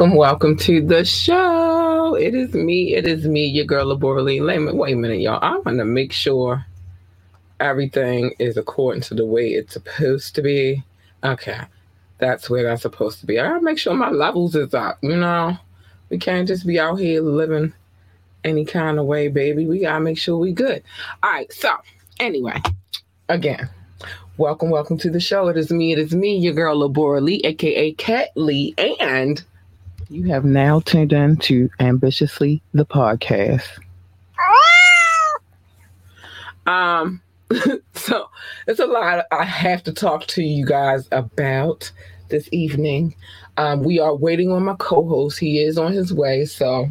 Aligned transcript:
Welcome, 0.00 0.16
welcome 0.16 0.56
to 0.56 0.80
the 0.80 1.04
show. 1.04 2.14
It 2.14 2.34
is 2.34 2.54
me. 2.54 2.94
It 2.94 3.06
is 3.06 3.26
me, 3.26 3.44
your 3.44 3.66
girl, 3.66 3.94
Laborally. 3.94 4.40
Wait, 4.40 4.74
wait 4.74 4.94
a 4.94 4.96
minute, 4.96 5.20
y'all. 5.20 5.38
I 5.42 5.58
want 5.58 5.76
to 5.76 5.84
make 5.84 6.10
sure 6.10 6.64
everything 7.60 8.34
is 8.38 8.56
according 8.56 9.02
to 9.02 9.14
the 9.14 9.26
way 9.26 9.50
it's 9.50 9.74
supposed 9.74 10.34
to 10.36 10.40
be. 10.40 10.82
Okay, 11.22 11.60
that's 12.16 12.48
where 12.48 12.62
that's 12.62 12.80
supposed 12.80 13.20
to 13.20 13.26
be. 13.26 13.38
I 13.38 13.46
gotta 13.46 13.60
make 13.60 13.76
sure 13.76 13.92
my 13.92 14.08
levels 14.08 14.56
is 14.56 14.72
up. 14.72 14.96
You 15.02 15.16
know, 15.16 15.58
we 16.08 16.16
can't 16.16 16.48
just 16.48 16.66
be 16.66 16.80
out 16.80 16.94
here 16.96 17.20
living 17.20 17.74
any 18.42 18.64
kind 18.64 18.98
of 18.98 19.04
way, 19.04 19.28
baby. 19.28 19.66
We 19.66 19.80
gotta 19.80 20.00
make 20.00 20.16
sure 20.16 20.38
we 20.38 20.52
good. 20.52 20.82
All 21.22 21.30
right. 21.30 21.52
So, 21.52 21.76
anyway, 22.18 22.62
again, 23.28 23.68
welcome, 24.38 24.70
welcome 24.70 24.96
to 24.96 25.10
the 25.10 25.20
show. 25.20 25.48
It 25.48 25.58
is 25.58 25.70
me. 25.70 25.92
It 25.92 25.98
is 25.98 26.14
me, 26.14 26.38
your 26.38 26.54
girl, 26.54 26.88
Labora 26.88 27.20
Lee, 27.20 27.42
aka 27.44 27.92
Cat 27.92 28.30
Lee, 28.34 28.74
and 28.78 29.44
you 30.10 30.24
have 30.24 30.44
now 30.44 30.80
tuned 30.80 31.12
in 31.12 31.36
to 31.36 31.70
Ambitiously 31.78 32.60
the 32.74 32.84
podcast. 32.84 33.78
Um, 36.66 37.22
so 37.94 38.28
it's 38.66 38.80
a 38.80 38.86
lot 38.86 39.24
I 39.30 39.44
have 39.44 39.82
to 39.84 39.92
talk 39.92 40.26
to 40.28 40.42
you 40.42 40.66
guys 40.66 41.08
about 41.12 41.90
this 42.28 42.48
evening. 42.52 43.14
Um, 43.56 43.82
we 43.82 44.00
are 44.00 44.14
waiting 44.14 44.50
on 44.50 44.64
my 44.64 44.74
co-host. 44.78 45.38
He 45.38 45.62
is 45.62 45.78
on 45.78 45.92
his 45.92 46.12
way, 46.12 46.44
so 46.44 46.90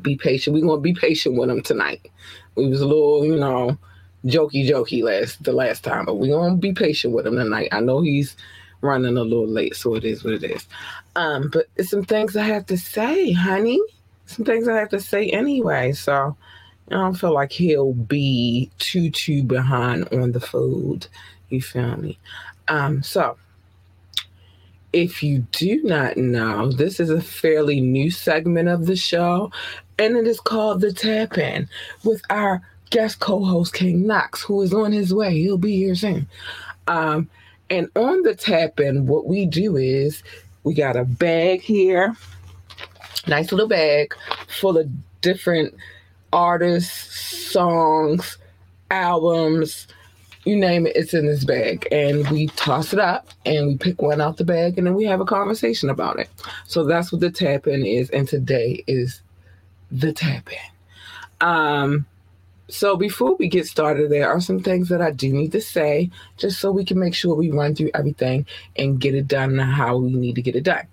be 0.00 0.16
patient. 0.16 0.54
We're 0.54 0.66
gonna 0.66 0.80
be 0.80 0.94
patient 0.94 1.36
with 1.38 1.50
him 1.50 1.62
tonight. 1.62 2.10
We 2.54 2.68
was 2.68 2.80
a 2.80 2.86
little, 2.86 3.24
you 3.24 3.36
know, 3.36 3.78
jokey 4.24 4.66
jokey 4.66 5.02
last 5.02 5.42
the 5.44 5.52
last 5.52 5.84
time, 5.84 6.06
but 6.06 6.14
we're 6.14 6.34
gonna 6.34 6.56
be 6.56 6.72
patient 6.72 7.14
with 7.14 7.26
him 7.26 7.36
tonight. 7.36 7.68
I 7.70 7.80
know 7.80 8.00
he's 8.00 8.34
running 8.84 9.16
a 9.16 9.22
little 9.22 9.46
late, 9.46 9.76
so 9.76 9.94
it 9.94 10.04
is 10.04 10.24
what 10.24 10.34
it 10.34 10.44
is. 10.44 10.66
Um, 11.16 11.50
but 11.52 11.66
it's 11.76 11.90
some 11.90 12.04
things 12.04 12.36
I 12.36 12.44
have 12.44 12.66
to 12.66 12.76
say, 12.76 13.32
honey. 13.32 13.80
Some 14.26 14.44
things 14.44 14.68
I 14.68 14.78
have 14.78 14.90
to 14.90 15.00
say 15.00 15.28
anyway. 15.30 15.92
So 15.92 16.36
I 16.90 16.94
don't 16.94 17.14
feel 17.14 17.32
like 17.32 17.52
he'll 17.52 17.92
be 17.92 18.70
too 18.78 19.10
too 19.10 19.42
behind 19.42 20.08
on 20.12 20.32
the 20.32 20.40
food. 20.40 21.06
You 21.50 21.60
feel 21.60 21.96
me? 21.96 22.18
Um, 22.68 23.02
so 23.02 23.36
if 24.92 25.22
you 25.22 25.40
do 25.50 25.82
not 25.82 26.16
know, 26.16 26.70
this 26.70 27.00
is 27.00 27.10
a 27.10 27.20
fairly 27.20 27.80
new 27.80 28.10
segment 28.10 28.68
of 28.68 28.86
the 28.86 28.96
show, 28.96 29.50
and 29.98 30.16
it 30.16 30.26
is 30.26 30.40
called 30.40 30.80
The 30.80 30.92
Tap 30.92 31.36
In 31.36 31.68
with 32.04 32.22
our 32.30 32.62
guest 32.90 33.18
co 33.18 33.44
host, 33.44 33.74
King 33.74 34.06
Knoxx, 34.06 34.42
who 34.42 34.62
is 34.62 34.72
on 34.72 34.92
his 34.92 35.12
way. 35.12 35.34
He'll 35.34 35.58
be 35.58 35.76
here 35.76 35.96
soon. 35.96 36.28
Um, 36.86 37.28
and 37.74 37.90
on 37.96 38.22
the 38.22 38.36
tap 38.36 38.78
in, 38.78 39.06
what 39.06 39.26
we 39.26 39.46
do 39.46 39.76
is 39.76 40.22
we 40.62 40.74
got 40.74 40.96
a 40.96 41.04
bag 41.04 41.60
here, 41.60 42.14
nice 43.26 43.50
little 43.50 43.66
bag 43.66 44.14
full 44.46 44.78
of 44.78 44.88
different 45.20 45.74
artists, 46.32 47.50
songs, 47.50 48.38
albums, 48.92 49.88
you 50.44 50.54
name 50.54 50.86
it, 50.86 50.94
it's 50.94 51.14
in 51.14 51.26
this 51.26 51.44
bag. 51.44 51.88
And 51.90 52.28
we 52.30 52.46
toss 52.48 52.92
it 52.92 53.00
up 53.00 53.28
and 53.44 53.66
we 53.66 53.76
pick 53.76 54.00
one 54.00 54.20
out 54.20 54.36
the 54.36 54.44
bag 54.44 54.78
and 54.78 54.86
then 54.86 54.94
we 54.94 55.04
have 55.06 55.20
a 55.20 55.24
conversation 55.24 55.90
about 55.90 56.20
it. 56.20 56.30
So 56.66 56.84
that's 56.84 57.10
what 57.10 57.22
the 57.22 57.30
tap 57.30 57.66
in 57.66 57.84
is. 57.84 58.08
And 58.10 58.28
today 58.28 58.84
is 58.86 59.20
the 59.90 60.12
tap 60.12 60.48
in. 60.48 61.46
Um, 61.46 62.06
so 62.68 62.96
before 62.96 63.36
we 63.36 63.48
get 63.48 63.66
started, 63.66 64.10
there 64.10 64.30
are 64.30 64.40
some 64.40 64.60
things 64.60 64.88
that 64.88 65.02
I 65.02 65.10
do 65.10 65.32
need 65.32 65.52
to 65.52 65.60
say 65.60 66.10
just 66.36 66.60
so 66.60 66.72
we 66.72 66.84
can 66.84 66.98
make 66.98 67.14
sure 67.14 67.34
we 67.34 67.50
run 67.50 67.74
through 67.74 67.90
everything 67.94 68.46
and 68.76 69.00
get 69.00 69.14
it 69.14 69.28
done 69.28 69.58
how 69.58 69.98
we 69.98 70.12
need 70.12 70.36
to 70.36 70.42
get 70.42 70.56
it 70.56 70.64
done. 70.64 70.86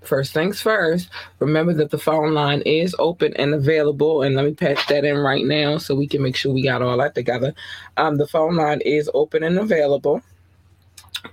First 0.00 0.32
things 0.32 0.60
first, 0.60 1.10
remember 1.38 1.72
that 1.74 1.90
the 1.90 1.98
phone 1.98 2.34
line 2.34 2.62
is 2.62 2.96
open 2.98 3.34
and 3.36 3.54
available. 3.54 4.22
And 4.22 4.34
let 4.34 4.44
me 4.44 4.54
patch 4.54 4.84
that 4.88 5.04
in 5.04 5.16
right 5.18 5.44
now 5.44 5.78
so 5.78 5.94
we 5.94 6.08
can 6.08 6.22
make 6.22 6.34
sure 6.34 6.52
we 6.52 6.62
got 6.62 6.82
all 6.82 6.96
that 6.98 7.14
together. 7.14 7.54
Um, 7.96 8.16
the 8.16 8.26
phone 8.26 8.56
line 8.56 8.80
is 8.80 9.08
open 9.14 9.44
and 9.44 9.58
available. 9.58 10.22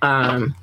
Um, 0.01 0.55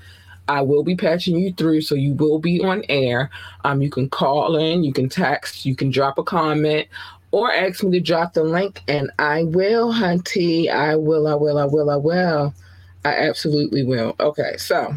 I 0.48 0.60
will 0.60 0.84
be 0.84 0.94
patching 0.94 1.36
you 1.36 1.52
through, 1.52 1.80
so 1.80 1.96
you 1.96 2.14
will 2.14 2.38
be 2.38 2.60
on 2.60 2.84
air. 2.88 3.30
Um, 3.64 3.82
you 3.82 3.90
can 3.90 4.08
call 4.08 4.56
in, 4.56 4.84
you 4.84 4.92
can 4.92 5.08
text, 5.08 5.66
you 5.66 5.74
can 5.74 5.90
drop 5.90 6.18
a 6.18 6.22
comment, 6.22 6.86
or 7.32 7.52
ask 7.52 7.82
me 7.82 7.98
to 7.98 8.00
drop 8.00 8.34
the 8.34 8.44
link, 8.44 8.82
and 8.88 9.10
I 9.18 9.44
will, 9.44 9.92
hunty. 9.92 10.70
I 10.70 10.96
will, 10.96 11.26
I 11.26 11.34
will, 11.34 11.58
I 11.58 11.64
will, 11.64 11.90
I 11.90 11.96
will. 11.96 12.54
I 13.04 13.10
absolutely 13.10 13.84
will. 13.84 14.16
Okay, 14.18 14.56
so 14.56 14.94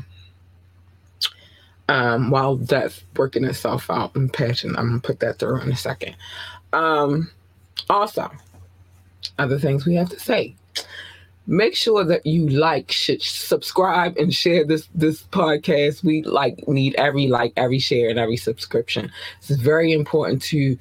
um, 1.89 2.29
while 2.29 2.55
that's 2.55 3.03
working 3.15 3.43
itself 3.43 3.89
out 3.89 4.15
and 4.15 4.31
patching, 4.31 4.75
I'm 4.75 4.87
gonna 4.89 4.99
put 4.99 5.19
that 5.21 5.39
through 5.39 5.61
in 5.61 5.71
a 5.71 5.75
second. 5.75 6.15
Um, 6.71 7.31
also, 7.89 8.31
other 9.37 9.59
things 9.59 9.85
we 9.85 9.95
have 9.95 10.09
to 10.09 10.19
say. 10.19 10.55
Make 11.47 11.75
sure 11.75 12.03
that 12.03 12.27
you 12.27 12.47
like, 12.47 12.91
should 12.91 13.23
subscribe, 13.23 14.15
and 14.17 14.31
share 14.31 14.63
this 14.63 14.87
this 14.93 15.23
podcast. 15.23 16.03
We 16.03 16.21
like 16.21 16.67
need 16.67 16.93
every 16.95 17.27
like, 17.27 17.53
every 17.57 17.79
share, 17.79 18.09
and 18.09 18.19
every 18.19 18.37
subscription. 18.37 19.11
It's 19.39 19.49
very 19.49 19.91
important 19.91 20.43
to 20.43 20.77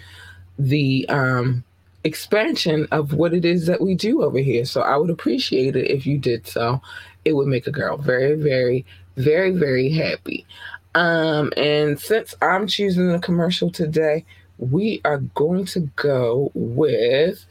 the 0.59 1.09
um, 1.09 1.65
expansion 2.05 2.89
of 2.91 3.13
what 3.13 3.35
it 3.35 3.45
is 3.45 3.67
that 3.67 3.81
we 3.81 3.95
do 3.95 4.23
over 4.23 4.39
here. 4.39 4.65
So 4.65 4.83
I 4.83 4.97
would 4.97 5.11
appreciate 5.11 5.77
it 5.77 5.91
if 5.91 6.07
you 6.07 6.19
did 6.19 6.47
so. 6.47 6.81
It 7.25 7.35
would 7.35 7.49
make 7.49 7.67
a 7.67 7.73
girl 7.73 7.97
very, 7.97 8.35
very, 8.35 8.85
very, 9.17 9.51
very 9.51 9.91
happy. 9.91 10.47
Um, 10.95 11.53
and 11.57 12.01
since 12.01 12.35
I'm 12.43 12.67
choosing 12.67 13.13
the 13.13 13.19
commercial 13.19 13.71
today, 13.71 14.25
we 14.59 15.01
are 15.05 15.19
going 15.19 15.65
to 15.67 15.81
go 15.97 16.51
with, 16.55 17.45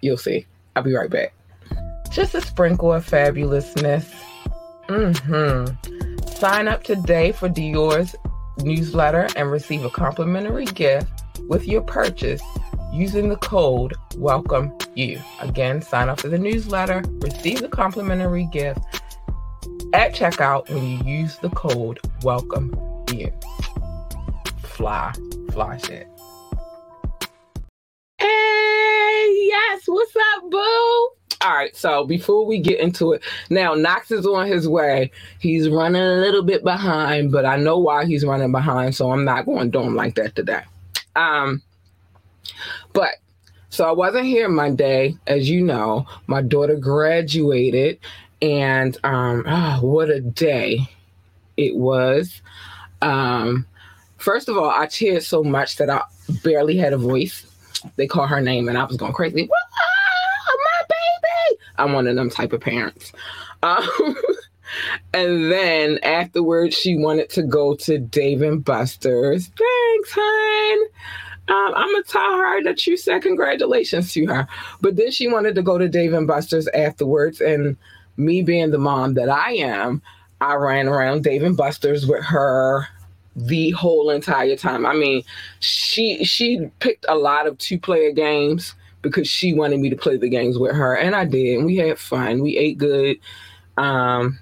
you'll 0.00 0.16
see. 0.16 0.46
I'll 0.74 0.82
be 0.82 0.94
right 0.94 1.10
back. 1.10 1.32
Just 2.10 2.34
a 2.34 2.40
sprinkle 2.40 2.92
of 2.92 3.08
fabulousness. 3.08 4.12
Mm-hmm. 4.88 6.28
Sign 6.28 6.68
up 6.68 6.82
today 6.82 7.32
for 7.32 7.48
Dior's 7.48 8.14
newsletter 8.58 9.28
and 9.36 9.50
receive 9.50 9.84
a 9.84 9.90
complimentary 9.90 10.66
gift 10.66 11.13
with 11.48 11.66
your 11.66 11.82
purchase 11.82 12.42
using 12.92 13.28
the 13.28 13.36
code 13.36 13.94
welcome 14.16 14.72
you 14.94 15.20
again 15.40 15.82
sign 15.82 16.08
up 16.08 16.20
for 16.20 16.28
the 16.28 16.38
newsletter 16.38 17.02
receive 17.18 17.60
the 17.60 17.68
complimentary 17.68 18.48
gift 18.52 18.78
at 19.92 20.14
checkout 20.14 20.68
when 20.70 20.84
you 20.84 20.98
use 21.04 21.36
the 21.38 21.50
code 21.50 21.98
welcome 22.22 22.72
you 23.12 23.32
fly 24.62 25.12
fly 25.50 25.76
shit 25.78 26.08
hey 28.18 29.46
yes 29.48 29.82
what's 29.86 30.14
up 30.16 30.50
boo 30.50 31.10
all 31.44 31.54
right, 31.54 31.76
so 31.76 32.06
before 32.06 32.46
we 32.46 32.58
get 32.58 32.80
into 32.80 33.12
it, 33.12 33.22
now 33.50 33.74
Knoxx 33.74 34.10
is 34.10 34.26
on 34.26 34.46
his 34.46 34.66
way. 34.66 35.10
He's 35.40 35.68
running 35.68 36.00
a 36.00 36.16
little 36.16 36.42
bit 36.42 36.64
behind, 36.64 37.32
but 37.32 37.44
I 37.44 37.56
know 37.56 37.78
why 37.78 38.06
he's 38.06 38.24
running 38.24 38.50
behind, 38.50 38.94
so 38.94 39.12
I'm 39.12 39.26
not 39.26 39.44
going 39.44 39.70
to 39.70 39.78
do 39.78 39.84
him 39.84 39.94
like 39.94 40.14
that 40.14 40.34
today. 40.34 40.62
Um, 41.16 41.62
but 42.92 43.14
so 43.70 43.88
I 43.88 43.92
wasn't 43.92 44.26
here 44.26 44.48
Monday, 44.48 45.16
as 45.26 45.50
you 45.50 45.60
know. 45.60 46.06
My 46.26 46.42
daughter 46.42 46.76
graduated, 46.76 47.98
and 48.40 48.96
um, 49.04 49.44
oh, 49.46 49.78
what 49.80 50.10
a 50.10 50.20
day 50.20 50.88
it 51.56 51.74
was. 51.74 52.40
Um, 53.02 53.66
first 54.16 54.48
of 54.48 54.56
all, 54.56 54.70
I 54.70 54.86
cheered 54.86 55.22
so 55.22 55.42
much 55.42 55.76
that 55.76 55.90
I 55.90 56.02
barely 56.42 56.76
had 56.76 56.92
a 56.92 56.98
voice. 56.98 57.46
They 57.96 58.06
call 58.06 58.26
her 58.26 58.40
name, 58.40 58.68
and 58.68 58.78
I 58.78 58.84
was 58.84 58.96
going 58.96 59.12
crazy. 59.12 59.48
my 59.48 60.82
baby! 60.88 61.58
I'm 61.76 61.92
one 61.92 62.06
of 62.06 62.16
them 62.16 62.30
type 62.30 62.52
of 62.52 62.60
parents. 62.60 63.12
Um, 63.62 63.86
and 65.12 65.50
then 65.50 65.98
afterwards, 66.02 66.76
she 66.76 66.96
wanted 66.96 67.30
to 67.30 67.42
go 67.42 67.74
to 67.76 67.98
Dave 67.98 68.42
and 68.42 68.64
Buster's. 68.64 69.46
Thanks, 69.48 70.12
hon. 70.12 70.88
Um, 71.46 71.74
I'm 71.76 71.92
gonna 71.92 72.04
tell 72.04 72.38
her 72.38 72.62
that 72.62 72.86
you 72.86 72.96
said 72.96 73.22
congratulations 73.22 74.12
to 74.14 74.26
her. 74.26 74.48
But 74.80 74.96
then 74.96 75.10
she 75.10 75.28
wanted 75.28 75.54
to 75.56 75.62
go 75.62 75.76
to 75.76 75.88
Dave 75.88 76.14
and 76.14 76.26
Buster's 76.26 76.68
afterwards, 76.68 77.40
and 77.40 77.76
me 78.16 78.42
being 78.42 78.70
the 78.70 78.78
mom 78.78 79.14
that 79.14 79.28
I 79.28 79.52
am, 79.52 80.00
I 80.40 80.54
ran 80.54 80.88
around 80.88 81.24
Dave 81.24 81.42
and 81.42 81.56
Buster's 81.56 82.06
with 82.06 82.24
her 82.24 82.88
the 83.36 83.70
whole 83.70 84.10
entire 84.10 84.56
time. 84.56 84.86
I 84.86 84.94
mean, 84.94 85.22
she 85.60 86.24
she 86.24 86.70
picked 86.78 87.04
a 87.08 87.14
lot 87.14 87.46
of 87.46 87.58
two 87.58 87.78
player 87.78 88.12
games 88.12 88.74
because 89.02 89.28
she 89.28 89.52
wanted 89.52 89.80
me 89.80 89.90
to 89.90 89.96
play 89.96 90.16
the 90.16 90.28
games 90.28 90.58
with 90.58 90.74
her, 90.74 90.96
and 90.96 91.14
I 91.14 91.24
did. 91.26 91.58
And 91.58 91.66
we 91.66 91.76
had 91.76 91.98
fun. 91.98 92.40
We 92.40 92.56
ate 92.56 92.78
good. 92.78 93.18
Um, 93.76 94.38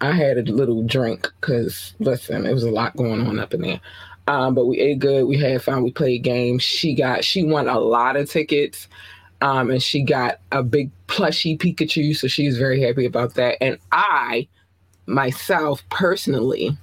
I 0.00 0.12
had 0.12 0.36
a 0.36 0.52
little 0.52 0.82
drink 0.82 1.32
because 1.40 1.94
listen, 1.98 2.46
it 2.46 2.52
was 2.52 2.64
a 2.64 2.70
lot 2.70 2.96
going 2.96 3.26
on 3.26 3.38
up 3.38 3.54
in 3.54 3.62
there. 3.62 3.80
Um, 4.26 4.54
but 4.54 4.66
we 4.66 4.80
ate 4.80 4.98
good. 4.98 5.24
We 5.26 5.38
had 5.38 5.62
fun. 5.62 5.82
We 5.82 5.92
played 5.92 6.22
games. 6.22 6.62
She 6.62 6.94
got 6.94 7.24
she 7.24 7.42
won 7.42 7.68
a 7.68 7.78
lot 7.78 8.16
of 8.16 8.30
tickets. 8.30 8.88
Um, 9.40 9.70
and 9.70 9.82
she 9.82 10.02
got 10.02 10.40
a 10.52 10.62
big 10.62 10.90
plushy 11.06 11.58
Pikachu, 11.58 12.16
so 12.16 12.28
she's 12.28 12.56
very 12.56 12.80
happy 12.80 13.04
about 13.04 13.34
that. 13.34 13.58
And 13.60 13.78
I, 13.92 14.48
myself 15.06 15.82
personally, 15.90 16.76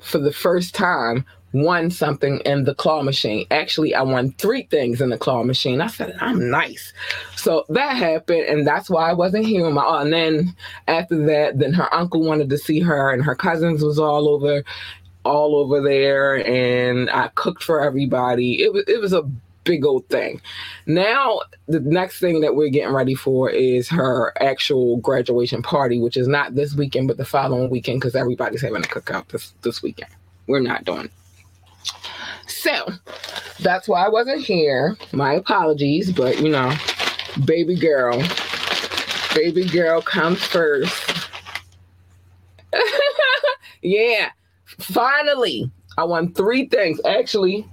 for 0.00 0.18
the 0.18 0.32
first 0.32 0.74
time, 0.74 1.24
won 1.56 1.90
something 1.90 2.40
in 2.40 2.64
the 2.64 2.74
claw 2.74 3.02
machine. 3.02 3.46
Actually, 3.50 3.94
I 3.94 4.02
won 4.02 4.32
three 4.32 4.64
things 4.64 5.00
in 5.00 5.08
the 5.08 5.16
claw 5.16 5.42
machine. 5.42 5.80
I 5.80 5.86
said, 5.86 6.14
I'm 6.20 6.50
nice. 6.50 6.92
So 7.36 7.64
that 7.70 7.96
happened, 7.96 8.42
and 8.42 8.66
that's 8.66 8.90
why 8.90 9.08
I 9.08 9.14
wasn't 9.14 9.46
here 9.46 9.68
my. 9.70 10.02
And 10.02 10.12
then 10.12 10.54
after 10.86 11.24
that, 11.26 11.58
then 11.58 11.72
her 11.72 11.92
uncle 11.94 12.22
wanted 12.22 12.50
to 12.50 12.58
see 12.58 12.80
her, 12.80 13.10
and 13.10 13.24
her 13.24 13.34
cousins 13.34 13.82
was 13.82 13.98
all 13.98 14.28
over, 14.28 14.64
all 15.24 15.56
over 15.56 15.80
there, 15.80 16.46
and 16.46 17.08
I 17.10 17.28
cooked 17.34 17.62
for 17.62 17.80
everybody. 17.80 18.62
It 18.62 18.72
was 18.72 18.84
it 18.86 19.00
was 19.00 19.14
a 19.14 19.22
big 19.64 19.84
old 19.84 20.06
thing. 20.08 20.40
Now, 20.86 21.40
the 21.66 21.80
next 21.80 22.20
thing 22.20 22.40
that 22.42 22.54
we're 22.54 22.68
getting 22.68 22.94
ready 22.94 23.14
for 23.14 23.50
is 23.50 23.88
her 23.88 24.32
actual 24.40 24.98
graduation 24.98 25.62
party, 25.62 26.00
which 26.00 26.16
is 26.16 26.28
not 26.28 26.54
this 26.54 26.74
weekend, 26.74 27.08
but 27.08 27.16
the 27.16 27.24
following 27.24 27.70
weekend, 27.70 28.00
because 28.00 28.14
everybody's 28.14 28.62
having 28.62 28.84
a 28.84 28.88
cookout 28.88 29.28
this 29.28 29.54
this 29.62 29.82
weekend. 29.82 30.10
We're 30.46 30.60
not 30.60 30.84
doing. 30.84 31.08
So 32.46 32.88
that's 33.60 33.88
why 33.88 34.04
I 34.04 34.08
wasn't 34.08 34.42
here. 34.42 34.96
My 35.12 35.34
apologies, 35.34 36.12
but 36.12 36.40
you 36.40 36.48
know, 36.48 36.72
baby 37.44 37.76
girl, 37.76 38.22
baby 39.34 39.66
girl 39.66 40.02
comes 40.02 40.42
first. 40.42 41.28
yeah, 43.82 44.30
finally, 44.78 45.70
I 45.98 46.04
won 46.04 46.32
three 46.32 46.68
things. 46.68 47.00
Actually, 47.04 47.66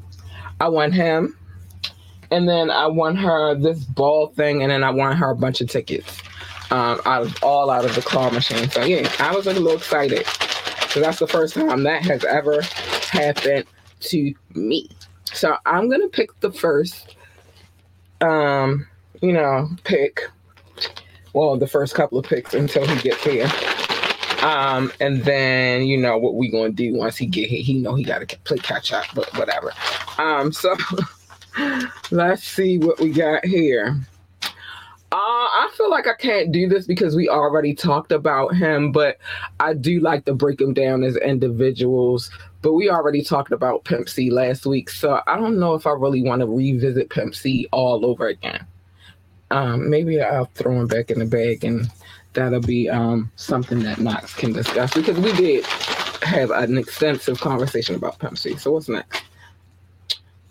I 0.60 0.70
won 0.70 0.92
him, 0.92 1.38
and 2.32 2.48
then 2.48 2.70
I 2.70 2.88
won 2.88 3.16
her 3.16 3.56
this 3.56 3.84
ball 3.84 4.28
thing, 4.28 4.62
and 4.62 4.72
then 4.72 4.84
I 4.84 4.92
won 4.92 5.16
her 5.18 5.32
a 5.32 5.36
bunch 5.36 5.62
of 5.62 5.70
tickets. 5.70 6.22
Um, 6.72 7.00
out 7.06 7.24
of 7.24 7.44
all 7.44 7.70
out 7.70 7.86
of 7.86 7.94
the 7.94 8.02
claw 8.02 8.32
machine. 8.32 8.68
So 8.70 8.84
yeah, 8.84 9.12
I 9.20 9.36
was 9.36 9.46
like 9.46 9.58
a 9.58 9.60
little 9.60 9.78
excited. 9.78 10.26
So 10.90 11.02
that's 11.02 11.20
the 11.20 11.28
first 11.28 11.54
time 11.54 11.84
that 11.84 12.02
has 12.04 12.24
ever 12.26 12.62
happened 13.12 13.66
to 14.04 14.34
me. 14.54 14.90
So 15.26 15.56
I'm 15.66 15.90
gonna 15.90 16.10
pick 16.10 16.40
the 16.42 16.52
first, 16.52 17.16
um, 18.22 18.88
you 19.22 19.34
know, 19.34 19.70
pick. 19.84 20.22
Well, 21.34 21.58
the 21.58 21.68
first 21.68 21.96
couple 21.96 22.20
of 22.20 22.26
picks 22.26 22.54
until 22.54 22.86
he 22.88 23.02
gets 23.02 23.24
here. 23.24 23.50
Um, 24.44 24.92
and 25.00 25.24
then 25.24 25.84
you 25.84 25.98
know 25.98 26.18
what 26.18 26.36
we 26.36 26.50
gonna 26.50 26.70
do 26.72 26.94
once 26.94 27.18
he 27.18 27.26
get 27.26 27.50
here. 27.50 27.64
He 27.64 27.74
know 27.76 27.96
he 27.96 28.04
gotta 28.04 28.26
play 28.44 28.58
catch 28.58 28.92
up, 28.92 29.06
but 29.16 29.32
whatever. 29.38 29.72
Um, 30.18 30.52
so 30.52 30.76
let's 32.12 32.44
see 32.44 32.78
what 32.78 33.00
we 33.00 33.12
got 33.12 33.46
here. 33.46 33.98
Uh, 35.14 35.16
I 35.16 35.70
feel 35.78 35.92
like 35.92 36.08
I 36.08 36.16
can't 36.16 36.52
do 36.52 36.68
this 36.68 36.88
because 36.88 37.16
we 37.16 37.30
already 37.30 37.76
talked 37.76 38.12
about 38.12 38.56
him, 38.56 38.92
but 38.92 39.18
I 39.60 39.76
do 39.76 40.00
like 40.00 40.26
to 40.26 40.34
break 40.34 40.58
them 40.58 40.74
down 40.74 41.04
as 41.04 41.16
individuals 41.18 42.32
but 42.64 42.74
we 42.74 42.90
already 42.90 43.22
talked 43.22 43.52
about 43.52 43.84
Pimp 43.84 44.08
C 44.08 44.32
last 44.32 44.66
week, 44.66 44.90
so 44.90 45.22
I 45.28 45.36
don't 45.36 45.60
know 45.60 45.76
if 45.76 45.86
I 45.86 45.92
really 45.92 46.24
want 46.24 46.40
to 46.40 46.48
revisit 46.48 47.10
Pimp 47.10 47.36
C 47.36 47.68
all 47.72 48.06
over 48.06 48.28
again. 48.28 48.66
Um, 49.52 49.90
maybe 49.90 50.22
I'll 50.22 50.50
throw 50.56 50.80
him 50.80 50.88
back 50.88 51.12
in 51.12 51.20
the 51.20 51.26
bag, 51.26 51.66
and 51.66 51.92
that'll 52.32 52.62
be 52.62 52.90
um, 52.90 53.30
something 53.36 53.84
that 53.84 54.00
Knoxx 54.00 54.34
can 54.34 54.54
discuss 54.54 54.94
because 54.94 55.20
we 55.20 55.34
did 55.34 55.66
have 56.24 56.52
an 56.52 56.78
extensive 56.78 57.40
conversation 57.42 57.96
about 57.96 58.18
Pimp 58.18 58.38
C. 58.38 58.56
So 58.56 58.72
what's 58.72 58.88
next? 58.88 59.24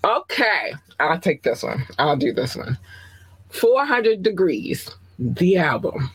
Okay, 0.05 0.75
I'll 1.01 1.19
take 1.19 1.43
this 1.43 1.63
one. 1.63 1.87
I'll 1.99 2.17
do 2.17 2.35
this 2.35 2.55
one. 2.55 2.77
400 3.49 4.23
Degrees, 4.23 4.91
the 5.19 5.57
album. 5.57 6.11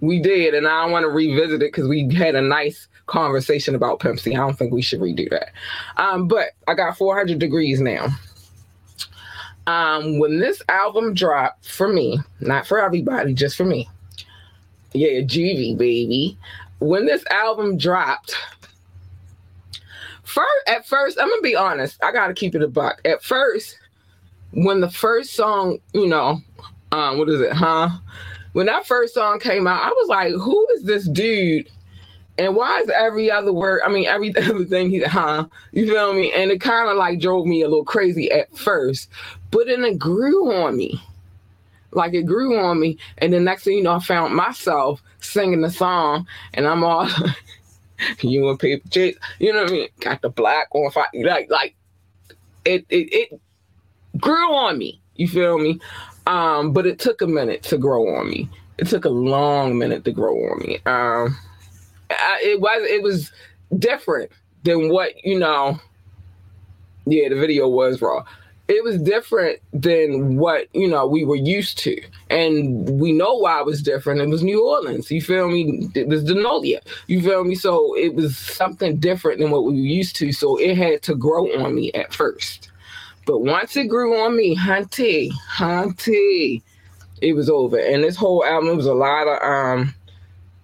We 0.00 0.18
did, 0.20 0.54
and 0.54 0.66
I 0.66 0.82
don't 0.82 0.92
want 0.92 1.04
to 1.04 1.10
revisit 1.10 1.62
it 1.62 1.72
because 1.72 1.86
we 1.86 2.12
had 2.14 2.34
a 2.34 2.40
nice 2.40 2.88
conversation 3.06 3.74
about 3.74 4.00
Pimp 4.00 4.18
C. 4.18 4.34
I 4.34 4.38
don't 4.38 4.58
think 4.58 4.72
we 4.72 4.82
should 4.82 5.00
redo 5.00 5.28
that. 5.30 5.50
Um, 5.96 6.26
but 6.26 6.50
I 6.66 6.74
got 6.74 6.96
400 6.96 7.38
degrees 7.38 7.80
now. 7.80 8.08
Um, 9.66 10.18
when 10.18 10.40
this 10.40 10.62
album 10.68 11.14
dropped 11.14 11.66
for 11.66 11.88
me, 11.88 12.18
not 12.40 12.66
for 12.66 12.80
everybody, 12.80 13.34
just 13.34 13.56
for 13.56 13.64
me. 13.64 13.88
Yeah, 14.92 15.20
Juvie, 15.20 15.76
baby. 15.76 16.36
When 16.80 17.04
this 17.06 17.24
album 17.30 17.76
dropped, 17.76 18.34
first 20.24 20.48
at 20.66 20.86
first, 20.86 21.18
I'm 21.20 21.28
gonna 21.28 21.42
be 21.42 21.54
honest, 21.54 22.02
I 22.02 22.10
gotta 22.10 22.34
keep 22.34 22.54
it 22.54 22.62
a 22.62 22.68
buck. 22.68 23.00
At 23.04 23.22
first, 23.22 23.78
when 24.52 24.80
the 24.80 24.90
first 24.90 25.34
song, 25.34 25.78
you 25.92 26.08
know, 26.08 26.40
um, 26.92 27.18
what 27.18 27.28
is 27.28 27.40
it, 27.40 27.52
huh? 27.52 27.90
When 28.52 28.66
that 28.66 28.86
first 28.86 29.14
song 29.14 29.38
came 29.38 29.66
out, 29.66 29.82
I 29.82 29.90
was 29.90 30.08
like, 30.08 30.32
who 30.32 30.66
is 30.74 30.82
this 30.82 31.08
dude? 31.08 31.68
And 32.38 32.56
why 32.56 32.80
is 32.80 32.88
every 32.88 33.30
other 33.30 33.52
word, 33.52 33.82
I 33.84 33.90
mean, 33.90 34.06
every 34.06 34.34
other 34.36 34.64
thing, 34.64 34.90
he, 34.90 35.02
huh? 35.02 35.46
You 35.72 35.86
feel 35.86 36.14
me? 36.14 36.32
And 36.32 36.50
it 36.50 36.60
kind 36.60 36.88
of 36.88 36.96
like 36.96 37.20
drove 37.20 37.46
me 37.46 37.62
a 37.62 37.68
little 37.68 37.84
crazy 37.84 38.30
at 38.30 38.56
first, 38.56 39.08
but 39.50 39.66
then 39.66 39.84
it 39.84 39.98
grew 39.98 40.52
on 40.52 40.76
me. 40.76 41.02
Like 41.92 42.14
it 42.14 42.22
grew 42.22 42.56
on 42.58 42.80
me. 42.80 42.98
And 43.18 43.32
the 43.32 43.40
next 43.40 43.64
thing 43.64 43.78
you 43.78 43.82
know, 43.82 43.94
I 43.94 43.98
found 43.98 44.34
myself 44.34 45.02
singing 45.20 45.60
the 45.60 45.70
song, 45.70 46.26
and 46.54 46.66
I'm 46.66 46.84
all, 46.84 47.08
you 48.20 48.48
and 48.48 48.58
paper 48.58 48.88
chase, 48.88 49.16
you 49.38 49.52
know 49.52 49.62
what 49.62 49.70
I 49.70 49.74
mean? 49.74 49.88
Got 50.00 50.22
the 50.22 50.30
black 50.30 50.68
on 50.72 50.90
fire. 50.90 51.06
Like, 51.14 51.50
like 51.50 51.74
it, 52.64 52.86
it, 52.88 53.12
it 53.12 53.40
grew 54.18 54.54
on 54.54 54.78
me. 54.78 55.00
You 55.16 55.28
feel 55.28 55.58
me? 55.58 55.80
Um, 56.30 56.72
but 56.72 56.86
it 56.86 57.00
took 57.00 57.22
a 57.22 57.26
minute 57.26 57.64
to 57.64 57.76
grow 57.76 58.14
on 58.14 58.30
me. 58.30 58.48
It 58.78 58.86
took 58.86 59.04
a 59.04 59.10
long 59.10 59.76
minute 59.76 60.04
to 60.04 60.12
grow 60.12 60.36
on 60.36 60.60
me. 60.60 60.78
Um, 60.86 61.36
it 62.40 62.60
was 62.60 62.88
it 62.88 63.02
was 63.02 63.32
different 63.78 64.30
than 64.62 64.90
what 64.90 65.24
you 65.24 65.36
know. 65.36 65.80
Yeah, 67.04 67.30
the 67.30 67.34
video 67.34 67.68
was 67.68 68.00
raw. 68.00 68.24
It 68.68 68.84
was 68.84 69.02
different 69.02 69.58
than 69.72 70.36
what 70.36 70.68
you 70.72 70.86
know 70.86 71.04
we 71.04 71.24
were 71.24 71.34
used 71.34 71.78
to, 71.78 72.00
and 72.30 72.88
we 73.00 73.10
know 73.10 73.34
why 73.34 73.58
it 73.58 73.66
was 73.66 73.82
different. 73.82 74.20
It 74.20 74.28
was 74.28 74.44
New 74.44 74.64
Orleans. 74.64 75.10
You 75.10 75.20
feel 75.20 75.48
me? 75.48 75.90
It 75.96 76.06
was 76.06 76.22
Denolia. 76.22 76.78
You 77.08 77.22
feel 77.22 77.42
me? 77.42 77.56
So 77.56 77.96
it 77.96 78.14
was 78.14 78.38
something 78.38 78.98
different 78.98 79.40
than 79.40 79.50
what 79.50 79.64
we 79.64 79.72
were 79.72 79.78
used 79.78 80.14
to. 80.16 80.30
So 80.30 80.56
it 80.58 80.76
had 80.76 81.02
to 81.02 81.16
grow 81.16 81.48
on 81.64 81.74
me 81.74 81.92
at 81.94 82.14
first, 82.14 82.69
but 83.26 83.40
once 83.40 83.76
it 83.76 83.88
grew 83.88 84.20
on 84.20 84.36
me, 84.36 84.56
hunty, 84.56 85.30
hunty, 85.32 86.62
it 87.20 87.34
was 87.34 87.50
over. 87.50 87.78
And 87.78 88.02
this 88.02 88.16
whole 88.16 88.44
album 88.44 88.76
was 88.76 88.86
a 88.86 88.94
lot 88.94 89.26
of 89.28 89.42
um 89.42 89.94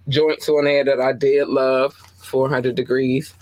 joints 0.09 0.47
on 0.49 0.65
there 0.65 0.83
that 0.85 0.99
I 0.99 1.13
did 1.13 1.47
love. 1.47 1.93
400 1.93 2.75
Degrees. 2.75 3.33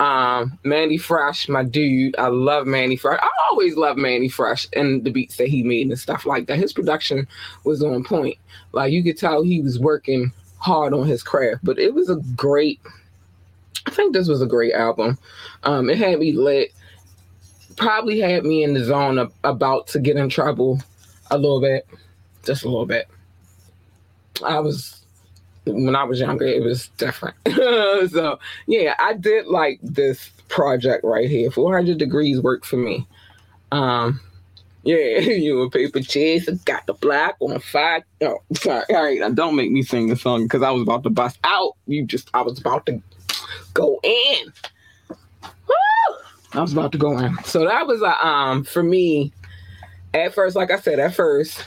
Um, 0.00 0.58
Mannie 0.64 0.98
Fresh, 0.98 1.48
my 1.48 1.62
dude. 1.62 2.16
I 2.18 2.26
love 2.26 2.66
Mannie 2.66 2.96
Fresh. 2.96 3.20
I 3.22 3.28
always 3.48 3.76
love 3.76 3.96
Mannie 3.96 4.28
Fresh 4.28 4.66
and 4.72 5.04
the 5.04 5.10
beats 5.10 5.36
that 5.36 5.46
he 5.46 5.62
made 5.62 5.86
and 5.86 5.98
stuff 5.98 6.26
like 6.26 6.46
that. 6.46 6.58
His 6.58 6.72
production 6.72 7.28
was 7.64 7.82
on 7.84 8.02
point. 8.02 8.36
Like 8.72 8.92
you 8.92 9.04
could 9.04 9.16
tell 9.16 9.42
he 9.42 9.60
was 9.60 9.78
working 9.78 10.32
hard 10.58 10.92
on 10.92 11.06
his 11.06 11.22
craft. 11.22 11.64
But 11.64 11.78
it 11.78 11.94
was 11.94 12.10
a 12.10 12.16
great. 12.34 12.80
I 13.86 13.90
think 13.90 14.12
this 14.12 14.28
was 14.28 14.42
a 14.42 14.46
great 14.46 14.72
album. 14.72 15.18
Um, 15.64 15.88
it 15.88 15.98
had 15.98 16.18
me 16.18 16.32
lit. 16.32 16.72
Probably 17.76 18.20
had 18.20 18.44
me 18.44 18.62
in 18.62 18.74
the 18.74 18.84
zone 18.84 19.18
of, 19.18 19.32
about 19.44 19.86
to 19.88 19.98
get 19.98 20.16
in 20.16 20.28
trouble 20.28 20.80
a 21.30 21.38
little 21.38 21.60
bit, 21.60 21.86
just 22.44 22.64
a 22.64 22.68
little 22.68 22.86
bit. 22.86 23.08
I 24.44 24.58
was 24.60 25.02
when 25.64 25.94
I 25.94 26.04
was 26.04 26.20
younger, 26.20 26.44
it 26.44 26.62
was 26.62 26.88
different. 26.98 27.36
so 27.46 28.38
yeah, 28.66 28.94
I 28.98 29.14
did 29.14 29.46
like 29.46 29.78
this 29.82 30.30
project 30.48 31.04
right 31.04 31.28
here. 31.28 31.50
400 31.50 31.98
degrees 31.98 32.40
worked 32.40 32.66
for 32.66 32.76
me. 32.76 33.06
Um, 33.70 34.20
yeah, 34.82 34.96
you 35.18 35.62
a 35.62 35.70
paper 35.70 36.00
chase, 36.00 36.48
got 36.64 36.86
the 36.86 36.94
black 36.94 37.36
on 37.40 37.58
fire. 37.60 38.04
Oh, 38.22 38.38
sorry. 38.54 38.84
All 38.90 39.04
right, 39.04 39.20
now 39.20 39.30
don't 39.30 39.56
make 39.56 39.70
me 39.70 39.82
sing 39.82 40.08
the 40.08 40.16
song 40.16 40.44
because 40.44 40.62
I 40.62 40.70
was 40.70 40.82
about 40.82 41.04
to 41.04 41.10
bust 41.10 41.38
out. 41.44 41.76
You 41.86 42.04
just, 42.04 42.28
I 42.34 42.42
was 42.42 42.58
about 42.58 42.86
to 42.86 43.00
go 43.74 44.00
in. 44.02 44.52
I 46.54 46.60
was 46.60 46.72
about 46.72 46.92
to 46.92 46.98
go 46.98 47.18
in. 47.18 47.36
So 47.44 47.64
that 47.64 47.86
was 47.86 48.02
a 48.02 48.26
um 48.26 48.64
for 48.64 48.82
me. 48.82 49.32
At 50.14 50.34
first, 50.34 50.56
like 50.56 50.70
I 50.70 50.78
said, 50.78 50.98
at 50.98 51.14
first, 51.14 51.64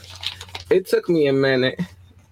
it 0.69 0.87
took 0.87 1.09
me 1.09 1.27
a 1.27 1.33
minute 1.33 1.79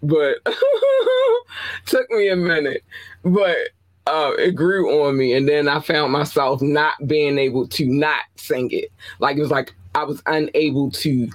but 0.03 0.37
took 1.85 2.09
me 2.11 2.29
a 2.29 2.35
minute. 2.35 2.83
But 3.23 3.57
uh, 4.05 4.33
it 4.37 4.51
grew 4.51 5.03
on 5.03 5.17
me, 5.17 5.33
and 5.33 5.47
then 5.47 5.67
I 5.67 5.79
found 5.79 6.11
myself 6.11 6.61
not 6.61 6.95
being 7.07 7.37
able 7.37 7.67
to 7.69 7.85
not 7.87 8.21
sing 8.35 8.69
it. 8.71 8.91
Like 9.19 9.37
it 9.37 9.41
was 9.41 9.51
like 9.51 9.73
I 9.95 10.03
was 10.03 10.21
unable 10.25 10.91
to 10.91 11.29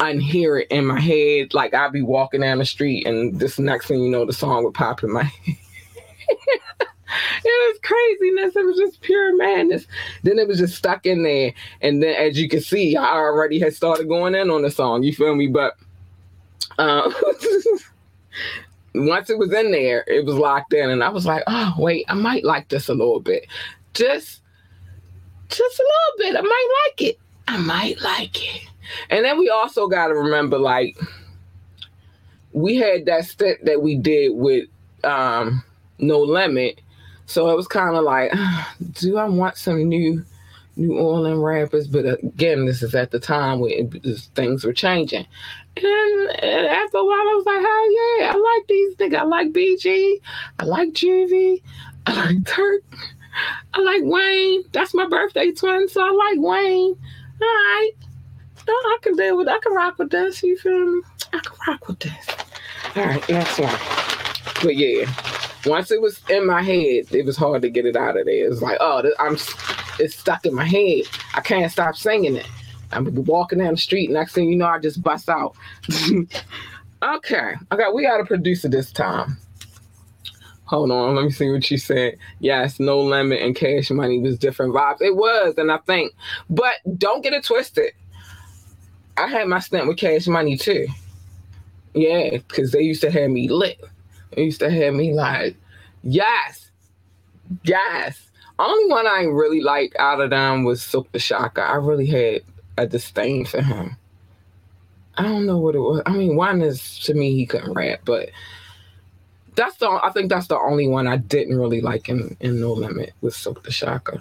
unhear 0.00 0.60
it 0.60 0.68
in 0.70 0.86
my 0.86 1.00
head. 1.00 1.54
Like 1.54 1.74
I'd 1.74 1.92
be 1.92 2.02
walking 2.02 2.40
down 2.40 2.58
the 2.58 2.66
street, 2.66 3.06
and 3.06 3.38
this 3.38 3.58
next 3.58 3.86
thing 3.86 4.02
you 4.02 4.10
know, 4.10 4.26
the 4.26 4.32
song 4.32 4.64
would 4.64 4.74
pop 4.74 5.02
in 5.02 5.12
my 5.12 5.22
head. 5.44 5.56
It 7.44 7.72
was 7.72 7.80
craziness. 7.82 8.56
It 8.56 8.64
was 8.64 8.76
just 8.76 9.00
pure 9.00 9.36
madness. 9.36 9.86
Then 10.22 10.38
it 10.38 10.48
was 10.48 10.58
just 10.58 10.76
stuck 10.76 11.06
in 11.06 11.22
there. 11.22 11.52
And 11.80 12.02
then, 12.02 12.14
as 12.14 12.38
you 12.38 12.48
can 12.48 12.60
see, 12.60 12.96
I 12.96 13.12
already 13.12 13.58
had 13.58 13.74
started 13.74 14.08
going 14.08 14.34
in 14.34 14.50
on 14.50 14.62
the 14.62 14.70
song. 14.70 15.02
You 15.02 15.12
feel 15.12 15.34
me? 15.34 15.46
But 15.46 15.74
uh, 16.78 17.10
once 18.94 19.30
it 19.30 19.38
was 19.38 19.52
in 19.52 19.70
there, 19.72 20.04
it 20.06 20.24
was 20.24 20.36
locked 20.36 20.72
in, 20.72 20.90
and 20.90 21.02
I 21.02 21.08
was 21.08 21.26
like, 21.26 21.42
oh 21.46 21.74
wait, 21.78 22.04
I 22.08 22.14
might 22.14 22.44
like 22.44 22.68
this 22.68 22.88
a 22.88 22.94
little 22.94 23.20
bit. 23.20 23.46
just 23.94 24.42
just 25.48 25.80
a 25.80 25.82
little 25.82 26.32
bit. 26.32 26.38
I 26.38 26.42
might 26.42 26.68
like 26.86 27.08
it. 27.08 27.18
I 27.48 27.56
might 27.56 28.00
like 28.00 28.36
it. 28.56 28.68
And 29.10 29.24
then 29.24 29.38
we 29.38 29.48
also 29.48 29.86
got 29.86 30.08
to 30.08 30.14
remember, 30.14 30.58
like, 30.58 30.98
we 32.52 32.76
had 32.76 33.06
that 33.06 33.24
stint 33.24 33.64
that 33.64 33.82
we 33.82 33.96
did 33.96 34.34
with 34.34 34.68
um, 35.04 35.62
No 35.98 36.20
Limit. 36.20 36.80
So 37.28 37.50
it 37.50 37.56
was 37.56 37.68
kind 37.68 37.94
of 37.94 38.04
like, 38.04 38.32
do 38.92 39.18
I 39.18 39.28
want 39.28 39.56
some 39.56 39.84
new 39.84 40.24
New 40.76 40.98
Orleans 40.98 41.38
rappers? 41.38 41.86
But 41.86 42.06
again, 42.24 42.64
this 42.66 42.82
is 42.82 42.94
at 42.94 43.10
the 43.10 43.20
time 43.20 43.60
when 43.60 43.90
things 44.34 44.64
were 44.64 44.72
changing. 44.72 45.26
And, 45.76 46.30
and, 46.42 46.66
after 46.66 46.98
a 46.98 47.04
while, 47.04 47.14
I 47.14 47.34
was 47.36 47.46
like, 47.46 47.60
hell 47.60 47.92
yeah, 47.92 48.32
I 48.32 48.56
like 48.56 48.66
these 48.66 48.96
niggas. 48.96 49.18
I 49.18 49.24
like 49.24 49.52
BG. 49.52 50.20
I 50.58 50.64
like 50.64 50.92
Juvie. 50.92 51.62
I 52.06 52.14
like 52.14 52.44
Turk. 52.46 52.82
I 53.74 53.80
like 53.80 54.02
Wayne. 54.02 54.64
That's 54.72 54.94
my 54.94 55.06
birthday 55.06 55.52
twin, 55.52 55.88
so 55.88 56.02
I 56.02 56.10
like 56.10 56.38
Wayne. 56.40 56.96
All 57.40 57.46
right. 57.46 57.92
No, 58.66 58.72
I 58.72 58.98
can 59.02 59.16
deal 59.16 59.36
with 59.36 59.48
I 59.48 59.58
can 59.58 59.74
rock 59.74 59.98
with 59.98 60.10
this. 60.10 60.42
You 60.42 60.56
feel 60.58 60.78
me? 60.78 61.02
I 61.32 61.38
can 61.38 61.56
rock 61.66 61.86
with 61.88 62.00
this. 62.00 62.26
All 62.96 63.04
right, 63.04 63.28
next 63.28 63.58
one. 63.58 63.76
But 64.62 64.76
yeah, 64.76 65.06
once 65.68 65.90
it 65.90 66.00
was 66.00 66.20
in 66.28 66.46
my 66.46 66.62
head, 66.62 67.06
it 67.12 67.24
was 67.24 67.36
hard 67.36 67.62
to 67.62 67.70
get 67.70 67.86
it 67.86 67.96
out 67.96 68.18
of 68.18 68.24
there. 68.26 68.50
It's 68.50 68.62
like, 68.62 68.78
oh, 68.80 69.02
I'm 69.18 69.36
it's 69.98 70.16
stuck 70.16 70.46
in 70.46 70.54
my 70.54 70.64
head. 70.64 71.02
I 71.34 71.40
can't 71.40 71.70
stop 71.70 71.96
singing 71.96 72.36
it. 72.36 72.48
I'm 72.92 73.14
walking 73.24 73.58
down 73.58 73.74
the 73.74 73.76
street, 73.76 74.10
next 74.10 74.32
thing 74.32 74.48
you 74.48 74.56
know, 74.56 74.66
I 74.66 74.78
just 74.78 75.02
bust 75.02 75.28
out. 75.28 75.54
okay, 77.02 77.52
okay, 77.70 77.84
we 77.92 78.02
got 78.02 78.20
a 78.20 78.24
producer 78.24 78.68
this 78.68 78.90
time. 78.90 79.36
Hold 80.64 80.90
on, 80.90 81.14
let 81.14 81.24
me 81.24 81.30
see 81.30 81.50
what 81.50 81.70
you 81.70 81.78
said. 81.78 82.16
Yes, 82.40 82.80
no 82.80 83.00
limit 83.00 83.40
and 83.40 83.54
cash 83.54 83.90
money 83.90 84.18
was 84.18 84.38
different 84.38 84.74
vibes. 84.74 85.00
It 85.00 85.16
was, 85.16 85.54
and 85.58 85.70
I 85.70 85.78
think, 85.78 86.14
but 86.48 86.74
don't 86.96 87.22
get 87.22 87.32
it 87.32 87.44
twisted. 87.44 87.92
I 89.16 89.26
had 89.26 89.48
my 89.48 89.58
stint 89.58 89.86
with 89.86 89.98
cash 89.98 90.26
money 90.26 90.56
too. 90.56 90.86
Yeah, 91.94 92.30
because 92.30 92.72
they 92.72 92.82
used 92.82 93.00
to 93.02 93.10
have 93.10 93.30
me 93.30 93.48
lit. 93.48 93.80
Used 94.36 94.60
to 94.60 94.70
have 94.70 94.94
me 94.94 95.12
like, 95.12 95.56
yes, 96.02 96.70
yes. 97.64 98.30
Only 98.58 98.90
one 98.90 99.06
I 99.06 99.22
really 99.22 99.60
liked 99.60 99.96
out 99.98 100.20
of 100.20 100.30
them 100.30 100.64
was 100.64 100.94
the 101.12 101.18
Shocker. 101.18 101.62
I 101.62 101.76
really 101.76 102.06
had 102.06 102.42
a 102.76 102.86
disdain 102.86 103.44
for 103.44 103.62
him. 103.62 103.96
I 105.16 105.22
don't 105.22 105.46
know 105.46 105.58
what 105.58 105.74
it 105.74 105.80
was. 105.80 106.02
I 106.06 106.12
mean, 106.12 106.36
one 106.36 106.62
is 106.62 106.98
to 107.00 107.14
me 107.14 107.34
he 107.34 107.46
couldn't 107.46 107.72
rap, 107.72 108.00
but 108.04 108.30
that's 109.56 109.76
the 109.78 109.88
I 109.88 110.10
think 110.12 110.28
that's 110.28 110.46
the 110.46 110.58
only 110.58 110.86
one 110.86 111.08
I 111.08 111.16
didn't 111.16 111.58
really 111.58 111.80
like 111.80 112.08
in, 112.08 112.36
in 112.40 112.60
No 112.60 112.72
Limit 112.72 113.12
with 113.20 113.34
Silk 113.34 113.64
the 113.64 113.72
Shocker. 113.72 114.20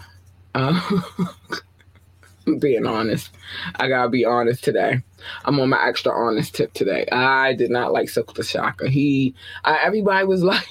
Uh, 2.47 2.55
being 2.59 2.85
honest. 2.85 3.31
I 3.75 3.87
gotta 3.87 4.09
be 4.09 4.25
honest 4.25 4.63
today. 4.63 5.01
I'm 5.45 5.59
on 5.59 5.69
my 5.69 5.85
extra 5.85 6.11
honest 6.11 6.55
tip 6.55 6.73
today. 6.73 7.05
I 7.11 7.53
did 7.53 7.71
not 7.71 7.91
like 7.91 8.09
Silk 8.09 8.33
the 8.33 8.43
Shocker. 8.43 8.87
He 8.87 9.35
I, 9.63 9.79
everybody 9.79 10.25
was 10.25 10.43
like, 10.43 10.67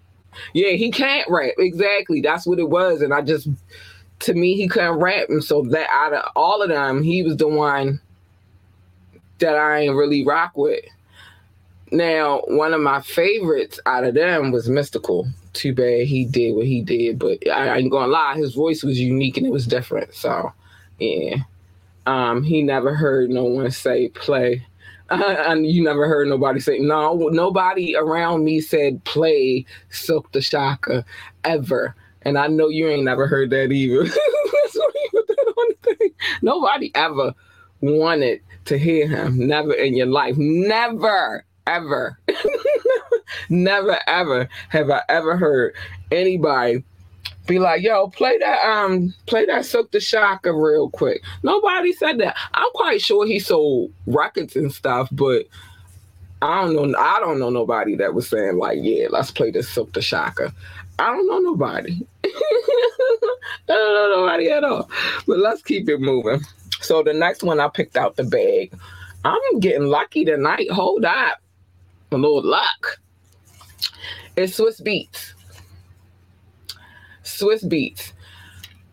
Yeah, 0.52 0.70
he 0.70 0.90
can't 0.90 1.28
rap. 1.30 1.54
Exactly. 1.58 2.20
That's 2.20 2.46
what 2.46 2.58
it 2.58 2.68
was. 2.68 3.00
And 3.00 3.12
I 3.12 3.22
just 3.22 3.48
to 4.20 4.34
me 4.34 4.54
he 4.54 4.68
couldn't 4.68 4.98
rap. 5.00 5.28
And 5.28 5.42
so 5.42 5.62
that 5.62 5.88
out 5.90 6.12
of 6.12 6.30
all 6.36 6.62
of 6.62 6.68
them, 6.68 7.02
he 7.02 7.22
was 7.22 7.36
the 7.36 7.48
one 7.48 8.00
that 9.38 9.56
I 9.56 9.80
ain't 9.80 9.96
really 9.96 10.24
rock 10.24 10.56
with. 10.56 10.84
Now, 11.92 12.40
one 12.46 12.74
of 12.74 12.80
my 12.80 13.00
favorites 13.00 13.78
out 13.86 14.04
of 14.04 14.14
them 14.14 14.50
was 14.50 14.68
Mystikal. 14.68 15.30
Too 15.52 15.72
bad 15.72 16.06
he 16.06 16.24
did 16.24 16.54
what 16.54 16.66
he 16.66 16.82
did, 16.82 17.18
but 17.18 17.38
I, 17.48 17.68
I 17.68 17.76
ain't 17.78 17.90
gonna 17.90 18.08
lie, 18.12 18.36
his 18.36 18.54
voice 18.54 18.82
was 18.82 19.00
unique 19.00 19.36
and 19.36 19.46
it 19.46 19.52
was 19.52 19.66
different. 19.66 20.12
So, 20.14 20.52
yeah. 20.98 21.36
Um, 22.06 22.42
he 22.42 22.62
never 22.62 22.94
heard 22.94 23.30
no 23.30 23.44
one 23.44 23.70
say 23.70 24.08
play. 24.08 24.66
And 25.08 25.64
you 25.64 25.84
never 25.84 26.08
heard 26.08 26.26
nobody 26.26 26.58
say 26.58 26.80
no. 26.80 27.28
Nobody 27.30 27.94
around 27.94 28.44
me 28.44 28.60
said 28.60 29.04
play 29.04 29.64
Silk 29.88 30.32
the 30.32 30.40
Shocker 30.40 31.04
ever, 31.44 31.94
and 32.22 32.36
I 32.36 32.48
know 32.48 32.68
you 32.68 32.88
ain't 32.88 33.04
never 33.04 33.28
heard 33.28 33.50
that 33.50 33.70
either. 33.70 34.04
nobody 36.42 36.90
ever 36.96 37.32
wanted 37.80 38.40
to 38.64 38.78
hear 38.78 39.06
him. 39.06 39.46
Never 39.46 39.74
in 39.74 39.94
your 39.94 40.06
life. 40.06 40.36
Never 40.36 41.44
ever, 41.68 42.18
never 43.48 44.00
ever 44.08 44.48
have 44.70 44.90
I 44.90 45.02
ever 45.08 45.36
heard 45.36 45.76
anybody 46.10 46.82
be 47.46 47.58
like, 47.58 47.82
yo, 47.82 48.08
play 48.08 48.38
that 48.38 48.64
um 48.64 49.14
play 49.26 49.46
that 49.46 49.64
Silk 49.64 49.90
the 49.90 50.00
Shocker 50.00 50.54
real 50.54 50.90
quick. 50.90 51.22
Nobody 51.42 51.92
said 51.92 52.18
that. 52.18 52.36
I'm 52.54 52.70
quite 52.74 53.00
sure 53.00 53.26
he 53.26 53.38
sold 53.38 53.92
records 54.06 54.56
and 54.56 54.72
stuff, 54.72 55.08
but 55.12 55.46
I 56.42 56.64
don't 56.64 56.74
know 56.74 56.98
I 56.98 57.20
don't 57.20 57.38
know 57.38 57.50
nobody 57.50 57.96
that 57.96 58.14
was 58.14 58.28
saying 58.28 58.58
like, 58.58 58.78
yeah, 58.82 59.06
let's 59.10 59.30
play 59.30 59.50
this 59.50 59.68
Silk 59.68 59.92
the 59.92 60.02
Shocker. 60.02 60.52
I 60.98 61.06
don't 61.06 61.26
know 61.26 61.38
nobody. 61.38 62.00
I 62.24 62.30
don't 63.68 63.94
know 63.94 64.20
nobody 64.20 64.50
at 64.50 64.64
all. 64.64 64.88
But 65.26 65.38
let's 65.38 65.62
keep 65.62 65.88
it 65.88 66.00
moving. 66.00 66.40
So 66.80 67.02
the 67.02 67.14
next 67.14 67.42
one 67.42 67.60
I 67.60 67.68
picked 67.68 67.96
out 67.96 68.16
the 68.16 68.24
bag. 68.24 68.72
I'm 69.24 69.60
getting 69.60 69.88
lucky 69.88 70.24
tonight. 70.24 70.70
Hold 70.70 71.04
up 71.04 71.40
a 72.12 72.16
little 72.16 72.42
luck. 72.42 72.98
It's 74.36 74.58
Swizz 74.58 74.82
Beatz. 74.82 75.32
Swizz 77.26 77.64
Beatz. 77.64 78.12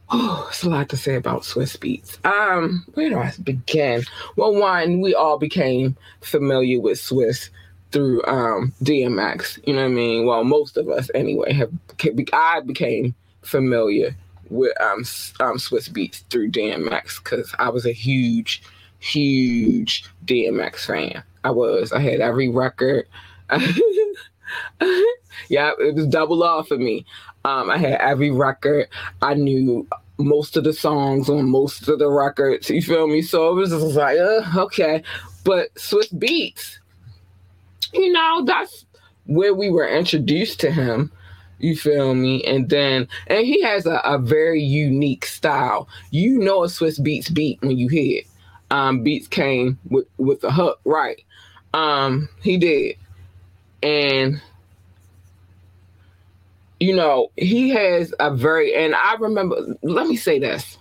Oh, 0.10 0.48
it's 0.50 0.64
a 0.64 0.70
lot 0.70 0.90
to 0.90 0.98
say 0.98 1.16
about 1.16 1.44
Swizz 1.44 1.78
Beatz. 1.78 2.24
Um, 2.26 2.84
where 2.96 3.10
do 3.10 3.18
I 3.18 3.32
begin? 3.44 4.04
Well, 4.36 4.56
one, 4.56 5.02
we 5.02 5.16
all 5.16 5.38
became 5.38 5.96
familiar 6.22 6.80
with 6.80 6.98
Swizz 6.98 7.50
through 7.92 8.24
um 8.26 8.74
DMX. 8.84 9.60
You 9.66 9.74
know 9.74 9.84
what 9.84 9.92
I 9.92 9.94
mean? 9.94 10.26
Well, 10.26 10.44
most 10.44 10.78
of 10.78 10.90
us 10.90 11.10
anyway 11.16 11.54
have. 11.54 11.72
I 12.34 12.60
became 12.60 13.16
familiar 13.44 14.16
with 14.50 14.80
um, 14.82 15.00
um 15.40 15.58
Swizz 15.58 15.90
Beatz 15.90 16.24
through 16.30 16.52
DMX 16.52 17.24
because 17.24 17.54
I 17.60 17.70
was 17.70 17.86
a 17.86 17.94
huge, 17.94 18.64
huge 19.00 20.06
DMX 20.26 20.86
fan. 20.86 21.24
I 21.44 21.52
was. 21.52 21.94
I 21.94 22.00
had 22.00 22.20
every 22.20 22.50
record. 22.50 23.08
yeah, 25.50 25.72
it 25.80 25.96
was 25.96 26.08
double 26.08 26.44
off 26.44 26.68
for 26.70 26.78
me. 26.78 27.06
Um, 27.46 27.70
I 27.70 27.78
had 27.78 28.00
every 28.00 28.32
record. 28.32 28.88
I 29.22 29.34
knew 29.34 29.88
most 30.18 30.56
of 30.58 30.64
the 30.64 30.74
songs 30.74 31.30
on 31.30 31.50
most 31.50 31.88
of 31.88 32.00
the 32.00 32.10
records. 32.10 32.70
You 32.70 32.82
feel 32.82 33.08
me? 33.08 33.22
So 33.22 33.52
it 33.52 33.56
was 33.56 33.70
just 33.72 33.96
like, 33.96 34.18
uh, 34.18 34.44
okay. 34.58 35.04
But 35.44 35.74
Swizz 35.76 36.14
Beatz, 36.14 36.78
you 37.94 38.12
know, 38.12 38.44
that's 38.46 38.86
where 39.26 39.54
we 39.54 39.70
were 39.70 39.88
introduced 39.88 40.60
to 40.62 40.72
him. 40.72 41.12
You 41.60 41.76
feel 41.76 42.14
me? 42.14 42.44
And 42.44 42.70
then, 42.70 43.08
and 43.28 43.46
he 43.46 43.62
has 43.62 43.86
a, 43.86 44.02
a 44.04 44.18
very 44.18 44.62
unique 44.62 45.26
style. 45.26 45.88
You 46.12 46.40
know 46.40 46.64
a 46.64 46.68
Swizz 46.68 47.00
Beatz 47.00 47.34
beat 47.34 47.62
when 47.62 47.78
you 47.78 47.88
hear 47.88 48.20
it. 48.20 48.28
Um, 48.72 49.04
beats 49.04 49.28
came 49.28 49.78
with 49.90 50.08
with 50.18 50.42
the 50.42 50.52
hook, 50.52 50.80
right? 50.84 51.24
Um, 51.74 52.28
he 52.42 52.58
did. 52.58 52.96
And 53.84 54.42
you 56.84 56.94
know, 56.94 57.32
he 57.38 57.70
has 57.70 58.14
a 58.20 58.30
very 58.36 58.76
and 58.76 58.94
I 58.94 59.16
remember 59.16 59.56
let 59.84 60.06
me 60.06 60.18
say 60.18 60.38
this. 60.38 60.78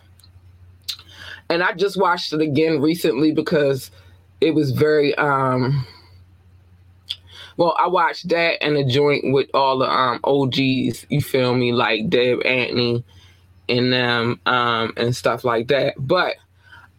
And 1.48 1.62
I 1.62 1.74
just 1.74 1.96
watched 1.96 2.32
it 2.32 2.40
again 2.40 2.80
recently 2.80 3.30
because 3.30 3.92
it 4.40 4.52
was 4.52 4.72
very 4.72 5.14
um 5.14 5.86
well, 7.56 7.76
I 7.78 7.86
watched 7.86 8.30
that 8.30 8.64
and 8.64 8.76
a 8.76 8.84
joint 8.84 9.32
with 9.32 9.48
all 9.54 9.78
the 9.78 9.88
um 9.88 10.18
OGs, 10.24 11.06
you 11.08 11.20
feel 11.20 11.54
me, 11.54 11.72
like 11.72 12.08
Deb 12.08 12.40
Antney 12.40 13.04
and 13.68 13.92
them 13.92 14.40
um 14.44 14.94
and 14.96 15.14
stuff 15.14 15.44
like 15.44 15.68
that. 15.68 15.94
But 15.98 16.34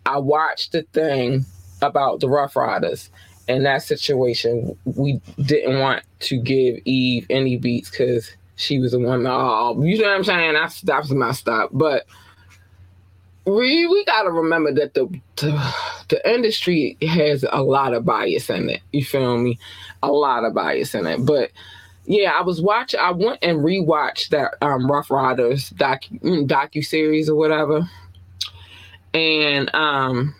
I 0.05 0.19
watched 0.19 0.71
the 0.71 0.83
thing 0.93 1.45
about 1.81 2.21
the 2.21 2.29
Ruff 2.29 2.55
Ryders 2.55 3.09
in 3.49 3.63
that 3.63 3.83
situation, 3.83 4.77
we 4.85 5.19
didn't 5.41 5.79
want 5.81 6.03
to 6.21 6.37
give 6.37 6.79
Eve 6.85 7.25
any 7.29 7.57
beats 7.57 7.89
because 7.89 8.31
she 8.55 8.79
was 8.79 8.91
the 8.91 8.99
one. 8.99 9.25
Oh, 9.27 9.81
you 9.83 9.97
know 9.97 10.09
what 10.09 10.17
I'm 10.17 10.23
saying? 10.23 10.53
That 10.53 10.71
stops 10.71 11.09
my 11.11 11.31
stop. 11.31 11.69
But 11.73 12.05
we 13.45 13.85
we 13.87 14.05
gotta 14.05 14.31
remember 14.31 14.73
that 14.73 14.93
the, 14.93 15.07
the 15.37 15.73
the 16.09 16.29
industry 16.29 16.97
has 17.01 17.43
a 17.51 17.61
lot 17.61 17.93
of 17.93 18.05
bias 18.05 18.49
in 18.49 18.69
it. 18.69 18.81
You 18.91 19.03
feel 19.03 19.37
me? 19.37 19.59
A 20.01 20.11
lot 20.11 20.45
of 20.45 20.53
bias 20.53 20.95
in 20.95 21.05
it. 21.07 21.25
But 21.25 21.51
yeah, 22.05 22.31
I 22.31 22.41
was 22.41 22.61
watching. 22.61 22.99
I 22.99 23.11
went 23.11 23.39
and 23.41 23.59
rewatched 23.59 24.29
that 24.29 24.55
um, 24.61 24.89
Ruff 24.89 25.09
Ryders 25.09 25.69
doc 25.71 26.03
mm, 26.03 26.47
docu 26.47 26.85
series 26.85 27.29
or 27.29 27.35
whatever, 27.35 27.89
and 29.13 29.73
um 29.73 30.35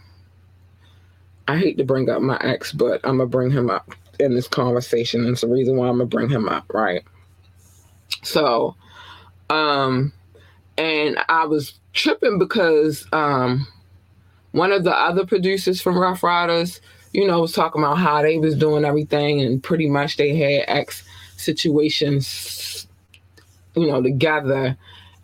I 1.48 1.58
hate 1.58 1.78
to 1.78 1.84
bring 1.84 2.10
up 2.10 2.22
my 2.22 2.38
ex, 2.42 2.72
but 2.72 3.02
I'm 3.04 3.18
gonna 3.18 3.28
bring 3.28 3.52
him 3.52 3.70
up 3.70 3.92
in 4.20 4.34
this 4.34 4.48
conversation. 4.48 5.22
And 5.22 5.32
it's 5.32 5.42
the 5.42 5.48
reason 5.48 5.76
why 5.76 5.88
I'm 5.88 5.98
gonna 5.98 6.06
bring 6.06 6.30
him 6.30 6.48
up, 6.48 6.72
right? 6.74 7.04
So, 8.24 8.76
um, 9.50 10.14
and 10.78 11.18
I 11.30 11.46
was 11.46 11.80
tripping 11.94 12.40
because 12.40 13.06
um, 13.14 13.68
one 14.52 14.72
of 14.72 14.84
the 14.84 14.96
other 14.96 15.26
producers 15.26 15.82
from 15.82 15.98
Ruff 15.98 16.24
Ryders, 16.24 16.82
you 17.12 17.28
know, 17.28 17.42
was 17.42 17.54
talking 17.54 17.84
about 17.84 17.98
how 17.98 18.22
they 18.22 18.38
was 18.38 18.56
doing 18.56 18.86
everything 18.86 19.42
and 19.42 19.62
pretty 19.62 19.90
much 19.90 20.18
they 20.18 20.36
had 20.36 20.66
X 20.68 21.04
situations, 21.38 22.88
you 23.76 23.88
know, 23.88 24.02
together. 24.02 24.78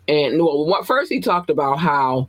And 0.06 0.38
well, 0.38 0.66
what 0.66 0.86
first 0.86 1.10
he 1.10 1.20
talked 1.20 1.50
about 1.50 1.78
how, 1.78 2.28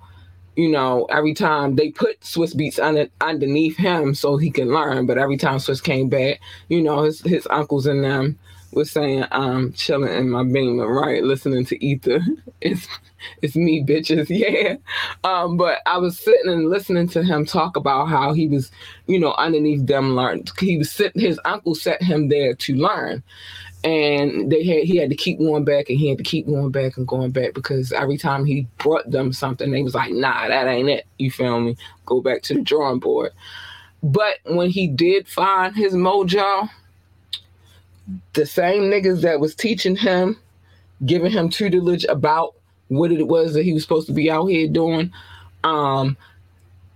you 0.55 0.69
know, 0.69 1.05
every 1.05 1.33
time 1.33 1.75
they 1.75 1.91
put 1.91 2.21
Swizz 2.21 2.55
Beatz 2.55 2.79
under, 2.79 3.07
underneath 3.21 3.77
him 3.77 4.13
so 4.13 4.37
he 4.37 4.51
can 4.51 4.69
learn, 4.73 5.05
but 5.05 5.17
every 5.17 5.37
time 5.37 5.57
Swizz 5.57 5.83
came 5.83 6.09
back, 6.09 6.39
you 6.69 6.81
know, 6.81 7.03
his 7.03 7.21
his 7.21 7.47
uncles 7.49 7.85
and 7.85 8.03
them 8.03 8.37
was 8.71 8.91
saying, 8.91 9.25
I'm 9.31 9.73
chilling 9.73 10.13
in 10.13 10.29
my 10.29 10.43
beamer, 10.43 10.87
right, 10.87 11.23
listening 11.23 11.65
to 11.65 11.83
Ether. 11.83 12.21
it's 12.61 12.87
it's 13.41 13.55
me, 13.55 13.83
bitches, 13.83 14.27
yeah. 14.29 14.75
Um, 15.23 15.57
but 15.57 15.79
I 15.85 15.97
was 15.97 16.19
sitting 16.19 16.51
and 16.51 16.69
listening 16.69 17.07
to 17.09 17.23
him 17.23 17.45
talk 17.45 17.75
about 17.75 18.07
how 18.07 18.33
he 18.33 18.47
was, 18.47 18.71
you 19.07 19.19
know, 19.19 19.33
underneath 19.33 19.85
them 19.85 20.15
learn. 20.15 20.43
He 20.59 20.77
was 20.77 20.91
sitting. 20.91 21.21
His 21.21 21.39
uncle 21.45 21.75
set 21.75 22.01
him 22.01 22.29
there 22.29 22.53
to 22.55 22.75
learn, 22.75 23.23
and 23.83 24.51
they 24.51 24.63
had 24.63 24.83
he 24.83 24.97
had 24.97 25.09
to 25.09 25.15
keep 25.15 25.39
going 25.39 25.65
back 25.65 25.89
and 25.89 25.99
he 25.99 26.09
had 26.09 26.17
to 26.17 26.23
keep 26.23 26.45
going 26.47 26.71
back 26.71 26.97
and 26.97 27.07
going 27.07 27.31
back 27.31 27.53
because 27.53 27.91
every 27.91 28.17
time 28.17 28.45
he 28.45 28.67
brought 28.77 29.09
them 29.09 29.33
something, 29.33 29.71
they 29.71 29.83
was 29.83 29.95
like, 29.95 30.11
"Nah, 30.11 30.47
that 30.47 30.67
ain't 30.67 30.89
it." 30.89 31.05
You 31.19 31.31
feel 31.31 31.59
me? 31.59 31.77
Go 32.05 32.21
back 32.21 32.41
to 32.43 32.53
the 32.53 32.61
drawing 32.61 32.99
board. 32.99 33.31
But 34.03 34.37
when 34.45 34.69
he 34.69 34.87
did 34.87 35.27
find 35.27 35.75
his 35.75 35.93
mojo, 35.93 36.69
the 38.33 38.45
same 38.45 38.83
niggas 38.83 39.21
that 39.21 39.39
was 39.39 39.55
teaching 39.55 39.95
him, 39.95 40.37
giving 41.05 41.31
him 41.31 41.49
tutelage 41.49 42.05
about 42.05 42.55
what 42.87 43.11
it 43.11 43.27
was 43.27 43.53
that 43.53 43.63
he 43.63 43.73
was 43.73 43.83
supposed 43.83 44.07
to 44.07 44.13
be 44.13 44.29
out 44.29 44.47
here 44.47 44.67
doing. 44.67 45.11
Um, 45.63 46.17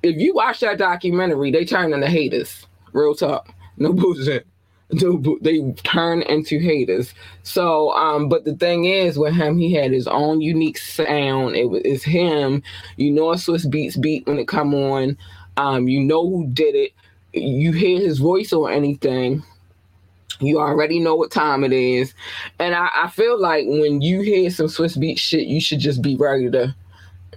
if 0.04 0.18
you 0.18 0.36
watch 0.36 0.60
that 0.60 0.78
documentary, 0.78 1.52
they 1.52 1.66
turn 1.66 1.94
into 1.94 2.08
haters. 2.08 2.66
Real 2.94 3.16
talk, 3.16 3.54
no 3.78 3.94
bullshit. 3.94 4.46
No, 4.92 5.40
they 5.42 5.72
turn 5.84 6.22
into 6.22 6.60
haters. 6.60 7.14
So, 7.42 7.92
um, 7.94 8.30
but 8.30 8.46
the 8.46 8.56
thing 8.56 8.86
is, 8.86 9.18
with 9.18 9.34
him, 9.34 9.58
he 9.58 9.74
had 9.74 9.92
his 9.92 10.08
own 10.08 10.42
unique 10.42 10.78
sound. 10.78 11.56
It 11.56 11.66
was 11.66 12.04
him. 12.04 12.62
You 12.96 13.10
know, 13.10 13.32
a 13.32 13.36
Swizz 13.36 13.66
Beatz 13.66 14.00
beat 14.00 14.28
when 14.28 14.38
it 14.38 14.48
come 14.48 14.76
on. 14.76 15.18
Um, 15.58 15.88
you 15.88 16.02
know 16.02 16.30
who 16.30 16.46
did 16.48 16.76
it. 16.76 16.92
You 17.34 17.72
hear 17.72 18.00
his 18.00 18.20
voice 18.20 18.54
or 18.54 18.70
anything 18.70 19.44
you 20.40 20.60
already 20.60 21.00
know 21.00 21.16
what 21.16 21.32
time 21.32 21.64
it 21.64 21.74
is. 21.74 22.14
And 22.60 22.76
I, 22.76 22.90
I 22.96 23.10
feel 23.10 23.40
like 23.40 23.66
when 23.68 24.02
you 24.02 24.22
hear 24.22 24.50
some 24.50 24.68
Swizz 24.68 25.00
Beat 25.00 25.20
shit, 25.20 25.48
you 25.48 25.62
should 25.62 25.80
just 25.80 26.02
be 26.02 26.16
ready 26.16 26.50
to 26.52 26.76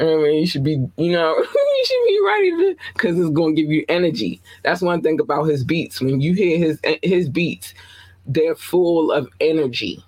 I 0.00 0.04
mean, 0.04 0.40
you 0.40 0.46
should 0.46 0.62
be, 0.62 0.74
you 0.96 1.12
know, 1.12 1.36
you 1.38 1.84
should 1.84 2.04
be 2.06 2.20
ready 2.24 2.50
to, 2.50 2.76
because 2.92 3.18
it's 3.18 3.34
to 3.34 3.52
give 3.52 3.70
you 3.70 3.84
energy. 3.88 4.40
That's 4.62 4.80
one 4.80 5.02
thing 5.02 5.20
about 5.20 5.44
his 5.44 5.64
beats. 5.64 6.00
When 6.00 6.20
you 6.20 6.34
hear 6.34 6.58
his 6.58 6.80
his 7.02 7.28
beats, 7.28 7.74
they're 8.26 8.54
full 8.54 9.10
of 9.10 9.28
energy. 9.40 10.04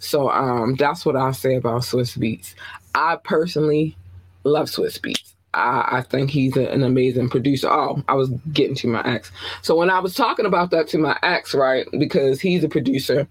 So 0.00 0.30
um, 0.30 0.74
that's 0.76 1.04
what 1.04 1.16
I 1.16 1.32
say 1.32 1.56
about 1.56 1.82
Swizz 1.82 2.18
Beatz. 2.18 2.54
I 2.94 3.16
personally 3.22 3.96
love 4.44 4.68
Swiss 4.68 4.98
Beatz. 4.98 5.34
I, 5.58 5.98
I 5.98 6.02
think 6.02 6.30
he's 6.30 6.56
a, 6.56 6.68
an 6.70 6.82
amazing 6.82 7.28
producer. 7.28 7.68
Oh, 7.68 8.02
I 8.08 8.14
was 8.14 8.30
getting 8.52 8.76
to 8.76 8.88
my 8.88 9.02
ex. 9.04 9.30
So 9.62 9.76
when 9.76 9.90
I 9.90 9.98
was 9.98 10.14
talking 10.14 10.46
about 10.46 10.70
that 10.70 10.88
to 10.88 10.98
my 10.98 11.18
ex, 11.22 11.54
right, 11.54 11.86
because 11.98 12.40
he's 12.40 12.64
a 12.64 12.68
producer, 12.68 13.26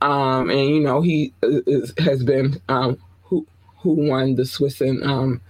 um, 0.00 0.50
and 0.50 0.68
you 0.68 0.80
know 0.80 1.00
he 1.00 1.32
is, 1.42 1.92
has 1.98 2.24
been 2.24 2.60
um, 2.68 2.98
who 3.22 3.46
who 3.78 3.92
won 4.08 4.34
the 4.34 4.42
Swizz 4.42 4.80
and 4.80 5.02
um, 5.04 5.40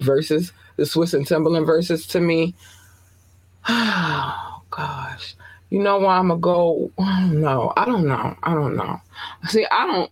versus 0.00 0.52
the 0.76 0.84
Swizz 0.84 1.14
and 1.14 1.26
Timbaland 1.26 1.66
Verzuz 1.66 2.08
to 2.10 2.20
me. 2.20 2.54
Oh 3.68 4.62
gosh, 4.70 5.34
you 5.70 5.80
know 5.80 5.98
why 5.98 6.18
I'm 6.18 6.28
gonna 6.28 6.38
go? 6.38 6.92
I 6.98 7.20
don't 7.22 7.40
know. 7.40 7.72
I 7.76 7.84
don't 7.84 8.06
know. 8.06 8.36
I 8.42 8.54
don't 8.54 8.76
know. 8.76 9.00
See, 9.48 9.66
I 9.70 9.86
don't 9.86 10.10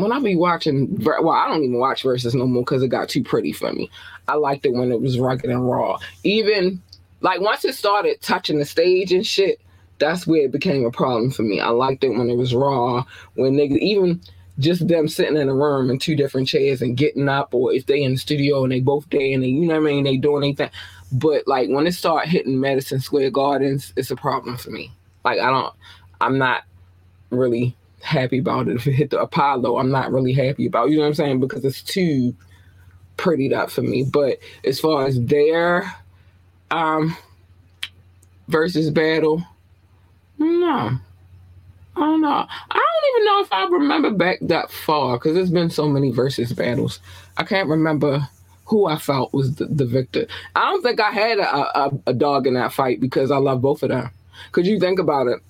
when 0.00 0.12
I 0.12 0.20
be 0.20 0.36
watching, 0.36 0.96
well, 1.04 1.30
I 1.30 1.48
don't 1.48 1.62
even 1.62 1.78
watch 1.78 2.02
Verzuz 2.02 2.34
no 2.34 2.46
more 2.46 2.62
because 2.62 2.82
it 2.82 2.88
got 2.88 3.08
too 3.08 3.22
pretty 3.22 3.52
for 3.52 3.72
me. 3.72 3.90
I 4.30 4.34
liked 4.34 4.66
it 4.66 4.72
when 4.72 4.92
it 4.92 5.00
was 5.00 5.18
rugged 5.18 5.50
and 5.50 5.68
raw. 5.68 5.98
Even 6.24 6.82
like 7.20 7.40
once 7.40 7.64
it 7.64 7.74
started 7.74 8.20
touching 8.20 8.58
the 8.58 8.64
stage 8.64 9.12
and 9.12 9.26
shit, 9.26 9.60
that's 9.98 10.26
where 10.26 10.44
it 10.44 10.52
became 10.52 10.84
a 10.84 10.90
problem 10.90 11.30
for 11.30 11.42
me. 11.42 11.60
I 11.60 11.68
liked 11.68 12.04
it 12.04 12.10
when 12.10 12.30
it 12.30 12.36
was 12.36 12.54
raw, 12.54 13.04
when 13.34 13.56
they 13.56 13.64
even 13.64 14.20
just 14.58 14.86
them 14.88 15.08
sitting 15.08 15.36
in 15.36 15.48
a 15.48 15.54
room 15.54 15.90
in 15.90 15.98
two 15.98 16.16
different 16.16 16.48
chairs 16.48 16.82
and 16.82 16.96
getting 16.96 17.28
up, 17.28 17.54
or 17.54 17.72
if 17.72 17.86
they 17.86 18.02
in 18.02 18.12
the 18.12 18.18
studio 18.18 18.62
and 18.62 18.72
they 18.72 18.80
both 18.80 19.08
there 19.10 19.32
and 19.32 19.42
they, 19.42 19.48
you 19.48 19.66
know 19.66 19.80
what 19.80 19.88
I 19.88 19.92
mean, 19.92 20.04
they 20.04 20.16
doing 20.16 20.44
anything. 20.44 20.70
But 21.12 21.46
like 21.46 21.68
when 21.70 21.86
it 21.86 21.92
start 21.92 22.28
hitting 22.28 22.60
Madison 22.60 23.00
Square 23.00 23.30
Gardens, 23.30 23.92
it's 23.96 24.10
a 24.10 24.16
problem 24.16 24.56
for 24.56 24.70
me. 24.70 24.92
Like 25.24 25.40
I 25.40 25.50
don't, 25.50 25.74
I'm 26.20 26.38
not 26.38 26.64
really 27.30 27.76
happy 28.02 28.38
about 28.38 28.68
it. 28.68 28.76
If 28.76 28.86
it 28.86 28.92
hit 28.92 29.10
the 29.10 29.20
Apollo, 29.20 29.78
I'm 29.78 29.90
not 29.90 30.12
really 30.12 30.32
happy 30.32 30.66
about. 30.66 30.90
You 30.90 30.96
know 30.96 31.02
what 31.02 31.08
I'm 31.08 31.14
saying? 31.14 31.40
Because 31.40 31.64
it's 31.64 31.82
too 31.82 32.34
prettied 33.20 33.52
up 33.52 33.70
for 33.70 33.82
me. 33.82 34.02
But 34.02 34.38
as 34.64 34.80
far 34.80 35.06
as 35.06 35.22
their 35.22 35.94
um 36.70 37.16
Verzuz 38.48 38.92
battle, 38.92 39.44
no. 40.38 40.98
I 41.96 42.00
don't 42.00 42.20
know. 42.22 42.28
I 42.28 42.74
don't 42.74 43.14
even 43.14 43.26
know 43.26 43.40
if 43.42 43.52
I 43.52 43.66
remember 43.66 44.10
back 44.10 44.38
that 44.42 44.72
far 44.72 45.18
because 45.18 45.34
there's 45.34 45.50
been 45.50 45.70
so 45.70 45.88
many 45.88 46.12
Verzuz 46.12 46.56
battles. 46.56 47.00
I 47.36 47.44
can't 47.44 47.68
remember 47.68 48.26
who 48.64 48.86
I 48.86 48.96
felt 48.96 49.34
was 49.34 49.56
the, 49.56 49.66
the 49.66 49.84
victor. 49.84 50.26
I 50.54 50.70
don't 50.70 50.82
think 50.82 51.00
I 51.00 51.10
had 51.10 51.38
a, 51.38 51.78
a, 51.78 51.90
a 52.06 52.14
dog 52.14 52.46
in 52.46 52.54
that 52.54 52.72
fight 52.72 53.00
because 53.00 53.30
I 53.30 53.36
love 53.36 53.60
both 53.60 53.82
of 53.82 53.90
them. 53.90 54.10
Because 54.46 54.68
you 54.68 54.78
think 54.78 54.98
about 54.98 55.26
it, 55.26 55.40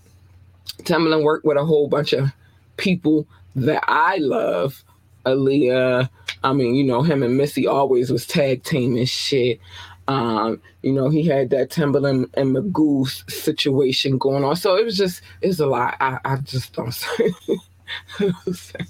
Timbaland 0.84 1.22
worked 1.22 1.44
with 1.44 1.58
a 1.58 1.64
whole 1.64 1.86
bunch 1.86 2.12
of 2.12 2.30
people 2.78 3.26
that 3.54 3.84
I 3.86 4.16
love. 4.16 4.82
Aaliyah, 5.26 6.08
I 6.42 6.52
mean, 6.52 6.74
you 6.74 6.84
know, 6.84 7.02
him 7.02 7.22
and 7.22 7.36
Missy 7.36 7.66
always 7.66 8.10
was 8.10 8.26
tag 8.26 8.62
team 8.62 8.96
and 8.96 9.08
shit. 9.08 9.60
Um, 10.08 10.60
you 10.82 10.92
know, 10.92 11.08
he 11.08 11.22
had 11.24 11.50
that 11.50 11.70
Timbaland 11.70 12.30
and 12.34 12.56
Magoo 12.56 13.06
situation 13.30 14.18
going 14.18 14.44
on. 14.44 14.56
So 14.56 14.76
it 14.76 14.84
was 14.84 14.96
just, 14.96 15.22
it's 15.40 15.60
a 15.60 15.66
lot. 15.66 15.96
I, 16.00 16.18
I 16.24 16.36
just 16.36 16.72
don't 16.72 16.92
say. 18.52 18.80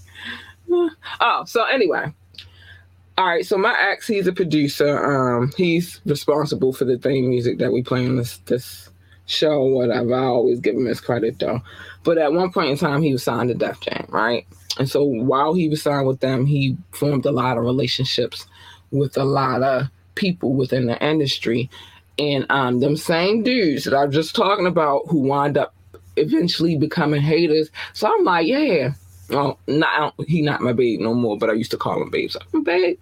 oh, 1.20 1.44
so 1.44 1.64
anyway. 1.64 2.12
All 3.18 3.26
right, 3.26 3.44
so 3.44 3.58
my 3.58 3.76
ex, 3.78 4.06
he's 4.06 4.26
a 4.26 4.32
producer. 4.32 5.04
Um, 5.04 5.52
he's 5.56 6.00
responsible 6.06 6.72
for 6.72 6.86
the 6.86 6.96
theme 6.96 7.28
music 7.28 7.58
that 7.58 7.70
we 7.70 7.82
play 7.82 8.06
on 8.06 8.16
this 8.16 8.38
this 8.46 8.89
show, 9.30 9.62
whatever. 9.64 10.14
I 10.14 10.24
always 10.24 10.60
give 10.60 10.76
him 10.76 10.86
his 10.86 11.00
credit 11.00 11.38
though. 11.38 11.60
But 12.02 12.18
at 12.18 12.32
one 12.32 12.52
point 12.52 12.70
in 12.70 12.76
time, 12.76 13.02
he 13.02 13.12
was 13.12 13.22
signed 13.22 13.48
to 13.48 13.54
Def 13.54 13.80
Jam, 13.80 14.06
right? 14.08 14.46
And 14.78 14.88
so 14.88 15.04
while 15.04 15.54
he 15.54 15.68
was 15.68 15.82
signed 15.82 16.06
with 16.06 16.20
them, 16.20 16.46
he 16.46 16.76
formed 16.92 17.26
a 17.26 17.32
lot 17.32 17.58
of 17.58 17.64
relationships 17.64 18.46
with 18.90 19.16
a 19.16 19.24
lot 19.24 19.62
of 19.62 19.88
people 20.14 20.54
within 20.54 20.86
the 20.86 21.02
industry. 21.04 21.70
And 22.18 22.46
um, 22.50 22.80
them 22.80 22.96
same 22.96 23.42
dudes 23.42 23.84
that 23.84 23.94
I 23.94 24.04
was 24.04 24.14
just 24.14 24.34
talking 24.34 24.66
about 24.66 25.02
who 25.08 25.20
wind 25.20 25.56
up 25.56 25.74
eventually 26.16 26.76
becoming 26.76 27.22
haters. 27.22 27.70
So 27.92 28.12
I'm 28.12 28.24
like, 28.24 28.46
yeah, 28.46 28.92
well, 29.30 29.58
not 29.66 30.14
he 30.26 30.42
not 30.42 30.60
my 30.60 30.72
babe 30.72 31.00
no 31.00 31.14
more, 31.14 31.38
but 31.38 31.50
I 31.50 31.54
used 31.54 31.70
to 31.70 31.76
call 31.76 32.02
him 32.02 32.10
babe. 32.10 32.30
So, 32.30 32.40
babe, 32.62 32.98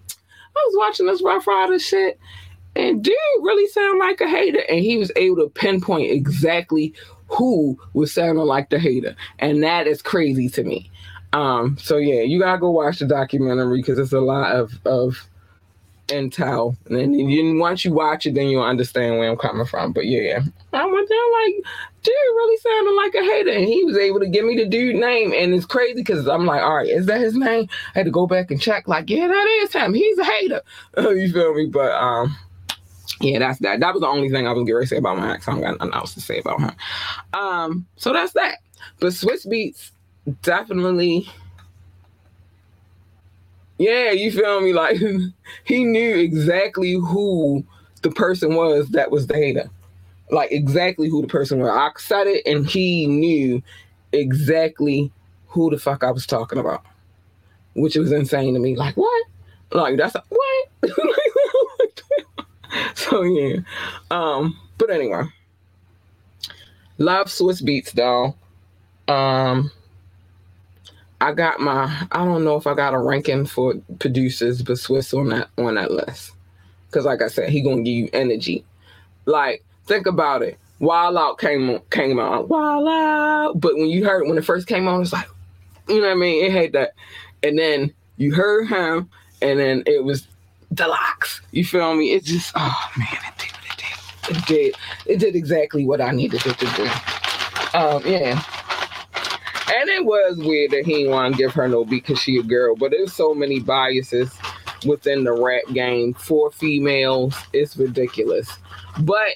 I 0.56 0.64
was 0.66 0.74
watching 0.76 1.06
this 1.06 1.22
Ruff 1.22 1.46
Ryder 1.46 1.78
shit, 1.78 2.18
and 2.78 3.02
dude 3.02 3.14
really 3.42 3.66
sound 3.68 3.98
like 3.98 4.20
a 4.20 4.28
hater, 4.28 4.62
and 4.68 4.78
he 4.78 4.96
was 4.96 5.12
able 5.16 5.36
to 5.36 5.50
pinpoint 5.50 6.10
exactly 6.10 6.94
who 7.26 7.78
was 7.92 8.12
sounding 8.12 8.44
like 8.44 8.70
the 8.70 8.78
hater, 8.78 9.16
and 9.40 9.62
that 9.62 9.86
is 9.86 10.00
crazy 10.00 10.48
to 10.50 10.62
me. 10.62 10.90
Um, 11.32 11.76
so 11.78 11.96
yeah, 11.98 12.22
you 12.22 12.38
gotta 12.38 12.58
go 12.58 12.70
watch 12.70 13.00
the 13.00 13.06
documentary 13.06 13.80
because 13.80 13.98
it's 13.98 14.12
a 14.12 14.20
lot 14.20 14.52
of 14.52 14.78
of 14.86 15.28
intel, 16.06 16.76
and 16.86 16.96
then 16.96 17.58
once 17.58 17.84
you 17.84 17.92
watch 17.92 18.26
it, 18.26 18.34
then 18.34 18.46
you'll 18.46 18.62
understand 18.62 19.18
where 19.18 19.28
I'm 19.28 19.36
coming 19.36 19.66
from. 19.66 19.92
But 19.92 20.06
yeah, 20.06 20.40
I 20.72 20.86
went 20.86 21.08
there 21.08 21.32
like, 21.44 21.54
dude 22.02 22.14
really 22.14 22.56
sounded 22.58 22.92
like 22.92 23.14
a 23.14 23.24
hater, 23.24 23.50
and 23.50 23.64
he 23.64 23.84
was 23.84 23.98
able 23.98 24.20
to 24.20 24.28
give 24.28 24.44
me 24.44 24.56
the 24.56 24.66
dude 24.66 24.96
name, 24.96 25.32
and 25.34 25.52
it's 25.52 25.66
crazy 25.66 25.94
because 25.94 26.28
I'm 26.28 26.46
like, 26.46 26.62
all 26.62 26.76
right, 26.76 26.88
is 26.88 27.06
that 27.06 27.20
his 27.20 27.34
name? 27.34 27.68
I 27.94 27.98
had 27.98 28.06
to 28.06 28.12
go 28.12 28.28
back 28.28 28.52
and 28.52 28.60
check, 28.60 28.86
like, 28.86 29.10
yeah, 29.10 29.26
that 29.26 29.58
is 29.62 29.72
him. 29.72 29.94
He's 29.94 30.18
a 30.18 30.24
hater. 30.24 30.62
you 30.96 31.32
feel 31.32 31.54
me? 31.54 31.66
But 31.66 31.90
um. 31.92 32.36
Yeah, 33.20 33.38
that's 33.40 33.58
that. 33.60 33.80
That 33.80 33.94
was 33.94 34.00
the 34.00 34.06
only 34.06 34.30
thing 34.30 34.46
I 34.46 34.52
was 34.52 34.68
going 34.68 34.82
to 34.82 34.86
say 34.86 34.96
about 34.98 35.18
my 35.18 35.34
ex. 35.34 35.48
I 35.48 35.52
don't 35.52 35.60
got 35.62 35.78
nothing 35.78 35.94
else 35.94 36.14
to 36.14 36.20
say 36.20 36.38
about 36.38 36.60
him. 36.60 36.72
Um, 37.34 37.86
so 37.96 38.12
that's 38.12 38.32
that. 38.34 38.58
But 39.00 39.08
Swizz 39.08 39.46
Beatz 39.46 39.90
definitely 40.42 41.28
yeah 43.78 44.10
you 44.10 44.30
feel 44.30 44.60
me 44.60 44.72
like 44.72 44.98
he 45.64 45.84
knew 45.84 46.16
exactly 46.16 46.92
who 46.92 47.64
the 48.02 48.10
person 48.10 48.54
was 48.54 48.88
that 48.90 49.10
was 49.10 49.26
the 49.26 49.34
hater 49.34 49.70
like 50.30 50.52
exactly 50.52 51.08
who 51.08 51.22
the 51.22 51.28
person 51.28 51.60
was 51.60 51.70
i 51.70 51.90
said 51.98 52.26
it 52.26 52.42
and 52.46 52.66
he 52.66 53.06
knew 53.06 53.62
exactly 54.12 55.10
who 55.46 55.70
the 55.70 55.78
fuck 55.78 56.04
i 56.04 56.10
was 56.10 56.26
talking 56.26 56.58
about 56.58 56.84
which 57.74 57.96
was 57.96 58.12
insane 58.12 58.54
to 58.54 58.60
me 58.60 58.76
like 58.76 58.96
what 58.96 59.26
Like 59.72 59.96
that's 59.98 60.14
a, 60.14 60.22
what? 60.28 60.92
so 62.94 63.22
yeah. 63.22 63.58
Um, 64.10 64.58
but 64.76 64.90
anyway. 64.90 65.24
Love 66.98 67.28
Swizz 67.28 67.62
Beatz 67.62 67.92
though. 67.92 68.34
Um 69.12 69.70
I 71.20 71.32
got 71.32 71.60
my 71.60 72.06
I 72.12 72.24
don't 72.24 72.44
know 72.44 72.56
if 72.56 72.66
I 72.66 72.74
got 72.74 72.94
a 72.94 72.98
ranking 72.98 73.46
for 73.46 73.74
producers, 73.98 74.62
but 74.62 74.76
Swizz 74.76 75.16
on 75.18 75.28
that 75.28 75.48
on 75.58 75.74
that 75.76 75.90
list. 75.90 76.32
Cause 76.90 77.04
like 77.04 77.22
I 77.22 77.28
said, 77.28 77.50
he 77.50 77.60
gonna 77.60 77.82
give 77.82 77.94
you 77.94 78.08
energy. 78.12 78.64
Like, 79.26 79.62
think 79.86 80.06
about 80.06 80.42
it. 80.42 80.58
Wild 80.80 81.16
Out 81.16 81.38
came 81.38 81.80
came 81.90 82.18
out. 82.18 82.48
Wild 82.48 82.88
Out. 82.88 83.60
But 83.60 83.74
when 83.74 83.88
you 83.88 84.04
heard 84.04 84.26
when 84.26 84.38
it 84.38 84.44
first 84.44 84.66
came 84.66 84.88
on, 84.88 85.02
it's 85.02 85.12
like, 85.12 85.28
you 85.88 85.96
know 86.00 86.06
what 86.06 86.12
I 86.12 86.14
mean? 86.14 86.44
It 86.44 86.52
had 86.52 86.72
that. 86.72 86.94
And 87.42 87.58
then 87.58 87.92
you 88.16 88.34
heard 88.34 88.68
him, 88.68 89.10
and 89.42 89.58
then 89.58 89.82
it 89.86 90.02
was 90.02 90.26
the 90.70 90.88
LOX. 90.88 91.40
You 91.52 91.64
feel 91.64 91.94
me? 91.94 92.12
It 92.12 92.24
just 92.24 92.52
oh 92.54 92.90
man, 92.96 93.08
it 93.12 93.38
did, 93.38 93.50
it 93.64 93.76
did, 93.76 94.36
it 94.36 94.46
did, 94.46 94.76
it 95.06 95.18
did 95.18 95.36
exactly 95.36 95.84
what 95.84 96.00
I 96.00 96.10
needed 96.10 96.44
it 96.46 96.58
to 96.58 96.66
do. 96.76 97.78
Um, 97.78 98.02
yeah. 98.06 98.42
And 99.70 99.88
it 99.90 100.04
was 100.04 100.38
weird 100.38 100.70
that 100.70 100.86
he 100.86 100.94
didn't 100.94 101.10
want 101.10 101.34
to 101.34 101.38
give 101.38 101.52
her 101.52 101.68
no 101.68 101.84
beat 101.84 102.06
because 102.06 102.20
she 102.20 102.38
a 102.38 102.42
girl, 102.42 102.74
but 102.74 102.90
there's 102.90 103.12
so 103.12 103.34
many 103.34 103.60
biases 103.60 104.34
within 104.86 105.24
the 105.24 105.32
rap 105.32 105.62
game 105.74 106.14
for 106.14 106.50
females. 106.50 107.36
It's 107.52 107.76
ridiculous. 107.76 108.58
But 109.00 109.34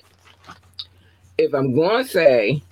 if 1.37 1.55
I'm 1.55 1.75
going 1.75 2.05
to 2.05 2.11
say 2.11 2.63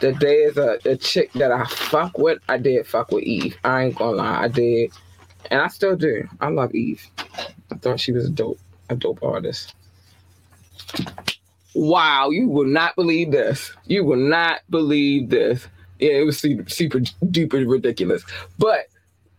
that 0.00 0.18
there's 0.18 0.56
a, 0.56 0.78
a 0.88 0.96
chick 0.96 1.32
that 1.34 1.52
I 1.52 1.66
fuck 1.66 2.18
with, 2.18 2.40
I 2.48 2.56
did 2.56 2.86
fuck 2.86 3.10
with 3.10 3.24
Eve. 3.24 3.56
I 3.64 3.84
ain't 3.84 3.96
gonna 3.96 4.16
lie, 4.16 4.44
I 4.44 4.48
did. 4.48 4.92
And 5.50 5.60
I 5.60 5.68
still 5.68 5.96
do. 5.96 6.28
I 6.40 6.48
love 6.48 6.74
Eve. 6.74 7.04
I 7.70 7.76
thought 7.76 8.00
she 8.00 8.12
was 8.12 8.26
a 8.26 8.30
dope, 8.30 8.58
a 8.88 8.96
dope 8.96 9.22
artist. 9.22 9.74
Wow, 11.74 12.30
you 12.30 12.48
will 12.48 12.66
not 12.66 12.96
believe 12.96 13.30
this. 13.30 13.72
You 13.86 14.04
will 14.04 14.16
not 14.16 14.60
believe 14.70 15.30
this. 15.30 15.66
Yeah, 15.98 16.12
it 16.12 16.26
was 16.26 16.38
super, 16.38 16.68
super 16.68 16.98
duper 16.98 17.70
ridiculous. 17.70 18.24
But 18.58 18.86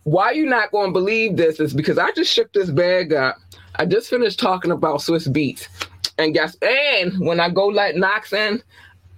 why 0.04 0.32
you 0.32 0.46
not 0.46 0.72
going 0.72 0.88
to 0.88 0.94
believe 0.94 1.38
this 1.38 1.60
is 1.60 1.74
because 1.74 1.98
I 1.98 2.12
just 2.12 2.34
shook 2.34 2.52
this 2.54 2.72
bag 2.72 3.14
up. 3.14 3.38
I 3.76 3.86
just 3.86 4.10
finished 4.10 4.40
talking 4.40 4.72
about 4.72 5.00
Swizz 5.00 5.28
Beatz. 5.28 5.68
And 6.18 6.34
guess, 6.34 6.56
and 6.62 7.26
when 7.26 7.40
I 7.40 7.50
go 7.50 7.68
let 7.68 7.96
Knoxx 7.96 8.34
in, 8.34 8.62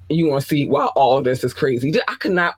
you 0.09 0.27
want 0.27 0.43
to 0.43 0.47
see 0.47 0.67
why 0.67 0.85
all 0.87 1.21
this 1.21 1.43
is 1.43 1.53
crazy. 1.53 1.93
I 2.07 2.15
could 2.15 2.31
not, 2.31 2.55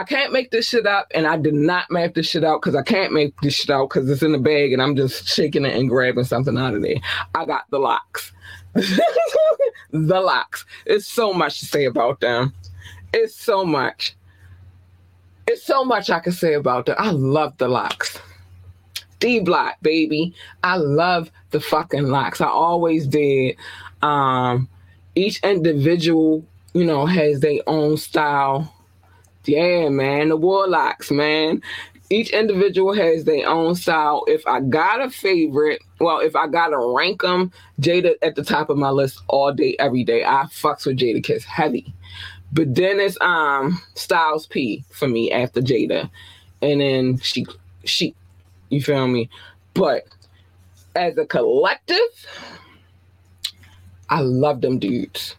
I 0.00 0.04
can't 0.04 0.32
make 0.32 0.50
this 0.50 0.66
shit 0.66 0.86
up. 0.86 1.08
And 1.14 1.26
I 1.26 1.36
did 1.36 1.52
not 1.52 1.90
map 1.90 2.14
this 2.14 2.26
shit 2.26 2.42
out 2.42 2.62
because 2.62 2.74
I 2.74 2.82
can't 2.82 3.12
make 3.12 3.38
this 3.42 3.52
shit 3.52 3.68
out 3.68 3.90
because 3.90 4.08
it's 4.08 4.22
in 4.22 4.32
the 4.32 4.38
bag 4.38 4.72
and 4.72 4.80
I'm 4.80 4.96
just 4.96 5.28
shaking 5.28 5.66
it 5.66 5.76
and 5.76 5.90
grabbing 5.90 6.24
something 6.24 6.56
out 6.56 6.74
of 6.74 6.80
there. 6.80 6.96
I 7.34 7.44
got 7.44 7.68
the 7.68 7.78
LOX. 7.78 8.32
the 8.72 9.00
LOX. 9.92 10.64
It's 10.86 11.06
so 11.06 11.34
much 11.34 11.60
to 11.60 11.66
say 11.66 11.84
about 11.84 12.20
them. 12.20 12.54
It's 13.12 13.34
so 13.34 13.62
much. 13.62 14.16
It's 15.46 15.66
so 15.66 15.84
much 15.84 16.08
I 16.08 16.20
can 16.20 16.32
say 16.32 16.54
about 16.54 16.86
them. 16.86 16.96
I 16.98 17.10
love 17.10 17.58
the 17.58 17.68
LOX. 17.68 18.18
D 19.18 19.40
block, 19.40 19.76
baby. 19.82 20.32
I 20.64 20.78
love 20.78 21.30
the 21.50 21.60
fucking 21.60 22.04
LOX. 22.04 22.40
I 22.40 22.48
always 22.48 23.06
did. 23.06 23.54
Um, 24.00 24.66
each 25.14 25.40
individual, 25.40 26.42
you 26.72 26.86
know, 26.86 27.04
has 27.04 27.40
their 27.40 27.60
own 27.66 27.98
style. 27.98 28.74
Yeah, 29.46 29.88
man, 29.88 30.28
the 30.28 30.36
Warlocks, 30.36 31.10
man. 31.10 31.62
Each 32.10 32.30
individual 32.30 32.92
has 32.92 33.24
their 33.24 33.48
own 33.48 33.74
style. 33.76 34.24
If 34.26 34.46
I 34.46 34.60
got 34.60 35.00
a 35.00 35.10
favorite, 35.10 35.80
well, 36.00 36.18
if 36.18 36.34
I 36.34 36.48
gotta 36.48 36.76
rank 36.78 37.22
them, 37.22 37.52
Jada 37.80 38.14
at 38.22 38.34
the 38.34 38.44
top 38.44 38.68
of 38.68 38.76
my 38.76 38.90
list 38.90 39.20
all 39.28 39.52
day, 39.52 39.76
every 39.78 40.04
day. 40.04 40.24
I 40.24 40.44
fucks 40.50 40.86
with 40.86 40.98
Jadakiss 40.98 41.44
heavy. 41.44 41.94
But 42.52 42.74
then 42.74 42.98
it's 42.98 43.16
um 43.20 43.80
Styles 43.94 44.46
P 44.46 44.84
for 44.90 45.06
me 45.06 45.30
after 45.30 45.60
Jada. 45.60 46.10
And 46.60 46.80
then 46.80 47.18
she 47.18 47.46
she 47.84 48.14
you 48.70 48.82
feel 48.82 49.06
me? 49.06 49.30
But 49.74 50.06
as 50.96 51.16
a 51.16 51.26
collective, 51.26 51.98
I 54.08 54.20
love 54.20 54.60
them 54.60 54.78
dudes. 54.78 55.36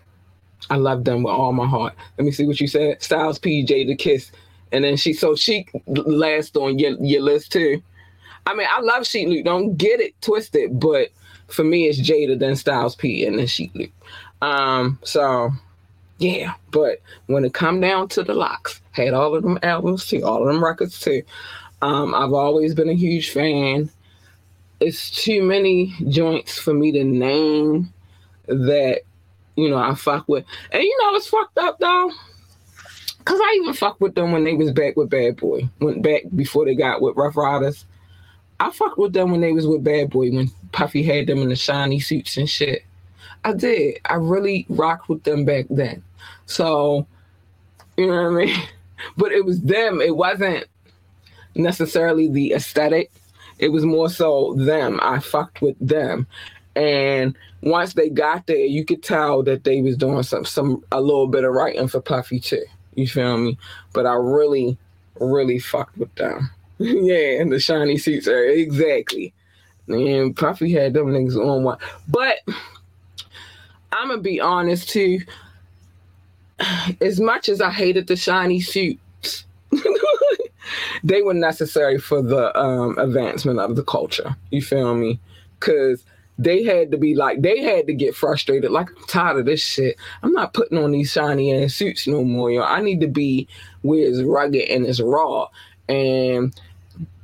I 0.72 0.78
love 0.78 1.04
them 1.04 1.24
with 1.24 1.34
all 1.34 1.52
my 1.52 1.68
heart. 1.68 1.94
Let 2.18 2.24
me 2.24 2.32
see 2.32 2.46
what 2.46 2.62
you 2.62 2.68
said. 2.68 3.04
Styles 3.04 3.38
P, 3.38 3.66
Jadakiss. 3.66 4.32
And 4.72 4.86
then 4.86 4.96
she 4.96 5.12
so 5.12 5.36
she 5.36 5.68
last 5.86 6.56
on 6.56 6.80
your, 6.80 6.94
your 7.04 7.22
list 7.22 7.52
too. 7.52 7.84
I 8.46 8.56
mean, 8.56 8.68
I 8.72 8.80
love 8.80 9.06
Sheek 9.06 9.28
Louch. 9.28 9.44
Don't 9.44 9.76
get 9.76 10.00
it 10.00 10.20
twisted, 10.22 10.80
but 10.80 11.10
for 11.48 11.66
me 11.66 11.88
it's 11.88 12.00
Jada, 12.00 12.40
then 12.40 12.56
Styles 12.56 12.96
P, 12.96 13.26
and 13.26 13.38
then 13.38 13.48
Sheek 13.48 13.72
Louch. 13.76 13.92
Um, 14.42 14.98
so 15.04 15.52
yeah, 16.20 16.54
but 16.72 17.02
when 17.26 17.44
it 17.44 17.54
come 17.54 17.82
down 17.82 18.08
to 18.10 18.24
the 18.24 18.34
LOX, 18.34 18.80
had 18.92 19.14
all 19.14 19.36
of 19.36 19.44
them 19.44 19.60
albums 19.64 20.08
too, 20.08 20.24
all 20.24 20.42
of 20.42 20.54
them 20.54 20.64
records 20.64 21.00
too. 21.02 21.22
Um, 21.82 22.16
I've 22.16 22.32
always 22.32 22.74
been 22.74 22.90
a 22.90 22.96
huge 22.96 23.32
fan. 23.32 23.90
It's 24.80 25.12
too 25.12 25.44
many 25.44 25.94
joints 26.08 26.58
for 26.58 26.74
me 26.74 26.94
to 26.94 27.04
name 27.04 27.94
that, 28.48 29.02
you 29.62 29.70
know, 29.70 29.78
I 29.78 29.94
fuck 29.96 30.28
with. 30.28 30.46
And 30.72 30.84
you 30.84 30.98
know, 31.02 31.16
it's 31.16 31.28
fucked 31.28 31.58
up 31.58 31.80
though. 31.80 32.12
Cause 33.24 33.40
I 33.40 33.60
even 33.62 33.74
fuck 33.74 34.02
with 34.02 34.16
them 34.16 34.32
when 34.32 34.44
they 34.44 34.56
was 34.56 34.72
back 34.72 34.98
with 34.98 35.12
Bad 35.12 35.38
Boy. 35.38 35.70
Went 35.80 36.02
back 36.02 36.24
before 36.36 36.66
they 36.66 36.74
got 36.74 37.02
with 37.02 37.16
Ruff 37.16 37.38
Ryders. 37.38 37.86
I 38.60 38.72
fucked 38.72 38.98
with 38.98 39.14
them 39.14 39.32
when 39.32 39.42
they 39.42 39.52
was 39.52 39.68
with 39.68 39.84
Bad 39.84 40.10
Boy 40.10 40.32
when 40.32 40.50
Puffy 40.72 41.04
had 41.04 41.28
them 41.28 41.40
in 41.40 41.50
the 41.50 41.56
shiny 41.56 42.00
suits 42.00 42.38
and 42.38 42.50
shit. 42.50 42.84
I 43.44 43.54
did. 43.54 44.00
I 44.06 44.16
really 44.16 44.66
rocked 44.70 45.08
with 45.08 45.24
them 45.24 45.46
back 45.46 45.66
then. 45.70 46.04
So, 46.48 47.06
you 47.98 48.08
know 48.08 48.32
what 48.32 48.42
I 48.42 48.46
mean? 48.46 48.56
But 49.18 49.32
it 49.32 49.44
was 49.44 49.60
them. 49.62 50.00
It 50.00 50.16
wasn't 50.16 50.66
necessarily 51.56 52.28
the 52.28 52.54
aesthetic. 52.54 53.12
It 53.58 53.70
was 53.70 53.84
more 53.84 54.10
so 54.10 54.54
them. 54.54 55.00
I 55.02 55.18
fucked 55.18 55.60
with 55.60 55.76
them. 55.80 56.28
And 56.76 57.36
once 57.62 57.94
they 57.94 58.10
got 58.10 58.48
there, 58.48 58.58
you 58.58 58.86
could 58.86 59.04
tell 59.04 59.44
that 59.44 59.64
they 59.64 59.82
was 59.82 59.98
doing 59.98 60.24
some 60.24 60.46
some 60.46 60.84
a 60.92 61.02
little 61.02 61.28
bit 61.28 61.44
of 61.44 61.54
writing 61.54 61.88
for 61.88 62.02
Puffy 62.02 62.40
too. 62.40 62.64
You 62.96 63.08
feel 63.08 63.38
me? 63.38 63.58
But 63.94 64.06
I 64.06 64.14
really, 64.14 64.78
really 65.20 65.60
fucked 65.60 65.98
with 65.98 66.14
them. 66.16 66.50
yeah, 66.78 67.42
and 67.42 67.52
the 67.52 67.60
shiny 67.60 67.98
suits 67.98 68.28
are 68.28 68.44
exactly. 68.44 69.34
And 69.88 70.36
Puffy 70.36 70.72
had 70.72 70.94
them 70.94 71.08
niggas 71.08 71.36
on 71.36 71.64
one. 71.64 71.78
But 72.08 72.38
I'm 73.92 74.10
gonna 74.10 74.22
be 74.22 74.40
honest 74.40 74.90
too. 74.90 75.20
As 77.02 77.20
much 77.20 77.50
as 77.50 77.60
I 77.60 77.72
hated 77.72 78.08
the 78.08 78.16
shiny 78.16 78.62
suits, 78.62 79.46
they 81.04 81.22
were 81.22 81.34
necessary 81.34 81.98
for 81.98 82.22
the 82.22 82.58
um, 82.58 82.98
advancement 82.98 83.60
of 83.60 83.76
the 83.76 83.84
culture. 83.84 84.36
You 84.52 84.62
feel 84.62 84.96
me? 84.96 85.20
Because 85.60 86.04
they 86.44 86.64
had 86.64 86.92
to 86.92 86.98
be 86.98 87.14
like 87.14 87.42
they 87.42 87.62
had 87.62 87.88
to 87.88 87.94
get 87.94 88.16
frustrated. 88.16 88.72
Like 88.72 88.90
I'm 88.90 89.06
tired 89.06 89.38
of 89.38 89.46
this 89.46 89.64
shit. 89.64 89.98
I'm 90.24 90.34
not 90.34 90.54
putting 90.54 90.78
on 90.78 90.92
these 90.92 91.12
shiny 91.12 91.64
ass 91.64 91.76
suits 91.76 92.08
no 92.08 92.24
more. 92.24 92.50
Yo. 92.52 92.64
I 92.64 92.82
need 92.82 93.02
to 93.02 93.08
be 93.08 93.48
where 93.84 94.08
it's 94.08 94.22
rugged 94.22 94.68
and 94.70 94.86
it's 94.86 95.00
raw. 95.00 95.48
And 95.88 96.60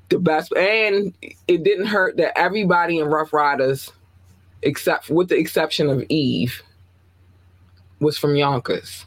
the 0.10 0.20
best 0.20 0.56
and 0.56 1.14
it 1.48 1.64
didn't 1.64 1.88
hurt 1.88 2.18
that 2.18 2.38
everybody 2.38 3.00
in 3.00 3.08
Ruff 3.08 3.34
Ryders, 3.34 3.92
except 4.62 5.10
with 5.10 5.30
the 5.30 5.38
exception 5.38 5.90
of 5.90 6.04
Eve, 6.10 6.62
was 8.00 8.18
from 8.18 8.36
Yonkers. 8.36 9.06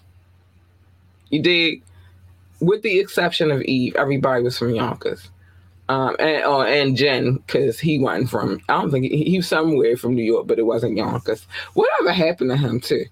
You 1.28 1.40
dig? 1.40 1.82
With 2.60 2.82
the 2.82 2.98
exception 2.98 3.50
of 3.50 3.62
Eve, 3.62 3.94
everybody 3.96 4.42
was 4.42 4.58
from 4.58 4.74
Yonkers. 4.74 5.30
Um, 5.90 6.14
and 6.20 6.44
oh, 6.44 6.62
and 6.62 6.96
Jen, 6.96 7.42
because 7.44 7.80
he 7.80 7.98
wasn't 7.98 8.30
from. 8.30 8.60
I 8.68 8.74
don't 8.74 8.92
think 8.92 9.06
he, 9.06 9.24
he, 9.24 9.38
was 9.38 9.48
somewhere 9.48 9.96
from 9.96 10.14
New 10.14 10.22
York, 10.22 10.46
but 10.46 10.60
it 10.60 10.62
wasn't 10.62 10.96
Yonkers. 10.96 11.48
Whatever 11.74 12.12
happened 12.12 12.50
to 12.50 12.56
him 12.56 12.78
too? 12.78 13.06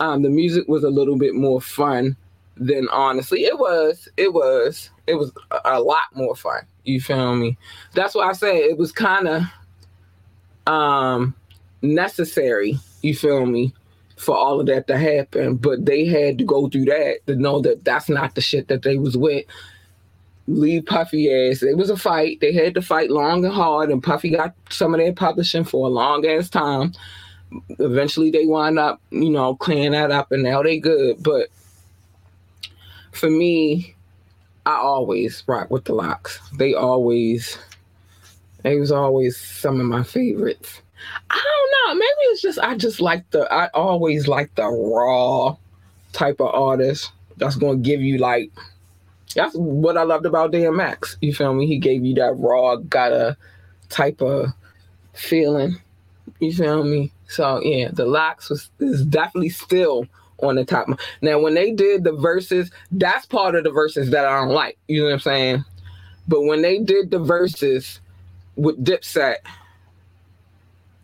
Um, 0.00 0.22
the 0.22 0.30
music 0.30 0.66
was 0.66 0.82
a 0.82 0.88
little 0.88 1.18
bit 1.18 1.34
more 1.34 1.60
fun 1.60 2.16
than 2.56 2.88
honestly 2.88 3.44
it 3.44 3.58
was. 3.58 4.08
It 4.16 4.32
was. 4.32 4.88
It 5.06 5.16
was 5.16 5.30
a, 5.50 5.60
a 5.76 5.80
lot 5.82 6.04
more 6.14 6.34
fun. 6.34 6.62
You 6.84 7.02
feel 7.02 7.36
me? 7.36 7.58
That's 7.92 8.14
why 8.14 8.30
I 8.30 8.32
say 8.32 8.60
it 8.60 8.78
was 8.78 8.92
kind 8.92 9.28
of 9.28 9.42
um 10.66 11.34
necessary, 11.82 12.78
you 13.02 13.14
feel 13.14 13.44
me, 13.44 13.74
for 14.16 14.34
all 14.34 14.58
of 14.58 14.68
that 14.68 14.86
to 14.86 14.96
happen. 14.96 15.56
But 15.56 15.84
they 15.84 16.06
had 16.06 16.38
to 16.38 16.44
go 16.44 16.70
through 16.70 16.86
that 16.86 17.18
to 17.26 17.36
know 17.36 17.60
that 17.60 17.84
that's 17.84 18.08
not 18.08 18.36
the 18.36 18.40
shit 18.40 18.68
that 18.68 18.84
they 18.84 18.96
was 18.96 19.18
with. 19.18 19.44
Leave 20.48 20.86
Puffy 20.86 21.32
ass. 21.32 21.62
It 21.62 21.76
was 21.76 21.90
a 21.90 21.96
fight. 21.96 22.40
They 22.40 22.52
had 22.52 22.74
to 22.74 22.82
fight 22.82 23.10
long 23.10 23.44
and 23.44 23.54
hard, 23.54 23.90
and 23.90 24.02
Puffy 24.02 24.30
got 24.30 24.54
some 24.70 24.94
of 24.94 25.00
their 25.00 25.12
publishing 25.12 25.64
for 25.64 25.86
a 25.86 25.90
long 25.90 26.26
ass 26.26 26.50
time. 26.50 26.92
Eventually, 27.78 28.30
they 28.30 28.46
wind 28.46 28.78
up, 28.78 29.00
you 29.10 29.30
know, 29.30 29.54
clearing 29.54 29.92
that 29.92 30.10
up, 30.10 30.32
and 30.32 30.42
now 30.42 30.62
they 30.62 30.78
good. 30.78 31.22
But 31.22 31.48
for 33.12 33.30
me, 33.30 33.94
I 34.66 34.76
always 34.76 35.42
rock 35.46 35.70
with 35.70 35.84
the 35.84 35.94
LOX. 35.94 36.40
They 36.56 36.74
always 36.74 37.58
They 38.62 38.78
was 38.78 38.92
always 38.92 39.36
some 39.36 39.80
of 39.80 39.86
my 39.86 40.02
favorites. 40.02 40.80
I 41.30 41.34
don't 41.34 41.88
know. 41.88 41.94
Maybe 41.98 42.30
it's 42.30 42.42
just 42.42 42.58
I 42.60 42.76
just 42.76 43.00
like 43.00 43.28
the 43.30 43.52
I 43.52 43.68
always 43.74 44.28
like 44.28 44.54
the 44.54 44.68
raw 44.68 45.56
type 46.12 46.40
of 46.40 46.54
artist 46.54 47.10
that's 47.38 47.56
gonna 47.56 47.78
give 47.78 48.00
you 48.00 48.18
like 48.18 48.50
that's 49.34 49.54
what 49.54 49.96
I 49.96 50.02
loved 50.02 50.26
about 50.26 50.52
DMX. 50.52 51.16
You 51.20 51.34
feel 51.34 51.54
me? 51.54 51.66
He 51.66 51.78
gave 51.78 52.04
you 52.04 52.14
that 52.14 52.34
raw, 52.36 52.76
gotta 52.76 53.36
type 53.88 54.20
of 54.20 54.52
feeling. 55.12 55.76
You 56.40 56.52
feel 56.52 56.84
me? 56.84 57.12
So 57.28 57.62
yeah, 57.62 57.90
the 57.92 58.04
LOX 58.04 58.50
was 58.50 58.70
is 58.80 59.04
definitely 59.04 59.50
still 59.50 60.06
on 60.42 60.56
the 60.56 60.64
top. 60.64 60.88
Now 61.20 61.38
when 61.38 61.54
they 61.54 61.72
did 61.72 62.04
the 62.04 62.12
Verzuz, 62.12 62.70
that's 62.90 63.26
part 63.26 63.54
of 63.54 63.64
the 63.64 63.70
Verzuz 63.70 64.10
that 64.10 64.24
I 64.24 64.40
don't 64.40 64.54
like. 64.54 64.78
You 64.88 65.00
know 65.00 65.06
what 65.06 65.14
I'm 65.14 65.20
saying? 65.20 65.64
But 66.28 66.42
when 66.42 66.62
they 66.62 66.78
did 66.78 67.10
the 67.10 67.18
Verzuz 67.18 68.00
with 68.56 68.84
Dipset, 68.84 69.36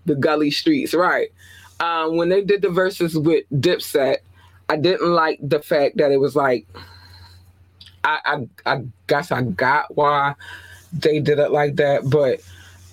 the 0.06 0.14
Gully 0.14 0.50
Streets, 0.50 0.94
right? 0.94 1.28
Um, 1.80 2.16
when 2.16 2.28
they 2.28 2.42
did 2.42 2.62
the 2.62 2.68
Verzuz 2.68 3.22
with 3.22 3.44
Dipset, 3.52 4.18
I 4.68 4.76
didn't 4.76 5.10
like 5.10 5.38
the 5.42 5.60
fact 5.60 5.96
that 5.96 6.12
it 6.12 6.18
was 6.18 6.36
like 6.36 6.66
I, 8.04 8.18
I 8.24 8.74
I 8.74 8.84
guess 9.06 9.32
I 9.32 9.42
got 9.42 9.96
why 9.96 10.34
they 10.92 11.20
did 11.20 11.38
it 11.38 11.50
like 11.50 11.76
that, 11.76 12.08
but 12.08 12.40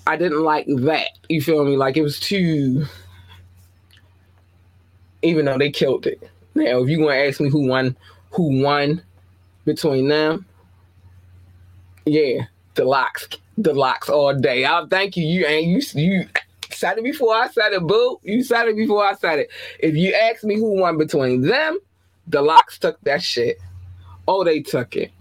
I 0.06 0.16
didn't 0.16 0.42
like 0.42 0.66
that. 0.68 1.08
You 1.28 1.40
feel 1.40 1.64
me? 1.64 1.76
Like 1.76 1.96
it 1.96 2.02
was 2.02 2.20
too 2.20 2.86
even 5.22 5.44
though 5.44 5.58
they 5.58 5.70
killed 5.70 6.06
it. 6.06 6.22
Now, 6.54 6.82
if 6.82 6.88
you 6.88 7.00
want 7.00 7.14
to 7.14 7.26
ask 7.26 7.40
me 7.40 7.50
who 7.50 7.66
won, 7.66 7.96
who 8.30 8.62
won 8.62 9.02
between 9.64 10.08
them, 10.08 10.46
yeah, 12.04 12.46
the 12.74 12.84
LOX, 12.84 13.28
the 13.58 13.74
LOX 13.74 14.08
all 14.08 14.34
day. 14.34 14.64
I'll 14.64 14.86
thank 14.86 15.16
you. 15.16 15.26
You 15.26 15.46
ain't 15.46 15.66
you 15.66 16.02
you 16.02 16.28
said 16.70 16.98
it 16.98 17.04
before 17.04 17.34
I 17.34 17.48
said 17.48 17.72
it, 17.72 17.82
boo. 17.82 18.20
You 18.22 18.42
said 18.42 18.68
it 18.68 18.76
before 18.76 19.04
I 19.04 19.14
said 19.14 19.40
it. 19.40 19.50
If 19.80 19.96
you 19.96 20.14
ask 20.14 20.44
me 20.44 20.56
who 20.56 20.80
won 20.80 20.98
between 20.98 21.42
them, 21.42 21.78
the 22.28 22.42
LOX 22.42 22.78
took 22.78 23.00
that 23.02 23.22
shit. 23.22 23.58
Oh, 24.28 24.44
they 24.44 24.60
took 24.60 24.96
it. 24.96 25.12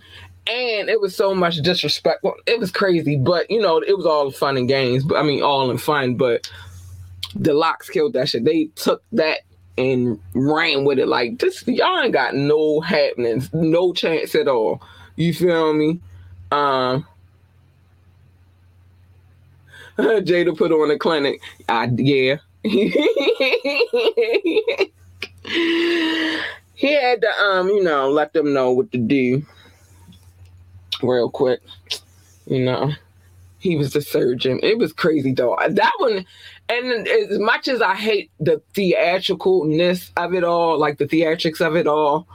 And 0.47 0.89
it 0.89 1.01
was 1.01 1.15
so 1.15 1.33
much 1.33 1.57
disrespect. 1.57 2.23
Well, 2.23 2.35
it 2.45 2.59
was 2.59 2.71
crazy, 2.71 3.17
but 3.17 3.49
you 3.49 3.59
know, 3.59 3.77
it 3.77 3.97
was 3.97 4.05
all 4.05 4.29
fun 4.31 4.57
and 4.57 4.67
games. 4.67 5.03
But 5.03 5.17
I 5.17 5.23
mean, 5.23 5.41
all 5.41 5.71
in 5.71 5.77
fun. 5.77 6.15
But 6.15 6.49
the 7.35 7.53
LOX 7.53 7.89
killed 7.89 8.13
that 8.13 8.29
shit. 8.29 8.45
They 8.45 8.65
took 8.75 9.03
that 9.13 9.39
and 9.77 10.19
ran 10.33 10.85
with 10.85 10.99
it 10.99 11.07
like 11.07 11.39
this. 11.39 11.67
Y'all 11.67 12.01
ain't 12.01 12.13
got 12.13 12.35
no 12.35 12.81
happenings, 12.81 13.51
no 13.53 13.93
chance 13.93 14.35
at 14.35 14.47
all. 14.47 14.81
You 15.15 15.33
feel 15.33 15.73
me? 15.73 15.99
Um, 16.51 17.05
Jada 19.97 20.57
put 20.57 20.71
on 20.71 20.91
a 20.91 20.97
clinic. 20.97 21.41
I 21.67 21.89
yeah. 21.97 22.37
he 26.75 26.93
had 26.93 27.21
to 27.21 27.29
um, 27.29 27.67
you 27.69 27.83
know, 27.83 28.09
let 28.09 28.33
them 28.33 28.53
know 28.53 28.71
what 28.71 28.91
to 28.91 28.97
do 28.97 29.45
real 31.01 31.29
quick. 31.29 31.61
You 32.45 32.63
know. 32.63 32.91
He 33.57 33.75
was 33.75 33.93
the 33.93 34.01
surgeon. 34.01 34.59
It 34.61 34.77
was 34.77 34.93
crazy 34.93 35.33
though. 35.33 35.57
That 35.67 35.93
one 35.97 36.23
and 36.67 37.07
as 37.07 37.38
much 37.39 37.67
as 37.67 37.81
I 37.81 37.95
hate 37.95 38.31
the 38.39 38.61
theatricalness 38.73 40.11
of 40.17 40.33
it 40.33 40.43
all, 40.43 40.79
like 40.79 40.97
the 40.97 41.05
theatrics 41.05 41.65
of 41.65 41.75
it 41.75 41.88
all, 41.88 42.27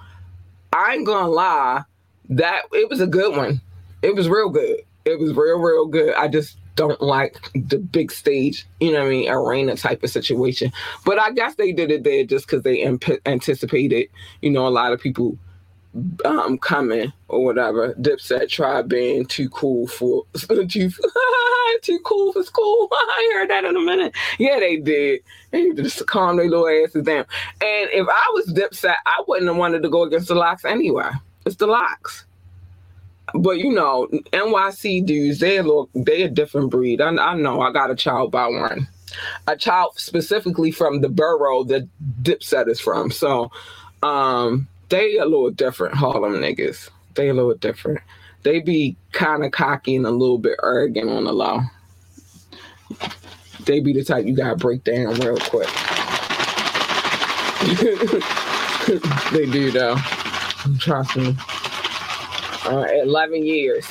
I 0.73 0.95
ain't 0.95 1.07
gonna 1.07 1.29
lie, 1.29 1.83
that 2.31 2.63
it 2.73 2.89
was 2.89 3.01
a 3.01 3.07
good 3.07 3.37
one. 3.37 3.61
It 4.03 4.15
was 4.15 4.29
real 4.29 4.49
good. 4.49 4.81
It 5.05 5.19
was 5.19 5.33
real, 5.33 5.59
real 5.59 5.87
good. 5.87 6.15
I 6.15 6.29
just 6.29 6.57
don't 6.81 7.03
like 7.03 7.37
the 7.53 7.77
big 7.77 8.11
stage, 8.11 8.67
you 8.81 8.91
know 8.91 9.01
what 9.01 9.09
I 9.09 9.11
mean, 9.11 9.29
arena 9.31 9.77
type 9.77 10.03
of 10.03 10.09
situation. 10.09 10.73
But 11.05 11.21
I 11.21 11.31
guess 11.31 11.57
they 11.57 11.73
did 11.73 11.91
it 11.91 12.05
there 12.05 12.25
just 12.25 12.47
because 12.47 12.63
they 12.63 12.77
imp- 12.77 13.21
anticipated, 13.27 14.09
you 14.41 14.49
know, 14.49 14.67
a 14.67 14.71
lot 14.71 14.95
of 14.95 14.99
people 14.99 15.37
um 16.25 16.57
coming 16.57 17.13
or 17.29 17.45
whatever. 17.45 17.93
Dipset 17.95 18.49
tried 18.49 18.89
being 18.89 19.27
too 19.27 19.51
cool 19.51 19.89
for 19.89 20.25
too 20.69 20.91
too 21.83 21.99
cool 22.03 22.33
for 22.33 22.43
school. 22.45 22.89
I 22.93 23.31
heard 23.35 23.51
that 23.51 23.65
in 23.65 23.77
a 23.77 23.81
minute. 23.81 24.15
Yeah, 24.39 24.59
they 24.59 24.79
did. 24.79 25.21
They 25.51 25.73
just 25.73 26.07
calm 26.07 26.39
their 26.39 26.49
little 26.49 26.67
asses 26.67 27.05
down. 27.05 27.27
And 27.61 27.91
if 27.93 28.07
I 28.09 28.31
was 28.33 28.47
Dipset, 28.55 28.95
I 29.05 29.23
wouldn't 29.29 29.49
have 29.49 29.59
wanted 29.59 29.83
to 29.83 29.91
go 29.91 30.05
against 30.05 30.29
the 30.29 30.35
LOX 30.35 30.65
anyway. 30.65 31.11
It's 31.45 31.57
the 31.57 31.67
LOX. 31.67 32.25
But 33.35 33.59
you 33.59 33.71
know, 33.71 34.09
NYC 34.33 35.05
dudes, 35.07 35.39
they 35.39 35.61
look, 35.61 35.91
they 35.95 36.23
a 36.23 36.29
different 36.29 36.71
breed. 36.71 37.01
I, 37.01 37.09
I 37.09 37.35
know. 37.35 37.61
I 37.61 37.73
got 37.73 37.91
a 37.91 37.97
child 37.97 38.31
by 38.31 38.47
one, 38.47 38.89
a 39.47 39.57
child 39.57 39.99
specifically 39.99 40.71
from 40.71 41.01
the 41.01 41.09
borough 41.09 41.65
that 41.65 41.89
Dipset 42.23 42.69
is 42.69 42.81
from. 42.81 43.11
So, 43.11 43.51
um, 44.03 44.69
they 44.89 45.19
a 45.19 45.25
little 45.25 45.51
different, 45.51 45.95
Harlem 45.95 46.35
niggas. 46.35 46.91
They 47.15 47.29
a 47.29 47.35
little 47.35 47.55
different. 47.55 48.01
They 48.43 48.61
be 48.61 48.97
kind 49.13 49.45
of 49.45 49.53
cocky 49.53 49.97
and 49.97 50.07
a 50.07 50.11
little 50.11 50.39
bit 50.39 50.59
arrogant 50.63 51.11
on 51.11 51.25
the 51.25 51.33
law. 51.33 51.63
They 53.67 53.81
be 53.81 53.93
the 53.93 54.05
type 54.05 54.27
you 54.27 54.35
gotta 54.35 54.57
break 54.57 54.85
down 54.85 55.15
real 55.21 55.37
quick. 55.39 55.69
they 59.33 59.47
do 59.47 59.71
though. 59.71 59.97
Trust 60.79 61.17
me. 61.17 61.37
Uh, 62.71 62.87
11 63.03 63.45
years 63.45 63.85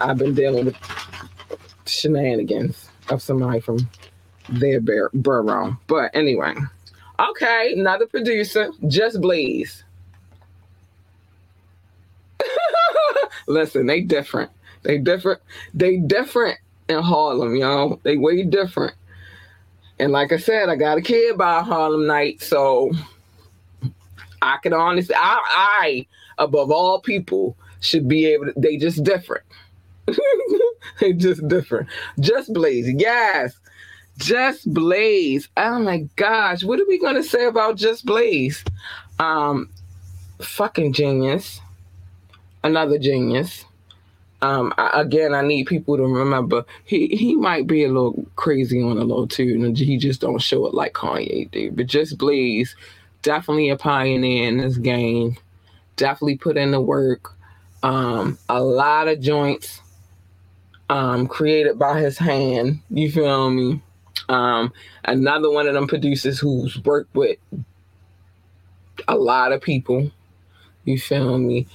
I've 0.00 0.16
been 0.16 0.34
dealing 0.34 0.64
with 0.64 0.76
shenanigans 1.84 2.88
of 3.10 3.20
somebody 3.20 3.60
from 3.60 3.86
their 4.48 4.80
borough. 5.12 5.76
But 5.86 6.10
anyway, 6.14 6.54
okay, 7.18 7.74
another 7.76 8.06
producer, 8.06 8.70
Just 8.88 9.20
Blaze. 9.20 9.84
Listen, 13.46 13.84
they 13.84 14.00
different. 14.00 14.50
They 14.82 14.96
different. 14.96 15.42
They 15.74 15.98
different 15.98 16.58
in 16.88 17.02
Harlem, 17.02 17.56
y'all. 17.56 18.00
They 18.04 18.16
way 18.16 18.42
different. 18.42 18.94
And 19.98 20.12
like 20.12 20.32
I 20.32 20.38
said, 20.38 20.70
I 20.70 20.76
got 20.76 20.96
a 20.96 21.02
kid 21.02 21.36
by 21.36 21.60
Harlem 21.60 22.06
Night, 22.06 22.42
so 22.42 22.90
I 24.40 24.56
can 24.62 24.72
honestly, 24.72 25.14
I, 25.14 25.42
I 25.78 26.06
above 26.38 26.70
all 26.70 27.02
people 27.02 27.54
should 27.86 28.08
be 28.08 28.26
able 28.26 28.46
to. 28.46 28.52
They 28.56 28.76
just 28.76 29.04
different. 29.04 29.44
they 31.00 31.12
just 31.12 31.46
different. 31.48 31.88
Just 32.20 32.52
Blaze, 32.52 32.90
yes. 32.96 33.58
Just 34.18 34.72
Blaze. 34.72 35.48
Oh 35.56 35.78
my 35.78 36.08
gosh, 36.16 36.64
what 36.64 36.80
are 36.80 36.86
we 36.86 36.98
gonna 36.98 37.22
say 37.22 37.46
about 37.46 37.76
Just 37.76 38.06
Blaze? 38.06 38.64
Um, 39.18 39.70
fucking 40.40 40.92
genius 40.92 41.60
another 42.66 42.98
genius. 42.98 43.64
Um, 44.42 44.74
I, 44.76 45.00
again, 45.00 45.34
I 45.34 45.40
need 45.40 45.66
people 45.66 45.96
to 45.96 46.02
remember 46.02 46.66
he 46.84 47.06
he 47.08 47.34
might 47.36 47.66
be 47.66 47.84
a 47.84 47.88
little 47.88 48.26
crazy 48.36 48.82
on 48.82 48.98
a 48.98 49.04
low 49.04 49.24
too, 49.24 49.54
and 49.54 49.76
he 49.78 49.96
just 49.96 50.20
don't 50.20 50.42
show 50.42 50.66
it 50.66 50.74
like 50.74 50.92
Kanye 50.92 51.50
did. 51.50 51.76
But 51.76 51.86
just 51.86 52.18
Blaze, 52.18 52.76
definitely 53.22 53.70
a 53.70 53.76
pioneer 53.76 54.48
in 54.48 54.58
this 54.58 54.76
game. 54.76 55.36
Definitely 55.96 56.36
put 56.36 56.58
in 56.58 56.72
the 56.72 56.80
work. 56.80 57.32
Um, 57.86 58.36
a 58.48 58.60
lot 58.60 59.06
of 59.06 59.20
joints 59.20 59.80
um, 60.90 61.28
created 61.28 61.78
by 61.78 62.00
his 62.00 62.18
hand. 62.18 62.80
You 62.90 63.12
feel 63.12 63.48
me? 63.50 63.80
Um, 64.28 64.72
another 65.04 65.50
one 65.50 65.68
of 65.68 65.74
them 65.74 65.86
producers 65.86 66.40
who's 66.40 66.82
worked 66.82 67.14
with 67.14 67.38
a 69.06 69.14
lot 69.14 69.52
of 69.52 69.60
people. 69.60 70.10
You 70.84 70.98
feel 70.98 71.38
me? 71.38 71.68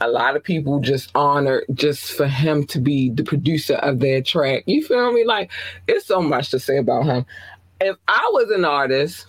a 0.00 0.08
lot 0.08 0.34
of 0.34 0.42
people 0.42 0.80
just 0.80 1.12
honor 1.14 1.62
just 1.72 2.10
for 2.14 2.26
him 2.26 2.66
to 2.66 2.80
be 2.80 3.10
the 3.10 3.22
producer 3.22 3.74
of 3.74 4.00
their 4.00 4.20
track. 4.20 4.64
You 4.66 4.84
feel 4.84 5.12
me? 5.12 5.24
Like 5.24 5.52
it's 5.86 6.06
so 6.06 6.20
much 6.20 6.50
to 6.50 6.58
say 6.58 6.78
about 6.78 7.04
him. 7.04 7.24
If 7.80 7.96
I 8.08 8.28
was 8.32 8.50
an 8.50 8.64
artist, 8.64 9.26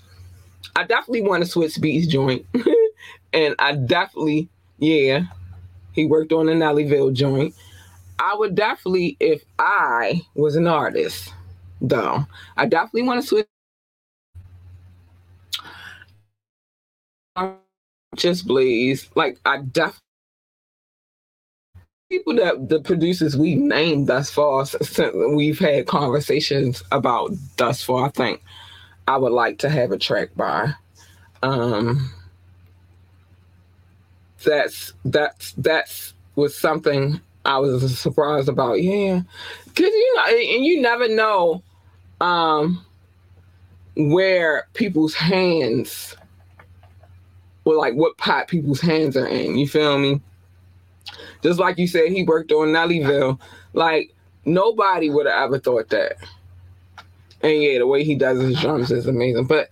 I 0.75 0.85
definitely 0.85 1.21
want 1.21 1.45
to 1.45 1.51
Swizz 1.51 1.77
Beatz 1.77 2.07
joint. 2.07 2.47
and 3.33 3.53
I 3.59 3.75
definitely, 3.75 4.49
yeah, 4.79 5.25
he 5.93 6.05
worked 6.05 6.31
on 6.33 6.47
the 6.47 6.53
Nellyville 6.53 7.13
joint. 7.13 7.55
I 8.19 8.35
would 8.35 8.55
definitely, 8.55 9.17
if 9.19 9.43
I 9.59 10.21
was 10.35 10.55
an 10.55 10.67
artist, 10.67 11.33
though, 11.81 12.25
I 12.57 12.65
definitely 12.65 13.03
want 13.03 13.21
to 13.21 13.27
switch. 13.27 13.47
Just 18.15 18.47
please, 18.47 19.09
like 19.15 19.39
I 19.45 19.57
definitely 19.57 19.99
people 22.09 22.35
that 22.35 22.69
the 22.69 22.79
producers 22.79 23.35
we've 23.35 23.57
named 23.57 24.07
thus 24.07 24.29
far, 24.29 24.65
since 24.65 25.15
we've 25.35 25.57
had 25.57 25.87
conversations 25.87 26.83
about 26.91 27.31
thus 27.57 27.81
far, 27.81 28.05
I 28.05 28.09
think 28.09 28.43
I 29.07 29.17
would 29.17 29.31
like 29.31 29.57
to 29.59 29.69
have 29.69 29.91
a 29.91 29.97
track 29.97 30.29
by. 30.35 30.73
Um, 31.41 32.11
that's 34.43 34.93
that's 35.05 35.53
that's 35.53 36.13
was 36.35 36.57
something 36.57 37.19
I 37.45 37.59
was 37.59 37.97
surprised 37.97 38.49
about. 38.49 38.81
Yeah, 38.81 39.21
because 39.65 39.91
you 39.91 40.15
know, 40.15 40.25
and 40.25 40.65
you 40.65 40.81
never 40.81 41.07
know 41.07 41.61
um, 42.21 42.83
where 43.95 44.67
people's 44.73 45.13
hands, 45.13 46.15
well, 47.65 47.77
like 47.77 47.93
what 47.95 48.17
pot 48.17 48.47
people's 48.47 48.81
hands 48.81 49.17
are 49.17 49.27
in. 49.27 49.57
You 49.57 49.67
feel 49.67 49.97
me? 49.97 50.21
Just 51.41 51.59
like 51.59 51.77
you 51.77 51.87
said, 51.87 52.09
he 52.09 52.23
worked 52.23 52.51
on 52.51 52.69
Nellyville. 52.69 53.39
Like 53.73 54.13
nobody 54.45 55.09
would 55.09 55.25
have 55.25 55.45
ever 55.45 55.59
thought 55.59 55.89
that. 55.89 56.13
And 57.41 57.61
yeah, 57.61 57.79
the 57.79 57.87
way 57.87 58.03
he 58.03 58.15
does 58.15 58.41
his 58.41 58.59
drums 58.59 58.91
is 58.91 59.05
amazing. 59.05 59.45
But 59.45 59.69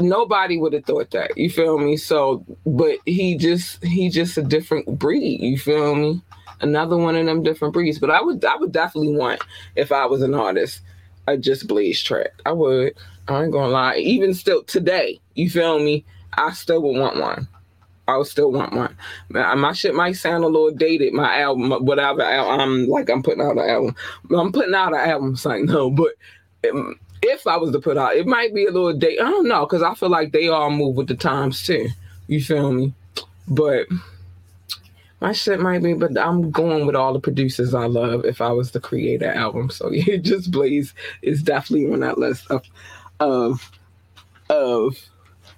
nobody 0.00 0.58
would 0.58 0.72
have 0.72 0.84
thought 0.84 1.10
that. 1.10 1.36
You 1.36 1.50
feel 1.50 1.78
me? 1.78 1.96
So, 1.96 2.44
but 2.66 2.98
he 3.06 3.36
just 3.36 3.82
he 3.84 4.08
just 4.08 4.38
a 4.38 4.42
different 4.42 4.98
breed. 4.98 5.40
You 5.40 5.58
feel 5.58 5.94
me? 5.94 6.22
Another 6.60 6.96
one 6.96 7.16
of 7.16 7.26
them 7.26 7.42
different 7.42 7.74
breeds. 7.74 7.98
But 7.98 8.10
I 8.10 8.22
would 8.22 8.44
I 8.44 8.56
would 8.56 8.72
definitely 8.72 9.16
want 9.16 9.42
if 9.76 9.92
I 9.92 10.06
was 10.06 10.22
an 10.22 10.34
artist 10.34 10.80
a 11.26 11.36
just 11.36 11.66
blaze 11.66 12.02
track. 12.02 12.32
I 12.46 12.52
would. 12.52 12.94
I 13.28 13.44
ain't 13.44 13.52
gonna 13.52 13.68
lie. 13.68 13.96
Even 13.96 14.34
still 14.34 14.62
today, 14.64 15.20
you 15.34 15.48
feel 15.48 15.78
me? 15.78 16.04
I 16.34 16.52
still 16.52 16.82
would 16.82 16.98
want 16.98 17.20
one. 17.20 17.48
I 18.08 18.16
would 18.16 18.26
still 18.26 18.50
want 18.50 18.72
one. 18.72 18.96
My 19.28 19.72
shit 19.72 19.94
might 19.94 20.12
sound 20.12 20.42
a 20.44 20.48
little 20.48 20.72
dated. 20.72 21.12
My 21.12 21.40
album, 21.40 21.70
whatever. 21.84 22.22
I'm 22.22 22.88
like 22.88 23.08
I'm 23.08 23.22
putting 23.22 23.42
out 23.42 23.58
an 23.58 23.68
album. 23.68 23.96
I'm 24.36 24.52
putting 24.52 24.74
out 24.74 24.94
an 24.94 25.08
album. 25.08 25.36
Saying 25.36 25.66
no, 25.66 25.90
but 25.90 26.12
um, 26.70 26.98
if 27.22 27.46
I 27.46 27.56
was 27.56 27.70
to 27.72 27.80
put 27.80 27.96
out, 27.96 28.16
it 28.16 28.26
might 28.26 28.54
be 28.54 28.66
a 28.66 28.70
little 28.70 28.92
date. 28.92 29.20
I 29.20 29.30
don't 29.30 29.48
know 29.48 29.64
because 29.64 29.82
I 29.82 29.94
feel 29.94 30.10
like 30.10 30.32
they 30.32 30.48
all 30.48 30.70
move 30.70 30.96
with 30.96 31.06
the 31.06 31.14
times 31.14 31.62
too. 31.62 31.88
You 32.26 32.42
feel 32.42 32.72
me? 32.72 32.92
But 33.48 33.86
my 35.20 35.32
shit 35.32 35.60
might 35.60 35.82
be, 35.82 35.94
but 35.94 36.18
I'm 36.18 36.50
going 36.50 36.84
with 36.84 36.96
all 36.96 37.12
the 37.12 37.20
producers 37.20 37.74
I 37.74 37.86
love 37.86 38.24
if 38.24 38.40
I 38.40 38.50
was 38.50 38.72
to 38.72 38.80
create 38.80 39.22
an 39.22 39.36
album. 39.36 39.70
So 39.70 39.90
yeah, 39.92 40.16
just 40.16 40.50
Blaze 40.50 40.94
is 41.22 41.42
definitely 41.42 41.92
on 41.92 42.00
that 42.00 42.18
list 42.18 42.50
of 42.50 42.64
of 43.20 43.70
of 44.50 44.96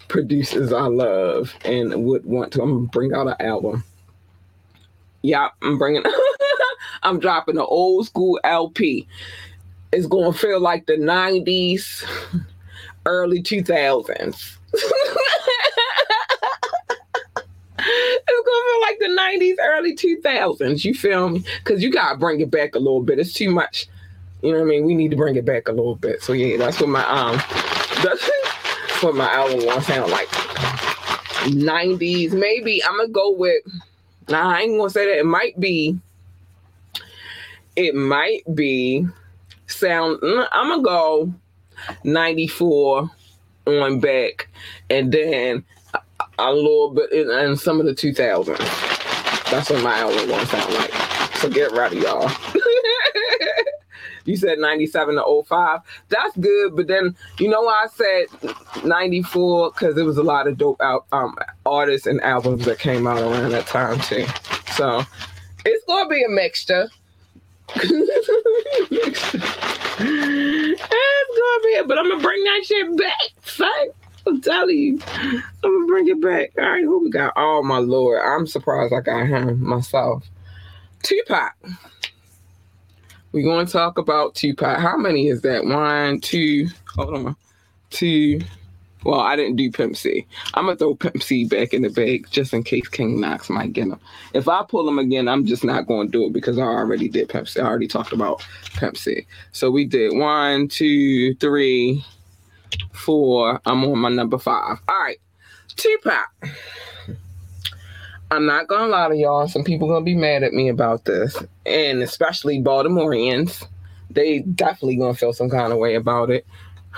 producers 0.08 0.72
I 0.72 0.86
love 0.86 1.54
and 1.64 2.04
would 2.04 2.26
want 2.26 2.52
to. 2.52 2.62
I'm 2.62 2.74
gonna 2.74 2.86
bring 2.88 3.14
out 3.14 3.26
an 3.26 3.36
album. 3.40 3.84
Yeah, 5.22 5.48
I'm 5.62 5.78
bringing. 5.78 6.04
I'm 7.02 7.18
dropping 7.18 7.56
an 7.56 7.66
old 7.66 8.06
school 8.06 8.40
LP 8.44 9.06
it's 9.94 10.06
going 10.06 10.32
to 10.32 10.38
feel 10.38 10.60
like 10.60 10.86
the 10.86 10.96
90s, 10.96 12.04
early 13.06 13.42
2000s. 13.42 14.56
it's 14.72 14.90
gonna 18.46 18.64
feel 18.66 18.80
like 18.80 18.98
the 18.98 19.06
90s, 19.06 19.56
early 19.62 19.94
2000s. 19.96 20.78
You 20.84 20.94
feel 20.94 21.28
me? 21.28 21.44
Because 21.58 21.80
you 21.82 21.92
gotta 21.92 22.18
bring 22.18 22.40
it 22.40 22.50
back 22.50 22.74
a 22.74 22.78
little 22.78 23.02
bit. 23.02 23.20
It's 23.20 23.32
too 23.32 23.50
much. 23.50 23.86
You 24.42 24.52
know 24.52 24.58
what 24.58 24.64
I 24.64 24.68
mean? 24.68 24.84
We 24.84 24.94
need 24.94 25.10
to 25.12 25.16
bring 25.16 25.36
it 25.36 25.44
back 25.44 25.68
a 25.68 25.72
little 25.72 25.94
bit. 25.94 26.22
So 26.22 26.32
yeah, 26.32 26.56
that's 26.56 26.80
what 26.80 26.88
my 26.88 27.04
um, 27.08 27.36
that's 28.02 28.28
what 29.00 29.14
my 29.14 29.32
album 29.32 29.60
to 29.60 29.80
sound 29.82 30.10
like. 30.10 30.26
90s, 31.48 32.32
maybe. 32.32 32.82
I'm 32.84 32.96
gonna 32.96 33.08
go 33.08 33.30
with. 33.30 33.62
Nah, 34.28 34.50
I 34.50 34.62
ain't 34.62 34.76
gonna 34.76 34.90
say 34.90 35.06
that. 35.06 35.18
It 35.18 35.26
might 35.26 35.58
be. 35.60 35.96
It 37.76 37.94
might 37.94 38.42
be 38.54 39.06
sound. 39.66 40.20
Mm, 40.20 40.46
I'm 40.52 40.68
gonna 40.68 40.82
go 40.82 41.34
94 42.04 43.10
on 43.66 44.00
back, 44.00 44.48
and 44.90 45.12
then 45.12 45.64
a, 45.94 46.00
a 46.38 46.52
little 46.52 46.90
bit 46.90 47.12
in, 47.12 47.30
in, 47.30 47.56
some 47.56 47.80
of 47.80 47.86
the 47.86 47.94
2000s. 47.94 48.58
That's 49.50 49.70
what 49.70 49.82
my 49.82 49.98
album 49.98 50.28
gonna 50.28 50.46
sound 50.46 50.74
like. 50.74 50.92
So 51.36 51.48
get 51.48 51.72
ready, 51.72 51.98
y'all. 51.98 52.30
you 54.24 54.36
said 54.36 54.58
97 54.58 55.16
to 55.16 55.42
05. 55.46 55.80
That's 56.08 56.36
good, 56.38 56.76
but 56.76 56.86
then 56.86 57.14
you 57.38 57.48
know 57.48 57.62
why 57.62 57.84
I 57.84 57.88
said 57.88 58.84
94 58.84 59.72
because 59.72 59.94
there 59.94 60.04
was 60.04 60.18
a 60.18 60.22
lot 60.22 60.46
of 60.46 60.58
dope 60.58 60.80
out, 60.80 61.06
um, 61.12 61.36
artists 61.66 62.06
and 62.06 62.20
albums 62.22 62.64
that 62.64 62.78
came 62.78 63.06
out 63.06 63.18
around 63.18 63.50
that 63.50 63.66
time 63.66 64.00
too. 64.00 64.26
So 64.74 65.04
it's 65.64 65.84
gonna 65.86 66.08
be 66.08 66.22
a 66.24 66.28
mixture 66.28 66.88
it's 67.68 69.20
be, 71.64 71.82
but 71.86 71.98
I'm 71.98 72.08
gonna 72.08 72.22
bring 72.22 72.44
that 72.44 72.62
shit 72.64 72.96
back, 72.96 73.20
son. 73.44 73.70
I'm 74.26 74.40
telling 74.40 74.76
you, 74.76 74.98
I'm 75.06 75.42
gonna 75.62 75.86
bring 75.86 76.08
it 76.08 76.20
back. 76.20 76.52
All 76.58 76.70
right, 76.70 76.84
who 76.84 77.00
we 77.04 77.10
got? 77.10 77.32
Oh 77.36 77.62
my 77.62 77.78
lord, 77.78 78.22
I'm 78.24 78.46
surprised 78.46 78.92
I 78.94 79.00
got 79.00 79.26
him 79.26 79.62
myself. 79.62 80.24
Tupac. 81.02 81.54
We're 83.32 83.44
gonna 83.44 83.66
talk 83.66 83.98
about 83.98 84.34
Tupac. 84.34 84.78
How 84.78 84.96
many 84.96 85.28
is 85.28 85.42
that? 85.42 85.64
One, 85.64 86.20
two, 86.20 86.68
hold 86.94 87.14
on, 87.14 87.36
two. 87.90 88.40
Well, 89.04 89.20
I 89.20 89.36
didn't 89.36 89.56
do 89.56 89.70
Pimp 89.70 89.96
C. 89.96 90.26
I'm 90.54 90.64
gonna 90.64 90.76
throw 90.76 90.94
Pimp 90.94 91.22
C 91.22 91.44
back 91.44 91.74
in 91.74 91.82
the 91.82 91.90
bag 91.90 92.26
just 92.30 92.54
in 92.54 92.62
case 92.62 92.88
King 92.88 93.20
Knoxx 93.20 93.50
might 93.50 93.72
get 93.72 93.88
him. 93.88 94.00
If 94.32 94.48
I 94.48 94.62
pull 94.62 94.88
him 94.88 94.98
again, 94.98 95.28
I'm 95.28 95.44
just 95.44 95.62
not 95.62 95.86
gonna 95.86 96.08
do 96.08 96.24
it 96.24 96.32
because 96.32 96.58
I 96.58 96.62
already 96.62 97.08
did 97.08 97.28
Pimp 97.28 97.48
C. 97.48 97.60
I 97.60 97.66
already 97.66 97.88
talked 97.88 98.12
about 98.12 98.46
Pimp 98.76 98.96
C. 98.96 99.26
So 99.52 99.70
we 99.70 99.84
did 99.84 100.16
one, 100.16 100.68
two, 100.68 101.34
three, 101.34 102.04
four. 102.92 103.60
I'm 103.66 103.84
on 103.84 103.98
my 103.98 104.08
number 104.08 104.38
five. 104.38 104.78
All 104.88 104.98
right, 104.98 105.18
Tupac. 105.76 106.28
I'm 108.30 108.46
not 108.46 108.66
gonna 108.68 108.88
lie 108.88 109.08
to 109.10 109.16
y'all. 109.16 109.46
Some 109.48 109.64
people 109.64 109.86
gonna 109.86 110.04
be 110.04 110.16
mad 110.16 110.42
at 110.42 110.54
me 110.54 110.68
about 110.68 111.04
this, 111.04 111.36
and 111.66 112.02
especially 112.02 112.60
Baltimoreans. 112.60 113.66
They 114.10 114.40
definitely 114.40 114.96
gonna 114.96 115.14
feel 115.14 115.32
some 115.32 115.50
kind 115.50 115.72
of 115.72 115.78
way 115.78 115.94
about 115.94 116.30
it. 116.30 116.46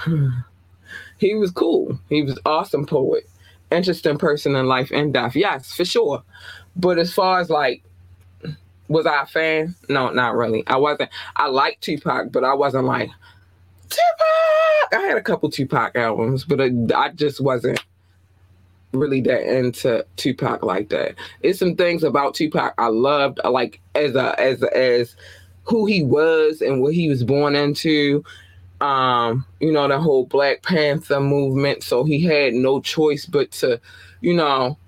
he 1.18 1.34
was 1.34 1.50
cool. 1.50 1.98
He 2.08 2.22
was 2.22 2.38
awesome 2.44 2.86
poet, 2.86 3.28
interesting 3.70 4.18
person 4.18 4.54
in 4.56 4.66
life 4.66 4.90
and 4.90 5.12
death. 5.12 5.36
Yes, 5.36 5.72
for 5.72 5.84
sure. 5.84 6.22
But 6.76 6.98
as 6.98 7.12
far 7.12 7.40
as 7.40 7.50
like, 7.50 7.82
was 8.88 9.06
I 9.06 9.22
a 9.22 9.26
fan? 9.26 9.74
No, 9.88 10.10
not 10.10 10.34
really. 10.34 10.64
I 10.66 10.76
wasn't. 10.76 11.10
I 11.34 11.48
liked 11.48 11.82
Tupac, 11.82 12.30
but 12.30 12.44
I 12.44 12.54
wasn't 12.54 12.84
like 12.84 13.10
Tupac. 13.88 14.92
I 14.92 15.06
had 15.06 15.16
a 15.16 15.22
couple 15.22 15.50
Tupac 15.50 15.96
albums, 15.96 16.44
but 16.44 16.60
I, 16.60 16.70
I 16.94 17.10
just 17.10 17.40
wasn't 17.40 17.82
really 18.92 19.20
that 19.22 19.42
into 19.42 20.04
Tupac 20.16 20.62
like 20.62 20.88
that. 20.90 21.14
It's 21.42 21.58
some 21.58 21.76
things 21.76 22.04
about 22.04 22.34
Tupac 22.34 22.74
I 22.78 22.88
loved, 22.88 23.40
like 23.44 23.80
as 23.94 24.14
a 24.14 24.38
as 24.40 24.62
a, 24.62 24.76
as 24.76 25.16
who 25.64 25.86
he 25.86 26.02
was 26.04 26.60
and 26.60 26.80
what 26.80 26.94
he 26.94 27.08
was 27.08 27.24
born 27.24 27.56
into 27.56 28.24
um, 28.80 29.44
you 29.60 29.72
know, 29.72 29.88
the 29.88 29.98
whole 29.98 30.26
Black 30.26 30.62
Panther 30.62 31.20
movement. 31.20 31.82
So 31.82 32.04
he 32.04 32.22
had 32.22 32.54
no 32.54 32.80
choice 32.80 33.26
but 33.26 33.50
to, 33.52 33.80
you 34.20 34.34
know, 34.34 34.78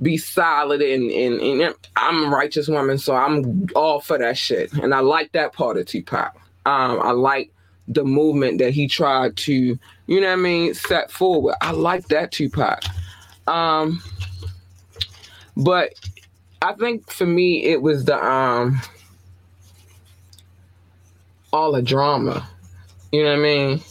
be 0.00 0.16
solid 0.16 0.82
and, 0.82 1.10
and, 1.10 1.40
and 1.40 1.74
I'm 1.96 2.24
a 2.24 2.28
righteous 2.28 2.68
woman, 2.68 2.98
so 2.98 3.14
I'm 3.14 3.68
all 3.76 4.00
for 4.00 4.18
that 4.18 4.36
shit. 4.36 4.72
And 4.74 4.94
I 4.94 5.00
like 5.00 5.32
that 5.32 5.52
part 5.52 5.76
of 5.76 5.86
Tupac. 5.86 6.34
Um, 6.66 7.00
I 7.00 7.12
like 7.12 7.52
the 7.88 8.04
movement 8.04 8.58
that 8.58 8.72
he 8.72 8.88
tried 8.88 9.36
to, 9.36 9.78
you 10.06 10.20
know 10.20 10.26
what 10.26 10.32
I 10.32 10.36
mean, 10.36 10.74
set 10.74 11.10
forward. 11.10 11.54
I 11.60 11.72
like 11.72 12.08
that 12.08 12.32
Tupac. 12.32 12.82
Um, 13.46 14.02
but 15.56 15.94
I 16.60 16.74
think 16.74 17.10
for 17.10 17.26
me 17.26 17.64
it 17.64 17.82
was 17.82 18.04
the 18.04 18.24
um 18.24 18.80
all 21.52 21.72
the 21.72 21.82
drama 21.82 22.48
you 23.12 23.22
know 23.22 23.30
what 23.30 23.38
I 23.38 23.42
mean? 23.42 23.82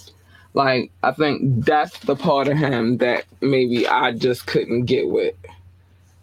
Like, 0.53 0.91
I 1.03 1.11
think 1.11 1.65
that's 1.65 1.97
the 1.99 2.15
part 2.15 2.47
of 2.47 2.57
him 2.57 2.97
that 2.97 3.26
maybe 3.39 3.88
I 3.88 4.11
just 4.11 4.47
couldn't 4.47 4.86
get 4.86 5.09
with. 5.09 5.36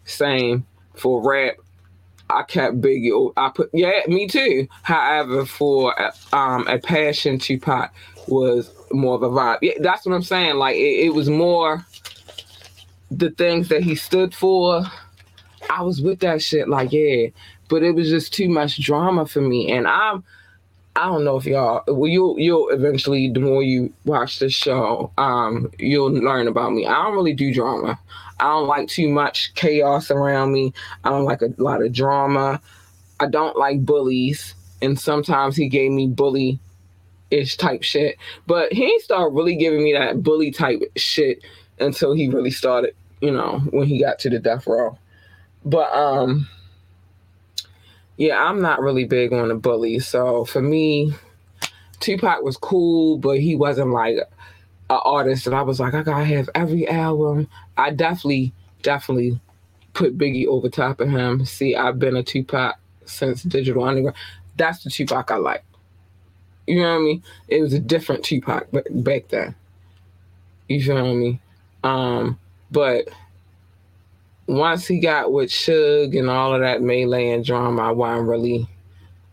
Same 0.05 0.67
for 0.95 1.23
rap. 1.23 1.55
I 2.31 2.43
kept 2.43 2.81
Biggie. 2.81 3.33
I 3.37 3.49
put 3.49 3.71
yeah, 3.73 4.03
me 4.07 4.27
too. 4.27 4.69
However, 4.83 5.47
for 5.47 5.95
um 6.35 6.67
a 6.69 6.79
passion 6.79 7.39
Tupac 7.39 7.93
was 8.27 8.71
more 8.91 9.15
of 9.15 9.23
a 9.23 9.31
vibe. 9.31 9.59
Yeah, 9.63 9.75
that's 9.81 10.05
what 10.05 10.15
I'm 10.15 10.23
saying. 10.23 10.57
Like 10.57 10.77
it, 10.77 11.07
it 11.07 11.15
was 11.15 11.31
more 11.31 11.87
the 13.11 13.31
things 13.31 13.69
that 13.69 13.83
he 13.83 13.95
stood 13.95 14.35
for. 14.35 14.85
I 15.71 15.83
was 15.83 16.03
with 16.03 16.21
that 16.21 16.43
shit. 16.43 16.69
Like 16.69 16.93
yeah, 16.93 17.29
but 17.69 17.83
it 17.83 17.93
was 17.95 18.11
just 18.11 18.35
too 18.35 18.51
much 18.51 18.83
drama 18.83 19.25
for 19.25 19.41
me, 19.41 19.73
and 19.73 19.87
I'm 19.87 20.23
I 20.99 21.05
don't 21.05 21.23
know 21.25 21.37
if 21.37 21.47
y'all 21.47 21.85
well 21.87 22.11
you'll 22.11 22.39
you'll 22.41 22.71
eventually 22.71 23.31
the 23.31 23.39
more 23.39 23.63
you 23.63 23.93
watch 24.05 24.41
the 24.41 24.51
show, 24.51 25.13
um, 25.17 25.71
you'll 25.79 26.11
learn 26.11 26.49
about 26.49 26.73
me. 26.73 26.87
I 26.87 27.05
don't 27.05 27.15
really 27.15 27.35
do 27.35 27.55
drama. 27.55 28.01
I 28.41 28.45
don't 28.45 28.67
like 28.67 28.89
too 28.89 29.09
much 29.09 29.55
chaos 29.55 30.11
around 30.11 30.53
me. 30.53 30.75
I 31.05 31.11
don't 31.11 31.25
like 31.25 31.41
a 31.43 31.55
lot 31.59 31.83
of 31.83 31.93
drama. 31.93 32.61
I 33.21 33.27
don't 33.27 33.57
like 33.57 33.85
bullies. 33.85 34.57
And 34.83 34.99
sometimes 34.99 35.55
he 35.55 35.69
gave 35.69 35.93
me 35.93 36.09
bully 36.09 36.59
ish 37.31 37.57
type 37.57 37.85
shit. 37.85 38.17
But 38.49 38.73
he 38.73 38.85
ain't 38.85 39.03
started 39.03 39.37
really 39.37 39.55
giving 39.55 39.85
me 39.85 39.93
that 39.93 40.23
bully 40.25 40.51
type 40.51 40.83
shit 40.97 41.43
until 41.79 42.13
he 42.13 42.29
really 42.29 42.51
started, 42.51 42.95
you 43.21 43.31
know, 43.31 43.61
when 43.71 43.87
he 43.87 44.01
got 44.01 44.19
to 44.21 44.31
the 44.31 44.41
death 44.41 44.67
row. 44.67 44.99
But 45.65 45.93
um 45.93 46.49
yeah, 48.19 48.37
I'm 48.37 48.61
not 48.61 48.83
really 48.83 49.05
big 49.05 49.33
on 49.33 49.49
the 49.49 49.55
bully. 49.55 50.01
So 50.01 50.45
for 50.45 50.61
me, 50.61 51.15
Tupac 52.01 52.43
was 52.43 52.57
cool, 52.57 53.17
but 53.17 53.39
he 53.39 53.55
wasn't 53.55 53.91
like 53.91 54.17
an 54.17 55.01
artist 55.05 55.45
that 55.45 55.55
I 55.55 55.63
was 55.63 55.79
like, 55.79 55.95
I 55.95 56.03
gotta 56.03 56.25
have 56.25 56.51
every 56.55 56.87
album. 56.89 57.49
I 57.77 57.91
definitely, 57.91 58.53
definitely 58.83 59.41
put 59.95 60.19
Biggie 60.19 60.47
over 60.47 60.69
top 60.69 61.01
of 61.01 61.09
him. 61.09 61.45
See, 61.45 61.77
I've 61.77 62.01
been 62.01 62.17
a 62.17 62.25
Tupac 62.25 62.75
since 63.05 63.45
Digital 63.45 63.85
Underground. 63.85 64.17
That's 64.57 64.83
the 64.83 64.91
Tupac 64.91 65.31
I 65.31 65.37
like. 65.37 65.65
You 66.67 66.83
know 66.83 66.91
what 66.91 66.99
I 66.99 67.03
mean? 67.03 67.23
It 67.47 67.63
was 67.63 67.73
a 67.73 67.79
different 67.79 68.25
Tupac 68.25 68.67
back 68.73 69.29
then. 69.29 69.55
You 70.69 70.83
feel 70.83 71.15
me? 71.15 71.41
Um, 71.85 72.39
but 72.71 73.09
once 74.49 74.87
he 74.87 74.99
got 74.99 75.31
with 75.31 75.51
Suge 75.51 76.19
and 76.19 76.31
all 76.31 76.55
of 76.55 76.63
that 76.63 76.83
melee 76.83 77.31
and 77.31 77.45
drama, 77.45 77.83
I 77.83 77.93
wasn't 77.93 78.29
really, 78.29 78.67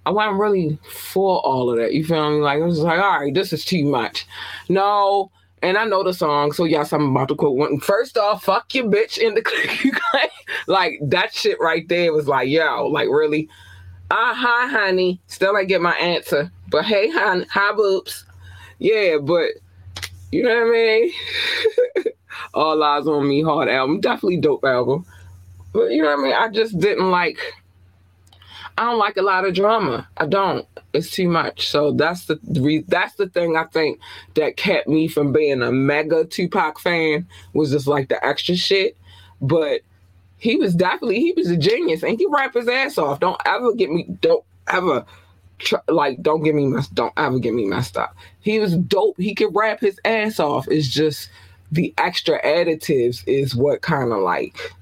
I 0.05 0.11
wasn't 0.11 0.39
really 0.39 0.77
for 0.89 1.39
all 1.39 1.71
of 1.71 1.77
that. 1.77 1.93
You 1.93 2.03
feel 2.03 2.31
me? 2.31 2.41
Like 2.41 2.61
I 2.61 2.65
was 2.65 2.79
like, 2.79 2.99
all 2.99 3.19
right, 3.21 3.33
this 3.33 3.53
is 3.53 3.63
too 3.63 3.85
much. 3.85 4.27
No, 4.67 5.31
and 5.61 5.77
I 5.77 5.85
know 5.85 6.03
the 6.03 6.13
song, 6.13 6.51
so 6.51 6.65
yes, 6.65 6.91
I'm 6.91 7.15
about 7.15 7.29
to 7.29 7.35
quote 7.35 7.57
one. 7.57 7.79
First 7.79 8.17
off, 8.17 8.43
fuck 8.43 8.75
your 8.75 8.85
bitch 8.85 9.17
in 9.17 9.35
the 9.35 10.29
like 10.67 10.99
that 11.01 11.33
shit 11.33 11.57
right 11.61 11.87
there 11.87 12.13
was 12.13 12.27
like, 12.27 12.49
yo, 12.49 12.85
like 12.87 13.07
really. 13.09 13.49
Ah, 14.11 14.31
uh, 14.31 14.33
hi, 14.35 14.67
honey. 14.67 15.19
Still 15.25 15.57
I 15.57 15.63
get 15.63 15.81
my 15.81 15.95
answer, 15.95 16.51
but 16.69 16.85
hey, 16.85 17.09
hon, 17.09 17.47
hi, 17.49 17.71
boobs. 17.71 18.25
Yeah, 18.77 19.17
but 19.19 19.51
you 20.31 20.43
know 20.43 20.53
what 20.53 20.67
I 20.67 20.71
mean. 20.71 21.11
All 22.53 22.77
Eyez 22.77 23.07
on 23.07 23.27
Me 23.27 23.41
hard 23.41 23.69
album. 23.69 24.01
Definitely 24.01 24.37
dope 24.37 24.63
album. 24.63 25.05
But 25.73 25.91
you 25.91 26.01
know 26.01 26.15
what 26.15 26.19
I 26.19 26.23
mean? 26.23 26.33
I 26.33 26.49
just 26.49 26.79
didn't 26.79 27.11
like 27.11 27.39
I 28.77 28.83
don't 28.83 28.97
like 28.97 29.15
a 29.17 29.21
lot 29.21 29.45
of 29.45 29.53
drama. 29.53 30.07
I 30.17 30.25
don't. 30.25 30.67
It's 30.93 31.11
too 31.11 31.29
much. 31.29 31.69
So 31.69 31.91
that's 31.91 32.25
the 32.25 32.83
that's 32.87 33.15
the 33.15 33.29
thing 33.29 33.55
I 33.55 33.65
think 33.65 33.99
that 34.33 34.57
kept 34.57 34.87
me 34.87 35.07
from 35.07 35.31
being 35.31 35.61
a 35.61 35.71
mega 35.71 36.25
Tupac 36.25 36.79
fan 36.79 37.27
was 37.53 37.71
just 37.71 37.87
like 37.87 38.09
the 38.09 38.25
extra 38.25 38.55
shit. 38.55 38.97
But 39.41 39.81
he 40.37 40.57
was 40.57 40.75
definitely 40.75 41.19
he 41.19 41.33
was 41.33 41.49
a 41.49 41.57
genius 41.57 42.03
and 42.03 42.19
he 42.19 42.25
rap 42.29 42.53
his 42.53 42.67
ass 42.67 42.97
off. 42.97 43.21
Don't 43.21 43.41
ever 43.45 43.73
get 43.73 43.89
me 43.89 44.07
don't 44.19 44.43
ever 44.67 45.05
like 45.87 46.21
don't 46.21 46.43
get 46.43 46.53
me 46.53 46.65
messed 46.67 46.93
don't 46.93 47.13
ever 47.15 47.39
get 47.39 47.53
me 47.53 47.65
messed 47.65 47.97
up. 47.97 48.13
He 48.41 48.59
was 48.59 48.75
dope. 48.75 49.17
He 49.17 49.33
could 49.35 49.55
rap 49.55 49.79
his 49.79 49.99
ass 50.03 50.37
off. 50.37 50.67
It's 50.67 50.89
just 50.89 51.29
the 51.71 51.93
extra 51.97 52.41
additives 52.43 53.23
is 53.27 53.55
what 53.55 53.81
kind 53.81 54.11
of 54.11 54.19
like 54.19 54.73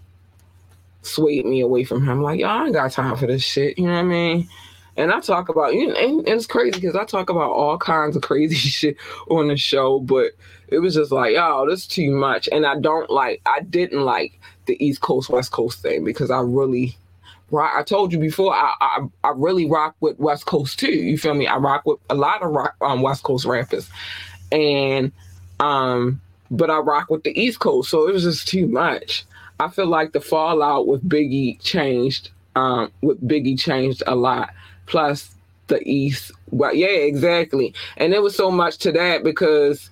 swayed 1.02 1.46
me 1.46 1.62
away 1.62 1.84
from 1.84 2.06
him. 2.08 2.22
Like, 2.22 2.40
y'all 2.40 2.50
I 2.50 2.66
ain't 2.66 2.74
got 2.74 2.92
time 2.92 3.18
for 3.18 3.28
this 3.28 3.44
shit. 3.44 3.78
You 3.78 3.88
know 3.88 3.94
what 3.94 4.00
I 4.00 4.04
mean? 4.04 4.50
And 4.96 5.12
I 5.12 5.20
talk 5.20 5.50
about 5.50 5.74
you 5.74 5.92
and, 5.92 6.28
it's 6.28 6.46
crazy 6.46 6.80
because 6.80 6.96
I 6.96 7.04
talk 7.04 7.30
about 7.30 7.52
all 7.52 7.78
kinds 7.78 8.16
of 8.16 8.22
crazy 8.22 8.56
shit 8.56 8.98
on 9.30 9.48
the 9.48 9.58
show, 9.58 10.00
but 10.00 10.32
it 10.68 10.80
was 10.80 10.96
just 10.96 11.12
like, 11.12 11.36
oh, 11.38 11.68
this 11.68 11.82
is 11.82 11.88
too 11.88 12.12
much. 12.12 12.48
And 12.52 12.66
I 12.66 12.80
don't 12.80 13.10
like 13.10 13.42
I 13.46 13.62
didn't 13.62 14.02
like 14.02 14.40
the 14.66 14.84
East 14.84 15.02
Coast 15.02 15.30
West 15.30 15.52
Coast 15.52 15.82
thing 15.82 16.04
because 16.04 16.30
I 16.30 16.40
really 16.40 16.96
I 17.56 17.84
told 17.84 18.12
you 18.12 18.18
before, 18.18 18.54
I, 18.54 18.74
I, 18.82 19.00
I 19.24 19.32
really 19.36 19.70
rock 19.70 19.96
with 20.00 20.18
West 20.18 20.48
Coast 20.48 20.80
too. 20.80 20.92
You 20.92 21.20
feel 21.20 21.36
me? 21.36 21.46
I 21.46 21.58
rock 21.58 21.86
with 21.86 22.00
a 22.10 22.16
lot 22.16 22.42
of 22.42 22.52
rock, 22.52 22.76
um, 22.82 23.04
West 23.04 23.22
Coast 23.22 23.46
rappers, 23.46 23.88
and 24.52 25.12
um, 25.60 26.20
but 26.54 26.70
I 26.70 26.78
rock 26.78 27.10
with 27.10 27.24
the 27.24 27.38
East 27.39 27.60
Coast, 27.60 27.89
so 27.89 28.08
it 28.08 28.14
was 28.14 28.24
just 28.24 28.47
too 28.47 28.68
much. 28.68 29.26
I 29.60 29.70
feel 29.70 29.88
like 29.88 30.14
the 30.14 30.22
fallout 30.22 30.88
with 30.88 31.08
Biggie 31.08 31.60
changed. 31.62 32.30
Um, 32.56 32.91
with 33.01 33.22
Biggie 33.28 33.60
changed 33.60 34.04
a 34.06 34.16
lot. 34.16 34.54
Plus 34.86 35.34
the 35.68 35.82
East, 35.89 36.32
well, 36.51 36.74
yeah, 36.74 36.88
exactly. 36.88 37.74
And 37.97 38.14
it 38.14 38.22
was 38.22 38.36
so 38.36 38.51
much 38.51 38.78
to 38.80 38.91
that 38.91 39.24
because 39.24 39.89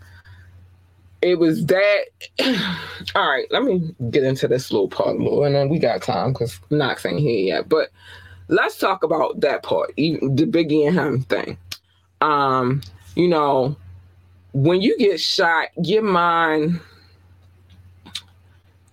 it 1.24 1.40
was 1.40 1.66
that. 1.66 2.02
all 3.16 3.28
right, 3.30 3.48
let 3.50 3.64
me 3.64 3.96
get 4.12 4.24
into 4.24 4.48
this 4.48 4.72
little 4.72 4.88
part 4.88 5.18
more, 5.18 5.48
and 5.48 5.56
then 5.56 5.68
we 5.68 5.80
got 5.80 6.04
time 6.04 6.34
because 6.34 6.60
Knoxx 6.70 7.06
ain't 7.06 7.20
here 7.20 7.56
yet. 7.56 7.70
But 7.70 7.90
let's 8.50 8.78
talk 8.78 9.04
about 9.04 9.40
that 9.40 9.64
part, 9.64 9.94
even 9.98 10.36
the 10.36 10.46
Biggie 10.46 10.88
and 10.88 11.00
him 11.00 11.22
thing. 11.24 11.58
Um, 12.22 12.82
you 13.16 13.28
know, 13.28 13.76
when 14.54 14.82
you 14.82 14.98
get 14.98 15.20
shot, 15.20 15.70
your 15.82 16.04
mind, 16.04 16.80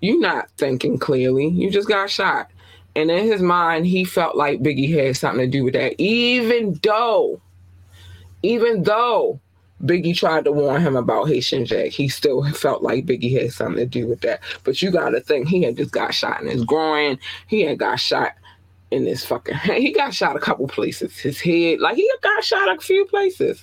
you're 0.01 0.21
not 0.21 0.51
thinking 0.57 0.99
clearly. 0.99 1.49
You 1.49 1.71
just 1.71 1.89
got 1.89 2.11
shot. 2.11 2.51
And 2.95 3.11
in 3.11 3.27
his 3.27 3.43
mind, 3.43 3.87
he 3.87 4.05
felt 4.05 4.37
like 4.37 4.63
Biggie 4.63 4.91
had 4.91 5.17
something 5.17 5.51
to 5.51 5.59
do 5.59 5.65
with 5.65 5.75
that, 5.75 5.95
even 5.99 6.79
though, 6.83 7.41
even 8.43 8.83
though 8.83 9.41
Biggie 9.85 10.17
tried 10.17 10.45
to 10.45 10.53
warn 10.53 10.83
him 10.83 10.97
about 10.97 11.29
Haitian 11.29 11.65
Jack, 11.65 11.91
he 11.91 12.09
still 12.09 12.45
felt 12.53 12.83
like 12.83 13.07
Biggie 13.07 13.41
had 13.41 13.53
something 13.53 13.79
to 13.79 13.87
do 13.87 14.07
with 14.09 14.21
that. 14.23 14.41
But 14.65 14.83
you 14.83 14.91
got 14.91 15.11
to 15.11 15.21
think 15.21 15.49
he 15.49 15.63
had 15.63 15.77
just 15.77 15.93
got 15.93 16.15
shot 16.15 16.43
in 16.43 16.49
his 16.49 16.65
groin. 16.65 17.19
He 17.47 17.63
had 17.63 17.79
got 17.79 18.01
shot 18.01 18.33
in 18.91 19.07
his 19.07 19.25
fucking. 19.25 19.57
He 19.57 19.93
got 19.93 20.15
shot 20.15 20.37
a 20.37 20.41
couple 20.41 20.67
places. 20.67 21.17
His 21.19 21.41
head, 21.41 21.81
like 21.81 21.97
he 21.97 22.11
got 22.23 22.43
shot 22.43 22.77
a 22.77 22.81
few 22.81 23.05
places. 23.05 23.63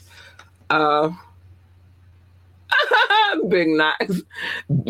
Uh, 0.70 1.10
big 3.48 3.68
Knoxx, 3.70 4.22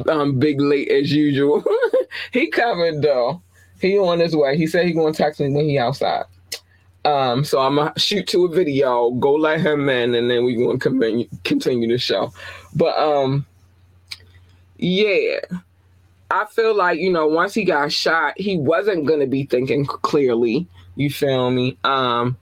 um, 0.09 0.39
big 0.39 0.61
late 0.61 0.89
as 0.89 1.11
usual. 1.11 1.63
he 2.31 2.47
covered 2.47 3.01
though. 3.01 3.41
He 3.81 3.97
on 3.97 4.19
his 4.19 4.35
way. 4.35 4.57
He 4.57 4.67
said 4.67 4.85
he 4.85 4.93
gonna 4.93 5.13
text 5.13 5.39
me 5.39 5.49
when 5.49 5.65
he 5.65 5.77
outside. 5.77 6.25
Um, 7.03 7.43
so 7.43 7.59
I'm 7.59 7.75
gonna 7.75 7.93
shoot 7.97 8.27
to 8.29 8.45
a 8.45 8.49
video, 8.49 9.11
go 9.11 9.33
let 9.33 9.61
him 9.61 9.87
in, 9.89 10.15
and 10.15 10.29
then 10.29 10.43
we 10.43 10.55
gonna 10.55 10.79
continue 10.79 11.27
continue 11.43 11.87
the 11.87 11.97
show. 11.97 12.33
But 12.75 12.97
um, 12.97 13.45
yeah, 14.77 15.37
I 16.31 16.45
feel 16.45 16.75
like 16.75 16.99
you 16.99 17.11
know 17.11 17.27
once 17.27 17.53
he 17.53 17.63
got 17.63 17.91
shot, 17.91 18.33
he 18.37 18.57
wasn't 18.57 19.05
gonna 19.05 19.27
be 19.27 19.45
thinking 19.45 19.85
clearly. 19.85 20.67
You 20.95 21.11
feel 21.11 21.51
me? 21.51 21.77
Um, 21.83 22.37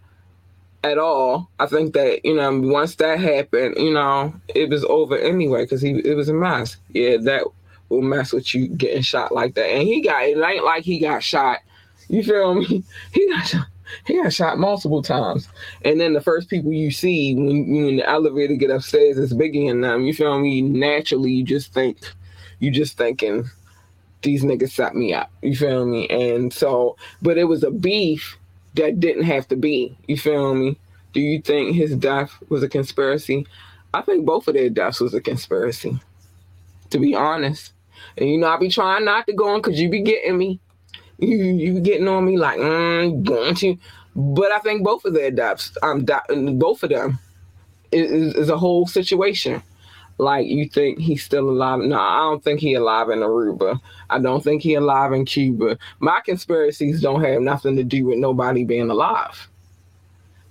at 0.83 0.97
all. 0.97 1.49
I 1.59 1.65
think 1.65 1.93
that 1.93 2.23
you 2.25 2.35
know 2.35 2.59
once 2.59 2.95
that 2.95 3.19
happened, 3.19 3.75
you 3.77 3.93
know 3.93 4.33
it 4.53 4.69
was 4.69 4.83
over 4.85 5.17
anyway 5.17 5.63
because 5.63 5.81
he 5.81 5.99
it 6.05 6.15
was 6.15 6.29
a 6.29 6.33
mess. 6.33 6.77
Yeah, 6.89 7.17
that 7.21 7.43
will 7.89 8.01
mess 8.01 8.33
with 8.33 8.53
you 8.53 8.67
getting 8.67 9.01
shot 9.01 9.31
like 9.31 9.55
that. 9.55 9.65
And 9.65 9.87
he 9.87 10.01
got 10.01 10.23
it 10.23 10.37
ain't 10.37 10.65
like 10.65 10.83
he 10.83 10.99
got 10.99 11.23
shot. 11.23 11.59
You 12.09 12.23
feel 12.23 12.55
me? 12.55 12.83
He 13.11 13.29
got 13.29 13.47
shot. 13.47 13.67
He 14.07 14.21
got 14.21 14.33
shot 14.33 14.57
multiple 14.57 15.03
times, 15.03 15.47
and 15.85 15.99
then 15.99 16.13
the 16.13 16.21
first 16.21 16.49
people 16.49 16.71
you 16.73 16.89
see 16.89 17.35
when, 17.35 17.71
when 17.71 17.97
the 17.97 18.09
elevator 18.09 18.55
get 18.55 18.71
upstairs 18.71 19.17
is 19.17 19.33
Biggie 19.33 19.69
and 19.69 19.83
them. 19.83 20.03
You 20.03 20.13
feel 20.13 20.39
me? 20.39 20.61
Naturally, 20.61 21.31
you 21.31 21.43
just 21.43 21.73
think, 21.73 21.99
you 22.59 22.71
just 22.71 22.97
thinking, 22.97 23.45
these 24.23 24.43
niggas 24.43 24.71
set 24.71 24.95
me 24.95 25.13
up. 25.13 25.31
You 25.43 25.55
feel 25.55 25.85
me? 25.85 26.07
And 26.07 26.51
so, 26.51 26.97
but 27.21 27.37
it 27.37 27.43
was 27.43 27.63
a 27.63 27.69
beef 27.69 28.37
that 28.75 28.99
didn't 28.99 29.23
have 29.23 29.47
to 29.49 29.55
be. 29.55 29.97
You 30.07 30.17
feel 30.17 30.53
me? 30.55 30.77
Do 31.13 31.21
you 31.21 31.41
think 31.41 31.75
his 31.75 31.95
death 31.95 32.31
was 32.49 32.63
a 32.63 32.69
conspiracy? 32.69 33.45
I 33.93 34.01
think 34.01 34.25
both 34.25 34.47
of 34.47 34.55
their 34.55 34.69
deaths 34.69 34.99
was 34.99 35.13
a 35.13 35.21
conspiracy. 35.21 35.99
To 36.89 36.99
be 36.99 37.15
honest, 37.15 37.73
and 38.17 38.29
you 38.29 38.37
know 38.37 38.47
I 38.47 38.57
be 38.57 38.69
trying 38.69 39.05
not 39.05 39.25
to 39.27 39.33
go 39.33 39.49
on 39.49 39.61
because 39.61 39.79
you 39.79 39.89
be 39.89 40.01
getting 40.01 40.37
me. 40.37 40.59
You 41.17 41.37
you 41.37 41.73
be 41.75 41.81
getting 41.81 42.07
on 42.07 42.25
me 42.25 42.37
like 42.37 42.59
mm, 42.59 43.23
going 43.23 43.55
to, 43.55 43.77
but 44.15 44.51
I 44.51 44.59
think 44.59 44.83
both 44.83 45.05
of 45.05 45.13
their 45.13 45.31
deaths, 45.31 45.75
um, 45.81 46.05
both 46.59 46.83
of 46.83 46.89
them, 46.89 47.17
is, 47.91 48.35
is 48.35 48.49
a 48.49 48.57
whole 48.57 48.85
situation 48.85 49.63
like 50.17 50.47
you 50.47 50.67
think 50.69 50.99
he's 50.99 51.23
still 51.23 51.49
alive. 51.49 51.79
No, 51.79 51.99
I 51.99 52.19
don't 52.19 52.43
think 52.43 52.59
he 52.59 52.73
alive 52.73 53.09
in 53.09 53.19
Aruba. 53.19 53.79
I 54.09 54.19
don't 54.19 54.43
think 54.43 54.61
he 54.61 54.75
alive 54.75 55.11
in 55.13 55.25
Cuba. 55.25 55.77
My 55.99 56.21
conspiracies 56.23 57.01
don't 57.01 57.23
have 57.23 57.41
nothing 57.41 57.75
to 57.77 57.83
do 57.83 58.05
with 58.05 58.19
nobody 58.19 58.63
being 58.63 58.89
alive. 58.89 59.49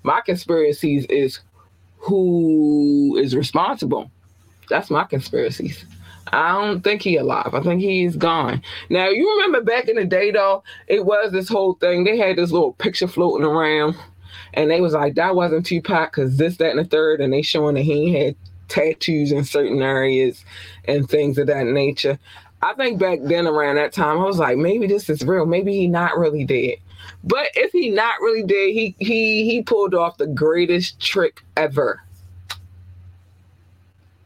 My 0.02 0.20
conspiracies 0.20 1.06
is 1.06 1.40
who 1.98 3.16
is 3.20 3.36
responsible. 3.36 4.10
That's 4.68 4.90
my 4.90 5.04
conspiracies. 5.04 5.84
I 6.32 6.52
don't 6.52 6.82
think 6.82 7.02
he 7.02 7.16
alive. 7.16 7.54
I 7.54 7.62
think 7.62 7.80
he's 7.80 8.16
gone. 8.16 8.62
Now 8.90 9.08
you 9.08 9.28
remember 9.36 9.60
back 9.60 9.88
in 9.88 9.96
the 9.96 10.04
day 10.04 10.30
though, 10.30 10.62
it 10.86 11.04
was 11.04 11.32
this 11.32 11.48
whole 11.48 11.74
thing. 11.74 12.04
They 12.04 12.16
had 12.16 12.36
this 12.36 12.50
little 12.50 12.72
picture 12.74 13.08
floating 13.08 13.46
around, 13.46 13.96
and 14.54 14.70
they 14.70 14.80
was 14.80 14.94
like, 14.94 15.14
that 15.16 15.34
wasn't 15.34 15.66
Tupac 15.66 16.12
because 16.12 16.36
this, 16.36 16.56
that, 16.56 16.70
and 16.70 16.78
the 16.78 16.84
third, 16.84 17.20
and 17.20 17.32
they 17.32 17.42
showing 17.42 17.74
that 17.74 17.82
he 17.82 18.14
had 18.14 18.36
tattoos 18.72 19.32
in 19.32 19.44
certain 19.44 19.82
areas 19.82 20.44
and 20.86 21.08
things 21.08 21.38
of 21.38 21.46
that 21.46 21.66
nature. 21.66 22.18
I 22.62 22.74
think 22.74 22.98
back 22.98 23.18
then 23.22 23.46
around 23.46 23.76
that 23.76 23.92
time, 23.92 24.18
I 24.18 24.24
was 24.24 24.38
like, 24.38 24.56
maybe 24.56 24.86
this 24.86 25.10
is 25.10 25.22
real. 25.22 25.44
Maybe 25.46 25.72
he 25.72 25.88
not 25.88 26.16
really 26.16 26.44
dead. 26.44 26.76
But 27.24 27.48
if 27.54 27.72
he 27.72 27.90
not 27.90 28.20
really 28.20 28.42
dead, 28.42 28.70
he 28.72 28.94
he 28.98 29.44
he 29.44 29.62
pulled 29.62 29.94
off 29.94 30.16
the 30.16 30.26
greatest 30.26 31.00
trick 31.00 31.42
ever. 31.56 32.00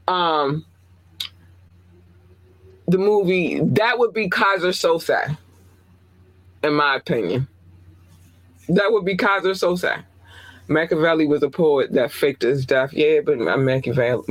Um 0.07 0.65
the 2.87 2.99
movie 2.99 3.61
that 3.61 3.99
would 3.99 4.13
be 4.13 4.29
Keyser 4.29 4.73
Söze, 4.73 5.37
in 6.63 6.75
my 6.75 6.97
opinion. 6.97 7.49
That 8.69 8.93
would 8.93 9.05
be 9.05 9.17
Keyser 9.17 9.55
Söze. 9.55 10.05
Machiavelli 10.69 11.27
was 11.27 11.43
a 11.43 11.51
poet 11.51 11.93
that 11.93 12.13
faked 12.13 12.43
his 12.43 12.67
death. 12.67 12.93
Yeah, 12.93 13.21
but 13.25 13.39
Machiavelli, 13.39 14.25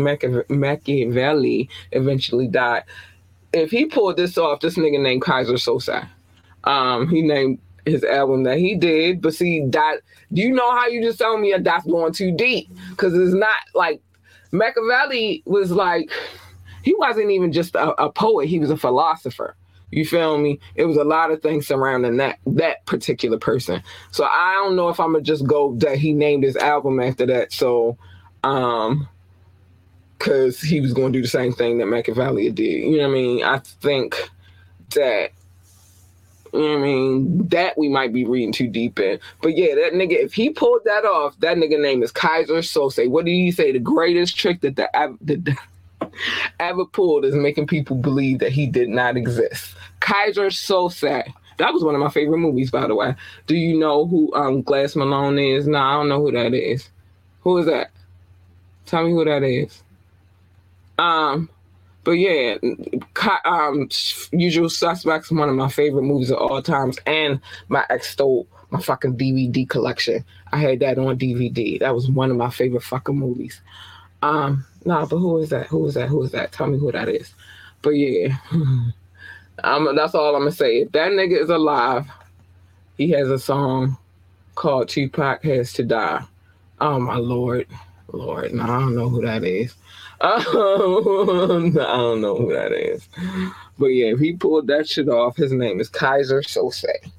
Machiavelli 0.50 1.70
eventually 1.92 2.48
died. 2.48 2.84
If 3.54 3.72
he 3.72 3.86
pulled 3.86 4.18
this 4.18 4.38
off, 4.38 4.60
this 4.60 4.76
nigga 4.76 5.02
named 5.02 5.22
Keyser 5.22 5.54
Söze, 5.54 6.08
Um, 6.66 7.08
he 7.10 7.22
named 7.22 7.60
his 7.86 8.04
album 8.04 8.44
that 8.44 8.58
he 8.58 8.76
did. 8.76 9.22
But 9.22 9.34
see, 9.34 9.66
that 9.68 10.02
do 10.34 10.42
you 10.42 10.52
know 10.52 10.72
how 10.72 10.88
you 10.88 11.02
just 11.02 11.20
told 11.20 11.40
me 11.40 11.54
that's 11.58 11.86
going 11.86 12.14
too 12.14 12.32
deep? 12.32 12.70
Because 12.90 13.14
it's 13.14 13.34
not 13.34 13.60
like 13.74 14.02
Machiavelli 14.52 15.44
was 15.46 15.72
like 15.72 16.12
he 16.84 16.94
wasn't 16.96 17.32
even 17.32 17.52
just 17.52 17.76
a, 17.76 17.92
a 18.02 18.12
poet; 18.12 18.48
he 18.48 18.60
was 18.60 18.70
a 18.70 18.78
philosopher. 18.78 19.56
You 19.96 20.06
feel 20.06 20.38
me? 20.38 20.60
It 20.76 20.86
was 20.86 20.98
a 20.98 21.04
lot 21.04 21.32
of 21.32 21.42
things 21.42 21.68
surrounding 21.68 22.18
that 22.18 22.40
that 22.48 22.86
particular 22.86 23.38
person. 23.38 23.82
So 24.12 24.26
I 24.26 24.54
don't 24.56 24.76
know 24.76 24.90
if 24.90 25.00
I'm 25.00 25.14
gonna 25.14 25.24
just 25.24 25.48
go 25.48 25.76
that 25.78 25.98
he 25.98 26.14
named 26.14 26.44
his 26.44 26.58
album 26.58 27.00
after 27.00 27.26
that. 27.28 27.54
So, 27.54 27.98
um, 28.44 29.08
because 30.18 30.60
he 30.60 30.82
was 30.82 30.94
going 30.94 31.14
to 31.14 31.20
do 31.20 31.24
the 31.24 31.30
same 31.30 31.54
thing 31.54 31.78
that 31.78 31.86
Machiavelli 31.86 32.50
did. 32.52 32.84
You 32.84 32.98
know 32.98 33.04
what 33.04 33.10
I 33.10 33.14
mean? 33.14 33.44
I 33.44 33.60
think 33.60 34.30
that 34.96 35.32
you 36.54 36.62
know 36.62 36.68
what 36.70 36.78
I 36.78 36.82
mean? 36.82 37.48
That 37.50 37.78
we 37.78 37.90
might 37.90 38.14
be 38.14 38.26
reading 38.26 38.54
too 38.54 38.68
deep 38.68 39.00
in. 39.00 39.20
But 39.42 39.58
yeah, 39.58 39.76
that 39.76 39.94
nigga, 39.94 40.14
if 40.14 40.34
he 40.34 40.50
pulled 40.50 40.82
that 40.86 41.06
off, 41.06 41.38
that 41.40 41.58
nigga 41.58 41.82
name 41.82 42.02
is 42.02 42.12
Keyser 42.12 42.60
Söze. 42.60 43.10
What 43.10 43.26
did 43.26 43.32
he 43.32 43.52
say? 43.52 43.72
The 43.72 43.80
greatest 43.80 44.38
trick 44.38 44.62
that 44.62 44.76
the, 44.76 44.88
the, 45.22 45.58
ever 46.60 46.86
pulled 46.86 47.26
is 47.26 47.36
making 47.36 47.68
people 47.68 47.98
believe 47.98 48.40
that 48.40 48.52
he 48.52 48.68
did 48.68 48.90
not 48.90 49.18
exist. 49.18 49.76
Keyser 50.00 50.48
Söze. 50.52 51.24
That 51.58 51.74
was 51.74 51.84
one 51.84 51.96
of 51.96 52.02
my 52.02 52.10
favorite 52.10 52.40
movies, 52.40 52.70
by 52.70 52.88
the 52.88 52.96
way. 52.96 53.16
Do 53.48 53.56
you 53.56 53.80
know 53.80 54.06
who 54.06 54.34
um, 54.34 54.62
Glass 54.62 54.96
Malone 54.96 55.40
is? 55.40 55.68
No, 55.68 55.78
I 55.78 55.94
don't 55.94 56.10
know 56.10 56.22
who 56.22 56.32
that 56.32 56.54
is. 56.54 56.90
Who 57.42 57.58
is 57.60 57.66
that? 57.68 57.92
Tell 58.86 59.06
me 59.06 59.12
who 59.12 59.24
that 59.24 59.44
is. 59.44 59.84
Um, 60.98 61.50
but 62.04 62.12
yeah, 62.12 62.58
um, 63.46 63.90
Usual 64.32 64.70
Suspects 64.70 65.32
one 65.32 65.50
of 65.50 65.56
my 65.56 65.70
favorite 65.70 66.04
movies 66.04 66.30
of 66.30 66.38
all 66.38 66.62
times, 66.62 66.98
and 67.06 67.40
my 67.68 67.86
ex 67.90 68.10
stole 68.10 68.48
my 68.70 68.80
fucking 68.80 69.18
DVD 69.18 69.68
collection. 69.68 70.24
I 70.52 70.58
had 70.58 70.80
that 70.82 70.98
on 70.98 71.18
DVD. 71.18 71.80
That 71.80 71.96
was 71.96 72.10
one 72.10 72.32
of 72.32 72.38
my 72.38 72.50
favorite 72.50 72.84
fucking 72.84 73.18
movies. 73.18 73.62
Um, 74.22 74.66
nah, 74.86 75.06
but 75.06 75.18
who 75.18 75.40
is 75.40 75.50
that? 75.50 75.68
Who 75.68 75.86
is 75.88 75.96
that? 75.96 76.10
Who 76.10 76.22
is 76.24 76.32
that? 76.32 76.52
Tell 76.52 76.68
me 76.68 76.78
who 76.78 76.92
that 76.92 77.10
is. 77.10 77.34
But 77.82 77.92
yeah, 77.92 78.38
um, 79.64 79.96
that's 79.96 80.16
all 80.16 80.36
I'm 80.36 80.42
gonna 80.42 80.52
say. 80.52 80.86
That 80.86 81.12
nigga 81.12 81.42
is 81.42 81.50
alive, 81.50 82.06
he 82.98 83.10
has 83.12 83.30
a 83.30 83.40
song 83.40 83.98
called 84.56 84.90
Tupac 84.90 85.44
Has 85.44 85.74
to 85.74 85.84
Die. 85.84 86.24
Oh 86.82 87.00
my 87.00 87.16
lord, 87.16 87.68
Lord, 88.12 88.54
no, 88.54 88.64
I 88.64 88.68
don't 88.80 88.96
know 88.96 89.10
who 89.10 89.22
that 89.26 89.44
is. 89.44 89.76
Um, 90.22 90.32
I 91.80 91.98
don't 91.98 92.22
know 92.22 92.36
who 92.38 92.54
that 92.54 92.72
is. 92.72 93.08
But 93.78 93.88
yeah, 93.88 94.14
if 94.14 94.20
he 94.20 94.34
pulled 94.34 94.68
that 94.68 94.88
shit 94.88 95.10
off, 95.10 95.36
his 95.36 95.52
name 95.52 95.80
is 95.80 95.90
Keyser 95.90 96.42
Söze. 96.42 97.12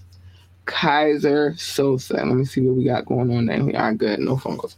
Keyser 0.67 1.55
Söze. 1.55 2.15
Let 2.15 2.27
me 2.27 2.45
see 2.45 2.63
what 2.63 2.77
we 2.77 2.85
got 2.85 3.07
going 3.07 3.35
on 3.37 3.47
there. 3.47 3.63
We 3.63 3.75
are 3.75 3.95
good. 3.95 4.21
No 4.21 4.37
phone 4.37 4.57
calls. 4.57 4.77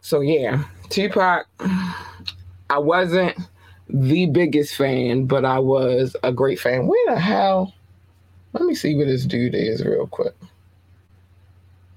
So 0.00 0.20
yeah, 0.20 0.64
Tupac, 0.90 1.46
I 2.70 2.78
wasn't 2.78 3.36
the 3.88 4.26
biggest 4.26 4.74
fan, 4.76 5.26
but 5.26 5.44
I 5.44 5.58
was 5.58 6.16
a 6.22 6.32
great 6.32 6.58
fan. 6.58 6.86
Where 6.86 7.14
the 7.14 7.20
hell? 7.20 7.74
Let 8.52 8.64
me 8.64 8.74
see 8.74 8.94
what 8.94 9.06
this 9.06 9.26
dude 9.26 9.54
is 9.54 9.84
real 9.84 10.06
quick. 10.06 10.34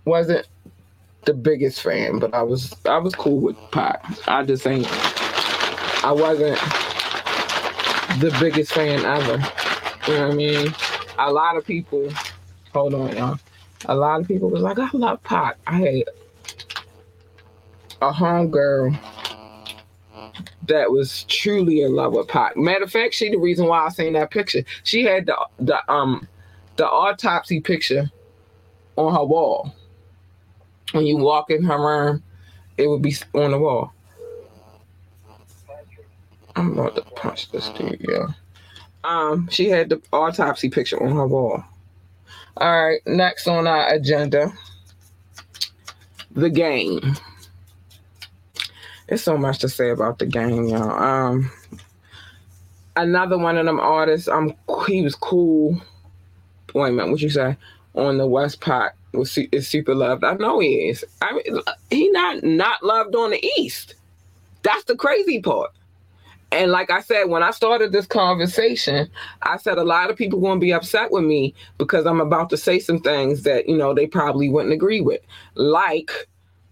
Wasn't 0.05 0.47
the 1.25 1.33
biggest 1.33 1.81
fan, 1.81 2.19
but 2.19 2.33
I 2.33 2.41
was 2.41 2.73
I 2.85 2.97
was 2.97 3.13
cool 3.13 3.39
with 3.39 3.57
Pac. 3.71 4.03
I 4.27 4.43
just 4.43 4.65
ain't 4.65 4.87
I 6.03 6.11
wasn't 6.11 6.57
the 8.19 8.35
biggest 8.39 8.73
fan 8.73 9.05
ever. 9.05 9.43
You 10.07 10.17
know 10.17 10.27
what 10.27 10.33
I 10.33 10.35
mean? 10.35 10.75
A 11.19 11.31
lot 11.31 11.57
of 11.57 11.65
people 11.65 12.09
hold 12.73 12.93
on 12.93 13.15
y'all. 13.15 13.39
A 13.85 13.95
lot 13.95 14.21
of 14.21 14.27
people 14.27 14.49
was 14.49 14.61
like, 14.61 14.79
I 14.79 14.89
love 14.93 15.21
Pac. 15.23 15.57
I 15.67 15.77
hate 15.77 16.07
a 18.01 18.11
homegirl 18.11 18.97
that 20.67 20.91
was 20.91 21.23
truly 21.23 21.81
in 21.81 21.95
love 21.95 22.13
with 22.13 22.27
Pac. 22.27 22.57
Matter 22.57 22.83
of 22.83 22.91
fact, 22.91 23.13
she 23.13 23.29
the 23.29 23.37
reason 23.37 23.67
why 23.67 23.85
I 23.85 23.89
seen 23.89 24.13
that 24.13 24.31
picture. 24.31 24.63
She 24.83 25.03
had 25.03 25.25
the 25.25 25.37
the 25.59 25.91
um 25.91 26.27
the 26.75 26.87
autopsy 26.87 27.59
picture 27.59 28.11
on 28.95 29.13
her 29.13 29.23
wall. 29.23 29.73
When 30.91 31.05
you 31.05 31.17
walk 31.17 31.49
in 31.49 31.63
her 31.63 31.79
room, 31.79 32.23
it 32.77 32.87
would 32.87 33.01
be 33.01 33.15
on 33.33 33.51
the 33.51 33.59
wall. 33.59 33.93
I'm 36.55 36.77
about 36.77 36.95
to 36.95 37.01
punch 37.01 37.51
this 37.51 37.69
dude, 37.69 38.03
yeah. 38.09 38.27
Um, 39.03 39.47
she 39.51 39.69
had 39.69 39.89
the 39.89 40.01
autopsy 40.11 40.69
picture 40.69 41.01
on 41.01 41.15
her 41.15 41.27
wall. 41.27 41.63
All 42.57 42.87
right, 42.87 43.01
next 43.05 43.47
on 43.47 43.67
our 43.67 43.87
agenda, 43.93 44.51
the 46.31 46.49
game. 46.49 47.15
There's 49.07 49.23
so 49.23 49.37
much 49.37 49.59
to 49.59 49.69
say 49.69 49.89
about 49.89 50.19
the 50.19 50.25
game, 50.25 50.67
y'all. 50.67 50.91
Um, 50.91 51.51
another 52.95 53.37
one 53.37 53.57
of 53.57 53.65
them 53.65 53.79
artists. 53.79 54.27
Um, 54.27 54.53
he 54.87 55.01
was 55.01 55.15
cool. 55.15 55.81
Wait 56.73 56.89
a 56.89 56.91
minute, 56.91 57.11
what 57.11 57.21
you 57.21 57.29
say? 57.29 57.55
On 57.95 58.17
the 58.17 58.27
West 58.27 58.61
Pac 58.61 58.95
was 59.13 59.37
is 59.51 59.67
super 59.67 59.95
loved. 59.95 60.23
I 60.23 60.33
know 60.33 60.59
he 60.59 60.89
is. 60.89 61.05
I 61.21 61.33
mean, 61.33 61.59
he 61.89 62.09
not 62.09 62.43
not 62.43 62.83
loved 62.83 63.15
on 63.15 63.31
the 63.31 63.51
East. 63.57 63.95
That's 64.63 64.83
the 64.83 64.95
crazy 64.95 65.41
part. 65.41 65.71
And 66.51 66.71
like 66.71 66.89
I 66.89 67.01
said, 67.01 67.25
when 67.25 67.43
I 67.43 67.51
started 67.51 67.91
this 67.91 68.05
conversation, 68.05 69.09
I 69.41 69.57
said 69.57 69.77
a 69.77 69.83
lot 69.83 70.09
of 70.09 70.15
people 70.15 70.39
going 70.39 70.59
to 70.59 70.63
be 70.63 70.73
upset 70.73 71.11
with 71.11 71.25
me 71.25 71.53
because 71.77 72.05
I'm 72.05 72.21
about 72.21 72.49
to 72.51 72.57
say 72.57 72.79
some 72.79 72.99
things 72.99 73.43
that 73.43 73.67
you 73.67 73.77
know 73.77 73.93
they 73.93 74.07
probably 74.07 74.49
wouldn't 74.49 74.73
agree 74.73 75.01
with, 75.01 75.21
like 75.55 76.27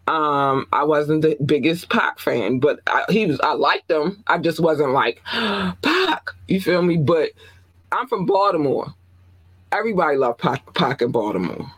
um, 0.08 0.68
I 0.72 0.84
wasn't 0.84 1.24
the 1.24 1.36
biggest 1.44 1.90
Pac 1.90 2.20
fan, 2.20 2.60
but 2.60 2.80
I, 2.88 3.06
he 3.10 3.26
was. 3.26 3.40
I 3.40 3.54
liked 3.54 3.90
him. 3.90 4.24
I 4.28 4.38
just 4.38 4.60
wasn't 4.60 4.92
like 4.92 5.22
Pac. 5.26 6.30
You 6.48 6.62
feel 6.62 6.84
me? 6.84 6.98
But 6.98 7.32
I'm 7.92 8.08
from 8.08 8.26
Baltimore. 8.26 8.94
Everybody 9.72 10.18
loved 10.18 10.40
Pac, 10.40 10.74
Pac 10.76 11.02
in 11.02 11.12
Baltimore. 11.12 11.72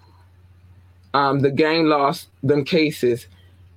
Um, 1.13 1.39
the 1.39 1.51
game 1.51 1.85
lost 1.85 2.27
them 2.43 2.65
cases. 2.65 3.27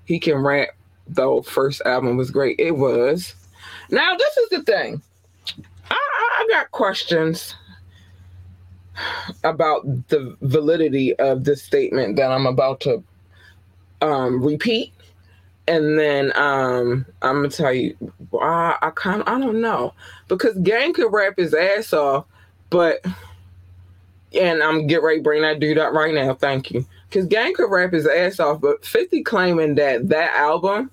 He 0.04 0.18
can 0.18 0.38
rap. 0.38 0.70
Though 1.06 1.42
first 1.42 1.80
album 1.82 2.16
was 2.16 2.30
great. 2.30 2.58
It 2.58 2.76
was. 2.76 3.34
Now 3.90 4.16
this 4.16 4.36
is 4.36 4.48
the 4.50 4.62
thing. 4.62 5.02
I, 5.90 5.96
I 5.96 6.46
got 6.48 6.70
questions 6.70 7.54
about 9.44 10.08
the 10.08 10.36
validity 10.42 11.16
of 11.16 11.44
this 11.44 11.62
statement 11.62 12.16
that 12.16 12.30
I'm 12.30 12.46
about 12.46 12.80
to 12.80 13.02
um, 14.00 14.42
repeat, 14.42 14.92
and 15.68 15.98
then 15.98 16.32
um, 16.36 17.06
I'm 17.22 17.36
gonna 17.36 17.48
tell 17.48 17.72
you, 17.72 17.96
I, 18.40 18.76
I 18.82 18.90
kind 18.90 19.22
I 19.26 19.38
don't 19.38 19.60
know 19.60 19.94
because 20.28 20.56
Game 20.58 20.92
could 20.92 21.12
rap 21.12 21.34
his 21.36 21.54
ass 21.54 21.92
off, 21.92 22.26
but 22.70 23.04
and 24.32 24.62
I'm 24.62 24.86
get 24.86 25.02
ready 25.02 25.20
bring 25.20 25.42
that 25.42 25.60
dude 25.60 25.78
up 25.78 25.92
right 25.92 26.14
now. 26.14 26.34
Thank 26.34 26.70
you, 26.70 26.86
because 27.08 27.26
Game 27.26 27.54
could 27.54 27.70
rap 27.70 27.92
his 27.92 28.06
ass 28.06 28.40
off, 28.40 28.60
but 28.60 28.84
50 28.84 29.22
claiming 29.22 29.74
that 29.76 30.08
that 30.08 30.34
album 30.36 30.90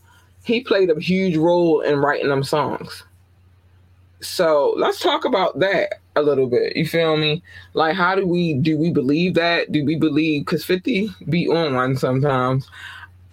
he 0.47 0.61
played 0.61 0.89
a 0.89 0.99
huge 0.99 1.35
role 1.35 1.81
in 1.81 1.99
writing 1.99 2.29
them 2.29 2.43
songs. 2.43 3.03
So 4.21 4.73
let's 4.77 4.99
talk 4.99 5.25
about 5.25 5.59
that 5.59 5.95
a 6.15 6.21
little 6.21 6.47
bit. 6.47 6.75
You 6.75 6.87
feel 6.87 7.17
me? 7.17 7.43
Like, 7.73 7.95
how 7.95 8.15
do 8.15 8.25
we 8.25 8.53
do? 8.53 8.77
We 8.77 8.89
believe 8.89 9.33
that? 9.33 9.71
Do 9.73 9.83
we 9.83 9.97
believe? 9.97 10.45
Because 10.45 10.63
50 10.63 11.09
be 11.29 11.49
on 11.49 11.75
one 11.75 11.97
sometimes. 11.97 12.69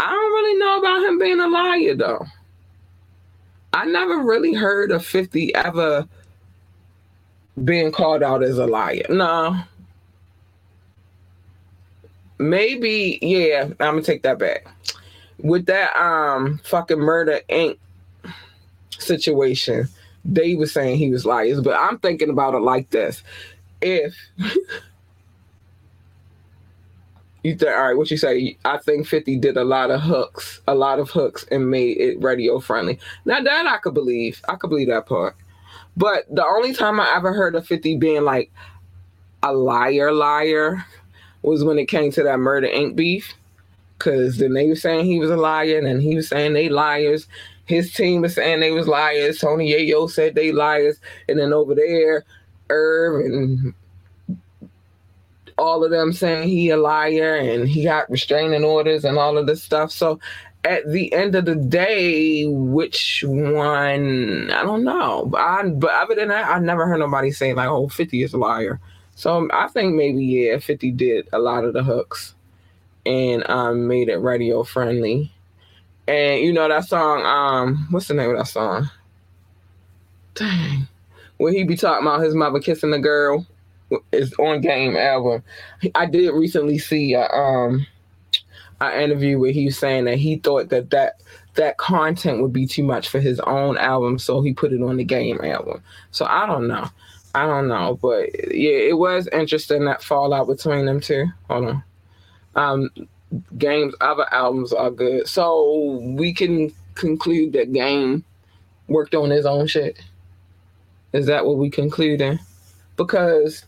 I 0.00 0.10
don't 0.10 0.32
really 0.32 0.58
know 0.58 0.78
about 0.78 1.08
him 1.08 1.18
being 1.18 1.40
a 1.40 1.48
liar 1.48 1.94
though. 1.94 2.26
I 3.72 3.86
never 3.86 4.18
really 4.18 4.54
heard 4.54 4.92
of 4.92 5.04
50 5.04 5.54
ever 5.54 6.06
being 7.64 7.92
called 7.92 8.22
out 8.22 8.42
as 8.42 8.58
a 8.58 8.66
liar. 8.66 9.06
No. 9.08 9.58
Maybe, 12.38 13.18
yeah, 13.22 13.64
I'm 13.64 13.76
gonna 13.76 14.02
take 14.02 14.22
that 14.22 14.38
back. 14.38 14.66
With 15.38 15.66
that 15.66 15.94
um 15.96 16.60
fucking 16.64 16.98
murder 16.98 17.40
inc 17.48 17.78
situation, 18.90 19.88
they 20.24 20.54
were 20.54 20.66
saying 20.66 20.98
he 20.98 21.10
was 21.10 21.26
liars, 21.26 21.60
but 21.60 21.78
I'm 21.78 21.98
thinking 21.98 22.30
about 22.30 22.54
it 22.54 22.60
like 22.60 22.90
this. 22.90 23.22
If 23.80 24.14
you 27.44 27.54
think, 27.54 27.70
all 27.70 27.82
right, 27.84 27.96
what 27.96 28.10
you 28.10 28.16
say? 28.16 28.56
I 28.64 28.78
think 28.78 29.06
50 29.06 29.36
did 29.36 29.58
a 29.58 29.64
lot 29.64 29.90
of 29.90 30.00
hooks, 30.00 30.60
a 30.66 30.74
lot 30.74 30.98
of 30.98 31.10
hooks 31.10 31.44
and 31.50 31.70
made 31.70 31.98
it 31.98 32.20
radio 32.22 32.58
friendly. 32.58 32.98
Now 33.26 33.40
that 33.40 33.66
I 33.66 33.76
could 33.76 33.94
believe, 33.94 34.40
I 34.48 34.56
could 34.56 34.70
believe 34.70 34.88
that 34.88 35.06
part. 35.06 35.36
But 35.96 36.24
the 36.34 36.44
only 36.44 36.72
time 36.72 36.98
I 36.98 37.14
ever 37.14 37.34
heard 37.34 37.54
of 37.54 37.66
50 37.66 37.98
being 37.98 38.22
like 38.22 38.50
a 39.42 39.52
liar, 39.52 40.10
liar 40.10 40.84
was 41.42 41.62
when 41.62 41.78
it 41.78 41.86
came 41.86 42.10
to 42.12 42.22
that 42.22 42.40
Murder 42.40 42.66
Inc. 42.66 42.96
beef. 42.96 43.34
Cause 43.98 44.38
then 44.38 44.54
they 44.54 44.66
were 44.66 44.74
saying 44.74 45.04
he 45.04 45.20
was 45.20 45.30
a 45.30 45.36
liar, 45.36 45.78
and 45.78 46.02
he 46.02 46.16
was 46.16 46.28
saying 46.28 46.52
they 46.52 46.68
liars. 46.68 47.28
His 47.66 47.92
team 47.92 48.22
was 48.22 48.34
saying 48.34 48.60
they 48.60 48.72
was 48.72 48.88
liars. 48.88 49.38
Tony 49.38 49.72
Yayo 49.72 50.10
said 50.10 50.34
they 50.34 50.50
liars, 50.50 50.98
and 51.28 51.38
then 51.38 51.52
over 51.52 51.74
there, 51.74 52.24
Irv 52.70 53.24
and 53.24 53.74
all 55.58 55.84
of 55.84 55.90
them 55.90 56.12
saying 56.12 56.48
he 56.48 56.70
a 56.70 56.76
liar 56.76 57.36
and 57.36 57.68
he 57.68 57.84
got 57.84 58.10
restraining 58.10 58.64
orders 58.64 59.04
and 59.04 59.18
all 59.18 59.38
of 59.38 59.46
this 59.46 59.62
stuff. 59.62 59.90
So 59.90 60.18
at 60.64 60.90
the 60.90 61.12
end 61.12 61.34
of 61.34 61.44
the 61.44 61.54
day, 61.54 62.46
which 62.46 63.24
one? 63.26 64.50
I 64.50 64.62
don't 64.62 64.84
know. 64.84 65.26
But, 65.26 65.40
I, 65.40 65.68
but 65.68 65.90
other 65.90 66.14
than 66.14 66.28
that, 66.28 66.50
I 66.50 66.58
never 66.58 66.86
heard 66.86 66.98
nobody 66.98 67.30
say 67.30 67.52
like, 67.54 67.68
"Oh, 67.68 67.88
50 67.88 68.22
is 68.22 68.32
a 68.32 68.38
liar." 68.38 68.80
So 69.14 69.48
I 69.52 69.68
think 69.68 69.94
maybe 69.94 70.24
yeah, 70.24 70.58
50 70.58 70.90
did 70.92 71.28
a 71.32 71.38
lot 71.38 71.64
of 71.64 71.72
the 71.72 71.84
hooks 71.84 72.34
and 73.06 73.48
um, 73.48 73.86
made 73.86 74.08
it 74.08 74.16
radio 74.16 74.64
friendly. 74.64 75.32
And 76.08 76.40
you 76.40 76.52
know 76.52 76.68
that 76.68 76.86
song, 76.86 77.24
um, 77.24 77.86
what's 77.90 78.08
the 78.08 78.14
name 78.14 78.30
of 78.30 78.36
that 78.36 78.46
song? 78.46 78.90
Dang. 80.34 80.88
Where 81.36 81.52
he 81.52 81.64
be 81.64 81.76
talking 81.76 82.06
about 82.06 82.22
his 82.22 82.34
mother 82.34 82.60
kissing 82.60 82.90
the 82.90 82.98
girl 82.98 83.46
is 84.12 84.32
on 84.34 84.60
Game 84.60 84.96
album. 84.96 85.42
I 85.94 86.06
did 86.06 86.30
recently 86.30 86.78
see 86.78 87.14
a, 87.14 87.28
um 87.28 87.86
an 88.80 89.00
interview 89.00 89.38
where 89.38 89.52
he 89.52 89.66
was 89.66 89.78
saying 89.78 90.04
that 90.04 90.18
he 90.18 90.36
thought 90.36 90.68
that 90.70 90.90
that 90.90 91.20
that 91.54 91.78
content 91.78 92.42
would 92.42 92.52
be 92.52 92.66
too 92.66 92.82
much 92.82 93.08
for 93.08 93.20
his 93.20 93.38
own 93.40 93.78
album, 93.78 94.18
so 94.18 94.42
he 94.42 94.52
put 94.52 94.72
it 94.72 94.82
on 94.82 94.96
the 94.96 95.04
Game 95.04 95.40
album. 95.42 95.82
So 96.10 96.26
I 96.26 96.46
don't 96.46 96.66
know. 96.66 96.88
I 97.34 97.46
don't 97.46 97.68
know, 97.68 97.98
but 98.00 98.54
yeah, 98.54 98.70
it 98.70 98.98
was 98.98 99.28
interesting 99.32 99.84
that 99.86 100.02
fallout 100.02 100.46
between 100.46 100.86
them 100.86 101.00
two. 101.00 101.26
Hold 101.48 101.66
on. 101.66 101.84
Um, 102.54 102.90
Game's 103.58 103.94
other 104.00 104.32
albums 104.32 104.72
are 104.72 104.90
good, 104.90 105.26
so 105.26 105.98
we 106.16 106.32
can 106.32 106.72
conclude 106.94 107.52
that 107.54 107.72
Game 107.72 108.24
worked 108.86 109.14
on 109.14 109.30
his 109.30 109.46
own 109.46 109.66
shit. 109.66 110.00
Is 111.12 111.26
that 111.26 111.44
what 111.44 111.56
we 111.56 111.70
concluding? 111.70 112.38
Because 112.96 113.64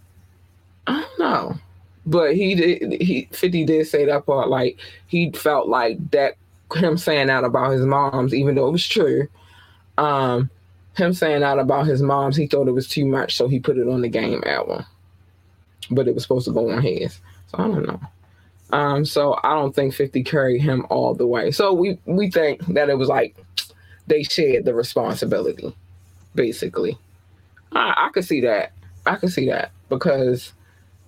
I 0.87 1.01
don't 1.01 1.18
know, 1.18 1.59
but 2.07 2.34
he 2.34 2.55
did. 2.55 3.01
He 3.01 3.28
Fifty 3.32 3.64
did 3.64 3.87
say 3.87 4.05
that 4.07 4.26
part. 4.26 4.49
Like 4.49 4.78
he 5.07 5.30
felt 5.32 5.68
like 5.68 6.11
that 6.11 6.37
him 6.74 6.97
saying 6.99 7.28
that 7.28 7.45
about 7.45 7.72
his 7.72 7.82
moms, 7.82 8.34
even 8.34 8.55
though 8.55 8.68
it 8.68 8.72
was 8.72 8.87
true. 8.87 9.28
Um, 9.99 10.51
him 10.97 11.12
saying 11.12 11.41
that 11.41 11.59
about 11.59 11.87
his 11.87 12.03
moms, 12.03 12.37
he 12.37 12.47
thought 12.47 12.68
it 12.68 12.72
was 12.72 12.89
too 12.89 13.07
much, 13.07 13.37
so 13.37 13.49
he 13.49 13.61
put 13.61 13.78
it 13.78 13.89
on 13.89 14.01
the 14.01 14.09
game 14.09 14.43
album. 14.47 14.84
But 15.91 16.09
it 16.09 16.14
was 16.14 16.22
supposed 16.22 16.47
to 16.47 16.53
go 16.53 16.70
on 16.70 16.82
his. 16.82 17.20
So 17.49 17.59
I 17.59 17.68
don't 17.68 17.87
know. 17.87 18.01
Um, 18.70 19.05
so 19.05 19.39
I 19.45 19.55
don't 19.55 19.74
think 19.74 19.95
50 19.95 20.24
carried 20.24 20.61
him 20.61 20.87
all 20.91 21.14
the 21.14 21.26
way. 21.26 21.51
So 21.51 21.72
we 21.72 21.99
we 22.07 22.30
think 22.30 22.64
that 22.74 22.89
it 22.89 22.99
was 22.99 23.09
like 23.09 23.37
they 24.07 24.22
shared 24.22 24.64
the 24.64 24.74
responsibility, 24.74 25.74
basically. 26.34 26.99
I, 27.72 28.07
I 28.07 28.11
could 28.12 28.24
see 28.24 28.41
that. 28.43 28.72
I 29.07 29.16
could 29.16 29.32
see 29.32 29.47
that 29.49 29.70
because 29.89 30.53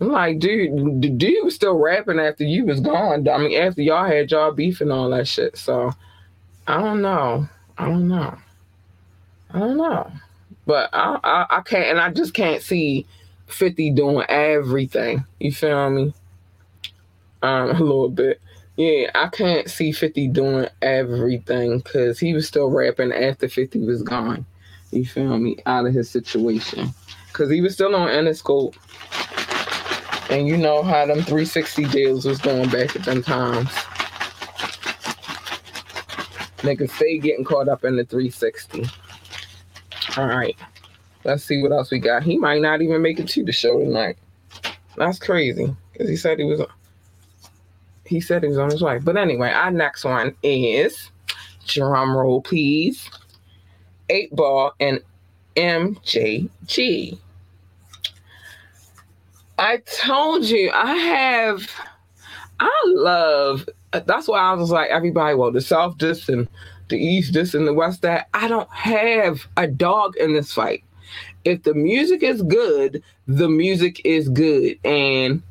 I'm 0.01 0.09
like, 0.09 0.39
dude, 0.39 1.03
the 1.03 1.09
dude 1.09 1.45
was 1.45 1.55
still 1.55 1.77
rapping 1.77 2.21
after 2.21 2.45
you 2.45 2.65
was 2.65 2.81
gone. 2.81 3.27
I 3.29 3.39
mean, 3.39 3.61
after 3.61 3.83
y'all 3.83 4.07
had 4.07 4.31
y'all 4.31 4.53
beef 4.53 4.81
and 4.81 4.93
all 4.93 5.11
that 5.11 5.27
shit. 5.27 5.57
So 5.57 5.93
I 6.67 6.81
don't 6.81 7.03
know. 7.03 7.49
I 7.77 7.87
don't 7.87 8.07
know. 8.09 8.39
I 9.51 9.59
don't 9.59 9.77
know. 9.77 10.13
But 10.67 10.91
I, 10.93 11.19
I, 11.25 11.47
I 11.51 11.61
can't, 11.63 11.87
and 11.87 12.01
I 12.01 12.11
just 12.11 12.35
can't 12.35 12.63
see 12.63 13.07
50 13.47 13.91
doing 13.93 14.25
everything. 14.29 15.25
You 15.41 15.53
feel 15.53 15.91
me? 15.91 16.15
Um, 17.43 17.71
a 17.71 17.81
little 17.81 18.11
bit. 18.11 18.41
Yeah, 18.77 19.11
I 19.15 19.29
can't 19.29 19.69
see 19.69 19.91
50 19.91 20.29
doing 20.29 20.69
everything 20.83 21.79
because 21.79 22.19
he 22.19 22.35
was 22.35 22.47
still 22.47 22.71
rapping 22.71 23.13
after 23.13 23.49
50 23.49 23.81
was 23.81 24.03
gone. 24.03 24.47
You 24.93 25.05
feel 25.05 25.37
me? 25.39 25.57
Out 25.67 25.87
of 25.87 25.95
his 25.95 26.09
situation. 26.09 26.91
Because 27.27 27.51
he 27.51 27.61
was 27.61 27.75
still 27.75 27.95
on 27.97 28.09
Interscope. 28.09 28.77
And 30.31 30.47
you 30.47 30.57
know 30.57 30.83
how 30.83 31.07
them 31.07 31.19
360 31.19 31.85
deals 31.87 32.25
was 32.25 32.39
going 32.39 32.69
back 32.71 32.95
at 32.95 33.05
them 33.05 33.23
times. 33.23 33.71
Niggas 36.59 36.91
stay 36.91 37.19
getting 37.19 37.45
caught 37.45 37.69
up 37.69 37.85
in 37.85 37.97
the 37.97 38.05
360. 38.05 38.87
All 40.17 40.27
right. 40.27 40.57
Let's 41.25 41.45
see 41.45 41.63
what 41.63 41.73
else 41.73 41.91
we 41.91 41.99
got. 41.99 42.23
He 42.23 42.37
might 42.37 42.61
not 42.61 42.83
even 42.83 43.01
make 43.01 43.19
it 43.19 43.29
to 43.29 43.45
the 43.45 43.53
show 43.53 43.79
tonight. 43.79 44.19
That's 44.97 45.19
crazy. 45.19 45.75
Because 45.93 46.09
he 46.09 46.17
said 46.17 46.39
he 46.39 46.45
was 46.45 46.63
he 48.05 48.21
said 48.21 48.43
he 48.43 48.49
was 48.49 48.59
on 48.59 48.71
his 48.71 48.83
way. 48.83 48.99
But 48.99 49.17
anyway, 49.17 49.51
our 49.51 49.71
next 49.71 50.05
one 50.05 50.35
is 50.43 51.11
drum 51.67 52.17
roll, 52.17 52.41
please. 52.41 53.09
Eight 54.09 54.35
ball 54.35 54.73
and 54.81 55.01
MJG. 55.57 57.19
I 59.59 59.79
told 59.79 60.45
you 60.45 60.71
I 60.73 60.95
have 60.95 61.69
I 62.61 62.83
love 62.87 63.69
that's 63.93 64.29
why 64.29 64.39
I 64.39 64.53
was 64.55 64.71
like 64.71 64.91
everybody, 64.91 65.35
well, 65.35 65.51
the 65.51 65.61
South 65.61 65.99
this 65.99 66.29
and 66.29 66.49
the 66.89 66.99
East 66.99 67.33
this 67.33 67.55
and 67.55 67.67
the 67.67 67.75
West 67.75 68.03
that. 68.03 68.29
I 68.35 68.49
don't 68.49 68.71
have 68.71 69.47
a 69.57 69.67
dog 69.67 70.17
in 70.17 70.33
this 70.33 70.53
fight. 70.53 70.85
If 71.45 71.63
the 71.63 71.75
music 71.75 72.23
is 72.23 72.43
good, 72.43 73.03
the 73.27 73.49
music 73.49 74.01
is 74.05 74.29
good. 74.29 74.79
And 74.85 75.43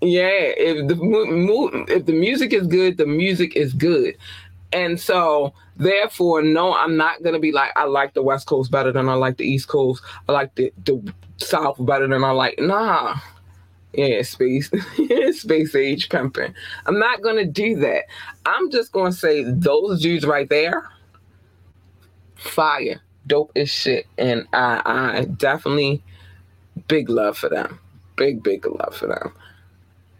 yeah, 0.00 0.28
if 0.30 0.88
the 0.88 1.84
if 1.88 2.06
the 2.06 2.12
music 2.12 2.52
is 2.52 2.66
good, 2.66 2.96
the 2.96 3.06
music 3.06 3.56
is 3.56 3.72
good. 3.72 4.16
And 4.72 5.00
so 5.00 5.54
therefore, 5.76 6.42
no, 6.42 6.74
I'm 6.74 6.96
not 6.96 7.22
gonna 7.22 7.38
be 7.38 7.52
like 7.52 7.70
I 7.76 7.84
like 7.84 8.14
the 8.14 8.22
West 8.22 8.46
Coast 8.46 8.70
better 8.70 8.92
than 8.92 9.08
I 9.08 9.14
like 9.14 9.36
the 9.38 9.44
East 9.44 9.68
Coast. 9.68 10.02
I 10.28 10.32
like 10.32 10.54
the, 10.56 10.72
the 10.84 11.14
South 11.38 11.76
better 11.80 12.06
than 12.06 12.24
I 12.24 12.30
like. 12.32 12.58
Nah, 12.58 13.18
yeah, 13.98 14.22
space, 14.22 14.70
space 15.32 15.74
age 15.74 16.08
pimping. 16.08 16.54
I'm 16.86 17.00
not 17.00 17.20
gonna 17.20 17.44
do 17.44 17.74
that. 17.80 18.04
I'm 18.46 18.70
just 18.70 18.92
gonna 18.92 19.12
say 19.12 19.42
those 19.42 20.00
dudes 20.00 20.24
right 20.24 20.48
there, 20.48 20.88
fire, 22.36 23.00
dope 23.26 23.50
as 23.56 23.68
shit, 23.68 24.06
and 24.16 24.46
I, 24.52 24.82
I 24.84 25.24
definitely 25.24 26.00
big 26.86 27.10
love 27.10 27.36
for 27.36 27.48
them. 27.48 27.80
Big, 28.14 28.40
big 28.40 28.64
love 28.66 28.94
for 28.94 29.08
them. 29.08 29.32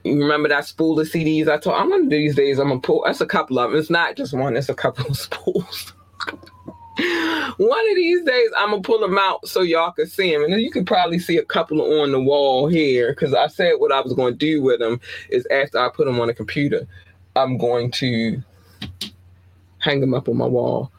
You 0.02 0.20
remember 0.20 0.48
that 0.48 0.64
spool 0.64 0.98
of 0.98 1.06
CDs 1.06 1.48
I 1.48 1.58
told? 1.58 1.76
I'm 1.76 1.88
gonna 1.88 2.04
do 2.04 2.10
these 2.10 2.34
days. 2.34 2.58
I'm 2.58 2.68
gonna 2.68 2.80
pull. 2.80 3.04
That's 3.06 3.20
a 3.20 3.26
couple 3.26 3.60
of 3.60 3.70
them. 3.70 3.78
It's 3.78 3.90
not 3.90 4.16
just 4.16 4.34
one. 4.34 4.56
It's 4.56 4.68
a 4.68 4.74
couple 4.74 5.06
of 5.06 5.16
spools. 5.16 5.92
One 6.98 7.90
of 7.90 7.96
these 7.96 8.22
days, 8.24 8.48
I'm 8.58 8.70
gonna 8.70 8.82
pull 8.82 8.98
them 8.98 9.18
out 9.18 9.46
so 9.46 9.62
y'all 9.62 9.92
can 9.92 10.06
see 10.06 10.32
them, 10.32 10.42
and 10.44 10.60
you 10.60 10.70
can 10.70 10.84
probably 10.84 11.18
see 11.18 11.36
a 11.36 11.44
couple 11.44 11.80
on 12.00 12.10
the 12.10 12.20
wall 12.20 12.66
here. 12.66 13.10
Because 13.12 13.34
I 13.34 13.46
said 13.46 13.74
what 13.78 13.92
I 13.92 14.00
was 14.00 14.14
to 14.14 14.32
do 14.32 14.62
with 14.62 14.80
them 14.80 15.00
is 15.30 15.46
after 15.50 15.78
I 15.78 15.90
put 15.94 16.06
them 16.06 16.18
on 16.18 16.26
the 16.26 16.34
computer, 16.34 16.86
I'm 17.36 17.56
going 17.56 17.92
to 17.92 18.42
hang 19.78 20.00
them 20.00 20.14
up 20.14 20.28
on 20.28 20.36
my 20.36 20.46
wall. 20.46 20.90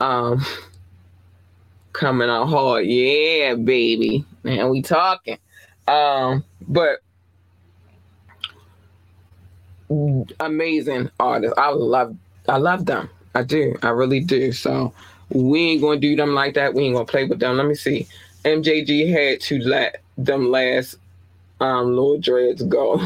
Um, 0.00 0.44
coming 1.92 2.30
out 2.30 2.46
hard, 2.46 2.86
yeah, 2.86 3.54
baby. 3.54 4.24
Man, 4.44 4.70
we 4.70 4.82
talking. 4.82 5.38
Um, 5.88 6.44
but 6.68 7.00
amazing 10.38 11.10
artists. 11.18 11.54
I 11.58 11.70
love, 11.70 12.16
I 12.48 12.58
love 12.58 12.86
them. 12.86 13.10
I 13.34 13.42
do. 13.42 13.76
I 13.82 13.88
really 13.90 14.20
do. 14.20 14.52
So 14.52 14.92
we 15.30 15.70
ain't 15.70 15.82
gonna 15.82 16.00
do 16.00 16.16
them 16.16 16.34
like 16.34 16.54
that. 16.54 16.74
We 16.74 16.84
ain't 16.84 16.94
gonna 16.94 17.06
play 17.06 17.24
with 17.24 17.40
them. 17.40 17.56
Let 17.56 17.66
me 17.66 17.74
see. 17.74 18.06
MJG 18.44 19.10
had 19.10 19.40
to 19.42 19.58
let 19.60 20.02
them 20.16 20.50
last 20.50 20.96
um 21.60 21.94
Lord 21.94 22.20
Dreads 22.20 22.62
go. 22.62 22.94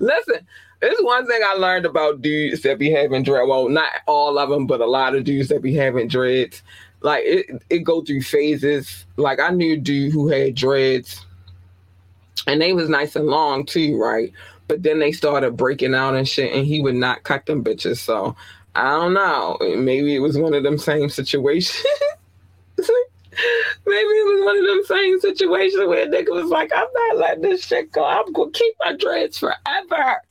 Listen, 0.00 0.46
there's 0.80 0.98
one 1.00 1.26
thing 1.26 1.40
I 1.44 1.54
learned 1.54 1.86
about 1.86 2.22
dudes 2.22 2.62
that 2.62 2.78
be 2.78 2.90
having 2.90 3.22
dread. 3.22 3.48
Well, 3.48 3.68
not 3.68 3.90
all 4.06 4.38
of 4.38 4.50
them, 4.50 4.66
but 4.66 4.80
a 4.80 4.86
lot 4.86 5.14
of 5.14 5.24
dudes 5.24 5.48
that 5.48 5.62
be 5.62 5.74
having 5.74 6.08
dreads. 6.08 6.62
Like 7.02 7.24
it, 7.24 7.62
it 7.70 7.78
go 7.80 8.02
through 8.02 8.22
phases. 8.22 9.06
Like 9.16 9.40
I 9.40 9.50
knew 9.50 9.74
a 9.74 9.76
dude 9.76 10.12
who 10.12 10.28
had 10.28 10.54
dreads, 10.54 11.24
and 12.46 12.60
they 12.60 12.72
was 12.72 12.88
nice 12.88 13.16
and 13.16 13.26
long 13.26 13.64
too, 13.64 13.96
right? 13.96 14.32
But 14.68 14.82
then 14.82 14.98
they 14.98 15.12
started 15.12 15.56
breaking 15.56 15.94
out 15.94 16.14
and 16.14 16.28
shit, 16.28 16.52
and 16.52 16.66
he 16.66 16.80
would 16.80 16.94
not 16.94 17.24
cut 17.24 17.46
them 17.46 17.64
bitches. 17.64 17.98
So 17.98 18.36
I 18.74 18.90
don't 18.90 19.14
know. 19.14 19.58
Maybe 19.60 20.14
it 20.14 20.20
was 20.20 20.38
one 20.38 20.54
of 20.54 20.62
them 20.62 20.78
same 20.78 21.08
situations. 21.08 21.84
Maybe 23.86 24.08
it 24.08 24.26
was 24.26 24.44
one 24.44 24.58
of 24.58 24.64
them 24.66 24.84
same 24.84 25.20
situations 25.20 25.86
where 25.86 26.04
a 26.04 26.06
nigga 26.06 26.30
was 26.30 26.50
like, 26.50 26.70
I'm 26.74 26.86
not 26.92 27.16
letting 27.16 27.42
this 27.42 27.64
shit 27.64 27.92
go. 27.92 28.04
I'm 28.04 28.32
gonna 28.32 28.50
keep 28.52 28.74
my 28.80 28.94
dreads 28.96 29.38
forever. 29.38 30.22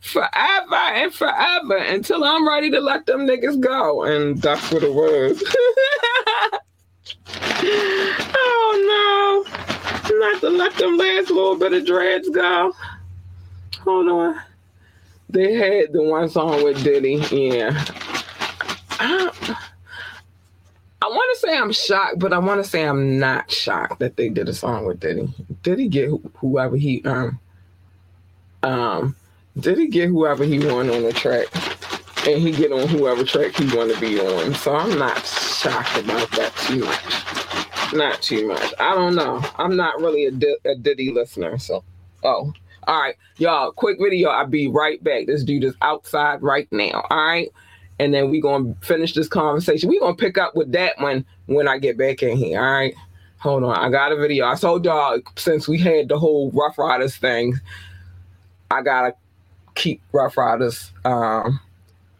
Forever 0.00 0.74
and 0.74 1.14
forever 1.14 1.76
until 1.76 2.24
I'm 2.24 2.46
ready 2.46 2.70
to 2.70 2.80
let 2.80 3.06
them 3.06 3.26
niggas 3.26 3.60
go. 3.60 4.02
And 4.04 4.40
that's 4.40 4.70
what 4.72 4.82
it 4.82 4.92
was. 4.92 5.42
oh 8.34 9.44
no. 9.46 10.18
Not 10.18 10.40
to 10.40 10.50
let 10.50 10.74
them 10.74 10.96
last 10.96 11.30
little 11.30 11.56
bit 11.56 11.72
of 11.72 11.86
dreads 11.86 12.28
go. 12.28 12.72
Hold 13.80 14.08
on. 14.08 14.40
They 15.32 15.54
had 15.54 15.92
the 15.94 16.02
one 16.02 16.28
song 16.28 16.62
with 16.62 16.84
Diddy. 16.84 17.14
Yeah. 17.34 17.84
I, 19.00 19.56
I 21.00 21.08
want 21.08 21.34
to 21.34 21.40
say 21.40 21.56
I'm 21.56 21.72
shocked, 21.72 22.18
but 22.18 22.32
I 22.34 22.38
want 22.38 22.62
to 22.62 22.68
say 22.68 22.86
I'm 22.86 23.18
not 23.18 23.50
shocked 23.50 23.98
that 24.00 24.16
they 24.16 24.28
did 24.28 24.48
a 24.48 24.54
song 24.54 24.84
with 24.84 25.00
Diddy. 25.00 25.32
Did 25.62 25.78
he 25.78 25.88
get 25.88 26.10
whoever 26.36 26.76
he 26.76 27.02
um 27.04 27.40
um 28.62 29.16
did 29.58 29.78
he 29.78 29.88
get 29.88 30.08
whoever 30.08 30.44
he 30.44 30.58
want 30.58 30.90
on 30.90 31.02
the 31.02 31.12
track? 31.12 31.46
And 32.26 32.40
he 32.40 32.52
get 32.52 32.70
on 32.70 32.86
whoever 32.88 33.24
track 33.24 33.56
he 33.56 33.74
want 33.74 33.92
to 33.92 34.00
be 34.00 34.20
on. 34.20 34.54
So 34.54 34.76
I'm 34.76 34.98
not 34.98 35.24
shocked 35.26 35.98
about 35.98 36.30
that 36.32 36.54
too 36.66 36.84
much. 36.84 37.94
Not 37.94 38.22
too 38.22 38.46
much. 38.46 38.72
I 38.78 38.94
don't 38.94 39.14
know. 39.14 39.42
I'm 39.56 39.76
not 39.76 40.00
really 40.00 40.26
a, 40.26 40.30
D- 40.30 40.56
a 40.64 40.76
Diddy 40.76 41.10
listener. 41.10 41.58
So, 41.58 41.82
oh, 42.22 42.52
all 42.86 43.00
right, 43.00 43.16
y'all. 43.38 43.72
Quick 43.72 43.98
video. 44.00 44.30
I'll 44.30 44.46
be 44.46 44.68
right 44.68 45.02
back. 45.02 45.26
This 45.26 45.44
dude 45.44 45.64
is 45.64 45.74
outside 45.82 46.42
right 46.42 46.68
now. 46.70 47.06
All 47.10 47.16
right, 47.16 47.48
and 47.98 48.12
then 48.12 48.30
we're 48.30 48.42
gonna 48.42 48.74
finish 48.82 49.14
this 49.14 49.28
conversation. 49.28 49.88
We're 49.88 50.00
gonna 50.00 50.16
pick 50.16 50.38
up 50.38 50.56
with 50.56 50.72
that 50.72 51.00
one 51.00 51.24
when 51.46 51.68
I 51.68 51.78
get 51.78 51.96
back 51.96 52.22
in 52.22 52.36
here. 52.36 52.60
All 52.60 52.72
right. 52.72 52.94
Hold 53.38 53.64
on. 53.64 53.76
I 53.76 53.90
got 53.90 54.12
a 54.12 54.16
video. 54.16 54.46
I 54.46 54.54
told 54.54 54.84
y'all 54.84 55.18
since 55.36 55.66
we 55.66 55.76
had 55.78 56.08
the 56.08 56.18
whole 56.18 56.50
Ruff 56.52 56.78
Ryders 56.78 57.16
thing, 57.16 57.54
I 58.70 58.82
gotta 58.82 59.14
keep 59.74 60.00
Ruff 60.12 60.36
Ryders 60.36 60.92
um, 61.04 61.58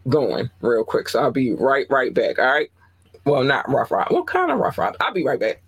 going 0.09 0.51
real 0.61 0.85
quick. 0.85 1.09
So 1.09 1.21
I'll 1.21 1.31
be 1.31 1.53
right 1.53 1.87
right 1.91 2.13
back. 2.13 2.39
All 2.39 2.47
right. 2.47 2.71
Well, 3.25 3.45
not 3.45 3.69
Ruff 3.69 3.91
Ryder. 3.91 4.13
What 4.13 4.27
kind 4.27 4.51
of 4.51 4.59
Ruff 4.59 4.79
Ryder? 4.79 4.97
I'll 5.01 5.13
be 5.13 5.25
right 5.25 5.39
back. 5.39 5.63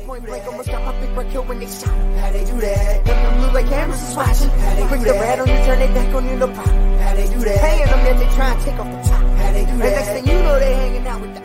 Point 0.00 0.24
blank, 0.24 0.46
almost 0.46 0.68
got 0.68 0.82
my 0.84 1.22
big 1.22 1.32
kill 1.32 1.44
when 1.44 1.60
they 1.60 1.66
shot. 1.66 1.88
How 2.18 2.32
they 2.32 2.44
do 2.44 2.58
that? 2.60 3.04
Them 3.04 3.38
blue 3.38 3.52
like 3.52 3.66
cameras 3.68 4.02
is 4.02 4.16
watching. 4.16 4.48
How 4.48 4.74
they 4.74 4.86
Quick 4.86 5.00
the 5.02 5.12
red 5.12 5.38
on 5.38 5.46
you, 5.46 5.56
turn 5.66 5.80
it 5.80 5.94
back 5.94 6.14
on 6.14 6.26
you, 6.26 6.36
no 6.36 6.48
problem. 6.48 6.98
How 6.98 7.14
they 7.14 7.28
do 7.28 7.40
that? 7.40 7.60
Paying 7.60 7.86
them 7.86 8.04
that 8.04 8.18
they 8.18 8.34
try 8.34 8.52
and 8.52 8.62
take 8.62 8.78
off 8.80 8.86
the 8.90 9.10
top. 9.10 9.22
How 9.22 9.52
they 9.52 9.64
do 9.64 9.76
that? 9.76 9.84
And 9.84 9.94
next 9.94 10.08
thing 10.08 10.26
you 10.26 10.42
know, 10.42 10.58
they 10.58 10.74
hanging 10.74 11.06
out 11.06 11.20
with 11.20 11.34
the 11.34 11.40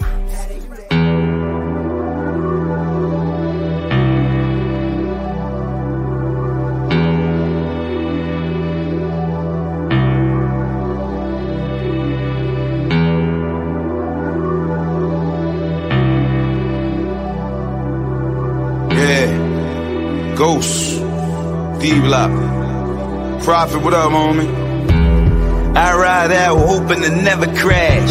Ghost, 20.48 21.02
D-Block, 21.82 22.32
Prophet, 23.44 23.84
what 23.84 23.94
up, 23.94 24.12
homie? 24.14 24.48
I 25.76 25.94
ride 25.94 26.32
out 26.32 26.58
hoping 26.58 27.02
to 27.02 27.10
never 27.10 27.48
crash. 27.54 28.10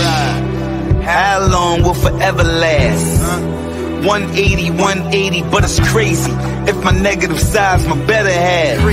How 1.03 1.49
long 1.51 1.83
will 1.83 1.95
forever 1.95 2.45
last? 2.45 4.05
180, 4.05 4.69
180, 4.69 5.43
but 5.51 5.65
it's 5.65 5.81
crazy. 5.89 6.31
If 6.71 6.85
my 6.85 6.91
negative 6.91 7.41
side's 7.41 7.87
my 7.87 7.97
better 8.05 8.31
half. 8.31 8.85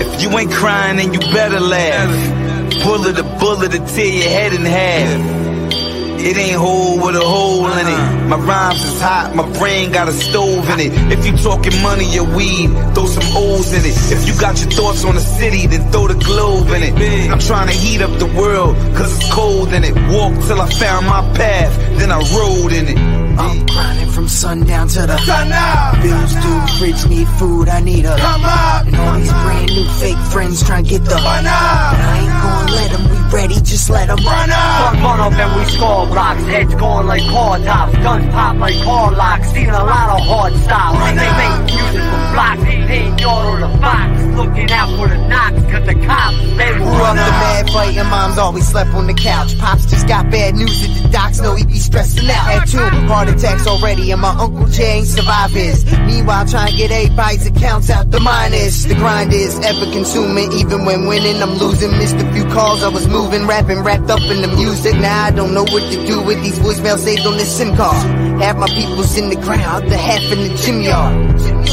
If 0.00 0.22
you 0.22 0.38
ain't 0.38 0.52
crying, 0.52 0.98
then 0.98 1.12
you 1.12 1.18
better 1.18 1.58
laugh. 1.58 2.84
Bullet 2.84 3.18
a 3.18 3.24
bullet 3.40 3.72
to 3.72 3.80
tear 3.80 4.06
your 4.06 4.30
head 4.30 4.52
in 4.52 4.64
half. 4.64 5.33
It 6.24 6.38
ain't 6.38 6.56
whole 6.56 6.96
with 6.96 7.16
a 7.16 7.20
hole 7.20 7.66
in 7.66 7.86
it. 7.86 8.28
My 8.28 8.36
rhymes 8.36 8.82
is 8.82 8.98
hot, 8.98 9.34
my 9.34 9.46
brain 9.58 9.92
got 9.92 10.08
a 10.08 10.12
stove 10.12 10.66
in 10.70 10.80
it. 10.80 10.92
If 11.12 11.26
you 11.26 11.36
talking 11.36 11.76
money 11.82 12.18
or 12.18 12.24
weed, 12.24 12.68
throw 12.94 13.04
some 13.04 13.36
O's 13.36 13.74
in 13.74 13.84
it. 13.84 13.94
If 14.10 14.26
you 14.26 14.32
got 14.40 14.58
your 14.58 14.70
thoughts 14.70 15.04
on 15.04 15.16
the 15.16 15.20
city, 15.20 15.66
then 15.66 15.92
throw 15.92 16.08
the 16.08 16.14
globe 16.14 16.68
in 16.68 16.82
it. 16.82 17.30
I'm 17.30 17.40
trying 17.40 17.68
to 17.68 17.74
heat 17.74 18.00
up 18.00 18.18
the 18.18 18.26
world, 18.40 18.74
cause 18.96 19.14
it's 19.14 19.30
cold 19.30 19.74
in 19.74 19.84
it. 19.84 19.94
Walk 20.08 20.32
till 20.46 20.62
I 20.62 20.68
found 20.72 21.06
my 21.06 21.20
path, 21.36 21.76
then 21.98 22.10
I 22.10 22.18
rode 22.32 22.72
in 22.72 22.88
it. 22.88 22.98
I'm 23.38 23.66
grinding 23.66 24.08
from 24.10 24.28
sundown 24.28 24.88
to 24.88 25.06
the 25.06 25.18
sun 25.18 25.52
up. 25.52 26.02
Bills 26.02 26.34
due, 26.40 26.78
fridge 26.78 27.06
need 27.06 27.28
food, 27.36 27.68
I 27.68 27.80
need 27.80 28.06
a 28.06 28.16
come 28.16 28.44
up. 28.44 28.86
And 28.86 28.96
all 28.96 29.18
these 29.18 29.30
brand 29.30 29.70
new 29.74 29.88
fake 30.00 30.24
friends 30.32 30.62
trying 30.64 30.84
to 30.84 30.90
get 30.90 31.04
the 31.04 31.16
up. 31.16 31.22
But 31.22 31.44
I 31.44 32.18
ain't 32.22 32.32
gonna 32.42 32.72
let 32.72 32.90
them, 32.92 33.04
we 33.10 33.23
ready, 33.34 33.54
just 33.60 33.90
let 33.90 34.06
them 34.06 34.18
run 34.24 34.50
up. 34.50 34.94
Run 34.94 35.20
up 35.20 35.32
and 35.32 35.50
we 35.58 35.64
score 35.66 36.06
blocks, 36.06 36.42
heads 36.44 36.74
going 36.74 37.06
like 37.06 37.22
car 37.22 37.58
tops, 37.58 37.96
guns 37.98 38.32
pop 38.32 38.56
like 38.56 38.78
car 38.82 39.12
locks, 39.12 39.50
seen 39.52 39.68
a 39.68 39.84
lot 39.84 40.08
of 40.14 40.26
hard 40.26 40.54
stops. 40.54 40.98
Run 40.98 41.16
they 41.16 41.32
make 41.42 41.74
music 41.74 42.02
for 42.02 42.22
blocks, 42.34 42.62
paying 42.64 43.18
yard 43.18 43.46
or 43.46 43.58
the 43.66 43.78
fox, 43.78 44.22
looking 44.38 44.70
out 44.70 44.90
for 44.96 45.08
the 45.08 45.18
knocks, 45.28 45.62
cause 45.70 45.86
the 45.86 45.96
cops, 46.06 46.36
they 46.58 46.70
will 46.78 46.86
Grew 46.86 47.02
run 47.02 47.18
up 47.18 47.26
the 47.26 47.34
up. 47.34 47.42
mad 47.42 47.70
fight 47.70 47.96
and 47.96 48.10
moms 48.10 48.38
always 48.38 48.68
slept 48.68 48.90
on 48.94 49.06
the 49.06 49.14
couch. 49.14 49.58
Pops 49.58 49.86
just 49.86 50.06
got 50.06 50.30
bad 50.30 50.54
news 50.54 50.84
at 50.84 51.02
the 51.02 51.08
docs, 51.10 51.40
know 51.40 51.54
he 51.54 51.64
be 51.64 51.78
stressing 51.78 52.30
out. 52.30 52.46
Had 52.46 52.68
two 52.68 52.78
heart 53.08 53.28
attacks 53.28 53.66
already 53.66 54.10
and 54.12 54.20
my 54.20 54.30
Uncle 54.30 54.66
Jay 54.66 54.98
ain't 54.98 55.08
survive 55.08 55.50
his. 55.50 55.84
Meanwhile, 56.00 56.46
trying 56.46 56.72
to 56.72 56.76
get 56.76 56.90
eight 56.90 57.04
everybody's 57.14 57.46
accounts 57.46 57.90
out 57.90 58.10
the 58.10 58.20
minus. 58.20 58.84
The 58.84 58.94
grind 58.94 59.32
is 59.32 59.58
ever 59.60 59.90
consuming, 59.92 60.52
even 60.52 60.84
when 60.84 61.06
winning, 61.06 61.40
I'm 61.42 61.54
losing. 61.54 61.90
Missed 61.92 62.16
a 62.16 62.32
few 62.32 62.44
calls, 62.46 62.82
I 62.82 62.88
was 62.88 63.06
moving, 63.06 63.23
rapping, 63.30 63.82
wrapped 63.82 64.10
up 64.10 64.22
in 64.22 64.42
the 64.42 64.48
music. 64.48 64.94
Now 64.94 65.24
I 65.24 65.30
don't 65.30 65.54
know 65.54 65.62
what 65.62 65.92
to 65.92 66.06
do 66.06 66.22
with 66.22 66.42
these 66.42 66.58
voicemails 66.58 66.98
saved 66.98 67.26
on 67.26 67.36
this 67.36 67.56
SIM 67.56 67.76
card. 67.76 68.06
Half 68.40 68.58
my 68.58 68.68
people's 68.68 69.16
in 69.16 69.30
the 69.30 69.36
crowd, 69.36 69.84
the 69.84 69.96
half 69.96 70.22
in 70.32 70.48
the 70.48 70.54
gym 70.56 70.82
yard. 70.82 71.63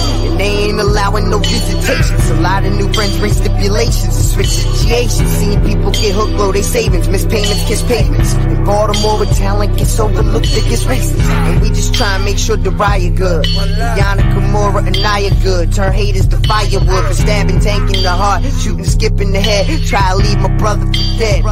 They 0.42 0.74
ain't 0.74 0.80
allowing 0.80 1.30
no 1.30 1.38
visitations. 1.38 2.30
A 2.32 2.42
lot 2.42 2.66
of 2.66 2.74
new 2.74 2.92
friends 2.94 3.16
bring 3.20 3.32
stipulations 3.32 4.16
and 4.18 4.26
switch 4.26 4.48
situations. 4.48 5.30
Seeing 5.38 5.62
people 5.62 5.92
get 5.92 6.16
hooked, 6.16 6.34
blow 6.34 6.52
their 6.52 6.64
savings, 6.64 7.08
miss 7.08 7.26
payments, 7.26 7.64
kiss 7.68 7.84
payments. 7.84 8.34
In 8.34 8.64
Baltimore, 8.66 9.20
where 9.20 9.32
talent 9.36 9.78
gets 9.78 10.00
overlooked, 10.00 10.48
it 10.48 10.68
gets 10.68 10.86
racist. 10.86 11.22
And 11.30 11.62
we 11.62 11.70
just 11.70 11.94
try 11.94 12.16
and 12.16 12.26
make 12.26 12.40
sure 12.40 12.58
the 12.58 12.72
riot 12.72 13.18
good. 13.18 13.46
Yana 13.46 14.24
Kimura 14.34 14.88
and 14.88 15.00
Naya 15.04 15.30
good. 15.44 15.74
Turn 15.74 15.94
haters 15.94 16.28
to 16.30 16.38
firewood 16.38 17.06
for 17.06 17.14
stabbing, 17.14 17.60
tank 17.60 17.96
in 17.96 18.02
the 18.02 18.10
heart, 18.10 18.42
shooting, 18.64 18.84
skipping 18.84 19.34
the 19.34 19.42
head. 19.42 19.68
Try 19.86 20.10
to 20.10 20.16
leave 20.16 20.40
my 20.40 20.58
brother 20.58 20.88
for 20.88 21.20
dead. 21.20 21.46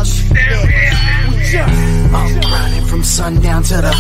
I'm 1.51 2.41
grinding 2.41 2.85
from 2.85 3.03
sundown 3.03 3.63
to 3.63 3.75
the. 3.75 3.91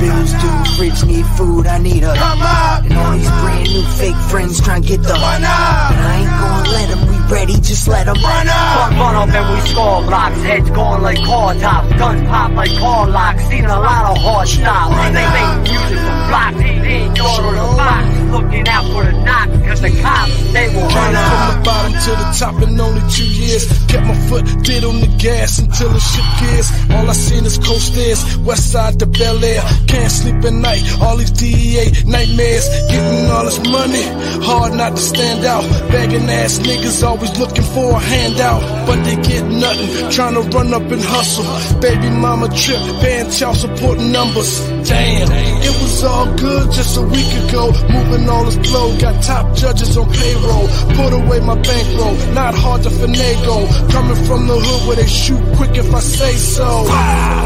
Bills 0.00 0.32
due, 0.32 0.64
fridge 0.76 1.04
need 1.04 1.26
food, 1.36 1.66
I 1.66 1.78
need 1.78 2.02
a 2.02 2.14
come 2.14 2.42
up. 2.42 2.84
And 2.84 2.92
all 2.94 3.12
these 3.12 3.30
brand 3.40 3.68
new 3.68 3.82
fake 4.02 4.22
friends 4.30 4.60
trying 4.60 4.82
to 4.82 4.88
get 4.88 5.00
the 5.02 5.14
run 5.14 5.44
up. 5.46 5.94
But 5.94 6.02
I 6.10 6.14
ain't 6.18 6.34
gonna 6.42 6.74
let 6.74 6.86
them, 6.90 7.02
we 7.06 7.16
ready, 7.30 7.54
just 7.62 7.86
let 7.86 8.06
them 8.06 8.18
run 8.18 8.48
up. 8.50 8.90
Run, 8.90 8.98
run 8.98 9.14
up 9.14 9.28
and 9.30 9.46
we 9.54 9.58
score 9.70 10.02
blocks, 10.02 10.42
heads 10.42 10.70
going 10.70 11.02
like 11.02 11.22
car 11.22 11.54
tops, 11.54 11.92
guns 11.94 12.26
pop 12.28 12.50
like 12.58 12.74
car 12.82 13.06
locks, 13.08 13.42
seen 13.46 13.64
a 13.64 13.78
lot 13.78 14.10
of 14.10 14.16
hard 14.18 14.48
stops. 14.48 14.96
They 15.14 15.26
make 15.38 15.54
music 15.70 15.98
for 16.02 16.18
blocks, 16.30 16.58
paying 16.58 17.14
yard 17.14 17.44
or 17.46 17.54
the 17.54 17.66
fox, 17.78 18.04
looking 18.34 18.66
out 18.74 18.84
for 18.90 19.04
the 19.06 19.14
knocks, 19.22 19.56
cause 19.66 19.80
the 19.86 19.92
cops, 20.02 20.52
they 20.52 20.66
will 20.74 20.82
run 20.82 20.90
Climbed 20.90 21.16
up. 21.16 21.30
from 21.30 21.42
the 21.46 21.58
bottom 21.62 21.92
to 22.02 22.10
the 22.10 22.28
top 22.42 22.54
and 22.66 22.80
only 22.80 23.01
two 23.12 23.28
years. 23.28 23.68
Kept 23.88 24.06
my 24.06 24.16
foot 24.28 24.44
dead 24.64 24.84
on 24.84 25.00
the 25.00 25.10
gas 25.18 25.58
until 25.58 25.94
it 25.94 26.00
shit 26.00 26.28
gears. 26.40 26.68
All 26.90 27.08
I 27.08 27.12
seen 27.12 27.44
is 27.44 27.58
coast 27.58 27.92
stairs, 27.92 28.20
west 28.38 28.72
side 28.72 28.98
to 29.00 29.06
Bel 29.06 29.44
Air. 29.44 29.62
Can't 29.86 30.10
sleep 30.10 30.40
at 30.44 30.52
night, 30.52 30.82
all 31.00 31.16
these 31.16 31.30
DEA 31.30 31.92
nightmares. 32.06 32.66
Getting 32.88 33.30
all 33.30 33.44
this 33.44 33.60
money, 33.68 34.04
hard 34.44 34.74
not 34.74 34.96
to 34.96 35.02
stand 35.02 35.44
out. 35.44 35.64
Begging 35.90 36.28
ass 36.28 36.58
niggas 36.58 37.02
always 37.06 37.38
looking 37.38 37.64
for 37.74 37.92
a 37.92 37.98
handout. 37.98 38.62
But 38.86 39.04
they 39.04 39.16
get 39.16 39.44
nothing, 39.46 40.10
trying 40.10 40.34
to 40.34 40.42
run 40.56 40.72
up 40.72 40.90
and 40.90 41.02
hustle. 41.02 41.44
Baby 41.80 42.08
mama 42.10 42.48
trip, 42.48 42.80
paying 43.00 43.30
child 43.30 43.56
support 43.56 43.98
numbers. 43.98 44.60
Damn, 44.88 45.28
it 45.32 45.74
was 45.82 46.04
all 46.04 46.26
good 46.36 46.72
just 46.72 46.96
a 46.96 47.02
week 47.02 47.32
ago. 47.44 47.72
Moving 47.90 48.28
all 48.28 48.44
this 48.44 48.56
flow, 48.68 48.96
got 48.98 49.22
top 49.22 49.54
judges 49.56 49.96
on 49.96 50.10
payroll. 50.10 50.68
Put 50.96 51.12
away 51.12 51.40
my 51.40 51.56
bankroll, 51.60 52.16
not 52.34 52.54
hard 52.54 52.82
to 52.84 52.90
Coming 53.02 54.24
from 54.26 54.46
the 54.46 54.54
hood 54.54 54.86
where 54.86 54.96
they 54.96 55.08
shoot 55.08 55.42
quick 55.56 55.74
if 55.74 55.92
I 55.92 55.98
say 55.98 56.34
so. 56.36 56.84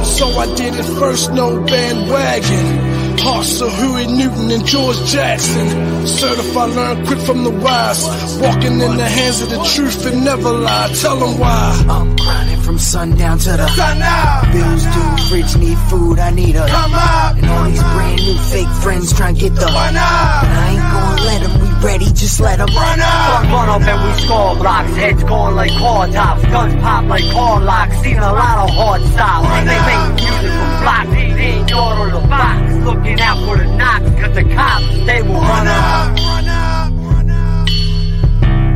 So 0.05 0.27
I 0.39 0.47
did 0.55 0.75
it 0.75 0.85
first, 1.01 1.33
no 1.33 1.59
bandwagon. 1.65 3.19
Hearts 3.19 3.63
of 3.63 3.73
Huey 3.79 4.07
Newton 4.07 4.51
and 4.51 4.67
George 4.67 4.99
Jackson. 5.07 6.07
Certified, 6.07 6.71
learn 6.71 7.07
quick 7.07 7.19
from 7.21 7.43
the 7.43 7.51
wise. 7.51 8.05
Walking 8.39 8.81
in 8.81 8.97
the 8.97 9.09
hands 9.09 9.41
of 9.41 9.49
the 9.49 9.63
truth 9.75 10.05
and 10.05 10.25
never 10.25 10.51
lie. 10.51 10.93
Tell 11.01 11.17
them 11.17 11.39
why. 11.39 11.85
I'm 11.89 12.15
grinding 12.17 12.61
from 12.61 12.79
sundown 12.79 13.39
to 13.39 13.51
the 13.51 13.69
Sun 13.69 14.53
bills 14.53 14.85
due, 14.85 15.29
fridge 15.29 15.57
need 15.57 15.79
food, 15.89 16.19
I 16.19 16.31
need 16.33 16.57
a 16.57 16.67
come 16.67 16.95
up, 16.95 17.37
And 17.37 17.47
all 17.47 17.65
these 17.65 17.83
brand 17.83 18.21
new 18.21 18.39
fake 18.51 18.73
friends 18.83 19.13
trying 19.13 19.35
to 19.37 19.41
get 19.41 19.55
the 19.55 19.67
But 19.67 19.95
up, 19.95 20.45
I 20.45 20.67
ain't 20.73 20.87
gonna 20.93 21.23
let 21.23 21.41
them, 21.43 21.66
ready, 21.87 22.07
just 22.07 22.41
let 22.41 22.59
them 22.59 22.69
run 22.75 23.01
up. 23.01 23.45
Run 23.45 23.69
up 23.69 23.83
and 23.83 23.99
we 24.05 24.13
score 24.23 24.57
blocks, 24.57 24.91
heads 24.97 25.23
going 25.23 25.55
like 25.55 25.71
car 25.79 26.09
tops, 26.09 26.43
guns 26.47 26.75
pop 26.83 27.05
like 27.07 27.31
car 27.31 27.61
locks, 27.61 27.97
seen 28.03 28.19
a 28.19 28.33
lot 28.33 28.69
of 28.69 28.75
hard 28.75 29.03
stops. 29.03 29.47
They 29.71 29.81
make 29.87 30.05
music 30.19 30.51
from 30.59 30.73
blocks, 30.83 31.11
they 31.11 31.31
ain't 31.47 31.73
on 31.73 32.11
the 32.11 32.29
box, 32.29 32.61
looking 32.85 33.21
out 33.21 33.39
for 33.47 33.57
the 33.57 33.67
knock 33.77 34.03
cause 34.19 34.35
the 34.35 34.45
cops, 34.55 35.07
they 35.07 35.23
will 35.23 35.35
run, 35.35 35.67
run 35.67 35.69
up. 35.69 36.11
Up. 36.11 36.93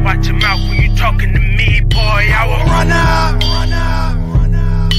Watch 0.05 0.27
your 0.27 0.37
mouth 0.37 0.61
when 0.69 0.79
you 0.83 0.97
talking 0.97 1.33
to 1.33 1.41
me, 1.41 1.81
boy, 1.81 2.23
I 2.39 2.47
will 2.47 2.65
run 2.65 2.91
up. 2.91 3.43
Run 3.43 3.73
up. 3.73 4.17
Run 4.37 4.55
up. 4.55 4.91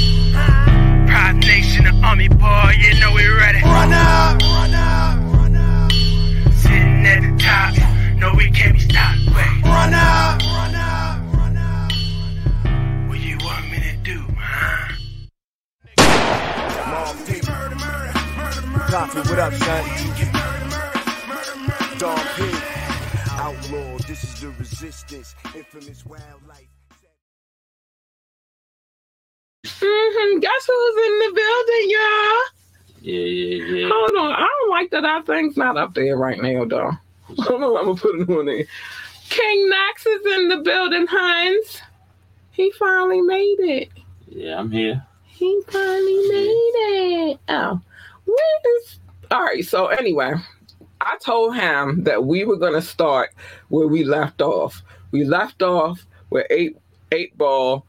Pride 1.08 1.38
Nation, 1.48 1.86
the 1.86 1.94
army 2.06 2.28
boy, 2.28 2.72
you 2.78 3.00
know 3.00 3.14
we 3.16 3.26
ready. 3.28 3.62
Run 3.64 3.94
up, 3.94 4.42
run 4.42 4.74
up, 4.74 5.18
run 5.34 5.56
up. 5.56 5.92
Sitting 6.60 7.06
at 7.06 7.22
the 7.22 7.44
top. 7.44 7.91
No, 8.22 8.38
it 8.38 8.54
can't 8.54 8.74
be 8.76 8.80
stopped. 8.82 9.18
Wait. 9.36 9.64
Run 9.64 9.96
up! 9.96 10.40
Run 10.44 10.76
up! 10.76 11.34
Run 11.34 11.58
up! 11.58 11.92
What 13.10 13.20
you 13.20 13.36
want 13.40 13.72
me 13.72 13.80
to 13.82 13.98
do, 14.04 14.24
huh? 14.38 14.94
Murder, 16.86 17.42
murder, 17.50 17.76
murder, 17.78 18.68
murder, 18.68 18.86
Coffee, 18.92 19.22
what 19.28 19.40
up, 19.40 19.54
son? 19.56 19.84
Dog 21.98 22.20
P. 22.36 22.44
Outlaw, 23.32 23.98
this 24.08 24.24
is 24.24 24.40
the 24.40 24.52
resistance. 24.60 25.34
Infamous 25.56 26.06
wildlife. 26.06 26.70
Mm-hmm. 29.66 30.40
Guess 30.40 30.68
who's 30.68 30.96
in 31.08 31.18
the 31.18 31.32
building, 31.34 31.90
y'all? 31.90 32.42
Yeah, 33.02 33.26
yeah, 33.26 33.80
yeah. 33.80 33.90
Hold 33.92 34.16
on. 34.16 34.32
I 34.34 34.48
don't 34.60 34.70
like 34.70 34.92
that 34.92 35.06
our 35.06 35.24
thing's 35.24 35.58
not 35.58 35.76
up 35.76 35.96
there 35.96 36.16
right 36.18 36.40
now, 36.40 36.66
though. 36.66 36.92
Hold 37.40 37.64
on, 37.64 37.78
I'm 37.78 37.86
gonna 37.86 37.96
put 37.96 38.20
it 38.20 38.30
on 38.30 38.46
there. 38.46 38.66
King 39.30 39.70
Knoxx 39.70 40.06
is 40.06 40.26
in 40.26 40.50
the 40.50 40.58
building, 40.58 41.08
Hines. 41.08 41.82
He 42.52 42.72
finally 42.72 43.22
made 43.22 43.60
it. 43.60 43.90
Yeah, 44.28 44.60
I'm 44.60 44.72
here. 44.72 45.06
He 45.26 45.62
finally 45.68 46.28
made 46.30 47.32
it. 47.32 47.40
Oh, 47.48 47.80
where 48.26 48.78
is? 48.78 49.00
All 49.32 49.44
right. 49.44 49.66
So 49.66 49.88
anyway, 49.88 50.34
I 51.00 51.18
told 51.22 51.56
him 51.56 52.04
that 52.04 52.26
we 52.26 52.44
were 52.46 52.58
gonna 52.58 52.82
start 52.82 53.32
where 53.70 53.88
we 53.88 54.04
left 54.04 54.42
off. 54.42 54.84
We 55.12 55.24
left 55.24 55.62
off 55.62 56.06
with 56.30 56.46
eight 56.50 56.78
eight 57.12 57.38
ball 57.38 57.86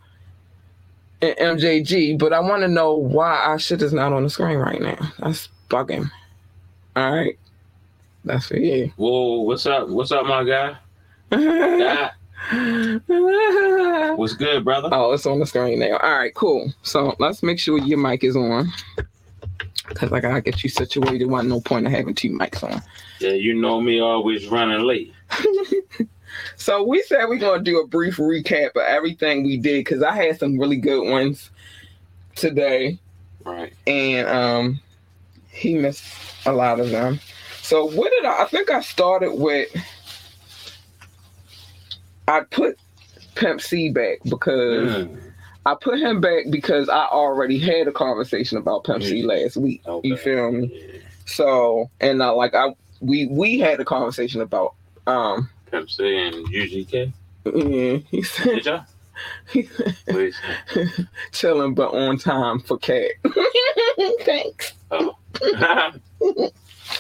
and 1.21 1.37
MJG, 1.37 2.19
but 2.19 2.33
I 2.33 2.41
want 2.41 2.63
to 2.63 2.69
know 2.69 2.95
why 2.95 3.37
our 3.37 3.59
shit 3.59 3.83
is 3.83 3.93
not 3.93 4.13
on 4.13 4.25
the 4.25 4.31
screen 4.31 4.59
right 4.59 4.81
now. 4.81 5.13
That's 5.19 5.49
bugging. 5.69 6.11
All 6.97 7.15
right. 7.15 7.39
That's 8.25 8.47
for 8.47 8.57
you. 8.57 8.93
Whoa, 8.97 9.41
what's 9.41 9.67
up? 9.67 9.89
What's 9.89 10.13
up, 10.13 10.27
my 10.27 10.45
guy? 10.45 10.77
What's 14.17 14.35
good, 14.35 14.65
brother? 14.65 14.89
Oh, 14.93 15.13
it's 15.13 15.27
on 15.27 15.41
the 15.41 15.47
screen 15.47 15.79
now. 15.79 15.97
All 15.97 16.19
right, 16.19 16.35
cool. 16.35 16.73
So 16.83 17.15
let's 17.19 17.43
make 17.43 17.59
sure 17.59 17.79
your 17.79 17.99
mic 17.99 18.23
is 18.25 18.37
on. 18.37 18.69
Cause 19.95 20.13
I 20.13 20.21
gotta 20.21 20.41
get 20.41 20.63
you 20.63 20.71
situated. 20.71 21.27
Wasn't 21.27 21.51
no 21.51 21.61
point 21.61 21.87
of 21.87 21.93
having 21.93 22.15
two 22.15 22.31
mics 22.31 22.63
on. 22.63 22.81
Yeah, 23.21 23.31
you 23.31 23.55
know 23.55 23.81
me 23.81 24.01
always 24.01 24.47
running 24.49 24.81
late. 24.81 25.13
So 26.57 26.83
we 26.83 27.03
said 27.03 27.27
we're 27.29 27.37
gonna 27.37 27.63
do 27.63 27.81
a 27.81 27.87
brief 27.87 28.17
recap 28.17 28.71
of 28.71 28.83
everything 28.83 29.45
we 29.45 29.59
did 29.59 29.85
because 29.85 30.03
I 30.03 30.15
had 30.17 30.39
some 30.39 30.59
really 30.59 30.79
good 30.79 31.07
ones 31.11 31.51
today, 32.37 32.99
Right. 33.45 33.75
and 33.87 34.27
um, 34.29 34.81
he 35.51 35.75
missed 35.75 36.03
a 36.47 36.53
lot 36.53 36.81
of 36.81 36.89
them. 36.89 37.21
So 37.73 37.87
what 37.87 38.11
did 38.11 38.27
I? 38.27 38.43
I 38.43 38.45
think 38.49 38.71
I 38.71 38.83
started 38.83 39.33
with. 39.33 39.67
I 42.29 42.43
put 42.51 42.79
Pimp 43.35 43.63
C 43.63 43.89
back 43.89 44.19
because 44.29 44.91
Mm, 45.07 45.33
I 45.65 45.75
put 45.81 45.99
him 45.99 46.21
back 46.21 46.51
because 46.51 46.91
I 46.91 47.07
already 47.07 47.59
had 47.59 47.89
a 47.89 47.93
conversation 47.93 48.59
about 48.59 48.85
Pimp 48.85 49.03
C 49.03 49.23
last 49.23 49.57
week. 49.57 49.81
okay. 49.87 50.07
You 50.07 50.19
feel 50.19 50.53
me? 50.53 51.01
So 51.25 51.91
and 51.99 52.21
uh, 52.21 52.35
like 52.37 52.55
I 52.55 52.75
we 53.01 53.25
we 53.29 53.59
had 53.59 53.81
a 53.81 53.87
conversation 53.87 54.43
about 54.43 54.75
um 55.07 55.49
Pimp 55.71 55.89
C 55.89 56.15
and 56.15 56.35
UGK. 56.49 57.11
yeah, 57.47 57.97
he 58.11 58.23
said 58.23 58.45
Did 58.57 58.67
y'all? 58.67 58.85
Please. 60.11 60.37
chilling 61.33 61.73
but 61.73 61.95
on 61.95 62.19
time 62.19 62.61
for 62.61 62.77
cat. 62.77 63.13
Thanks. 64.27 64.75
Oh. 64.91 65.17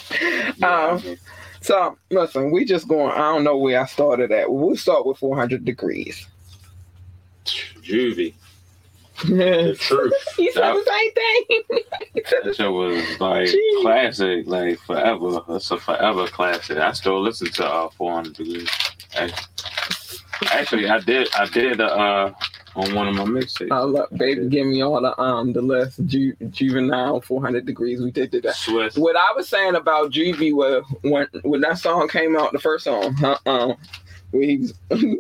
Um, 0.62 1.02
so 1.60 1.96
listen, 2.10 2.50
we 2.52 2.64
just 2.64 2.86
going. 2.88 3.12
I 3.12 3.18
don't 3.18 3.44
know 3.44 3.56
where 3.58 3.80
I 3.80 3.86
started 3.86 4.30
at. 4.32 4.50
We'll 4.52 4.76
start 4.76 5.06
with 5.06 5.18
400 5.18 5.64
Degreez. 5.64 6.26
Juvie. 7.44 8.34
he 9.22 9.28
The 9.34 9.76
truth. 9.78 10.12
said 10.36 10.74
the 10.74 10.84
same 10.86 11.12
thing. 11.12 11.44
he 12.14 12.22
That 12.44 12.54
show 12.56 12.70
was 12.72 13.20
like 13.20 13.48
Jeez. 13.48 13.82
classic, 13.82 14.46
like 14.46 14.78
forever. 14.80 15.40
It's 15.50 15.70
a 15.70 15.78
forever 15.78 16.26
classic. 16.28 16.78
I 16.78 16.92
still 16.92 17.20
listen 17.20 17.48
to 17.52 17.66
uh, 17.66 17.88
400 17.90 18.34
Degreez. 18.34 18.68
Actually, 19.16 19.44
actually, 20.50 20.88
I 20.88 20.98
did. 21.00 21.28
I 21.34 21.46
did 21.46 21.80
uh, 21.80 22.32
on 22.74 22.94
one 22.94 23.08
of 23.08 23.14
my 23.14 23.24
mixtapes. 23.24 23.68
Oh 23.70 23.86
look, 23.86 24.10
baby, 24.16 24.48
give 24.48 24.66
me 24.66 24.82
all 24.82 25.00
the 25.00 25.18
um 25.20 25.52
the 25.52 25.62
list. 25.62 26.04
Ju- 26.06 26.36
juvenile, 26.50 27.20
400 27.20 27.66
Degreez. 27.66 28.02
We 28.02 28.10
did 28.10 28.32
that. 28.32 28.44
Swizz. 28.44 28.98
What 28.98 29.16
I 29.16 29.32
was 29.36 29.48
saying 29.48 29.74
about 29.74 30.10
Juvie 30.12 30.54
was 30.54 30.84
when 31.02 31.26
when 31.42 31.60
that 31.62 31.78
song 31.78 32.08
came 32.08 32.36
out, 32.36 32.52
the 32.52 32.58
first 32.58 32.84
song, 32.84 33.14
uh, 33.24 33.36
uh 33.46 33.74
where 34.30 34.42
he 34.44 34.56
was, 34.58 34.74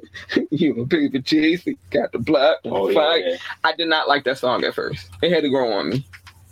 you 0.50 0.74
know, 0.74 0.84
baby 0.86 1.20
cheese, 1.20 1.62
he 1.64 1.76
got 1.90 2.10
the 2.12 2.18
black, 2.18 2.56
Oh 2.64 2.90
flag. 2.90 3.22
yeah. 3.26 3.36
I 3.62 3.74
did 3.74 3.88
not 3.88 4.08
like 4.08 4.24
that 4.24 4.38
song 4.38 4.64
at 4.64 4.74
first. 4.74 5.10
It 5.22 5.30
had 5.32 5.42
to 5.42 5.50
grow 5.50 5.70
on 5.74 5.90
me. 5.90 6.06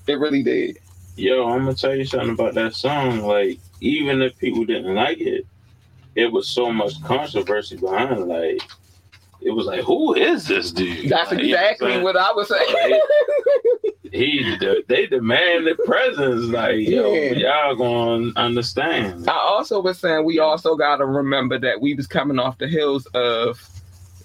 It 0.06 0.18
really 0.18 0.42
did. 0.42 0.78
Yo, 1.16 1.48
I'm 1.48 1.60
gonna 1.64 1.74
tell 1.74 1.94
you 1.94 2.04
something 2.04 2.30
about 2.30 2.54
that 2.54 2.74
song. 2.74 3.20
Like, 3.20 3.58
even 3.80 4.20
if 4.22 4.36
people 4.38 4.64
didn't 4.64 4.94
like 4.94 5.18
it, 5.20 5.46
it 6.14 6.30
was 6.32 6.48
so 6.48 6.72
much 6.72 7.02
controversy 7.04 7.76
behind. 7.76 8.26
Like, 8.28 8.62
it 9.40 9.50
was 9.50 9.66
like, 9.66 9.80
who 9.82 10.14
is 10.14 10.46
this 10.46 10.70
dude? 10.72 11.08
That's 11.08 11.30
Like, 11.32 11.42
you 11.42 11.52
know 11.52 11.58
exactly 11.60 12.00
what 12.02 12.16
I 12.16 12.32
was 12.32 12.48
saying. 12.48 12.68
saying? 12.72 13.00
he. 14.12 14.56
They 14.88 15.06
demanded 15.06 15.78
presence. 15.86 16.46
Like, 16.46 16.76
yo, 16.86 17.12
Yeah. 17.12 17.32
y'all 17.32 17.76
gonna 17.76 18.32
understand. 18.36 19.28
I 19.30 19.34
also 19.36 19.80
was 19.80 19.98
saying 19.98 20.24
we 20.24 20.40
also 20.40 20.74
got 20.76 20.96
to 20.96 21.06
remember 21.06 21.58
that 21.60 21.80
we 21.80 21.94
was 21.94 22.06
coming 22.06 22.38
off 22.38 22.58
the 22.58 22.68
hills 22.68 23.06
of 23.14 23.66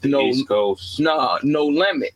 no, 0.04 0.22
East 0.22 0.48
Coast. 0.48 1.00
no, 1.00 1.38
no 1.44 1.66
limit. 1.66 2.12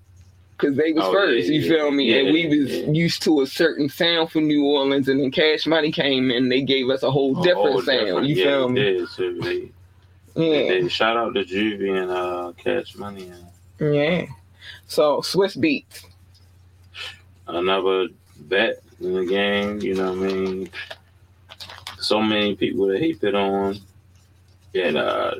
Cause 0.60 0.76
they 0.76 0.91
was 0.91 1.05
Oh, 1.05 1.12
first, 1.14 1.47
yeah, 1.47 1.53
you 1.53 1.62
yeah, 1.62 1.70
feel 1.70 1.91
me? 1.91 2.20
and 2.20 2.34
we 2.34 2.45
was 2.47 2.70
yeah. 2.70 2.91
used 2.91 3.22
to 3.24 3.41
a 3.41 3.47
certain 3.47 3.88
sound 3.89 4.30
from 4.30 4.45
New 4.47 4.66
Orleans, 4.66 5.07
and 5.07 5.20
then 5.22 5.32
Cash 5.32 5.66
Money 5.66 5.91
came 5.91 6.30
and 6.32 6.51
they 6.51 6.62
gave 6.62 6.89
us 6.89 7.01
a 7.01 7.10
whole 7.10 7.39
A 7.39 7.43
different 7.43 7.72
whole 7.72 7.82
sound. 7.82 8.05
different- 8.05 8.28
You 8.28 8.36
yeah, 8.36 8.43
feel 8.45 8.70
me? 8.70 8.82
did. 8.82 9.07
They- 9.18 9.72
they 10.36 10.80
Yeah. 10.82 10.88
Shout 10.89 11.18
out 11.18 11.34
to 11.34 11.43
Juvie 11.45 12.01
and 12.01 12.12
uh, 12.12 12.51
Cash 12.57 12.95
Money. 12.95 13.32
And 13.80 13.95
yeah. 13.95 14.26
So 14.88 15.22
Swizz 15.22 15.57
Beatz. 15.57 16.03
another 17.47 18.07
bet 18.38 18.82
in 18.99 19.14
the 19.16 19.26
game. 19.26 19.82
You 19.82 19.95
know 19.95 20.14
what 20.14 20.30
I 20.30 20.34
mean? 20.34 20.70
So 21.99 22.22
many 22.22 22.55
people 22.55 22.88
that 22.88 23.01
he 23.01 23.14
put 23.14 23.34
on. 23.36 23.78
Had 24.76 24.95
uh, 24.97 25.36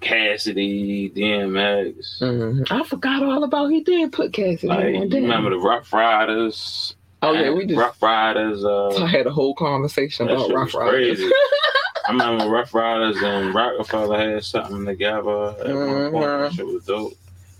Cassidy, 0.00 1.10
DMX. 1.10 2.20
Mhm. 2.20 2.66
I 2.70 2.82
forgot 2.84 3.22
all 3.22 3.44
about 3.44 3.68
he 3.68 3.80
did 3.82 4.12
put 4.12 4.32
Cassidy 4.32 4.66
Like, 4.68 4.94
on. 4.94 5.08
remember 5.10 5.50
the 5.50 5.58
Ruff 5.58 5.92
Ryders? 5.92 6.94
Oh 7.22 7.32
yeah, 7.32 7.50
we 7.50 7.66
just 7.66 7.78
Ruff 7.78 8.02
Ryders. 8.02 8.64
I 8.64 8.68
Uh, 8.68 9.06
had 9.06 9.26
a 9.26 9.30
whole 9.30 9.54
conversation 9.54 10.28
about 10.28 10.50
Ruff 10.52 10.74
Ryders. 10.74 11.18
crazy. 11.18 11.32
I 12.08 12.12
remember 12.12 12.46
Ruff 12.48 12.72
Ryders 12.74 13.22
and 13.22 13.54
Rockefeller 13.54 14.18
had 14.18 14.42
something 14.44 14.84
together. 14.86 15.54
At 15.64 15.74
one 15.74 16.10
point, 16.10 16.24
that 16.24 16.50
Mhm. 16.50 16.56
shit 16.56 16.66
was 16.66 16.84
dope. 16.86 17.12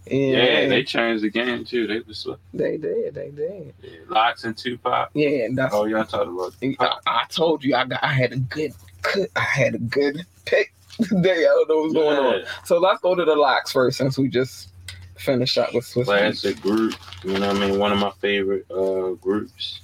yeah, 0.06 0.16
Yeah, 0.62 0.68
they 0.68 0.82
changed 0.82 1.22
the 1.22 1.30
game 1.30 1.64
too. 1.64 1.86
They 1.86 2.00
was 2.00 2.26
they 2.54 2.78
did, 2.78 3.14
they 3.14 3.30
did. 3.30 3.74
yeah, 3.82 3.90
LOX 4.08 4.44
and 4.44 4.56
Tupac. 4.56 5.10
Yeah, 5.14 5.48
that's 5.52 5.74
Oh, 5.74 5.84
y'all 5.84 6.04
talked 6.04 6.28
about 6.28 6.54
I, 6.80 6.96
I 7.06 7.24
told 7.28 7.62
you 7.62 7.76
I 7.76 7.84
got 7.84 8.02
I 8.02 8.08
had 8.14 8.32
a 8.32 8.38
good 8.38 8.72
good 9.02 9.28
I 9.36 9.40
had 9.40 9.74
a 9.74 9.78
good 9.78 10.24
pick 10.46 10.72
today. 11.08 11.38
I 11.38 11.42
don't 11.42 11.68
know 11.68 11.80
what's 11.82 11.94
going 11.94 12.18
on. 12.18 12.42
So 12.64 12.78
let's 12.78 13.00
go 13.00 13.14
to 13.14 13.24
the 13.24 13.34
LOX 13.34 13.72
first 13.72 13.98
since 13.98 14.18
we 14.18 14.28
just 14.28 14.70
finished 15.16 15.58
up 15.58 15.74
with 15.74 15.84
Swizz. 15.84 16.04
Classic 16.04 16.60
group. 16.60 16.94
You 17.24 17.38
know 17.38 17.48
what 17.48 17.56
I 17.56 17.68
mean? 17.68 17.78
One 17.78 17.92
of 17.92 17.98
my 17.98 18.10
favorite 18.20 18.66
uh, 18.70 19.10
groups 19.20 19.80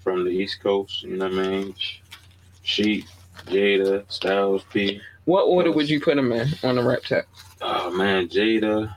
from 0.00 0.24
the 0.24 0.30
East 0.30 0.60
Coast. 0.62 1.02
You 1.02 1.16
know 1.16 1.28
what 1.28 1.38
I 1.38 1.48
mean? 1.48 1.74
Sheek, 2.62 3.06
Jada, 3.46 4.10
Styles 4.10 4.64
P. 4.72 5.00
What 5.24 5.42
order 5.42 5.72
would 5.72 5.88
you 5.88 6.00
put 6.00 6.16
them 6.16 6.32
in 6.32 6.48
on 6.62 6.76
the 6.76 6.82
rap 6.82 7.02
check? 7.02 7.26
Oh 7.60 7.90
man, 7.90 8.28
Jada, 8.28 8.94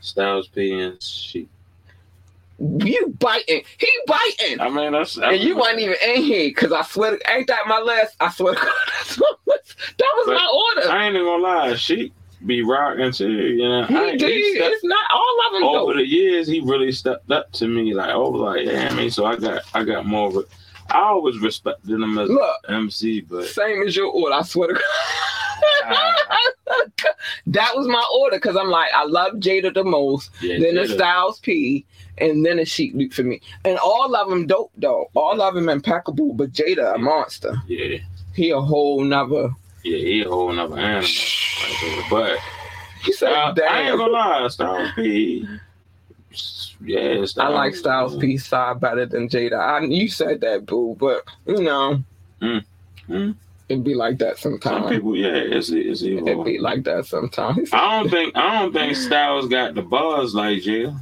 Styles 0.00 0.48
P, 0.48 0.80
and 0.80 1.02
Sheek. 1.02 1.48
You 2.60 3.14
biting. 3.18 3.62
He 3.78 3.88
biting. 4.06 4.60
I 4.60 4.68
mean, 4.68 4.92
that's, 4.92 5.16
And 5.16 5.40
you 5.40 5.56
weren't 5.56 5.78
even 5.78 5.96
in 6.04 6.22
here 6.22 6.48
because 6.48 6.72
I 6.72 6.82
swear, 6.82 7.16
to, 7.16 7.32
ain't 7.32 7.46
that 7.46 7.66
my 7.68 7.78
last? 7.78 8.16
I 8.20 8.30
swear 8.30 8.54
to 8.54 8.60
God, 8.64 9.18
what 9.18 9.38
was, 9.46 9.58
that 9.98 10.12
was 10.16 10.26
my 10.26 10.74
order. 10.76 10.90
I 10.90 11.06
ain't 11.06 11.14
even 11.14 11.26
gonna 11.26 11.42
lie, 11.42 11.74
She 11.76 12.12
be 12.46 12.62
rocking 12.62 13.12
too. 13.12 13.30
You 13.30 13.68
know, 13.68 13.84
He 13.84 14.16
did. 14.16 14.56
stepped- 14.56 14.74
It's 14.74 14.84
not 14.84 15.10
all 15.12 15.38
of 15.46 15.52
them 15.54 15.62
over 15.64 15.92
though. 15.92 15.98
the 15.98 16.06
years, 16.06 16.46
he 16.48 16.60
really 16.60 16.90
stepped 16.92 17.30
up 17.30 17.50
to 17.52 17.68
me. 17.68 17.94
Like, 17.94 18.12
oh, 18.14 18.30
like, 18.30 18.64
yeah, 18.66 18.88
I 18.90 18.94
mean, 18.94 19.10
so 19.10 19.24
I 19.26 19.36
got, 19.36 19.62
I 19.74 19.84
got 19.84 20.04
more 20.06 20.28
of 20.28 20.36
it. 20.36 20.46
I 20.90 21.00
always 21.00 21.38
respected 21.38 21.90
him 21.90 22.18
as 22.18 22.28
Look, 22.30 22.56
MC, 22.68 23.20
but 23.22 23.44
same 23.46 23.82
as 23.82 23.94
your 23.96 24.06
order. 24.06 24.34
I 24.34 24.42
swear 24.42 24.68
to 24.68 24.74
God. 24.74 24.82
that 27.48 27.72
was 27.74 27.86
my 27.88 28.04
order 28.20 28.36
because 28.36 28.56
I'm 28.56 28.68
like, 28.70 28.90
I 28.94 29.04
love 29.04 29.34
Jada 29.34 29.72
the 29.72 29.84
most. 29.84 30.30
yeah, 30.40 30.58
then 30.58 30.74
Jada- 30.74 30.94
Styles 30.94 31.40
P, 31.40 31.84
and 32.18 32.44
then 32.44 32.58
it's 32.58 32.70
Sheek 32.70 32.92
Louch 32.94 33.12
for 33.14 33.22
me. 33.22 33.40
And 33.64 33.78
all 33.78 34.14
of 34.14 34.28
them 34.28 34.46
dope 34.46 34.72
though. 34.76 35.10
All 35.14 35.40
of 35.40 35.54
them 35.54 35.68
impeccable, 35.68 36.32
but 36.34 36.52
Jada 36.52 36.94
a 36.94 36.98
monster. 36.98 37.60
yeah, 37.66 37.98
He 38.34 38.50
a 38.50 38.60
whole 38.60 39.02
nother. 39.02 39.50
yeah, 39.84 39.98
he 39.98 40.22
a 40.22 40.28
whole 40.28 40.52
nother 40.52 40.78
animal. 40.78 41.10
But 42.10 42.38
He 43.02 43.12
said, 43.12 43.32
uh, 43.32 43.54
I 43.68 43.82
ain't 43.82 43.98
gonna 43.98 44.12
lie, 44.12 44.48
Styles 44.48 44.90
P. 44.94 45.46
Yeah, 46.84 47.24
I 47.38 47.48
like 47.48 47.74
Styles 47.74 48.16
P 48.18 48.36
side 48.38 48.80
better 48.80 49.04
than 49.06 49.28
Jada. 49.28 49.58
I, 49.58 49.80
you 49.80 50.08
said 50.08 50.40
that, 50.42 50.64
boo, 50.66 50.96
but 50.98 51.24
you 51.46 51.62
know, 51.62 52.02
Mm. 52.40 53.34
It'd 53.68 53.84
be 53.84 53.94
like 53.94 54.18
that 54.18 54.38
Some 54.38 54.52
sometimes. 54.60 54.90
people, 54.90 55.16
yeah, 55.16 55.34
it's 55.34 55.70
it's 55.70 56.02
It'd 56.02 56.44
be 56.44 56.58
like 56.58 56.84
that 56.84 57.06
sometimes. 57.06 57.70
I 57.72 58.00
don't 58.00 58.10
think 58.10 58.36
I 58.36 58.60
don't 58.60 58.72
think 58.72 58.96
Styles 58.96 59.48
got 59.48 59.74
the 59.74 59.82
buzz 59.82 60.34
like 60.34 60.58
Jada. 60.62 60.98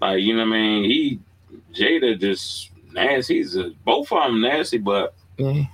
Like 0.00 0.20
you 0.22 0.34
know 0.36 0.44
what 0.44 0.54
I 0.56 0.60
mean? 0.60 0.84
He 0.84 1.18
Jada 1.72 2.18
just 2.20 2.70
nasty. 2.92 3.38
He's 3.38 3.56
a, 3.56 3.70
both 3.84 4.12
of 4.12 4.22
them 4.24 4.40
nasty, 4.40 4.78
but 4.78 5.14
Yeah. 5.38 5.64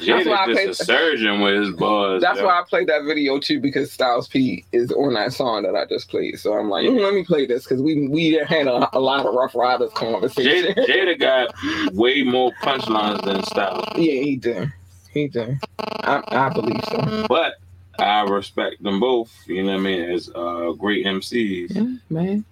Jada 0.00 0.26
why 0.26 0.34
I 0.34 0.52
played- 0.52 0.68
a 0.70 0.74
surgeon 0.74 1.40
with 1.40 1.54
his 1.54 1.70
buzz. 1.70 2.20
That's 2.20 2.38
yo. 2.40 2.46
why 2.46 2.60
I 2.60 2.62
played 2.68 2.88
that 2.88 3.04
video 3.04 3.38
too 3.38 3.60
because 3.60 3.92
Styles 3.92 4.26
P 4.28 4.64
is 4.72 4.90
on 4.92 5.14
that 5.14 5.32
song 5.32 5.62
that 5.62 5.76
I 5.76 5.84
just 5.86 6.08
played. 6.08 6.38
So 6.40 6.54
I'm 6.54 6.68
like, 6.68 6.84
mm, 6.86 7.00
let 7.00 7.14
me 7.14 7.24
play 7.24 7.46
this 7.46 7.64
because 7.64 7.80
we 7.80 8.08
we 8.08 8.32
had 8.32 8.66
a, 8.66 8.88
a 8.96 8.98
lot 9.00 9.24
of 9.24 9.34
Ruff 9.34 9.54
Ryders 9.54 9.92
conversation. 9.92 10.74
Jada, 10.74 10.86
Jada 11.18 11.18
got 11.18 11.94
way 11.94 12.22
more 12.22 12.52
punchlines 12.62 13.24
than 13.24 13.42
Styles, 13.44 13.84
yeah, 13.96 14.20
he 14.22 14.36
did. 14.36 14.72
He 15.12 15.28
did. 15.28 15.58
I, 15.78 16.22
I 16.26 16.48
believe 16.48 16.80
so. 16.90 17.26
but 17.28 17.54
I 18.00 18.22
respect 18.22 18.82
them 18.82 18.98
both. 18.98 19.32
You 19.46 19.62
know 19.62 19.72
what 19.74 19.78
I 19.78 19.82
mean? 19.82 20.10
As 20.10 20.28
uh, 20.34 20.72
great 20.72 21.06
MCs. 21.06 21.72
Yeah, 21.74 21.96
man. 22.10 22.44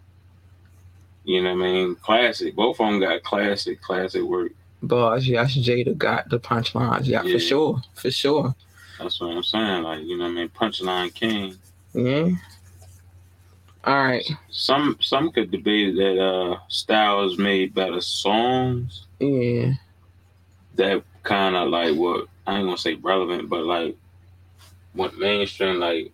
You 1.25 1.43
know 1.43 1.55
what 1.57 1.65
I 1.67 1.73
mean? 1.73 1.95
Classic. 1.97 2.55
Both 2.55 2.81
of 2.81 2.87
them 2.87 3.01
got 3.01 3.23
classic, 3.25 3.81
classic 3.83 4.23
work. 4.23 4.53
Bars, 4.83 5.29
yes, 5.29 5.57
Jada 5.57 5.97
got 5.97 6.29
the 6.29 6.41
punchlines. 6.41 7.07
Yeah, 7.07 7.23
Yeah. 7.23 7.35
for 7.35 7.39
sure. 7.39 7.83
For 7.95 8.11
sure. 8.11 8.55
That's 8.99 9.21
what 9.21 9.31
I'm 9.37 9.43
saying. 9.43 9.83
Like 9.85 10.03
you 10.05 10.17
know 10.19 10.25
what 10.25 10.31
I 10.31 10.35
mean? 10.35 10.49
Punchline 10.51 11.15
king. 11.15 11.57
Yeah. 11.95 12.31
All 13.85 14.05
right. 14.05 14.25
Some 14.51 14.97
some 15.01 15.31
could 15.33 15.51
debate 15.51 15.97
that 15.97 16.19
uh 16.21 16.59
Styles 16.69 17.39
made 17.39 17.75
better 17.75 18.01
songs 18.01 19.07
Yeah. 19.19 19.73
that 20.77 21.03
kind 21.23 21.57
of 21.57 21.69
like 21.69 21.95
what 21.97 22.27
I 22.47 22.57
ain't 22.59 22.67
gonna 22.67 22.79
say 22.79 22.95
relevant, 22.95 23.49
but 23.49 23.65
like 23.65 23.97
what 24.95 25.17
mainstream. 25.19 25.79
Like 25.81 26.13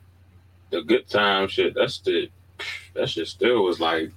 the 0.71 0.83
good 0.83 1.09
time 1.09 1.49
shit. 1.49 1.75
That's 1.75 1.99
the 2.01 2.31
that 2.95 3.09
shit 3.11 3.29
still 3.29 3.65
was 3.65 3.81
like 3.81 4.11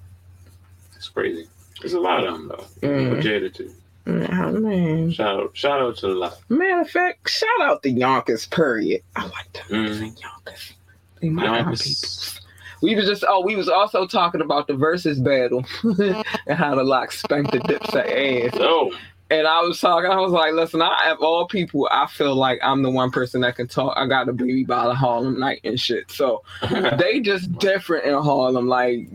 it's 0.96 1.10
crazy. 1.10 1.48
There's 1.82 1.94
a 1.94 2.00
lot 2.00 2.26
of 2.26 2.34
them 2.34 2.48
though. 2.50 2.88
Mm. 2.88 3.22
Jada 3.22 3.54
too. 3.54 3.74
Yeah, 4.06 4.52
man. 4.52 5.12
Shout 5.12 5.40
out, 5.40 5.58
shout 5.58 5.82
out 5.82 5.98
to 5.98 6.08
the 6.08 6.16
lot. 6.16 6.40
Matter 6.50 6.82
of 6.82 6.90
fact, 6.90 7.30
shout 7.30 7.62
out 7.62 7.84
the 7.84 7.92
Yonkers, 7.92 8.48
period. 8.48 9.02
I 9.16 9.24
like 9.28 9.54
them 9.54 9.64
mm. 9.70 10.22
Yonkers. 10.22 10.74
They 11.22 11.30
my 11.30 11.46
kind 11.46 11.56
people. 11.56 11.66
Yonkers. 11.66 12.42
We 12.82 12.96
was 12.96 13.06
just 13.06 13.24
oh, 13.28 13.42
we 13.42 13.56
was 13.56 13.70
also 13.70 14.08
talking 14.08 14.42
about 14.42 14.66
the 14.68 14.74
Verzuz 14.74 15.24
battle 15.24 15.66
and 16.48 16.58
how 16.58 16.74
the 16.74 16.84
LOX 16.84 17.22
spanked 17.22 17.52
the 17.52 17.60
Dipset 17.60 18.48
ass. 18.48 18.58
So 18.58 18.92
And 19.30 19.48
I 19.48 19.62
was 19.62 19.80
talking, 19.80 20.12
I 20.12 20.20
was 20.20 20.34
like, 20.34 20.54
listen, 20.54 20.82
I 20.82 21.12
of 21.12 21.22
all 21.22 21.48
people, 21.48 21.88
I 21.90 22.08
feel 22.08 22.36
like 22.36 22.60
I'm 22.62 22.82
the 22.82 22.90
one 22.90 23.12
person 23.12 23.42
that 23.42 23.56
can 23.56 23.68
talk. 23.68 23.94
I 23.96 24.06
got 24.08 24.28
a 24.28 24.34
baby 24.34 24.66
by 24.66 24.88
the 24.88 24.94
Harlem 24.96 25.40
night 25.40 25.62
and 25.64 25.80
shit. 25.80 26.12
So 26.12 26.44
they 26.98 27.22
just 27.22 27.52
different 27.60 28.06
in 28.06 28.14
Harlem, 28.14 28.68
like 28.68 29.08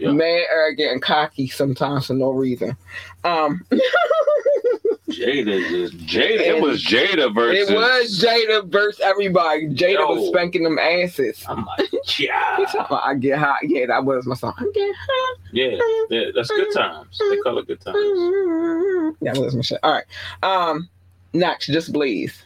Mad, 0.00 0.42
arrogant, 0.50 0.92
and 0.92 1.02
cocky 1.02 1.48
sometimes 1.48 2.06
for 2.06 2.14
no 2.14 2.30
reason. 2.30 2.76
Um 3.24 3.64
Jada 5.10 5.68
just 5.68 5.96
Jada. 5.98 6.40
It 6.40 6.62
was 6.62 6.84
Jada 6.84 7.34
versus. 7.34 7.68
it 7.70 7.74
was 7.74 8.20
Jada 8.22 8.66
versus 8.68 9.00
everybody. 9.00 9.68
Jada 9.68 9.94
Yo. 9.94 10.14
was 10.14 10.28
spanking 10.28 10.62
them 10.62 10.78
asses. 10.78 11.44
I'm 11.48 11.64
like, 11.66 11.90
yeah, 12.18 12.64
I 12.90 13.14
get 13.14 13.38
high. 13.38 13.58
Yeah, 13.62 13.86
that 13.86 14.04
was 14.04 14.26
my 14.26 14.34
song. 14.34 14.54
I 14.56 14.70
get 14.72 14.94
high. 14.96 15.36
yeah, 15.52 15.78
yeah. 16.10 16.30
That's 16.34 16.48
good 16.48 16.72
times. 16.72 17.18
They 17.18 17.36
call 17.38 17.58
it 17.58 17.66
good 17.66 17.80
times. 17.80 17.96
That 19.22 19.36
was 19.36 19.54
my 19.54 19.62
shit. 19.62 19.80
All 19.82 19.92
right. 19.92 20.04
Um, 20.42 20.88
next, 21.32 21.66
just 21.66 21.92
Blaze. 21.92 22.44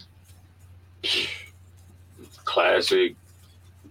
Classic 2.44 3.14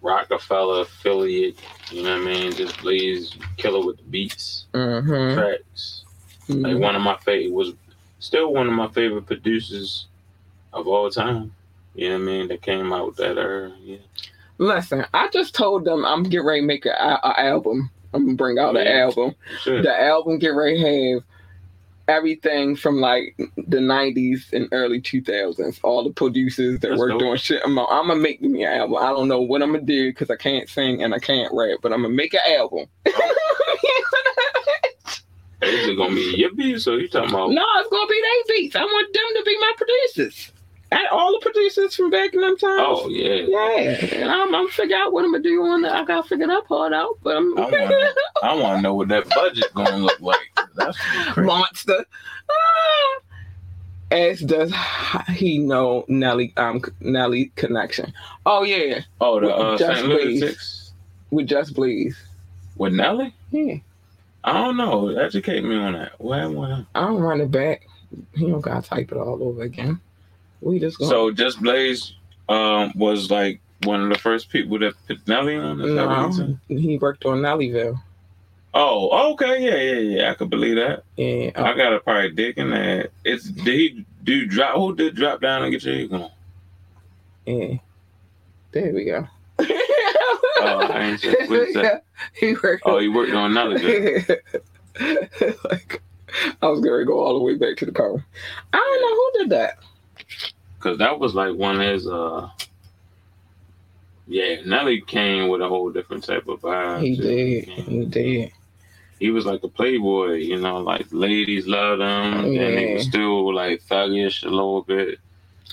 Rockefeller 0.03 0.81
affiliate. 0.81 1.57
You 1.91 2.03
know 2.03 2.17
what 2.19 2.27
I 2.27 2.31
mean? 2.31 2.51
Just 2.53 2.79
Blaze 2.81 3.35
killer 3.57 3.83
with 3.85 3.97
the 3.97 4.03
beats, 4.03 4.65
Mm-hmm. 4.73 5.39
tracks. 5.39 6.03
Like 6.49 6.77
one 6.77 6.95
of 6.95 7.01
my 7.01 7.17
favorite 7.19 7.53
was 7.53 7.73
still 8.19 8.53
one 8.53 8.67
of 8.67 8.73
my 8.73 8.89
favorite 8.89 9.25
producers 9.25 10.07
of 10.73 10.87
all 10.87 11.09
time. 11.09 11.53
You 11.95 12.09
know 12.09 12.15
what 12.15 12.21
I 12.21 12.25
mean? 12.25 12.47
That 12.49 12.61
came 12.61 12.91
out 12.91 13.15
that 13.15 13.37
era. 13.37 13.71
Yeah. 13.81 13.97
Listen, 14.57 15.05
I 15.13 15.29
just 15.29 15.55
told 15.55 15.85
them 15.85 16.03
I'm 16.05 16.23
getting 16.23 16.45
ready 16.45 16.61
to 16.61 16.67
make 16.67 16.85
an 16.85 16.93
album. 16.97 17.89
I'm 18.13 18.25
gonna 18.25 18.35
bring 18.35 18.59
out 18.59 18.75
an 18.75 18.85
Yeah. 18.85 19.05
album. 19.05 19.35
Sure. 19.61 19.81
The 19.81 20.01
album 20.01 20.37
get 20.37 20.49
ready 20.49 20.81
to 20.81 21.13
have 21.13 21.23
everything 22.07 22.75
from 22.75 22.97
like 22.99 23.35
the 23.55 23.77
90s 23.77 24.51
and 24.53 24.67
early 24.71 25.01
2000s. 25.01 25.79
All 25.83 26.03
the 26.03 26.11
producers 26.11 26.79
that 26.79 26.89
That's 26.89 26.99
were 26.99 27.09
dope. 27.09 27.19
doing 27.19 27.37
shit. 27.37 27.61
I'm, 27.63 27.75
gonna- 27.75 27.87
I'm 27.87 28.07
gonna 28.07 28.19
make 28.19 28.41
me 28.41 28.63
an 28.63 28.73
album. 28.73 28.97
I 28.97 29.07
don't 29.09 29.27
know 29.27 29.41
what 29.41 29.61
I'm 29.61 29.71
gonna 29.73 29.85
do 29.85 30.09
because 30.11 30.29
I 30.29 30.35
can't 30.35 30.67
sing 30.69 31.01
and 31.03 31.13
I 31.13 31.19
can't 31.19 31.53
rap, 31.53 31.79
but 31.81 31.93
I'm 31.93 32.01
gonna 32.01 32.13
make 32.13 32.33
an 32.33 32.41
album. 32.57 32.87
Is 35.61 35.87
it 35.87 35.95
gonna 35.97 36.13
be 36.13 36.35
your 36.37 36.53
beats 36.53 36.87
or 36.87 36.99
you 36.99 37.07
talking 37.07 37.29
about? 37.29 37.51
No, 37.51 37.63
it's 37.77 37.89
gonna 37.89 38.07
be 38.07 38.21
they 38.21 38.53
beats. 38.53 38.75
I 38.75 38.83
want 38.83 39.13
them 39.13 39.23
to 39.37 39.43
be 39.45 39.57
my 39.59 39.71
producers. 39.77 40.51
And 40.91 41.07
all 41.09 41.31
the 41.31 41.39
producers 41.39 41.95
from 41.95 42.09
back 42.11 42.33
in 42.33 42.41
them 42.41 42.57
times. 42.57 42.81
Oh 42.85 43.07
yeah. 43.09 43.45
Yeah, 43.47 44.05
and 44.21 44.29
I'm, 44.29 44.53
I'm 44.53 44.67
figure 44.67 44.97
out 44.97 45.13
what 45.13 45.23
I'm 45.23 45.31
gonna 45.31 45.41
do 45.41 45.63
on 45.63 45.81
that. 45.83 45.93
I 45.93 46.03
gotta 46.03 46.27
figure 46.27 46.47
that 46.47 46.65
part 46.67 46.91
out. 46.93 47.17
But 47.23 47.37
I'm 47.37 47.57
I 47.57 47.61
want. 47.61 48.17
I 48.43 48.53
want 48.55 48.77
to 48.77 48.81
know 48.81 48.93
what 48.93 49.07
that 49.07 49.27
budget 49.29 49.73
gonna 49.73 49.97
look 49.97 50.19
like. 50.19 50.52
That's 50.75 50.97
monster. 51.37 52.05
Ah. 52.49 53.19
As 54.11 54.41
does 54.41 54.71
he 55.29 55.57
know 55.57 56.05
Nelly 56.07 56.53
um 56.57 56.81
Nelly 56.99 57.51
connection. 57.55 58.13
Oh 58.45 58.63
yeah, 58.63 59.01
Oh, 59.19 59.39
the 59.39 59.53
uh, 59.55 59.77
Just 59.77 60.03
Blaze. 60.05 60.91
With 61.31 61.47
Just 61.47 61.73
Blaze. 61.73 62.15
with 62.77 62.93
Nelly. 62.93 63.33
Yeah, 63.51 63.75
I 64.43 64.53
don't 64.53 64.77
know. 64.77 65.09
Educate 65.09 65.63
me 65.63 65.75
on 65.77 65.93
that. 65.93 66.19
What 66.19 66.39
happened? 66.39 66.85
I 66.93 67.01
don't 67.01 67.21
run 67.21 67.41
it 67.41 67.49
back. 67.49 67.87
He 68.35 68.47
don't 68.47 68.61
gotta 68.61 68.87
type 68.87 69.11
it 69.11 69.17
all 69.17 69.41
over 69.41 69.63
again. 69.63 69.99
We 70.61 70.77
just 70.79 70.99
going 70.99 71.09
So 71.09 71.31
Just 71.31 71.59
Blaze 71.61 72.13
um, 72.49 72.91
was 72.95 73.31
like 73.31 73.61
one 73.83 74.03
of 74.03 74.09
the 74.09 74.19
first 74.19 74.49
people 74.49 74.77
that 74.79 74.93
put 75.07 75.27
Nelly 75.27 75.55
on. 75.55 75.81
Is 75.81 75.95
that 75.95 76.07
what 76.07 76.27
you 76.27 76.33
said? 76.33 76.59
no, 76.69 76.79
he 76.79 76.97
worked 76.99 77.25
on 77.25 77.39
Nellyville. 77.41 77.99
Oh, 78.75 79.33
okay, 79.33 79.61
yeah, 79.63 79.75
yeah, 79.75 80.17
yeah. 80.21 80.31
I 80.31 80.33
could 80.33 80.49
believe 80.49 80.77
that. 80.77 81.03
Yeah, 81.15 81.51
I 81.55 81.75
got 81.77 81.93
a 81.93 81.99
probably 81.99 82.31
dig 82.31 82.57
in 82.57 82.71
that. 82.71 83.11
It's 83.23 83.45
did 83.45 83.67
he 83.67 84.05
do 84.23 84.45
drop? 84.47 84.75
Who 84.75 84.95
did 84.95 85.15
drop 85.15 85.41
down 85.41 85.63
and 85.63 85.71
get 85.71 85.83
your 85.83 86.13
on? 86.23 86.31
yeah. 87.45 87.75
There 88.71 88.91
we 88.91 89.05
go. 89.05 89.27
Oh, 89.59 90.79
I 90.91 91.03
ain't 91.11 91.19
sure. 91.19 91.47
What 91.47 91.59
is 91.59 91.73
that? 91.75 92.03
He 92.33 92.55
worked. 92.63 92.83
Oh, 92.85 92.97
he 92.99 93.09
worked 93.09 93.33
on 93.33 93.53
Nelly. 93.53 94.15
like, 95.69 96.01
I 96.61 96.67
was 96.67 96.79
gonna 96.79 97.05
go 97.05 97.19
all 97.19 97.37
the 97.37 97.43
way 97.43 97.55
back 97.55 97.77
to 97.77 97.85
the 97.85 97.91
car. 97.91 98.25
I 98.73 98.77
don't 98.77 99.01
know 99.01 99.15
who 99.15 99.31
did 99.39 99.49
that. 99.51 99.77
Cause 100.79 100.97
that 100.97 101.19
was 101.19 101.35
like 101.35 101.55
one 101.55 101.75
of 101.79 101.81
his. 101.81 102.07
uh 102.07 102.49
Yeah, 104.27 104.61
Nelly 104.65 105.01
came 105.01 105.49
with 105.49 105.61
a 105.61 105.67
whole 105.67 105.91
different 105.91 106.23
type 106.23 106.47
of 106.47 106.61
vibe. 106.61 107.01
He 107.03 107.15
did. 107.15 107.67
Yeah. 107.67 107.73
He 107.83 108.05
did. 108.05 108.51
He 109.23 109.31
was 109.31 109.45
like 109.45 109.63
a 109.63 109.69
playboy, 109.69 110.33
you 110.33 110.59
know, 110.59 110.79
like 110.79 111.05
ladies 111.11 111.65
loved 111.65 112.01
him, 112.01 112.43
and 112.43 112.77
he 112.77 112.93
was 112.95 113.03
still 113.03 113.55
like 113.55 113.81
thuggish 113.83 114.43
a 114.43 114.49
little 114.49 114.81
bit. 114.83 115.17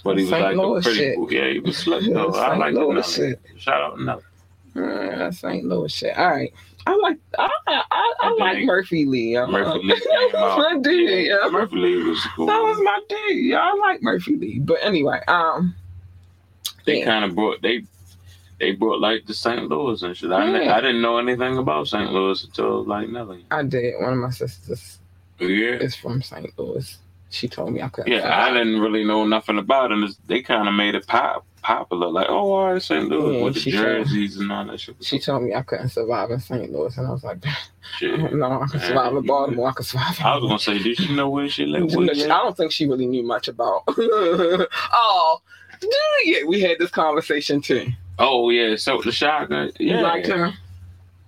But 0.05 0.19
he 0.19 0.23
was 0.23 0.31
St. 0.31 0.43
like 0.45 0.57
Louis 0.57 0.79
a 0.79 0.83
pretty 0.83 0.99
shit. 0.99 1.17
cool. 1.17 1.33
Yeah, 1.33 1.49
he 1.49 1.59
was 1.59 1.77
slick 1.77 2.05
though. 2.05 2.33
I 2.33 2.51
St. 2.51 2.59
like 2.61 2.75
Louis 2.75 3.13
shit. 3.13 3.41
Shout 3.59 3.83
out 3.83 3.97
to 3.97 4.05
Nelly. 4.05 4.23
Uh, 4.77 5.19
that's 5.19 5.41
St. 5.41 5.65
Louis 5.65 5.93
shit. 5.93 6.17
All 6.17 6.31
right. 6.31 6.53
I 6.87 6.95
like 6.95 7.19
I 7.41 7.51
I, 7.67 7.83
I, 7.91 8.15
I 8.21 8.37
like 8.39 8.65
Murphy 8.65 9.05
Lee. 9.05 9.37
I'm, 9.37 9.51
Murphy 9.51 9.81
Lee 9.83 9.95
out. 10.37 10.59
my 10.59 10.79
dude. 10.81 11.11
Yeah, 11.11 11.39
Yeah. 11.43 11.51
Murphy 11.51 11.75
Lee 11.77 12.05
was 12.05 12.25
cool. 12.37 12.47
That 12.47 12.61
was 12.61 12.79
my 12.85 13.01
dude. 13.09 13.47
Yeah, 13.47 13.59
I 13.63 13.75
like 13.75 14.01
Murphy 14.01 14.37
Lee. 14.37 14.61
But 14.61 14.79
anyway, 14.81 15.21
um, 15.27 15.75
they 16.87 17.01
yeah. 17.01 17.05
kind 17.05 17.25
of 17.25 17.35
brought 17.35 17.61
they 17.63 17.83
they 18.61 18.73
brought 18.73 19.01
like 19.01 19.27
the 19.27 19.35
St. 19.35 19.69
Louis 19.69 20.03
and 20.03 20.17
shit. 20.17 20.31
I, 20.31 20.47
didn't- 20.47 20.63
Yeah. 20.65 20.77
I 20.77 20.81
didn't 20.81 21.03
know 21.03 21.19
anything 21.19 21.59
about 21.59 21.89
St. 21.89 22.13
Louis 22.13 22.45
until 22.45 22.85
like 22.85 23.09
Nelly. 23.09 23.45
I 23.51 23.63
did. 23.65 23.95
One 24.01 24.13
of 24.13 24.19
my 24.19 24.31
sisters 24.31 24.99
Yeah. 25.39 25.77
is 25.87 25.97
from 25.97 26.23
St. 26.23 26.57
Louis. 26.59 26.99
She 27.33 27.47
told 27.49 27.73
me 27.73 27.81
I 27.81 27.89
couldn't. 27.89 28.13
Yeah, 28.13 28.29
I 28.45 28.53
didn't 28.53 28.81
really 28.81 29.05
know 29.05 29.25
nothing 29.25 29.59
about 29.59 29.91
them. 29.91 30.03
it's- 30.05 30.19
They 30.27 30.43
kind 30.43 30.69
of 30.69 30.75
made 30.75 30.95
it 30.95 31.07
pop 31.07 31.47
popular, 31.63 32.09
like, 32.09 32.27
oh, 32.31 32.53
all 32.53 32.73
right, 32.73 32.83
St. 32.83 33.07
Louis 33.09 33.37
Yeah, 33.37 33.45
with 33.45 33.55
the 33.63 33.71
jerseys 33.71 34.39
and 34.39 34.51
all 34.51 34.65
that 34.65 34.81
shit. 34.81 34.97
She 35.03 35.19
told 35.19 35.43
me 35.43 35.55
I 35.55 35.61
couldn't 35.63 35.91
survive 35.91 36.31
in 36.31 36.41
St. 36.41 36.73
Louis, 36.73 36.97
and 36.97 37.07
I 37.07 37.11
was 37.11 37.23
like, 37.23 37.39
Shit. 37.99 38.19
no, 38.35 38.63
I 38.63 38.67
can 38.67 38.81
survive 38.81 39.15
in 39.15 39.27
Baltimore. 39.27 39.69
I 39.69 39.73
can 39.73 39.85
survive. 39.85 40.19
I 40.23 40.37
was 40.37 40.43
gonna 40.45 40.59
say, 40.59 40.79
did 40.83 40.97
she 40.97 41.15
know 41.15 41.29
where 41.29 41.49
she 41.51 41.67
lived? 41.67 41.95
I 41.97 42.27
don't 42.27 42.57
think 42.57 42.73
she 42.73 42.87
really 42.87 43.07
knew 43.07 43.23
much 43.23 43.47
about. 43.49 43.85
oh, 43.89 45.41
yeah, 46.25 46.45
we 46.47 46.61
had 46.61 46.79
this 46.79 46.91
conversation 46.91 47.61
too. 47.61 47.87
Oh 48.21 48.51
yeah, 48.51 48.77
so 48.77 49.01
the 49.01 49.11
shotgun. 49.11 49.73
You 49.79 49.97
Yeah, 49.97 50.03
liked 50.03 50.27
her? 50.29 50.53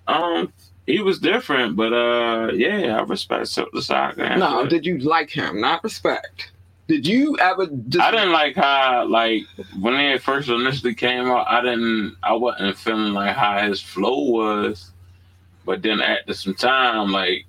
um, 0.07 0.53
he 0.85 1.01
was 1.01 1.17
different, 1.19 1.75
but 1.75 1.91
uh, 1.91 2.51
yeah, 2.53 2.97
I 2.97 3.01
respect 3.03 3.47
Silk 3.47 3.69
the 3.73 3.81
Shocker. 3.81 4.37
No, 4.37 4.65
did 4.67 4.85
you 4.85 4.99
like 4.99 5.29
him? 5.31 5.59
Not 5.59 5.83
respect. 5.83 6.51
Did 6.87 7.07
you 7.07 7.35
ever 7.39 7.65
just 7.65 8.03
I 8.03 8.11
didn't 8.11 8.31
like 8.33 8.55
how 8.55 9.07
like 9.07 9.43
when 9.79 9.95
they 9.95 10.17
first 10.19 10.49
initially 10.49 10.93
came 10.93 11.25
out. 11.25 11.47
I 11.49 11.61
didn't. 11.61 12.15
I 12.21 12.33
wasn't 12.33 12.77
feeling 12.77 13.13
like 13.13 13.35
how 13.35 13.57
his 13.67 13.81
flow 13.81 14.29
was, 14.29 14.91
but 15.65 15.81
then 15.81 15.99
after 16.01 16.33
some 16.33 16.53
time, 16.53 17.11
like 17.11 17.45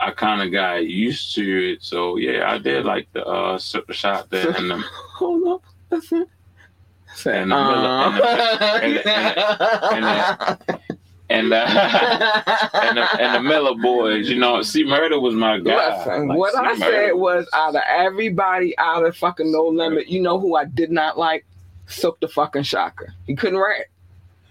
I 0.00 0.12
kind 0.12 0.40
of 0.42 0.50
got 0.52 0.86
used 0.86 1.34
to 1.34 1.72
it. 1.72 1.82
So 1.82 2.16
yeah, 2.16 2.50
I 2.50 2.58
did 2.58 2.84
like 2.86 3.08
the 3.12 3.26
uh 3.26 3.58
super 3.58 3.92
shot 3.92 4.30
there 4.30 4.50
and 4.52 4.70
the 4.70 4.76
hold 5.16 5.46
up? 5.48 5.62
Listen. 5.90 6.26
Say, 7.14 7.42
And 7.42 7.50
the 7.50 7.56
Miller- 7.56 8.20
and 8.82 8.98
uh, 9.06 10.56
and 11.30 11.50
the 11.52 11.56
and 11.66 12.96
the, 12.98 13.20
and 13.22 13.34
the 13.34 13.40
Miller 13.42 13.74
boys. 13.76 14.28
You 14.28 14.38
know, 14.38 14.62
see, 14.62 14.84
murder 14.84 15.18
was 15.20 15.34
my 15.34 15.58
guy. 15.60 15.96
Listen, 15.98 16.28
Like, 16.28 16.38
what 16.38 16.56
I 16.56 16.62
Murder 16.74 16.78
said 16.78 17.12
was 17.12 17.46
out 17.52 17.74
of 17.74 17.82
everybody 17.88 18.76
out 18.78 19.04
of 19.04 19.16
fucking 19.16 19.50
No 19.50 19.66
Limit, 19.68 20.08
you 20.08 20.20
know 20.20 20.38
who 20.38 20.56
I 20.56 20.64
did 20.66 20.90
not 20.90 21.18
like? 21.18 21.44
Silk 21.86 22.20
the 22.20 22.28
fucking 22.28 22.62
shocker. 22.62 23.12
He 23.26 23.34
couldn't 23.34 23.58
rap. 23.58 23.86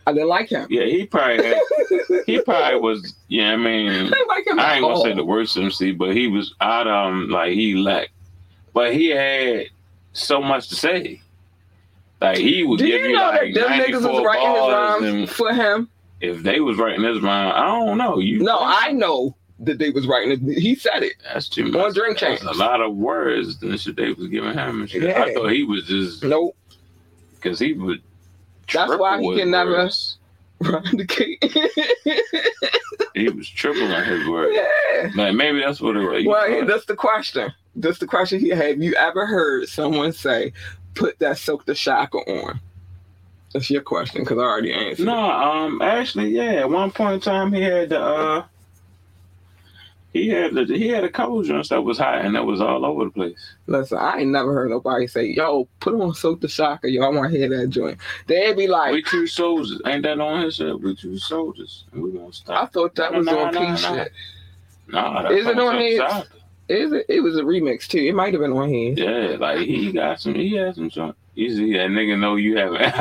I 0.08 0.14
didn't 0.14 0.30
like 0.30 0.50
him. 0.50 0.66
Yeah, 0.70 0.86
he 0.86 1.06
probably 1.06 1.46
had, 1.46 1.58
he 2.26 2.42
probably 2.42 2.80
was. 2.80 3.16
Yeah, 3.28 3.54
I 3.54 3.58
mean, 3.58 4.10
like 4.10 4.48
I 4.58 4.76
ain't 4.76 4.82
gonna 4.82 4.88
all. 4.88 5.04
say 5.04 5.14
the 5.14 5.24
worst 5.24 5.56
MC, 5.58 5.92
but 5.92 6.16
he 6.16 6.28
was 6.28 6.56
out 6.62 6.88
um 6.88 7.30
like 7.30 7.54
he 7.54 7.76
lacked, 7.76 8.10
but 8.74 8.94
he 8.94 9.10
had 9.10 9.68
so 10.14 10.42
much 10.42 10.70
to 10.70 10.76
say. 10.76 11.22
Like 12.22 12.38
he 12.38 12.64
would 12.64 12.78
Do 12.80 12.86
give 12.86 13.02
you 13.02 13.14
know 13.14 13.30
like 13.30 13.54
that 13.56 13.68
them 13.68 13.72
niggas 13.80 14.12
was 14.14 14.24
writing 14.24 14.50
his 14.52 14.72
rhymes 14.74 15.06
and 15.06 15.30
for 15.30 15.54
him? 15.54 15.90
if 16.22 16.44
they 16.44 16.60
was 16.60 16.78
writing 16.78 17.04
his 17.04 17.20
rhyme, 17.22 17.52
I 17.56 17.66
don't 17.66 17.98
know. 17.98 18.20
You 18.20 18.40
No, 18.44 18.60
I 18.62 18.92
know 18.92 19.36
that 19.60 19.80
they 19.80 19.90
was 19.90 20.06
writing 20.08 20.32
it. 20.32 20.60
He 20.60 20.76
said 20.76 21.02
it. 21.04 21.14
that's 21.24 21.50
too 21.50 21.66
on 21.66 21.72
much. 21.72 21.94
Drink 21.96 22.20
That's 22.20 22.42
Champs. 22.42 22.56
a 22.58 22.60
lot 22.60 22.80
of 22.82 22.96
words 22.96 23.62
and 23.64 23.80
shit 23.80 23.96
they 23.96 24.12
was 24.14 24.28
giving 24.28 24.54
him 24.54 24.82
and 24.82 24.90
shit. 24.90 25.04
Yeah. 25.04 25.22
I 25.24 25.34
thought 25.34 25.50
he 25.52 25.64
was 25.64 25.86
just 25.86 26.24
Nope. 26.24 26.56
because 27.36 27.58
he 27.60 27.74
would. 27.74 28.02
That's 28.72 28.96
why 28.98 29.20
he 29.22 29.36
can 29.38 29.52
never-. 29.52 29.90
Rhyme 30.62 30.84
the 30.96 31.06
cake. 31.08 31.44
He 33.14 33.28
was 33.30 33.48
tripling 33.50 33.92
his 34.06 34.26
words. 34.28 34.56
yeah. 34.56 35.10
Like 35.16 35.36
maybe 35.36 35.60
that's 35.60 35.82
what 35.82 35.98
it 35.98 36.00
was. 36.00 36.26
Well, 36.26 36.48
here, 36.48 36.66
that's 36.66 36.86
the 36.86 36.96
question. 36.96 37.54
That's 37.76 38.00
the 38.00 38.08
question 38.08 38.40
he 38.40 38.50
had. 38.50 38.60
Have 38.68 38.82
you 38.82 38.94
ever 38.96 39.26
heard 39.26 39.68
someone 39.68 40.14
say, 40.14 40.54
"Put 40.96 41.20
that 41.20 41.38
silk 41.38 41.66
the 41.66 41.76
shocker 41.76 42.20
on"? 42.20 42.60
That's 43.54 43.70
your 43.70 43.82
question 43.82 44.22
because 44.24 44.38
I 44.38 44.42
already 44.42 44.74
answered. 44.74 45.06
No, 45.06 45.14
um, 45.18 45.82
actually, 45.82 46.30
yeah. 46.30 46.54
At 46.54 46.70
one 46.70 46.92
point 46.92 47.16
in 47.16 47.20
time, 47.20 47.52
he 47.52 47.62
had 47.62 47.90
the 47.90 48.00
uh, 48.02 48.44
he 50.14 50.30
had 50.30 50.54
the 50.54 50.66
he 50.66 50.88
had 50.88 51.04
a 51.04 51.10
couple 51.10 51.42
joints 51.44 51.70
that 51.70 51.82
was 51.82 51.98
hot 51.98 52.24
and 52.26 52.36
that 52.36 52.46
was 52.46 52.62
all 52.62 52.86
over 52.86 53.06
the 53.06 53.12
place. 53.12 53.56
Listen, 53.68 53.98
I 53.98 54.20
ain't 54.20 54.32
never 54.32 54.54
heard 54.54 54.70
nobody 54.70 55.08
say, 55.08 55.26
"Yo, 55.26 55.68
put 55.80 55.94
on 55.94 56.14
silk 56.14 56.42
the 56.42 56.48
shocker." 56.48 56.88
Yo, 56.88 57.04
I 57.04 57.10
want 57.10 57.32
to 57.32 57.38
hear 57.38 57.50
that 57.50 57.68
joint. 57.70 57.98
They'd 58.28 58.56
be 58.56 58.68
like, 58.68 58.94
we 58.94 59.04
two 59.04 59.28
soldiers, 59.28 59.82
ain't 59.86 60.04
that 60.04 60.20
on 60.20 60.44
his 60.44 60.56
shit? 60.56 60.80
We 60.80 60.96
two 60.96 61.18
soldiers, 61.18 61.86
and 61.92 62.04
we 62.04 62.12
gonna 62.12 62.32
stop. 62.34 62.64
"I 62.64 62.66
thought 62.68 62.96
that 62.96 63.14
was 63.14 63.26
Nah, 63.26 63.38
on 63.38 63.54
nah, 63.54 63.60
P 63.60 63.68
nah. 63.68 63.76
shit." 63.76 64.12
Nah, 64.88 65.22
that's 65.24 65.36
Is 65.36 65.48
it 65.48 65.60
on 65.60 65.78
his? 65.78 66.02
Is 66.72 66.94
it? 66.94 67.06
It 67.10 67.20
was 67.20 67.38
a 67.38 67.42
remix 67.42 67.86
too. 67.86 68.00
It 68.00 68.16
might 68.16 68.34
have 68.34 68.42
been 68.42 68.54
on 68.54 68.70
his. 68.70 68.98
Yeah, 68.98 69.36
like 69.38 69.60
he 69.60 69.92
got 69.92 70.22
some. 70.22 70.36
He 70.36 70.54
had 70.56 70.76
some 70.76 70.90
joint. 70.90 71.16
You 71.36 71.50
see 71.50 71.74
that 71.74 71.90
nigga 71.90 72.18
know 72.18 72.38
you 72.38 72.58
haven't. 72.58 72.82
yo, 72.82 72.92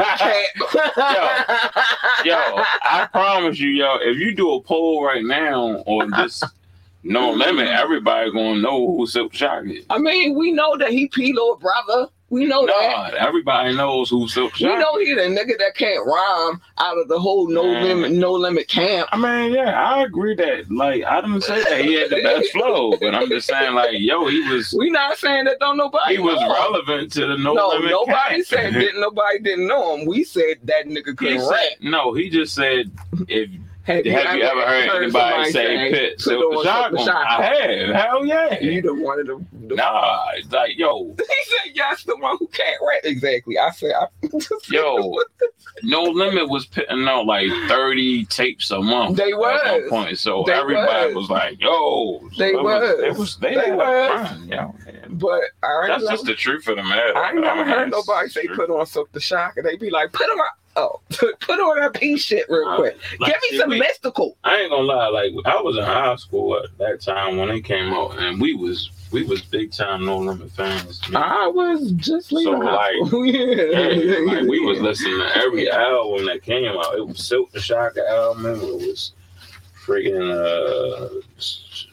yo, 2.25 2.65
I 2.83 3.09
promise 3.13 3.61
you, 3.61 3.71
yo, 3.71 3.97
if 4.01 4.19
you 4.19 4.35
do 4.35 4.55
a 4.55 4.61
poll 4.61 5.05
right 5.05 5.25
now 5.25 5.85
on 5.87 6.11
this 6.11 6.43
no 7.05 7.31
limit, 7.31 7.69
everybody 7.69 8.33
gonna 8.33 8.61
know 8.61 8.97
who 8.97 9.07
Silk 9.07 9.33
Shock 9.33 9.67
is. 9.67 9.85
I 9.89 9.99
mean, 9.99 10.37
we 10.37 10.51
know 10.51 10.77
that 10.77 10.91
he 10.91 11.07
P 11.07 11.33
little 11.33 11.57
brother. 11.57 12.09
We 12.31 12.47
know 12.47 12.65
that. 12.65 13.15
Everybody 13.15 13.77
knows 13.77 14.09
who 14.09 14.29
Silk 14.29 14.53
We 14.55 14.61
Shock. 14.61 14.79
know 14.79 14.99
he 15.01 15.15
the 15.15 15.23
nigga 15.23 15.59
that 15.59 15.75
can't 15.75 16.07
rhyme 16.07 16.61
out 16.79 16.97
of 16.97 17.09
the 17.09 17.19
whole 17.19 17.49
no 17.49 17.65
Man. 17.65 17.83
limit, 17.83 18.13
no 18.13 18.33
limit 18.33 18.69
camp. 18.69 19.09
I 19.11 19.17
mean, 19.19 19.53
yeah, 19.53 19.71
I 19.83 20.05
agree 20.05 20.37
that. 20.37 20.71
Like, 20.71 21.03
I 21.05 21.21
didn't 21.23 21.43
say 21.43 21.63
that 21.65 21.81
he 21.85 21.95
had 21.95 22.11
the 22.11 22.23
best 22.23 22.51
flow, 22.53 22.97
but 23.01 23.17
I'm 23.17 23.29
just 23.29 23.49
saying, 23.49 23.75
like, 23.75 23.91
yo, 23.95 24.29
he 24.29 24.49
was 24.49 24.73
We 24.79 24.91
not 24.91 25.19
saying 25.19 25.47
that 25.47 25.59
don't 25.59 25.77
nobody. 25.77 26.15
he 26.17 26.23
was 26.23 26.37
know 26.41 26.47
him. 26.47 26.53
relevant 26.53 27.13
to 27.15 27.27
the 27.27 27.37
no, 27.37 27.53
No, 27.55 27.69
limit. 27.71 27.91
nobody 27.91 28.37
cat. 28.37 28.47
said 28.47 28.73
didn't 28.75 29.01
nobody 29.01 29.41
didn't 29.41 29.67
know 29.67 29.97
him. 29.97 30.07
We 30.07 30.23
said 30.23 30.59
that 30.65 30.87
nigga 30.87 31.17
couldn't 31.17 31.49
rap. 31.49 31.61
no, 31.81 32.15
he 32.15 32.31
just 32.31 32.55
said 32.55 32.93
if 33.27 33.51
Have, 33.85 34.05
have 34.05 34.37
you 34.37 34.43
ever 34.43 34.61
heard 34.61 34.89
anybody 34.91 35.11
somebody 35.11 35.53
say 35.53 35.91
Pit 35.91 36.13
put 36.19 36.21
Silk 36.23 36.55
on 36.57 36.65
Shock? 36.65 36.93
The 36.93 36.99
I 36.99 37.05
Shocker? 37.05 37.43
have. 37.43 37.95
Hell 37.97 38.27
yeah. 38.27 38.61
You 38.61 38.83
the 38.83 38.95
one 38.95 39.21
of 39.21 39.27
the, 39.27 39.45
the 39.69 39.75
Nah, 39.75 40.27
it's 40.37 40.51
like 40.53 40.77
yo, 40.79 41.05
He 41.19 41.25
said 41.45 41.73
yes, 41.75 42.05
the 42.05 42.17
one 42.19 42.37
who 42.39 42.47
can't 42.49 42.77
rap. 42.87 43.01
Exactly. 43.05 43.59
I 43.59 43.71
said 43.71 43.93
I, 43.99 44.07
Yo. 44.71 45.17
No 45.83 46.03
Limit 46.03 46.49
was 46.51 46.67
putting 46.67 47.09
out 47.09 47.25
like 47.25 47.49
30 47.69 48.27
tapes 48.27 48.71
a 48.71 48.81
month. 48.83 49.17
They 49.17 49.33
At 49.33 49.39
one 49.39 49.55
was. 49.55 49.83
point. 49.89 50.19
So 50.19 50.45
They 50.47 50.53
everybody 50.53 51.15
was. 51.15 51.29
was. 51.29 51.31
like, 51.31 51.61
yo. 51.61 52.21
They 52.37 52.51
it 52.51 52.63
was. 52.63 53.01
It 53.01 53.17
was 53.17 53.37
they, 53.39 53.55
They 53.55 53.61
had 53.71 53.77
was. 53.77 54.29
fun, 54.29 54.49
yo. 54.49 54.75
but 55.09 55.41
I 55.63 55.87
That's 55.89 56.03
never, 56.05 56.13
just 56.17 56.27
the 56.27 56.35
truth 56.35 56.69
of 56.69 56.77
the 56.77 56.83
matter. 56.83 57.17
I 57.17 57.31
ain't 57.31 57.41
never 57.41 57.57
mean, 57.65 57.67
heard 57.67 57.91
nobody 57.91 58.29
say 58.29 58.47
true. 58.47 58.57
put 58.57 58.71
on 58.71 58.85
Silk 58.85 59.11
the 59.13 59.21
Shock, 59.21 59.57
and 59.57 59.65
they 59.65 59.77
be 59.77 59.89
like, 59.89 60.13
put 60.13 60.27
them 60.27 60.39
on 60.39 60.47
oh, 60.77 61.01
put 61.11 61.61
on 61.61 61.81
that 61.81 61.95
P 61.95 62.17
shit 62.19 62.47
real 62.49 62.77
quick. 62.77 62.97
Like, 63.19 63.33
Give 63.33 63.43
me 63.53 63.59
some 63.59 63.71
we- 63.71 63.81
Mystikal. 63.81 64.35
I 64.45 64.57
ain't 64.61 64.71
gonna 64.71 64.83
lie, 64.83 65.09
like 65.09 65.33
I 65.47 65.61
was 65.61 65.77
in 65.77 65.85
high 65.85 66.17
school 66.17 66.57
at 66.57 66.77
that 66.79 67.01
time 67.01 67.37
when 67.37 67.49
they 67.49 67.61
came 67.61 67.93
out, 67.93 68.19
and 68.19 68.41
we 68.41 68.55
was 68.55 68.91
we 69.13 69.25
was 69.25 69.43
big 69.43 69.73
time 69.73 70.05
No 70.05 70.19
Limit 70.19 70.53
fans. 70.53 71.01
man. 71.09 71.21
I 71.23 71.49
was 71.49 71.93
just 71.93 72.31
leaving 72.33 72.55
So, 72.55 72.59
like. 72.61 72.95
Yeah, 73.13 74.35
like, 74.35 74.49
we 74.49 74.61
was 74.61 74.81
listening 74.81 75.19
to 75.19 75.37
every 75.37 75.69
album 75.71 76.27
that 76.27 76.43
came 76.43 76.67
out. 76.77 76.95
It 76.95 77.07
was 77.07 77.27
Silk 77.27 77.51
the 77.53 77.61
Shocker 77.61 78.05
album. 78.07 78.47
It 78.47 78.63
was 78.63 79.13
freaking 79.85 80.31
uh, 80.31 81.09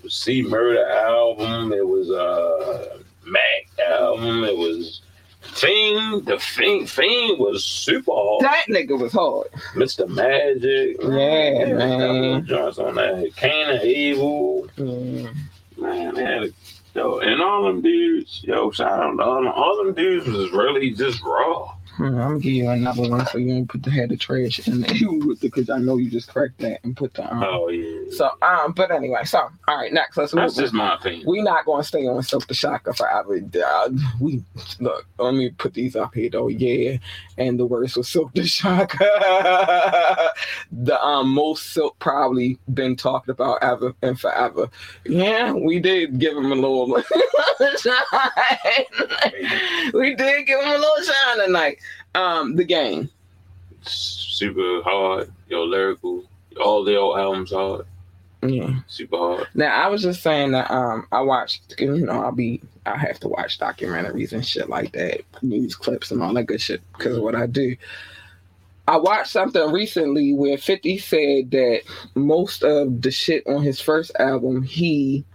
C 0.08 0.44
Murder 0.44 0.88
album. 0.90 1.74
It 1.74 1.86
was 1.88 2.12
uh, 2.12 3.00
Mac 3.26 3.68
album. 3.90 4.44
It 4.44 4.56
was 4.56 5.02
Fiend. 5.48 6.26
The 6.26 6.40
Fiend. 6.40 6.90
Fiend 6.90 7.40
was 7.40 7.64
super 7.64 8.12
hard. 8.14 8.44
That 8.44 8.66
nigga 8.70 9.00
was 9.00 9.14
hard. 9.14 9.48
Mr. 9.74 10.08
Magic. 10.08 10.98
Yeah, 11.02 11.74
man. 11.74 12.36
of 12.38 12.46
Joints 12.46 12.80
on 12.80 12.96
that. 12.96 13.32
Kane 13.36 13.70
and 13.70 13.82
Abel. 13.82 14.68
Mm. 14.78 15.36
Man, 15.78 16.16
they 16.16 16.24
had 16.24 16.44
a, 16.44 16.50
yo, 16.96 17.20
and 17.20 17.42
all 17.42 17.66
them 17.66 17.82
dudes, 17.82 18.42
yo, 18.44 18.72
shout 18.72 19.00
out 19.00 19.16
to 19.16 19.24
all 19.24 19.36
them, 19.44 19.48
all 19.48 19.78
them 19.78 19.94
dudes 19.94 20.28
was 20.28 20.52
really 20.52 20.92
just 20.92 21.22
raw. 21.24 21.74
I'm 22.00 22.16
gonna 22.16 22.40
give 22.40 22.54
you 22.54 22.70
another 22.70 23.10
one 23.10 23.26
so 23.28 23.38
you 23.38 23.54
don't 23.54 23.68
put 23.68 23.84
the 23.84 23.92
head 23.92 24.12
of 24.12 24.20
trash 24.20 24.66
in 24.68 24.82
there 24.82 24.94
because 25.42 25.70
I 25.70 25.80
know 25.80 25.98
you 25.98 26.10
just 26.10 26.30
cracked 26.30 26.60
that 26.60 26.80
and 26.84 26.96
put 26.96 27.14
the 27.14 27.32
um. 27.34 27.44
Oh 27.44 27.70
yeah. 27.70 28.10
So 28.12 28.30
um, 28.42 28.74
but 28.74 28.92
anyway, 28.92 29.24
so 29.24 29.40
all 29.68 29.78
right, 29.78 29.92
next 29.92 30.18
let's 30.18 30.32
That's 30.34 30.56
just 30.56 30.74
my 30.74 30.96
opinion. 30.96 31.26
we 31.28 31.42
not 31.42 31.66
gonna 31.66 31.84
stay 31.84 32.08
on 32.08 32.22
Silk 32.24 32.48
the 32.48 32.54
Shocker 32.54 32.94
forever. 32.94 33.40
Uh, 33.66 33.90
we 34.20 34.44
look. 34.80 35.06
Let 35.18 35.34
me 35.34 35.50
put 35.50 35.74
these 35.74 35.96
up 35.96 36.14
here 36.14 36.30
though. 36.30 36.48
Yeah, 36.48 36.98
and 37.38 37.60
the 37.60 37.66
worst 37.66 37.98
was 37.98 38.08
Silk 38.08 38.34
the 38.34 38.46
Shocker. 38.46 38.98
the 40.72 41.00
um 41.02 41.30
most 41.34 41.74
Silk 41.74 41.98
probably 42.00 42.58
been 42.74 42.96
talked 42.96 43.30
about 43.30 43.62
ever 43.62 43.94
and 44.02 44.20
forever. 44.20 44.70
Yeah, 45.06 45.52
we 45.54 45.80
did 45.80 46.20
give 46.20 46.38
him 46.38 46.52
a 46.52 46.56
little 46.56 47.02
shine. 47.80 47.94
we 49.94 50.16
did 50.16 50.46
give 50.48 50.60
him 50.60 50.70
a 50.70 50.78
little 50.78 51.04
shine 51.04 51.46
tonight. 51.46 51.80
Um, 52.16 52.56
the 52.56 52.64
game. 52.64 53.10
super 53.84 54.82
hard, 54.84 55.32
yo, 55.48 55.64
lyrical. 55.64 56.24
All 56.60 56.84
the 56.84 56.96
old 56.98 57.20
albums 57.20 57.52
hard, 57.52 57.86
Yeah. 58.42 58.80
super 58.88 59.18
hard. 59.18 59.48
Now 59.54 59.76
I 59.84 59.88
was 59.88 60.02
just 60.02 60.24
saying 60.24 60.52
that 60.54 60.72
um 60.72 61.06
I 61.12 61.22
watched 61.22 61.76
you 61.80 62.06
know 62.06 62.14
I'll 62.24 62.32
be 62.32 62.62
I 62.86 62.98
have 62.98 63.20
to 63.20 63.28
watch 63.28 63.60
documentaries 63.60 64.32
and 64.34 64.46
shit 64.46 64.70
like 64.70 64.94
that, 64.94 65.22
news 65.44 65.76
clips 65.76 66.10
and 66.12 66.22
all 66.24 66.34
that 66.34 66.46
good 66.46 66.62
shit 66.62 66.82
because 66.98 67.18
of 67.18 67.24
what 67.24 67.36
I 67.36 67.46
do. 67.46 67.76
I 68.88 68.96
watched 68.98 69.32
something 69.32 69.72
recently 69.72 70.34
where 70.34 70.58
50 70.58 70.98
said 70.98 71.52
that 71.52 71.82
most 72.16 72.64
of 72.64 73.02
the 73.02 73.12
shit 73.12 73.46
on 73.46 73.62
his 73.62 73.82
first 73.82 74.12
album 74.18 74.64
he 74.64 75.26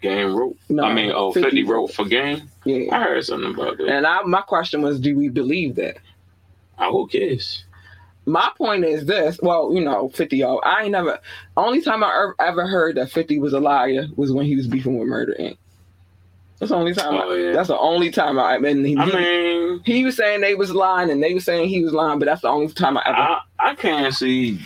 Game 0.00 0.34
wrote. 0.34 0.56
no 0.68 0.84
I 0.84 0.92
mean, 0.94 1.12
oh, 1.14 1.32
50 1.32 1.64
wrote 1.64 1.88
for 1.92 2.04
Game. 2.04 2.48
yeah. 2.64 2.94
I 2.94 3.02
heard 3.04 3.24
something 3.24 3.54
about 3.54 3.76
that. 3.78 3.88
And 3.88 4.06
I 4.06 4.22
my 4.22 4.40
question 4.42 4.82
was 4.82 4.98
do 5.00 5.16
we 5.16 5.28
believe 5.28 5.76
that? 5.76 5.98
I 6.78 6.88
who 6.88 7.06
cares? 7.08 7.64
My 8.26 8.50
point 8.56 8.84
is 8.84 9.06
this. 9.06 9.38
Well, 9.42 9.72
you 9.74 9.80
know, 9.84 10.08
50 10.10 10.36
y'all. 10.36 10.60
I 10.64 10.82
ain't 10.82 10.92
never. 10.92 11.18
Only 11.56 11.80
time 11.80 12.04
I 12.04 12.08
ever, 12.08 12.36
ever 12.38 12.66
heard 12.66 12.96
that 12.96 13.10
50 13.10 13.38
was 13.38 13.52
a 13.54 13.60
liar 13.60 14.06
was 14.16 14.30
when 14.32 14.46
he 14.46 14.56
was 14.56 14.66
beefing 14.66 14.98
with 14.98 15.08
Murder 15.08 15.34
Inc. 15.40 15.56
That's 16.58 16.70
the 16.70 16.76
only 16.76 16.92
time. 16.92 17.14
Oh, 17.14 17.32
I, 17.32 17.36
yeah. 17.38 17.52
That's 17.52 17.68
the 17.68 17.78
only 17.78 18.10
time 18.10 18.38
I. 18.38 18.56
And 18.56 18.84
he, 18.86 18.96
I 18.96 19.06
mean, 19.06 19.80
he 19.84 20.04
was 20.04 20.16
saying 20.16 20.42
they 20.42 20.54
was 20.54 20.70
lying 20.72 21.10
and 21.10 21.22
they 21.22 21.32
was 21.32 21.44
saying 21.44 21.70
he 21.70 21.82
was 21.82 21.94
lying, 21.94 22.18
but 22.18 22.26
that's 22.26 22.42
the 22.42 22.48
only 22.48 22.68
time 22.68 22.98
I 22.98 23.02
ever. 23.06 23.16
I, 23.16 23.40
I 23.58 23.74
can't 23.74 24.14
see 24.14 24.60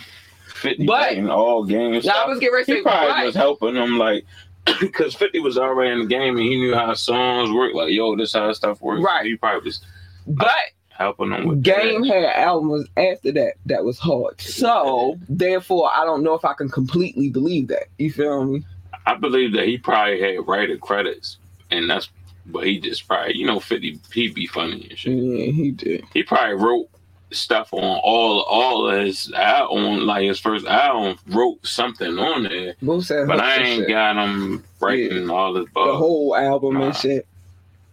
50 0.53 0.85
But- 0.85 1.13
in 1.13 1.29
all 1.29 1.63
games. 1.63 2.05
now 2.05 2.25
I 2.25 2.27
was 2.27 2.39
getting 2.39 2.53
ready 2.53 2.65
to 2.65 2.75
he 2.75 2.81
probably 2.81 3.07
but, 3.13 3.25
was 3.25 3.35
helping 3.35 3.75
them, 3.75 3.97
like, 3.97 4.25
because 4.79 5.13
50 5.15 5.39
was 5.39 5.57
already 5.57 5.91
in 5.91 5.99
the 5.99 6.05
game 6.05 6.35
and 6.37 6.45
he 6.45 6.57
knew 6.57 6.73
how 6.73 6.93
songs 6.93 7.51
work. 7.51 7.73
Like, 7.73 7.91
yo, 7.91 8.15
this 8.15 8.33
how 8.33 8.51
stuff 8.53 8.81
works. 8.81 9.03
Right. 9.03 9.25
He 9.25 9.35
probably 9.35 9.65
was 9.65 9.81
But 10.27 10.49
helping 10.89 11.29
them 11.31 11.47
with 11.47 11.61
Game 11.63 12.01
that. 12.03 12.13
had 12.13 12.23
albums 12.25 12.87
after 12.97 13.31
that 13.33 13.53
that 13.65 13.83
was 13.83 13.99
hard. 13.99 14.39
So 14.41 15.17
therefore, 15.29 15.89
I 15.93 16.05
don't 16.05 16.23
know 16.23 16.33
if 16.33 16.45
I 16.45 16.53
can 16.53 16.69
completely 16.69 17.29
believe 17.29 17.67
that. 17.67 17.87
You 17.97 18.11
feel 18.11 18.45
me? 18.45 18.63
I 19.05 19.15
believe 19.15 19.53
that 19.53 19.67
he 19.67 19.77
probably 19.77 20.19
had 20.21 20.47
writer 20.47 20.77
credits, 20.77 21.37
and 21.69 21.89
that's 21.89 22.09
but 22.47 22.65
he 22.65 22.79
just 22.79 23.07
probably 23.07 23.35
you 23.37 23.45
know 23.45 23.59
50 23.59 23.99
He'd 24.13 24.33
be 24.33 24.47
funny 24.47 24.87
and 24.89 24.97
shit. 24.97 25.13
Yeah, 25.13 25.51
he 25.51 25.71
did. 25.71 26.05
He 26.13 26.23
probably 26.23 26.55
wrote 26.55 26.89
stuff 27.31 27.73
on 27.73 27.83
all 28.03 28.41
all 28.43 28.89
his 28.91 29.31
al- 29.33 29.69
on 29.69 30.05
like 30.05 30.23
his 30.23 30.39
first 30.39 30.65
album 30.65 31.17
wrote 31.27 31.65
something 31.65 32.17
on 32.17 32.43
there, 32.43 32.75
but 32.81 33.39
I 33.39 33.57
ain't 33.57 33.87
got 33.87 34.15
him 34.17 34.63
writing 34.79 35.29
all 35.29 35.55
his 35.55 35.65
the 35.73 35.95
whole 35.95 36.35
album 36.35 36.75
Nah. 36.75 36.85
and 36.87 36.95
shit. 36.95 37.27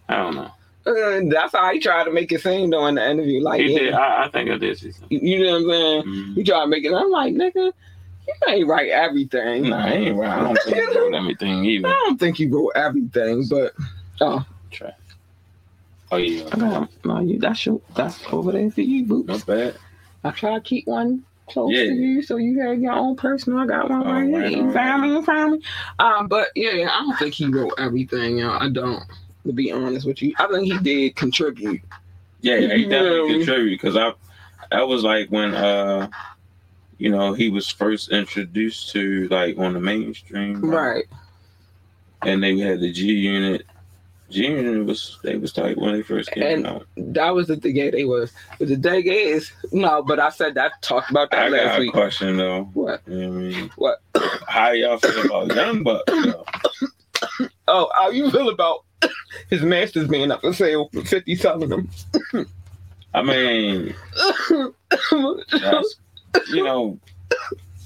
I 0.08 0.16
don't 0.16 0.34
know. 0.34 0.50
Uh, 0.84 1.20
that's 1.30 1.52
how 1.52 1.72
he 1.72 1.78
tried 1.78 2.04
to 2.04 2.10
make 2.12 2.32
it 2.32 2.40
seem 2.40 2.70
though 2.70 2.86
in 2.86 2.96
the 2.96 3.08
interview. 3.10 3.40
Like, 3.40 3.60
He 3.60 3.72
yeah, 3.72 3.78
did. 3.78 3.92
I, 3.94 4.24
I 4.24 4.28
think 4.28 4.50
I 4.50 4.56
did 4.58 4.82
you 4.82 4.92
you 5.10 5.44
know 5.44 5.52
what 5.52 5.56
I'm 5.62 5.68
saying? 5.70 6.02
Mhm. 6.02 6.34
He 6.34 6.44
tried 6.44 6.60
to 6.62 6.66
make 6.66 6.84
it. 6.84 6.92
I'm 6.92 7.10
like, 7.10 7.34
nigga, 7.34 7.72
you 8.26 8.34
ain't 8.48 8.66
write 8.68 8.90
everything. 8.90 9.68
Nah, 9.70 9.86
he 9.86 9.94
ain't 9.94 10.16
right. 10.16 10.30
I 10.30 10.42
don't 10.42 10.58
think 10.64 10.76
he 10.76 10.98
wrote 10.98 11.14
everything 11.14 11.84
I 11.86 11.90
don't 11.90 12.18
think 12.18 12.36
he 12.36 12.46
wrote 12.48 12.72
everything, 12.74 13.44
but 13.48 13.72
oh, 14.20 14.44
Try. 14.72 14.92
Oh 16.12 16.18
yeah, 16.18 16.44
I 16.52 16.56
got 16.58 17.04
no, 17.06 17.20
you 17.20 17.38
that's 17.38 17.64
your 17.64 17.80
that's 17.96 18.22
over 18.30 18.52
there 18.52 18.70
for 18.70 18.82
you, 18.82 19.06
boots. 19.06 19.28
not 19.28 19.46
bad. 19.46 19.76
I 20.22 20.30
try 20.30 20.54
to 20.54 20.60
keep 20.60 20.86
one 20.86 21.24
close 21.48 21.72
Yeah. 21.72 21.84
to 21.84 21.94
you 21.94 22.22
so 22.22 22.36
you 22.36 22.60
have 22.60 22.78
your 22.78 22.92
own 22.92 23.16
personal. 23.16 23.60
I 23.60 23.66
got 23.66 23.88
one 23.88 24.06
Oh, 24.06 24.12
right 24.12 24.28
here. 24.28 24.62
You 24.62 24.72
found 24.74 25.02
me, 25.02 25.08
you 25.08 25.22
found 25.22 25.52
me. 25.52 25.62
Um, 25.98 26.28
but 26.28 26.48
yeah, 26.54 26.88
I 26.92 27.00
don't 27.00 27.18
think 27.18 27.34
he 27.34 27.46
wrote 27.46 27.72
everything, 27.78 28.38
y'all. 28.38 28.62
I 28.62 28.68
don't. 28.68 29.02
To 29.46 29.52
be 29.52 29.72
honest 29.72 30.06
with 30.06 30.22
you, 30.22 30.34
I 30.38 30.46
think 30.48 30.70
he 30.70 30.78
did 30.78 31.16
contribute. 31.16 31.80
Yeah, 32.42 32.56
yeah, 32.56 32.74
he 32.76 32.84
definitely 32.84 33.38
contributed 33.38 33.80
because 33.80 33.96
I 33.96 34.12
that 34.70 34.86
was 34.86 35.02
like 35.02 35.30
when 35.30 35.54
uh 35.54 36.08
you 36.98 37.10
know 37.10 37.32
he 37.32 37.48
was 37.48 37.68
first 37.70 38.12
introduced 38.12 38.92
to 38.92 39.28
like 39.28 39.56
on 39.58 39.72
the 39.72 39.80
mainstream 39.80 40.60
Right. 40.60 41.06
and 42.22 42.42
they 42.42 42.58
had 42.58 42.80
the 42.80 42.92
G 42.92 43.06
Unit. 43.12 43.64
G 44.32 44.46
Unit 44.46 44.86
was 44.86 45.18
they 45.22 45.36
was 45.36 45.52
tight 45.52 45.76
when 45.78 45.92
they 45.92 46.02
first 46.02 46.30
came 46.32 46.42
And- 46.42 46.66
out. 46.66 46.86
That 46.96 47.34
was 47.34 47.46
the 47.48 47.56
thing. 47.56 47.76
Yeah, 47.76 47.90
they 47.90 48.04
was. 48.04 48.32
But 48.58 48.68
the 48.68 48.76
thing 48.76 49.06
is, 49.06 49.52
no. 49.72 50.02
But 50.02 50.18
I 50.20 50.30
said 50.30 50.54
that. 50.54 50.80
Talked 50.82 51.10
about 51.10 51.32
I 51.34 51.48
that 51.48 51.52
last 51.52 51.64
got 51.64 51.76
a 51.76 51.80
week. 51.80 51.92
question 51.92 52.36
though. 52.36 52.64
What? 52.74 53.00
You 53.06 53.14
know 53.14 53.28
what 53.28 53.36
I 53.36 53.40
mean? 53.40 53.70
What? 53.76 53.98
How 54.48 54.70
y'all 54.72 54.98
feel 54.98 55.26
about 55.26 55.54
Young 55.54 55.82
Buck? 55.82 56.04
though? 56.06 56.44
Oh, 57.68 57.88
how 57.94 58.10
you 58.10 58.30
feel 58.30 58.48
about 58.48 58.84
his 59.50 59.62
masters 59.62 60.08
being 60.08 60.30
up 60.32 60.40
for 60.40 60.52
sale 60.52 60.88
for 60.92 61.04
fifty 61.04 61.36
selling 61.36 61.68
them? 61.68 61.88
I 63.14 63.22
mean, 63.22 63.94
you 64.50 64.74
know 66.64 66.98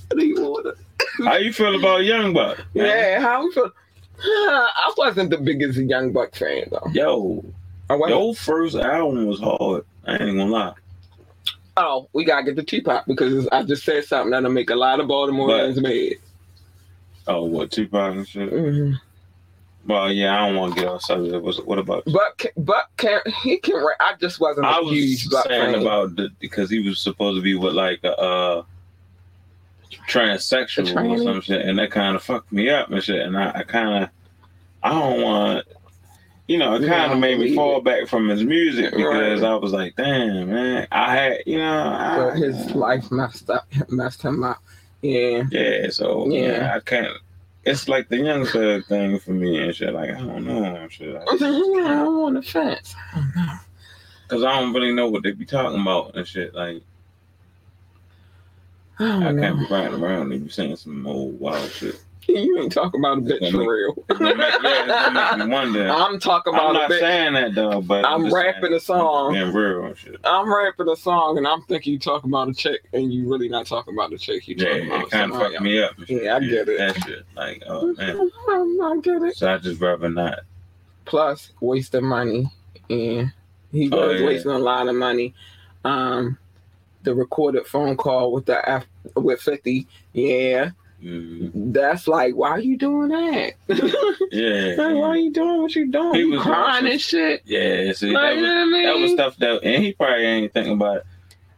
What 0.09 0.18
do 0.18 0.24
you 0.27 0.40
want? 0.40 0.78
how 1.24 1.36
you 1.36 1.52
feel 1.52 1.78
about 1.78 2.05
Young 2.05 2.32
Buck? 2.32 2.59
man? 2.74 2.86
Yeah, 2.86 3.20
how 3.20 3.43
you 3.43 3.52
feel? 3.52 3.70
I 4.22 4.93
wasn't 4.97 5.30
the 5.30 5.38
biggest 5.38 5.78
Young 5.78 6.12
Buck 6.12 6.34
fan 6.34 6.64
though. 6.70 6.88
Yo, 6.93 7.44
I 7.90 7.94
wasn't. 7.94 8.18
your 8.20 8.34
first 8.34 8.76
album 8.76 9.26
was 9.26 9.40
hard. 9.40 9.84
I 10.06 10.12
ain't 10.12 10.36
gonna 10.38 10.47
lie. 10.47 10.72
Oh, 11.76 12.09
we 12.14 12.24
gotta 12.24 12.44
get 12.44 12.56
the 12.56 12.62
Tupac 12.62 13.05
because 13.06 13.47
I 13.48 13.62
just 13.62 13.84
said 13.84 14.05
something 14.05 14.30
that'll 14.30 14.51
make 14.51 14.70
a 14.70 14.74
lot 14.76 14.98
of 15.01 15.06
Baltimoreans 15.09 15.80
mad. 15.82 16.18
Oh, 17.28 17.44
what 17.44 17.70
Tupac 17.70 18.14
and 18.14 18.26
shit? 18.28 18.48
hmm 18.48 18.93
Well, 19.86 20.10
yeah, 20.10 20.40
I 20.43 20.47
don't 20.47 20.56
want 20.56 20.74
to 20.74 20.80
get 20.80 20.88
off 20.88 21.02
subject. 21.02 21.43
What, 21.43 21.66
what 21.66 21.78
about? 21.78 22.05
But 22.06 22.12
Buck, 22.14 22.44
but 22.56 22.86
can 22.97 23.20
he 23.43 23.59
can? 23.59 23.76
ra- 23.76 23.94
I 24.01 24.14
just 24.20 24.40
wasn't 24.40 24.66
a 24.66 24.70
I 24.70 24.78
was 24.80 24.93
huge 24.93 25.28
Buck 25.28 25.47
saying 25.48 25.74
fan. 25.74 25.82
about 25.82 26.16
the, 26.16 26.30
because 26.40 26.70
he 26.70 26.78
was 26.78 26.98
supposed 27.01 27.36
to 27.38 27.43
be 27.43 27.55
with 27.56 27.74
like 27.74 28.01
a 28.05 28.16
uh, 28.16 28.62
transsexual 30.08 31.10
or 31.10 31.18
some 31.22 31.40
shit, 31.40 31.62
and 31.66 31.78
that 31.78 31.90
kind 31.90 32.16
of 32.16 32.22
fucked 32.22 32.52
me 32.52 32.70
up 32.70 32.90
and 32.90 33.02
shit. 33.02 33.20
And 33.26 33.36
I, 33.36 33.50
I 33.56 33.62
kind 33.62 34.04
of, 34.04 34.10
I 34.82 34.90
don't 34.90 35.22
want, 35.22 35.66
you 36.48 36.58
know, 36.58 36.74
it 36.76 36.86
kind 36.86 37.12
of 37.12 37.18
made 37.18 37.38
me 37.40 37.54
fall 37.54 37.78
it. 37.78 37.84
back 37.84 38.06
from 38.08 38.28
his 38.28 38.44
music 38.44 38.92
because 38.92 39.40
Right. 39.42 39.50
I 39.50 39.54
was 39.56 39.72
like, 39.72 39.96
damn, 39.96 40.48
man, 40.50 40.86
I 40.92 41.14
had, 41.16 41.38
you 41.46 41.58
know, 41.58 41.82
I, 41.88 42.16
but 42.18 42.36
his 42.36 42.70
life 42.72 43.10
messed 43.10 43.50
up, 43.50 43.66
messed 43.88 44.22
him 44.22 44.44
up. 44.44 44.62
Yeah. 45.02 45.44
yeah. 45.50 45.88
So 45.90 46.28
yeah, 46.30 46.40
Yeah. 46.58 46.72
I 46.76 46.80
can't. 46.80 47.16
It's 47.64 47.88
like 47.88 48.08
the 48.08 48.18
young 48.18 48.46
thug 48.46 48.84
thing 48.86 49.18
for 49.18 49.32
me 49.32 49.58
and 49.60 49.74
shit. 49.74 49.92
Like 49.92 50.10
I 50.10 50.18
don't 50.20 50.46
know 50.46 50.62
and 50.76 50.92
shit. 50.92 51.16
I'm 51.16 51.42
on 51.42 52.34
the 52.34 52.42
fence. 52.42 52.94
Because 54.22 54.44
I 54.44 54.60
don't 54.60 54.72
really 54.72 54.92
know 54.94 55.08
what 55.08 55.24
they 55.24 55.32
be 55.32 55.44
talking 55.44 55.80
about 55.80 56.14
and 56.16 56.26
shit. 56.26 56.54
Like 56.54 56.82
I 58.98 59.28
I 59.28 59.35
can't 59.35 59.59
be 59.59 59.66
riding 59.70 60.02
around 60.02 60.32
and 60.32 60.44
be 60.44 60.51
saying 60.51 60.77
some 60.77 61.06
old 61.06 61.39
wild 61.40 61.70
shit. 61.70 62.01
You 62.28 62.59
ain't 62.59 62.73
talking 62.73 63.01
about 63.01 63.18
a 63.18 63.20
bitch 63.20 63.52
for 63.52 63.59
make- 63.59 63.68
real. 63.68 64.05
Make, 64.18 64.36
yeah, 64.64 65.32
make 65.39 65.47
me 65.47 65.52
wonder. 65.55 65.89
I'm 65.89 66.18
talking 66.18 66.52
about 66.55 66.70
I'm 66.70 66.74
a 66.74 66.78
not 66.81 66.90
bitch. 66.90 66.98
saying 66.98 67.35
that 67.35 67.55
though, 67.55 67.81
but 67.81 68.05
I'm 68.05 68.24
just 68.24 68.35
rapping 68.35 68.62
saying, 68.62 68.74
a 68.74 68.81
song. 68.81 69.32
Being 69.32 69.52
real 69.52 69.85
and 69.85 69.97
shit. 69.97 70.16
I'm 70.24 70.52
rapping 70.52 70.89
a 70.89 70.97
song 70.97 71.39
and 71.39 71.47
I'm 71.47 71.62
thinking 71.62 71.93
you 71.93 72.01
talking 72.01 72.28
about 72.28 72.48
a 72.48 72.52
chick 72.52 72.81
and 72.93 73.14
you 73.14 73.31
really 73.31 73.48
not 73.48 73.66
talking 73.66 73.94
about 73.94 74.12
a 74.12 74.18
chick. 74.18 74.48
You 74.48 74.56
Yeah, 74.59 74.70
talking 74.70 74.82
it 74.86 74.89
about 74.97 75.10
kind 75.12 75.32
of 75.32 75.39
fucked 75.39 75.60
me 75.60 75.81
up. 75.81 75.93
Yeah, 76.09 76.35
I 76.35 76.40
get 76.40 76.68
it. 76.68 76.78
That 76.78 76.97
shit, 77.05 77.24
like, 77.36 77.62
oh 77.68 77.94
man. 77.94 78.31
I 78.82 79.01
get 79.01 79.23
it. 79.23 79.36
So 79.36 79.55
I 79.55 79.59
just 79.59 79.81
rather 79.81 80.09
not. 80.09 80.40
Plus, 81.05 81.52
wasting 81.60 82.05
money, 82.06 82.51
and 82.90 83.32
he 83.70 83.89
Oh, 83.93 84.09
was 84.09 84.20
yeah. 84.20 84.27
wasting 84.27 84.51
a 84.51 84.59
lot 84.59 84.89
of 84.89 84.97
money. 84.97 85.32
Um, 85.85 86.39
the 87.07 87.15
recorded 87.15 87.66
phone 87.69 87.97
call 87.97 88.33
with 88.33 88.47
the 88.47 88.69
F- 88.69 88.87
with 89.15 89.41
Fifty, 89.41 89.87
yeah, 90.12 90.70
Mm, 91.03 91.73
that's 91.74 92.09
like, 92.09 92.35
why 92.35 92.51
are 92.51 92.59
you 92.61 92.77
doing 92.77 93.09
that? 93.11 93.53
yeah, 94.33 94.74
Like, 94.83 94.97
why 94.97 95.09
are 95.09 95.16
you 95.16 95.31
doing 95.33 95.62
what 95.62 95.74
you 95.77 95.87
doing? 95.93 96.15
He 96.15 96.24
was 96.24 96.43
crying 96.43 96.87
and 96.91 97.01
shit. 97.01 97.43
yeah. 97.45 97.93
See, 97.93 98.11
Like, 98.12 98.35
that 98.35 98.37
you 98.37 98.43
know 98.43 98.49
what 98.55 98.61
I 98.61 98.65
mean? 98.65 98.85
that 98.85 98.99
was 98.99 99.11
stuff 99.12 99.37
that, 99.37 99.62
and 99.62 99.85
he 99.85 99.93
probably 99.93 100.24
ain't 100.27 100.53
thinking 100.53 100.73
about. 100.74 100.97
It. 100.99 101.05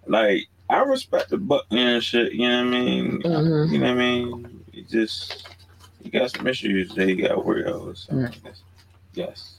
Like 0.07 0.49
I 0.69 0.81
respect 0.81 1.31
the 1.31 1.39
buck 1.39 1.65
and 1.71 2.03
shit. 2.03 2.33
You 2.35 2.49
know 2.49 2.65
what 2.65 2.75
I 2.75 2.79
mean? 2.81 3.23
Mhm. 3.23 3.71
You 3.73 3.79
know 3.79 3.87
what 3.87 3.93
I 3.93 3.95
mean? 3.95 4.65
He 4.73 4.83
just 4.83 5.49
he 6.03 6.11
got 6.11 6.31
some 6.31 6.47
issues 6.47 6.95
that 6.95 7.09
he 7.09 7.15
got 7.17 7.29
to 7.29 7.39
worry 7.39 7.65
over. 7.65 7.95
So 7.95 8.15
Right. 8.15 8.37
yes. 9.15 9.55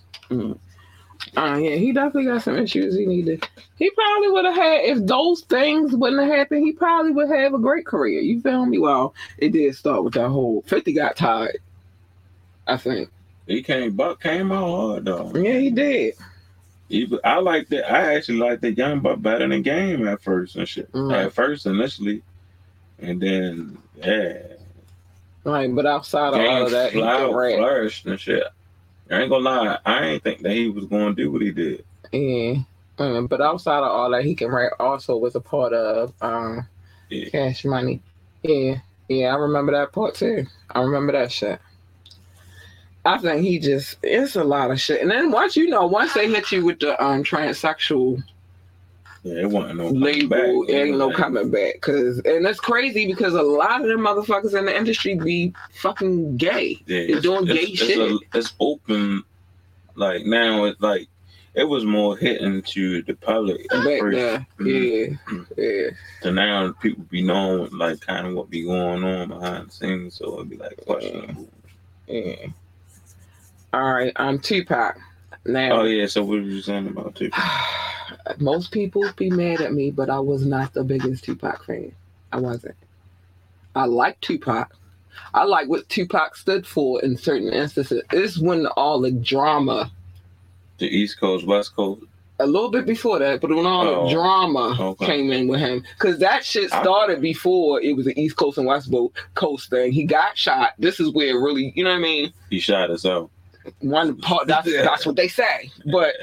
Uh, 1.36 1.58
yeah, 1.62 1.76
he 1.76 1.92
definitely 1.92 2.26
got 2.26 2.42
some 2.42 2.58
issues 2.58 2.96
he 2.96 3.06
needed. 3.06 3.48
He 3.78 3.90
probably 3.92 4.30
would 4.30 4.46
have 4.46 4.56
had 4.56 4.82
if 4.86 5.06
those 5.06 5.42
things 5.42 5.94
wouldn't 5.94 6.22
have 6.22 6.32
happened. 6.32 6.66
He 6.66 6.72
probably 6.72 7.12
would 7.12 7.30
have 7.30 7.54
a 7.54 7.60
great 7.60 7.86
career. 7.86 8.22
You 8.22 8.42
feel 8.42 8.66
me? 8.66 8.80
Well, 8.80 9.14
it 9.38 9.50
did 9.50 9.76
start 9.76 10.04
with 10.04 10.14
that 10.14 10.30
whole 10.30 10.64
Fifty 10.66 10.94
got 10.94 11.16
tired. 11.18 11.60
I 12.68 12.78
think. 12.78 13.10
He 13.48 13.62
came, 13.64 13.96
Buck 13.96 14.22
came 14.22 14.52
out 14.52 14.68
hard 14.70 15.06
though. 15.06 15.32
Yeah, 15.36 15.58
he 15.58 15.72
did. 15.72 16.14
He, 16.88 17.20
I 17.24 17.40
like 17.40 17.68
that. 17.70 17.92
I 17.92 18.16
actually 18.16 18.38
liked 18.40 18.62
the 18.62 18.72
young 18.72 19.00
Buck 19.02 19.22
better 19.22 19.48
than 19.48 19.62
game 19.62 20.08
at 20.08 20.22
first 20.22 20.56
and 20.56 20.68
shit. 20.68 20.92
Mm. 20.94 21.14
At 21.26 21.34
first, 21.34 21.66
initially, 21.66 22.22
and 23.00 23.22
then 23.22 23.78
yeah, 23.98 24.38
Right, 25.44 25.74
but 25.74 25.86
outside 25.86 26.34
of 26.34 26.40
all 26.40 26.66
of 26.66 26.72
that, 26.72 26.92
he 26.94 27.00
flower- 27.00 27.28
can 27.28 27.36
rap. 27.36 27.58
flourished 27.58 28.06
and 28.06 28.20
shit. 28.20 28.44
I 29.12 29.22
ain't 29.22 29.30
gonna 29.30 29.44
lie, 29.44 29.80
I 29.86 30.06
ain't 30.06 30.24
think 30.24 30.42
that 30.42 30.52
he 30.52 30.70
was 30.70 30.86
gonna 30.86 31.14
do 31.14 31.32
what 31.32 31.42
he 31.42 31.52
did. 31.52 31.86
Yeah. 32.12 32.56
Um, 32.98 33.28
but 33.28 33.42
outside 33.42 33.80
of 33.80 33.92
all 33.92 34.12
that, 34.12 34.26
he 34.26 34.36
can 34.36 34.50
write 34.50 34.72
Also, 34.80 35.18
was 35.18 35.36
a 35.36 35.40
part 35.40 35.74
of 35.74 36.14
um, 36.22 36.68
Yeah. 37.10 37.30
Cash 37.30 37.66
Money. 37.66 38.02
Yeah, 38.44 38.80
yeah, 39.08 39.34
I 39.34 39.38
remember 39.38 39.72
that 39.74 39.92
part 39.92 40.16
too. 40.16 40.46
I 40.70 40.82
remember 40.82 41.14
that 41.14 41.32
shit. 41.32 41.60
I 43.06 43.18
think 43.18 43.42
he 43.42 43.60
just 43.60 43.98
it's 44.04 44.36
a 44.36 44.44
lot 44.44 44.72
of 44.72 44.80
shit. 44.80 45.02
And 45.02 45.10
then 45.10 45.32
once 45.32 45.56
you 45.56 45.68
know, 45.68 45.88
once 45.88 46.14
they 46.14 46.30
hit 46.30 46.52
you 46.52 46.66
with 46.66 46.80
the 46.80 47.02
um 47.04 47.24
transsexual 47.24 48.22
Yeah, 49.24 49.42
it 49.42 49.50
wasn't 49.50 49.80
no 49.80 49.90
label, 49.90 50.64
it 50.64 50.74
ain't 50.74 50.98
no 50.98 51.12
coming 51.12 51.52
back. 51.52 51.82
Cause 51.82 52.22
and 52.24 52.46
that's 52.46 52.60
crazy 52.60 53.06
because 53.06 53.34
a 53.34 53.42
lot 53.42 53.82
of 53.82 53.88
them 53.88 54.00
motherfuckers 54.00 54.58
in 54.58 54.66
the 54.66 54.76
industry 54.76 55.16
be 55.16 55.54
fucking 55.74 56.38
gay. 56.38 56.82
Yeah, 56.86 57.08
They're 57.08 57.22
doing 57.22 57.46
gay 57.46 57.56
it's, 57.56 57.80
shit. 57.80 57.98
It's, 58.00 58.24
a, 58.34 58.38
it's 58.38 58.54
open. 58.60 59.24
Like 59.96 60.26
now, 60.26 60.64
it's 60.66 60.80
like 60.80 61.10
it 61.54 61.66
was 61.66 61.84
more 61.84 62.16
hitting 62.16 62.62
to 62.62 63.02
the 63.02 63.14
public 63.16 63.68
Back 63.70 64.00
first. 64.00 64.16
there. 64.16 64.48
Mhm. 64.60 65.46
Yeah. 65.58 65.64
Yeah. 65.64 65.90
So 66.22 66.32
now 66.32 66.72
people 66.82 67.04
be 67.10 67.22
knowing 67.22 67.78
like 67.78 68.00
kind 68.00 68.28
of 68.28 68.34
what 68.36 68.50
be 68.50 68.64
going 68.64 69.04
on 69.04 69.28
behind 69.28 69.68
the 69.68 69.72
scenes, 69.72 70.16
so 70.16 70.36
it'd 70.36 70.50
be 70.50 70.56
like 70.56 70.78
questionable. 70.86 71.50
Yeah. 72.08 72.48
All 73.74 73.94
right, 73.94 74.14
I'm 74.16 74.40
Tupac. 74.40 74.98
Now 75.46 75.82
Oh 75.82 75.84
yeah, 75.84 76.06
so 76.06 76.22
what 76.24 76.40
were 76.40 76.40
you 76.40 76.62
saying 76.62 76.88
about 76.88 77.16
Tupac? 77.16 77.44
most 78.40 78.72
people 78.72 79.04
be 79.16 79.30
mad 79.30 79.62
at 79.62 79.74
me, 79.74 79.92
but 79.92 80.10
I 80.10 80.20
was 80.20 80.46
not 80.46 80.74
the 80.74 80.84
biggest 80.84 81.24
Tupac 81.24 81.64
fan. 81.66 81.92
I 82.32 82.38
wasn't. 82.40 82.76
I 83.76 83.86
like 83.86 84.20
Tupac. 84.22 84.74
I 85.34 85.44
like 85.44 85.68
what 85.68 85.88
Tupac 85.90 86.36
stood 86.36 86.66
for 86.66 87.02
in 87.02 87.18
certain 87.18 87.52
instances. 87.52 88.02
It's 88.12 88.38
when 88.40 88.66
all 88.68 89.02
the 89.02 89.12
drama, 89.12 89.92
The 90.78 90.88
East 90.88 91.20
Coast, 91.20 91.46
West 91.46 91.76
Coast. 91.76 92.04
a 92.40 92.46
little 92.48 92.72
bit 92.72 92.86
before 92.86 93.20
that, 93.20 93.42
but 93.42 93.50
when 93.50 93.66
all 93.66 93.86
Oh, 93.88 94.06
the 94.08 94.14
drama 94.14 94.76
okay. 94.92 95.06
came 95.06 95.32
in 95.32 95.48
with 95.50 95.60
him, 95.60 95.84
because 95.98 96.20
that 96.20 96.46
shit 96.46 96.72
I- 96.74 96.82
started 96.82 97.20
before 97.22 97.82
it 97.82 97.96
was 97.98 98.08
an 98.08 98.18
East 98.18 98.38
Coast 98.38 98.58
and 98.58 98.66
West 98.66 98.90
Coast 99.36 99.70
thing. 99.70 99.92
He 99.92 100.04
got 100.06 100.38
shot. 100.38 100.72
This 100.80 101.00
is 101.02 101.10
where 101.12 101.28
it 101.28 101.40
really, 101.42 101.74
you 101.76 101.84
know 101.84 101.90
what 101.92 101.98
I 101.98 102.02
mean? 102.02 102.34
He 102.50 102.60
shot 102.60 102.90
himself. 102.90 103.30
One 103.80 104.16
part 104.18 104.48
that's 104.48 104.72
that's 104.84 105.06
what 105.06 105.16
they 105.18 105.28
say, 105.28 105.70
but 105.92 106.14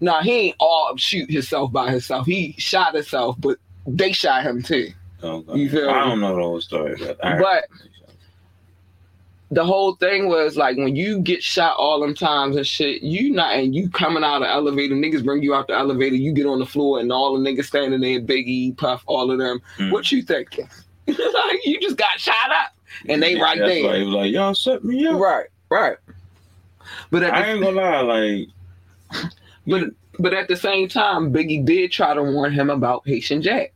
no, 0.00 0.20
he 0.20 0.32
ain't 0.32 0.56
all 0.58 0.96
shoot 0.96 1.30
himself 1.30 1.72
by 1.72 1.90
himself. 1.90 2.26
He 2.26 2.54
shot 2.58 2.94
himself, 2.94 3.36
but 3.38 3.58
they 3.86 4.12
shot 4.12 4.42
him 4.42 4.62
too. 4.62 4.92
Okay. 5.22 5.58
You 5.58 5.68
feel 5.70 5.90
I 5.90 6.08
don't 6.08 6.20
know 6.20 6.34
the 6.34 6.42
whole 6.42 6.60
story, 6.60 6.96
but 6.98 7.22
I 7.24 7.38
But 7.38 7.64
the 9.50 9.64
whole 9.64 9.96
thing 9.96 10.28
was 10.28 10.56
like 10.56 10.76
when 10.76 10.96
you 10.96 11.18
get 11.20 11.42
shot 11.42 11.76
all 11.76 12.00
them 12.00 12.14
times 12.14 12.56
and 12.56 12.66
shit, 12.66 13.02
you 13.02 13.32
not 13.32 13.54
and 13.54 13.74
you 13.74 13.90
coming 13.90 14.24
out 14.24 14.36
of 14.36 14.42
the 14.42 14.48
elevator, 14.48 14.94
niggas 14.94 15.24
bring 15.24 15.42
you 15.42 15.54
out 15.54 15.66
the 15.66 15.74
elevator, 15.74 16.16
you 16.16 16.32
get 16.32 16.46
on 16.46 16.60
the 16.60 16.66
floor 16.66 17.00
and 17.00 17.12
all 17.12 17.38
the 17.38 17.50
niggas 17.50 17.66
standing 17.66 18.00
there, 18.00 18.20
Biggie, 18.20 18.76
Puff, 18.76 19.02
all 19.06 19.30
of 19.30 19.38
them. 19.38 19.60
Hmm. 19.76 19.90
What 19.90 20.10
you 20.10 20.22
thinking? 20.22 20.68
like 21.06 21.16
you 21.64 21.78
just 21.80 21.96
got 21.96 22.18
shot 22.18 22.50
up 22.50 22.72
and 23.08 23.22
they 23.22 23.34
right 23.34 23.58
That's 23.58 23.70
there. 23.70 24.04
was 24.04 24.14
like, 24.14 24.32
"Y'all 24.32 24.54
set 24.54 24.84
me 24.84 25.06
up." 25.06 25.18
Right, 25.20 25.46
right. 25.68 25.96
But 27.10 27.24
I 27.24 27.42
the, 27.42 27.48
ain't 27.48 27.62
gonna 27.62 27.76
lie, 27.76 28.00
like 28.00 28.48
but 29.70 29.90
but 30.18 30.34
at 30.34 30.48
the 30.48 30.56
same 30.56 30.88
time, 30.88 31.32
Biggie 31.32 31.64
did 31.64 31.92
try 31.92 32.12
to 32.14 32.22
warn 32.22 32.52
him 32.52 32.68
about 32.70 33.06
Haitian 33.06 33.40
Jack. 33.42 33.72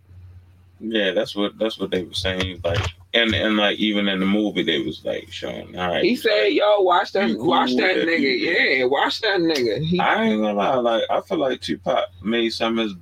yeah, 0.81 1.13
that's 1.13 1.35
what 1.35 1.57
that's 1.59 1.79
what 1.79 1.91
they 1.91 2.03
were 2.03 2.13
saying. 2.15 2.61
Like, 2.65 2.87
and 3.15 3.35
and 3.35 3.57
like 3.57 3.79
even 3.79 4.09
in 4.09 4.21
the 4.21 4.27
movie, 4.27 4.63
they 4.63 4.81
was 4.83 5.05
like 5.05 5.31
showing. 5.33 5.77
All 5.79 5.89
right, 5.91 6.05
He 6.05 6.17
said, 6.17 6.49
"Yo, 6.49 6.81
watch 6.81 7.13
that, 7.13 7.31
cool 7.37 7.47
watch 7.47 7.71
that 7.77 7.95
that 7.95 8.07
nigga. 8.07 8.39
people. 8.39 8.63
Yeah, 8.63 8.85
watch 8.87 9.21
that 9.23 9.41
nigga." 9.41 9.83
He, 9.85 9.99
I 10.01 10.25
ain't 10.25 10.43
gonna 10.43 10.55
lie, 10.55 10.75
like 10.77 11.03
I 11.11 11.21
feel 11.23 11.39
like 11.39 11.61
Tupac 11.61 12.09
made 12.23 12.51
some 12.51 12.79
of 12.79 12.89
his 12.89 12.97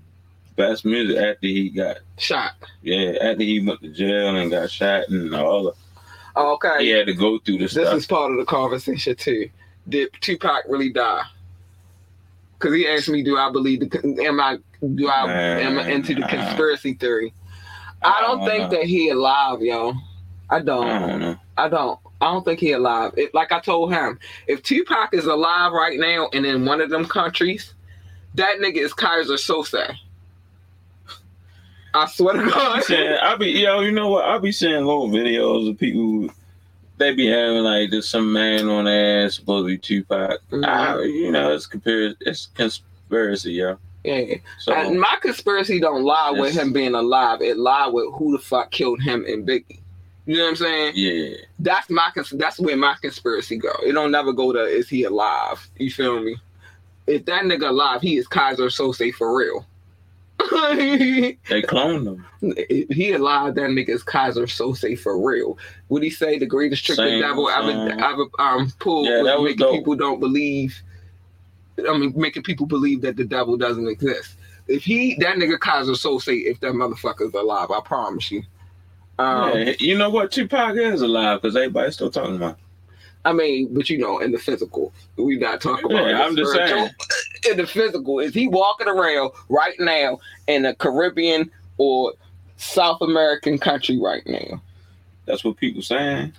best 0.55 0.85
music 0.85 1.17
after 1.17 1.47
he 1.47 1.71
got 1.71 1.97
shot. 2.19 2.53
yeah 2.83 3.13
after 3.23 3.43
he 3.43 3.65
went 3.67 3.81
to 3.81 3.89
jail 3.89 4.37
and 4.37 4.51
got 4.51 4.71
shot 4.71 5.09
and 5.09 5.35
all. 5.35 5.65
The, 5.65 5.73
Okay. 6.35 6.85
he 6.85 6.89
had 6.91 7.07
to 7.09 7.15
go 7.15 7.39
through 7.41 7.59
this. 7.59 7.75
This 7.75 7.85
stuff. 7.89 7.97
is 7.99 8.07
part 8.07 8.31
of 8.33 8.39
the 8.39 8.45
conversation 8.47 9.15
too. 9.17 9.51
Did 9.89 10.11
Tupac 10.21 10.65
really 10.69 10.91
die? 10.91 11.23
Because 12.63 12.77
he 12.77 12.87
asked 12.87 13.09
me, 13.09 13.25
"Do 13.25 13.37
I 13.37 13.51
believe 13.51 13.81
the? 13.81 14.25
Am 14.25 14.41
I? 14.41 14.59
Do 14.95 15.09
I? 15.09 15.31
am 15.61 15.79
I 15.79 15.91
into 15.91 16.15
the 16.15 16.23
conspiracy 16.23 16.95
theory?" 16.95 17.35
I 18.05 18.21
don't 18.21 18.43
I 18.43 18.47
think 18.47 18.73
know. 18.73 18.79
that 18.79 18.85
he 18.87 19.11
alive, 19.11 19.61
yo. 19.61 19.95
I 20.49 20.61
don't. 20.61 20.87
I 20.87 21.19
don't. 21.19 21.39
I 21.57 21.69
don't. 21.69 22.01
I 22.21 22.27
don't 22.27 22.45
think 22.45 22.61
he 22.61 22.73
alive. 22.73 23.15
It, 23.17 23.35
like 23.35 23.51
I 23.51 23.59
told 23.59 23.93
him, 23.93 24.19
if 24.47 24.63
Tupac 24.63 25.13
is 25.13 25.25
alive 25.25 25.73
right 25.73 25.99
now 25.99 26.29
and 26.33 26.47
in 26.47 26.65
one 26.65 26.81
of 26.81 26.89
them 26.89 27.05
countries, 27.05 27.75
that 28.35 28.59
nigga 28.61 28.77
is 28.77 28.93
Keyser 28.93 29.37
Söze. 29.37 29.97
I 31.95 32.07
swear 32.07 32.35
to 32.35 32.51
God. 32.51 32.85
saying, 32.85 33.19
I 33.21 33.35
be 33.37 33.51
yo, 33.51 33.81
you 33.81 33.91
know 33.91 34.09
what? 34.09 34.25
I 34.25 34.39
be 34.39 34.53
seeing 34.53 34.85
little 34.85 35.09
videos 35.09 35.69
of 35.69 35.79
people. 35.79 36.33
They 37.03 37.13
be 37.15 37.27
having 37.27 37.65
like 37.65 37.91
just 37.91 38.11
some 38.11 38.33
man 38.33 38.69
on 38.69 38.85
their 38.85 39.27
ass 39.27 39.35
supposed 39.35 39.65
to 39.65 39.69
be 39.71 39.79
Tupac. 39.79 40.39
Mhm. 40.53 40.65
I, 40.65 41.03
you 41.03 41.33
know, 41.33 41.53
it's 41.53 41.67
compar- 41.67 42.15
it's 42.21 42.47
conspiracy, 42.55 43.55
yo. 43.55 43.77
yeah. 44.05 44.37
So 44.61 44.73
And 44.73 45.01
my 45.01 45.17
conspiracy 45.21 45.81
don't 45.81 46.05
lie 46.05 46.31
with 46.31 46.55
him 46.55 46.73
being 46.73 46.95
alive. 46.95 47.43
It 47.43 47.59
lie 47.59 47.89
with 47.89 48.07
who 48.15 48.31
the 48.37 48.39
fuck 48.39 48.71
killed 48.71 49.03
him 49.03 49.25
and 49.27 49.45
Biggie. 49.47 49.81
You 50.27 50.37
know 50.37 50.45
what 50.45 50.51
I'm 50.51 50.57
saying? 50.57 50.93
yeah, 50.95 51.37
That's 51.59 51.91
my 51.91 52.09
cons- 52.15 52.31
that's 52.31 52.61
where 52.61 52.77
my 52.77 52.95
conspiracy 53.03 53.57
go. 53.57 53.73
It 53.85 53.93
don't 53.95 54.13
never 54.13 54.33
go 54.33 54.53
to 54.53 54.61
is 54.61 54.89
he 54.89 55.03
alive? 55.03 55.69
You 55.79 55.91
feel 55.91 56.21
me? 56.21 56.37
If 57.09 57.25
that 57.25 57.43
nigga 57.43 57.71
alive, 57.71 58.01
he 58.01 58.17
is 58.17 58.29
Keyser 58.29 58.69
Söze 58.71 59.13
for 59.15 59.37
real. 59.37 59.67
they 61.49 61.63
cloned 61.63 62.05
them. 62.05 62.27
if 62.43 62.89
he 62.89 63.13
alive, 63.13 63.55
that 63.55 63.71
nigga 63.71 63.91
is 63.91 64.03
Keyser 64.03 64.45
Söze 64.47 64.99
for 64.99 65.19
real. 65.25 65.59
Would 65.89 66.03
he 66.03 66.11
say 66.11 66.39
the 66.39 66.47
greatest 66.47 66.85
trick 66.85 66.97
the 66.97 67.05
Same 67.05 67.21
devil 67.21 67.49
ever 67.49 67.71
ever 68.01 68.25
um 68.39 68.71
pulled 68.79 69.07
Yeah, 69.07 69.23
was 69.23 69.43
making 69.45 69.59
dope. 69.59 69.75
people 69.77 69.95
don't 69.97 70.21
believe 70.21 70.81
I 71.89 71.97
mean 71.97 72.13
making 72.17 72.43
people 72.43 72.67
believe 72.67 73.01
that 73.03 73.17
the 73.17 73.25
devil 73.25 73.57
doesn't 73.57 73.89
exist. 73.89 74.37
If 74.69 74.85
he 74.85 75.17
that 75.21 75.37
nigga 75.37 75.59
Keyser 75.59 75.91
Söze, 75.97 76.45
if 76.47 76.61
that 76.61 76.73
motherfucker's 76.73 77.35
alive, 77.35 77.71
I 77.71 77.81
promise 77.85 78.31
you. 78.31 78.43
Um, 79.19 79.59
yeah, 79.59 79.75
you 79.79 79.97
know 79.99 80.11
what? 80.11 80.33
Tupac 80.33 80.77
is 80.77 81.03
alive 81.03 81.43
because 81.43 81.57
everybody's 81.57 81.95
still 81.95 82.11
talking 82.11 82.37
about. 82.37 82.59
I 83.25 83.33
mean, 83.33 83.73
but 83.73 83.89
you 83.89 83.99
know, 83.99 84.19
in 84.19 84.33
the 84.33 84.39
physical, 84.39 84.93
we 85.17 85.37
not 85.37 85.61
talking 85.61 85.85
about. 85.87 86.07
Yeah, 86.07 86.19
the 86.19 86.25
I'm 86.25 86.35
just 86.37 86.53
spiritual. 86.53 86.79
saying. 86.79 86.91
In 87.49 87.57
the 87.57 87.67
physical, 87.67 88.21
is 88.21 88.35
he 88.35 88.47
walking 88.47 88.87
around 88.89 89.33
right 89.49 89.75
now 89.81 90.21
in 90.47 90.65
a 90.65 90.75
Caribbean 90.75 91.51
or 91.79 92.13
South 92.57 93.01
American 93.01 93.59
country 93.59 93.99
right 93.99 94.23
now? 94.27 94.63
That's 95.27 95.45
what 95.45 95.57
people 95.57 95.83
saying. 95.83 96.33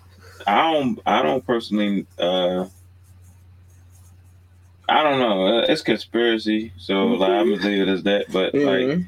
I 0.47 0.71
don't. 0.73 0.99
I 1.05 1.21
don't 1.21 1.45
personally. 1.45 2.05
uh 2.17 2.65
I 4.87 5.01
don't 5.03 5.19
know. 5.19 5.59
It's 5.59 5.81
conspiracy, 5.81 6.73
so 6.77 7.05
like 7.07 7.29
I'm 7.31 7.49
gonna 7.55 7.67
leave 7.67 7.87
it 7.87 7.89
as 7.89 8.03
that. 8.03 8.25
But 8.31 8.53
like, 8.53 8.63
Mhm. 8.63 9.07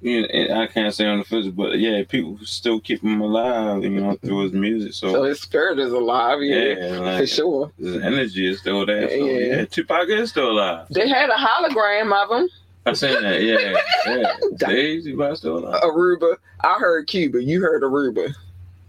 You 0.00 0.20
know, 0.22 0.26
and 0.28 0.58
I 0.58 0.66
can't 0.66 0.94
say 0.94 1.06
on 1.06 1.18
the 1.18 1.24
physical, 1.24 1.64
but 1.64 1.78
yeah, 1.78 2.02
people 2.08 2.38
still 2.44 2.80
keep 2.80 3.02
him 3.02 3.20
alive, 3.20 3.82
you 3.82 3.90
know, 3.90 4.14
through 4.16 4.44
his 4.44 4.52
music. 4.52 4.92
So, 4.92 5.12
so 5.12 5.22
his 5.24 5.40
spirit 5.40 5.78
is 5.78 5.92
alive, 5.92 6.42
yeah, 6.42 6.56
yeah, 6.78 6.98
like, 7.00 7.20
for 7.20 7.26
sure. 7.26 7.72
his 7.78 7.96
energy 7.96 8.50
is 8.50 8.58
still 8.60 8.84
there. 8.86 9.08
So, 9.08 9.14
Yeah. 9.14 9.56
yeah. 9.56 9.64
Tupac 9.64 10.08
is 10.08 10.30
still 10.30 10.50
alive. 10.50 10.86
They 10.90 11.08
had 11.08 11.30
a 11.30 11.34
hologram 11.34 12.12
of 12.12 12.42
him, 12.42 12.48
I 12.84 12.92
seen 12.92 13.20
that. 13.22 13.42
Yeah, 13.42 13.80
yeah. 14.06 14.36
See, 14.68 15.02
Tupac 15.02 15.36
still 15.38 15.58
alive. 15.58 15.82
Aruba. 15.82 16.36
I 16.62 16.74
heard 16.78 17.06
Cuba. 17.08 17.42
You 17.42 17.60
heard 17.60 17.82
Aruba. 17.82 18.32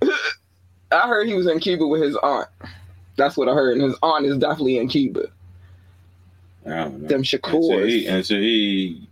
I 0.92 1.08
heard 1.08 1.28
he 1.28 1.34
was 1.34 1.48
in 1.48 1.60
Cuba 1.60 1.88
with 1.88 2.02
his 2.02 2.16
aunt. 2.18 2.48
That's 3.18 3.36
what 3.36 3.50
I 3.50 3.54
heard. 3.54 3.74
And 3.78 3.82
his 3.84 3.96
aunt 4.04 4.26
is 4.26 4.38
definitely 4.38 4.78
in 4.78 4.88
Cuba. 4.88 5.26
I 6.66 6.70
don't 6.70 7.02
know. 7.02 7.08
Them 7.08 7.20
Until 7.20 7.40
Shakurs. 7.40 7.88
he, 7.90 8.06
until 8.08 8.38
he 8.40 9.07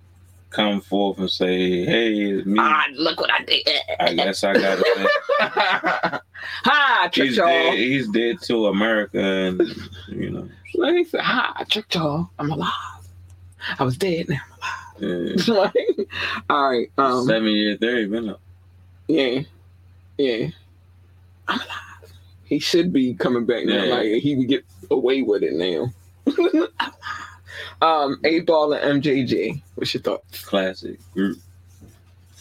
come 0.50 0.82
forth 0.82 1.18
and 1.20 1.30
say, 1.30 1.86
"Hey, 1.86 2.14
it's 2.14 2.46
me." 2.46 2.56
Ah, 2.60 2.86
look 2.94 3.20
what 3.20 3.32
I 3.32 3.44
did. 3.44 3.68
I 4.00 4.14
guess 4.14 4.44
I 4.44 4.54
gotta 4.54 4.84
say. 4.96 6.20
Hi, 6.64 7.10
he's 7.14 7.38
y'all. 7.38 7.48
dead. 7.48 7.74
He's 7.78 8.08
dead 8.10 8.42
to 8.44 8.68
America, 8.68 9.20
and 9.20 9.62
you 10.08 10.30
know. 10.32 10.50
Let 10.76 10.94
me 10.94 11.04
say, 11.06 11.20
hi, 11.20 11.52
I 11.56 11.64
tricked 11.66 11.96
y'all. 11.96 12.30
I'm 12.40 12.52
alive. 12.52 12.72
I 13.80 13.84
was 13.84 13.98
dead 13.98 14.30
now. 14.30 14.40
I'm 14.42 15.04
alive." 15.04 15.36
Yeah. 15.48 15.54
Like, 15.54 15.76
all 16.50 16.70
right. 16.70 16.90
Um, 16.98 17.26
Seven 17.26 17.50
year 17.50 17.76
theory 17.78 18.08
been 18.08 18.30
up. 18.30 18.40
yeah, 19.08 19.42
yeah. 20.18 20.48
I'm 21.48 21.60
alive. 21.60 22.14
He 22.46 22.60
should 22.60 22.94
be 22.94 23.14
coming 23.14 23.46
back 23.46 23.66
now. 23.66 23.84
Yeah. 23.84 23.94
Like 23.96 24.22
he 24.22 24.36
would 24.36 24.48
get 24.48 24.64
away 24.90 25.22
with 25.22 25.44
it 25.44 25.54
now. 25.54 25.92
um, 27.82 28.20
8Ball 28.24 28.82
and 28.82 29.04
MJG. 29.04 29.62
What's 29.76 29.94
your 29.94 30.02
thoughts? 30.04 30.44
Classic 30.46 30.98
group. 31.14 31.38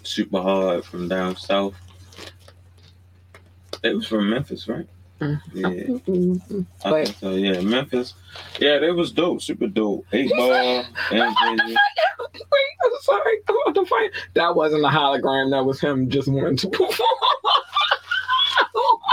Super 0.03 0.41
hard 0.43 0.85
from 0.85 1.09
down 1.09 1.37
south. 1.37 1.75
It 3.83 3.95
was 3.95 4.07
from 4.07 4.31
Memphis, 4.31 4.69
right? 4.69 4.87
Mm. 5.21 5.41
Yeah, 5.55 5.69
Mhm. 5.69 6.67
I 6.85 6.91
But- 6.91 7.07
think 7.07 7.19
so. 7.19 7.31
Yeah, 7.31 7.61
Memphis. 7.61 8.15
Yeah, 8.59 8.79
they 8.79 8.91
was 8.91 9.13
dope, 9.13 9.41
super 9.43 9.67
dope. 9.69 10.05
Eight 10.13 10.31
ball, 10.31 10.85
MJG. 11.11 11.59
Wait, 11.69 11.77
I'm 12.85 12.91
sorry. 13.03 13.39
I'm 13.49 13.57
about 13.67 13.75
to 13.81 13.87
fight. 13.87 14.11
That 14.35 14.55
wasn't 14.57 14.85
a 14.85 14.89
hologram. 14.89 15.51
That 15.51 15.65
was 15.65 15.81
him 15.81 16.09
just 16.11 16.29
wanting 16.29 16.57
to 16.59 16.69
perform. 16.69 16.91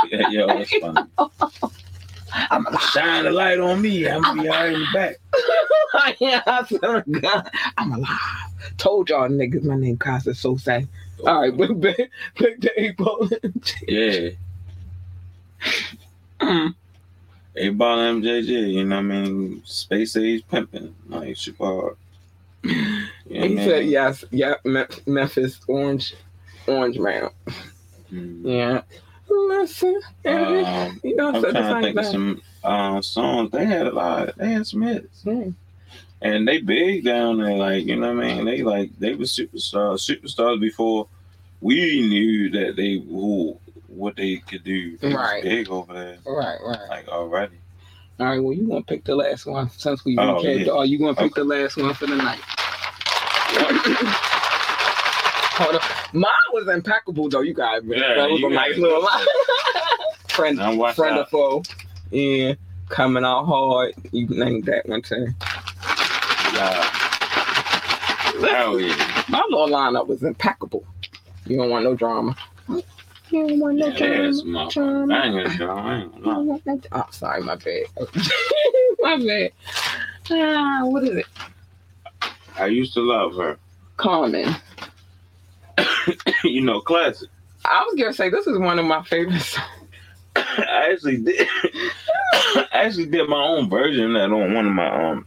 Yeah, 0.10 0.30
yo, 0.30 0.48
that's 0.48 0.76
funny. 0.78 1.02
I'm 2.34 2.66
alive. 2.66 2.82
Shine 2.82 3.24
the 3.26 3.32
light 3.32 3.60
on 3.60 3.82
me. 3.82 4.08
I'm 4.08 4.22
gonna 4.22 4.42
be 4.42 4.50
all 4.50 4.56
right 4.56 4.74
in 4.74 4.80
the 4.80 4.88
back. 4.94 5.16
yeah, 6.20 6.42
I 6.46 6.66
swear 6.66 7.02
to 7.02 7.20
God, 7.20 7.50
I'm 7.78 7.92
alive. 7.94 8.20
Told 8.78 9.10
y'all 9.10 9.28
niggas 9.30 9.64
my 9.64 9.76
name 9.76 9.98
Keyser 9.98 10.34
Söze. 10.34 10.88
All 11.26 11.42
right, 11.42 11.56
but 11.56 11.80
back, 11.80 11.98
back 12.40 12.60
to 12.60 12.72
April. 12.82 13.30
Yeah. 13.88 14.30
Mm. 16.42 16.74
Eight 17.56 17.78
ball 17.78 17.98
MJG, 17.98 18.74
you 18.74 18.84
know 18.84 18.96
what 18.96 19.02
I 19.02 19.06
mean? 19.06 19.62
Space 19.64 20.16
age 20.18 20.44
pimping, 20.50 20.96
like 21.08 21.38
super 21.38 21.66
hard. 21.66 21.98
You 22.64 23.42
know 23.42 23.48
he 23.48 23.58
said 23.58 23.86
yes, 23.86 24.24
yep, 24.32 24.66
Me- 24.66 24.86
Memphis 25.06 25.60
Orange, 25.68 26.16
Orange 26.68 26.98
Mound. 26.98 27.32
Mm. 28.12 28.42
Yeah. 28.44 28.82
Listen, 29.32 30.02
Um, 30.26 31.00
you 31.04 31.16
know, 31.16 31.30
I 31.32 31.36
I'm 31.36 31.42
said 31.42 31.54
the 31.56 31.60
trying 31.60 31.82
to 31.82 31.88
think 31.88 31.98
of 32.00 32.06
some 32.06 32.42
uh, 32.64 33.02
songs. 33.02 33.52
They 33.52 33.66
had 33.66 33.88
a 33.88 33.92
lot. 33.92 34.36
They 34.38 34.52
had 34.52 34.68
some 34.68 34.82
hits, 34.82 35.24
Mm. 35.24 35.54
and 36.22 36.48
they 36.48 36.60
big 36.60 37.06
down 37.06 37.38
there. 37.38 37.56
Like 37.56 37.86
you 37.86 37.96
know 37.96 38.14
what 38.14 38.26
I 38.26 38.36
mean? 38.36 38.46
They 38.46 38.62
like 38.64 38.92
they 39.00 39.14
were 39.14 39.24
superstars, 39.26 40.00
superstars 40.06 40.60
before 40.60 41.08
we 41.62 42.02
knew 42.08 42.50
that 42.50 42.76
they 42.76 42.96
who 43.00 43.58
what 43.88 44.16
they 44.18 44.38
could 44.38 44.64
do. 44.64 44.98
They 44.98 45.08
was 45.08 45.16
Right. 45.18 45.44
big 45.44 45.70
over 45.70 45.94
there, 45.94 46.18
Right, 46.26 46.58
right. 46.66 46.90
like 46.90 47.08
already. 47.08 47.56
All 48.20 48.26
right, 48.28 48.40
well, 48.44 48.54
you 48.54 48.68
gonna 48.68 48.82
pick 48.84 49.04
the 49.06 49.16
last 49.16 49.46
one 49.46 49.70
since 49.72 50.04
we 50.06 50.18
Oh, 50.18 50.36
recapped. 50.42 50.66
yeah. 50.66 50.72
Oh, 50.72 50.82
you 50.84 50.98
gonna 51.00 51.16
pick 51.16 51.34
the 51.36 51.44
last 51.44 51.78
one 51.78 51.94
for 51.94 52.06
the 52.08 52.16
night? 52.18 52.40
Hold 55.54 55.76
on. 55.76 55.82
Mine 56.14 56.32
was 56.54 56.68
impeccable 56.68 57.30
though. 57.30 57.42
You 57.42 57.54
guys, 57.54 57.84
man. 57.84 58.00
Yeah, 58.00 58.16
that 58.16 58.30
was 58.30 58.42
a 58.44 58.50
nice 58.50 58.70
got 58.70 58.78
it. 58.78 58.80
little 58.82 59.02
friend, 60.30 60.58
friend 60.96 61.16
out. 61.16 61.20
of 61.22 61.30
foe. 61.30 61.64
Yeah, 62.10 62.54
coming 62.90 63.24
out 63.24 63.46
hard. 63.46 63.94
You 64.12 64.28
named 64.28 64.66
that 64.66 64.88
one 64.88 65.02
too. 65.02 65.28
Yeah. 66.54 66.84
Hell 68.50 68.80
yeah. 68.80 69.24
My 69.30 69.44
little 69.50 69.68
lineup 69.68 70.08
was 70.08 70.24
impeccable. 70.24 70.86
You 71.46 71.58
don't 71.58 71.70
want 71.70 71.84
no 71.84 71.96
drama. 71.96 72.36
You 72.68 73.48
don't 73.48 73.60
want 73.60 73.78
no 73.78 73.88
Yeah, 73.88 73.98
drama. 73.98 74.24
that's 74.24 74.44
my 74.46 74.68
drama. 74.70 75.14
I 75.16 75.26
ain't 75.26 75.36
gonna 75.36 75.58
show. 75.58 75.70
I 75.70 75.96
ain't 75.98 76.16
You 76.18 76.24
gonna 76.24 76.28
lie. 76.28 76.34
don't 76.36 76.46
want 76.48 76.66
no- 76.66 76.82
Oh, 76.94 77.06
sorry, 77.12 77.42
my 77.44 77.56
bad. 77.56 77.84
my 79.00 79.18
bad. 79.18 79.52
Ah, 80.32 80.80
what 80.86 81.04
is 81.04 81.18
it? 81.18 81.26
I 82.58 82.66
used 82.68 82.94
to 82.96 83.02
love 83.02 83.36
her. 83.36 83.58
Common. 83.98 84.56
you 86.44 86.62
know, 86.62 86.82
classic. 86.82 87.30
I 87.66 87.84
was 87.84 88.00
gonna 88.00 88.14
say 88.14 88.30
this 88.30 88.48
is 88.48 88.58
one 88.58 88.80
of 88.80 88.86
my 88.86 89.04
favorite 89.04 89.42
songs. 89.42 89.68
I 90.36 90.92
actually 90.92 91.18
did. 91.18 91.48
I 92.34 92.68
actually 92.74 93.08
did 93.08 93.30
my 93.30 93.42
own 93.42 93.70
version 93.70 94.16
of 94.16 94.22
that 94.30 94.36
on 94.36 94.54
one 94.54 94.68
of 94.68 94.74
my 94.74 95.10
um. 95.10 95.26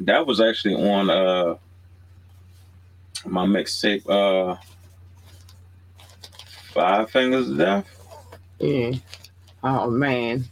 That 0.00 0.26
was 0.26 0.40
actually 0.40 0.74
on 0.74 1.10
uh 1.10 1.56
my 3.26 3.44
mixtape 3.44 4.08
uh 4.08 4.56
Five 6.72 7.10
Fingers 7.10 7.50
of 7.50 7.58
Death. 7.58 7.86
Yeah. 8.60 8.92
Oh 9.62 9.90
man, 9.90 10.44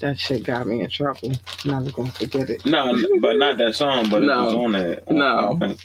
that 0.00 0.18
shit 0.18 0.44
got 0.44 0.66
me 0.66 0.80
in 0.80 0.88
trouble. 0.90 1.32
Never 1.64 1.90
gonna 1.90 2.12
forget 2.12 2.50
it. 2.50 2.64
No, 2.64 2.96
but 3.20 3.36
not 3.36 3.58
that 3.58 3.74
song, 3.74 4.08
but 4.08 4.22
it 4.22 4.28
was 4.28 4.54
on 4.54 4.72
that. 4.72 5.10
No. 5.10 5.76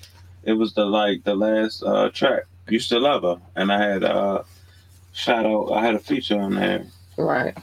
It 0.43 0.53
was 0.53 0.73
the 0.73 0.85
like 0.85 1.23
the 1.23 1.35
last 1.35 1.83
uh 1.83 2.09
track. 2.09 2.43
Used 2.71 2.89
to 2.89 2.99
love 2.99 3.23
her. 3.23 3.37
And 3.55 3.71
I 3.71 3.81
had 3.85 4.03
uh 4.03 4.43
shout 5.11 5.45
out 5.45 5.71
I 5.73 5.83
had 5.85 5.95
a 5.95 5.99
feature 5.99 6.39
on 6.39 6.55
there. 6.55 6.85
Right. 7.17 7.55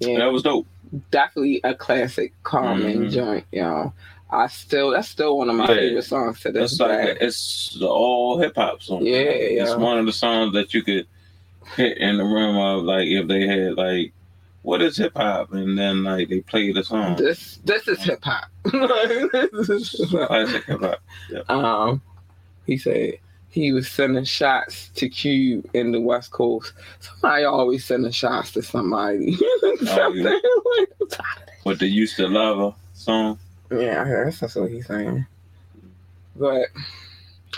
Yeah, 0.00 0.18
that 0.18 0.32
was 0.32 0.42
dope. 0.42 0.66
definitely 1.10 1.60
a 1.64 1.74
classic 1.74 2.32
Common 2.42 3.06
Mhm. 3.06 3.10
joint, 3.12 3.44
y'all. 3.52 3.92
I 4.30 4.48
still 4.48 4.90
that's 4.90 5.08
still 5.08 5.38
one 5.38 5.48
of 5.48 5.54
my 5.56 5.68
Yeah. 5.68 5.74
favorite 5.76 6.02
songs 6.04 6.40
to 6.40 6.50
this 6.50 6.72
It's 6.72 6.80
like 6.80 6.90
day. 6.90 7.16
it's 7.20 7.76
the 7.78 7.86
all 7.88 8.38
hip 8.38 8.56
hop 8.56 8.82
song. 8.82 9.06
Yeah, 9.06 9.14
It's 9.62 9.70
yeah. 9.70 9.76
one 9.76 9.98
of 9.98 10.06
the 10.06 10.12
songs 10.12 10.52
that 10.54 10.74
you 10.74 10.82
could 10.82 11.06
hit 11.76 11.98
in 11.98 12.16
the 12.18 12.24
room 12.24 12.56
of 12.56 12.82
like 12.82 13.06
if 13.06 13.28
they 13.28 13.46
had 13.46 13.74
like 13.76 14.12
what 14.62 14.82
is 14.82 14.96
hip 14.96 15.12
hop 15.16 15.52
and 15.52 15.78
then 15.78 16.02
like 16.02 16.28
they 16.28 16.40
play 16.40 16.72
the 16.72 16.82
song. 16.82 17.14
This 17.16 17.60
this 17.64 17.86
is 17.86 18.02
hip 18.02 18.24
hop. 18.24 18.46
This 19.52 19.68
is 19.70 19.92
hip-hop. 20.10 20.26
Classic 20.28 20.64
hip 20.64 20.80
hop. 20.80 21.00
um, 21.50 22.02
he 22.66 22.76
said 22.76 23.14
he 23.56 23.72
was 23.72 23.88
sending 23.88 24.24
shots 24.24 24.90
to 24.96 25.08
Cube 25.08 25.66
in 25.72 25.90
the 25.90 25.98
West 25.98 26.30
Coast. 26.30 26.74
Somebody 27.00 27.44
always 27.44 27.86
sending 27.86 28.12
shots 28.12 28.52
to 28.52 28.62
somebody. 28.62 29.34
Something 29.82 30.24
yeah. 30.24 30.38
like 30.78 31.18
With 31.64 31.78
the 31.78 31.86
used 31.86 32.16
to 32.16 32.28
love 32.28 32.58
her 32.58 32.78
song. 32.92 33.38
Yeah, 33.70 34.02
I 34.02 34.24
guess 34.26 34.40
that's 34.40 34.56
what 34.56 34.70
he's 34.70 34.86
saying. 34.86 35.24
But 36.36 36.66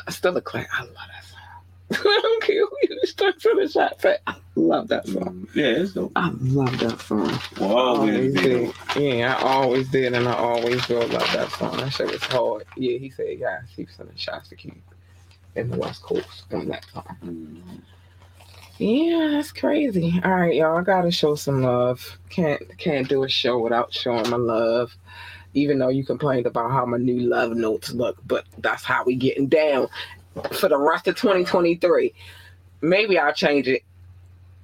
I 0.07 0.12
still 0.12 0.37
a 0.37 0.41
class. 0.41 0.69
I 0.73 0.83
love 0.83 0.95
that 0.95 1.25
song. 1.25 2.07
I 2.07 2.20
don't 2.23 2.43
care 2.45 2.65
who 2.65 2.77
you 2.83 3.01
start 3.05 3.41
to 3.41 3.57
the 3.61 3.69
shot. 3.69 4.01
Say, 4.01 4.19
I 4.29 4.37
love 4.55 4.87
that 4.87 5.05
song. 5.05 5.49
Mm, 5.49 5.55
yeah, 5.57 5.83
it's 5.83 5.95
dope. 5.95 6.12
I 6.15 6.31
love 6.31 6.79
that 6.79 7.01
song. 7.01 7.37
Will 7.59 7.77
always 7.77 8.35
be 8.35 8.41
did. 8.41 8.75
Yeah, 8.97 9.35
I 9.37 9.43
always 9.43 9.89
did, 9.89 10.15
and 10.15 10.29
I 10.29 10.35
always 10.35 10.87
will 10.89 11.09
love 11.09 11.33
that 11.33 11.51
song. 11.51 11.77
That 11.79 11.93
shit 11.93 12.12
was 12.12 12.23
hard. 12.23 12.66
Yeah, 12.77 12.99
he 12.99 13.11
said, 13.11 13.41
guys, 13.41 13.62
he 13.75 13.83
was 13.83 13.95
sending 13.97 14.16
shots 14.16 14.51
to 14.51 14.55
Cube 14.55 14.77
in 15.59 15.70
the 15.70 15.78
West 15.78 16.02
Coast 16.02 16.44
on 16.52 16.68
that 16.68 16.86
time. 16.93 17.16
Mm. 17.24 17.80
Yeah, 18.78 19.28
that's 19.32 19.51
crazy. 19.52 20.20
All 20.24 20.30
right, 20.30 20.55
y'all. 20.55 20.78
I 20.78 20.82
gotta 20.82 21.10
show 21.10 21.35
some 21.35 21.62
love. 21.62 22.18
Can't 22.30 22.62
can't 22.78 23.09
do 23.09 23.24
a 23.24 23.28
show 23.28 23.59
without 23.59 23.93
showing 23.93 24.30
my 24.30 24.36
love. 24.36 24.94
Even 25.55 25.78
though 25.78 25.89
you 25.89 26.05
complained 26.05 26.47
about 26.47 26.70
how 26.70 26.86
my 26.86 26.98
new 26.98 27.20
love 27.20 27.52
notes 27.52 27.90
look, 27.93 28.16
but 28.26 28.44
that's 28.59 28.85
how 28.85 29.02
we 29.05 29.16
getting 29.16 29.48
down 29.48 29.89
for 30.52 30.68
the 30.68 30.78
rest 30.78 31.09
of 31.09 31.16
2023. 31.16 32.14
Maybe 32.80 33.18
I'll 33.18 33.32
change 33.32 33.66
it 33.66 33.82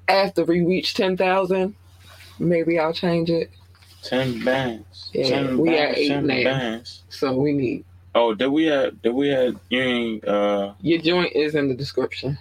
after 0.06 0.44
we 0.44 0.60
reach 0.64 0.94
10,000. 0.94 1.74
Maybe 2.38 2.78
I'll 2.78 2.92
change 2.92 3.30
it. 3.30 3.50
Ten 4.02 4.44
bands. 4.44 5.10
Yeah, 5.14 5.28
ten 5.28 5.58
we 5.58 5.70
bands, 5.70 5.92
at 5.92 5.98
eight 5.98 6.22
now. 6.22 6.44
bands. 6.44 7.02
So 7.08 7.34
we 7.34 7.52
need 7.52 7.84
Oh, 8.14 8.34
did 8.34 8.46
we 8.48 8.66
have 8.66 9.00
did 9.02 9.12
we 9.12 9.28
have 9.28 9.56
you 9.70 10.20
uh 10.26 10.74
your 10.80 11.00
joint 11.00 11.32
is 11.34 11.54
in 11.54 11.68
the 11.68 11.74
description. 11.74 12.38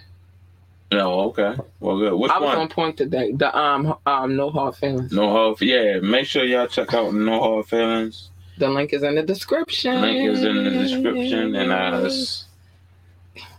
no, 0.92 1.20
okay. 1.30 1.56
Well 1.80 1.98
good. 1.98 2.14
Which 2.14 2.30
I 2.30 2.38
was 2.38 2.46
one? 2.46 2.58
on 2.58 2.68
point 2.68 2.96
today. 2.96 3.32
The 3.32 3.56
um 3.56 3.96
um 4.06 4.36
no 4.36 4.50
hard 4.50 4.76
feelings. 4.76 5.12
No 5.12 5.30
hard 5.30 5.60
yeah, 5.62 5.98
make 5.98 6.26
sure 6.26 6.44
y'all 6.44 6.68
check 6.68 6.94
out 6.94 7.12
No 7.12 7.40
Hard 7.40 7.66
Feelings. 7.66 8.30
The 8.56 8.68
link 8.68 8.92
is 8.92 9.02
in 9.02 9.16
the 9.16 9.22
description. 9.22 10.00
Link 10.00 10.30
is 10.30 10.44
in 10.44 10.62
the 10.62 10.70
description, 10.70 11.56
and 11.56 11.72
uh, 11.72 12.02
it's, 12.04 12.44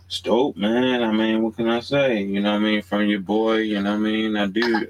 it's 0.07 0.21
dope, 0.21 0.55
man. 0.55 1.03
I 1.03 1.11
mean, 1.11 1.41
what 1.41 1.57
can 1.57 1.67
I 1.67 1.81
say? 1.81 2.21
You 2.21 2.39
know 2.39 2.51
what 2.51 2.61
I 2.61 2.63
mean? 2.63 2.81
From 2.81 3.05
your 3.05 3.19
boy, 3.19 3.57
you 3.57 3.81
know 3.81 3.91
what 3.91 3.97
I 3.97 3.99
mean? 3.99 4.37
I 4.37 4.47
do. 4.47 4.87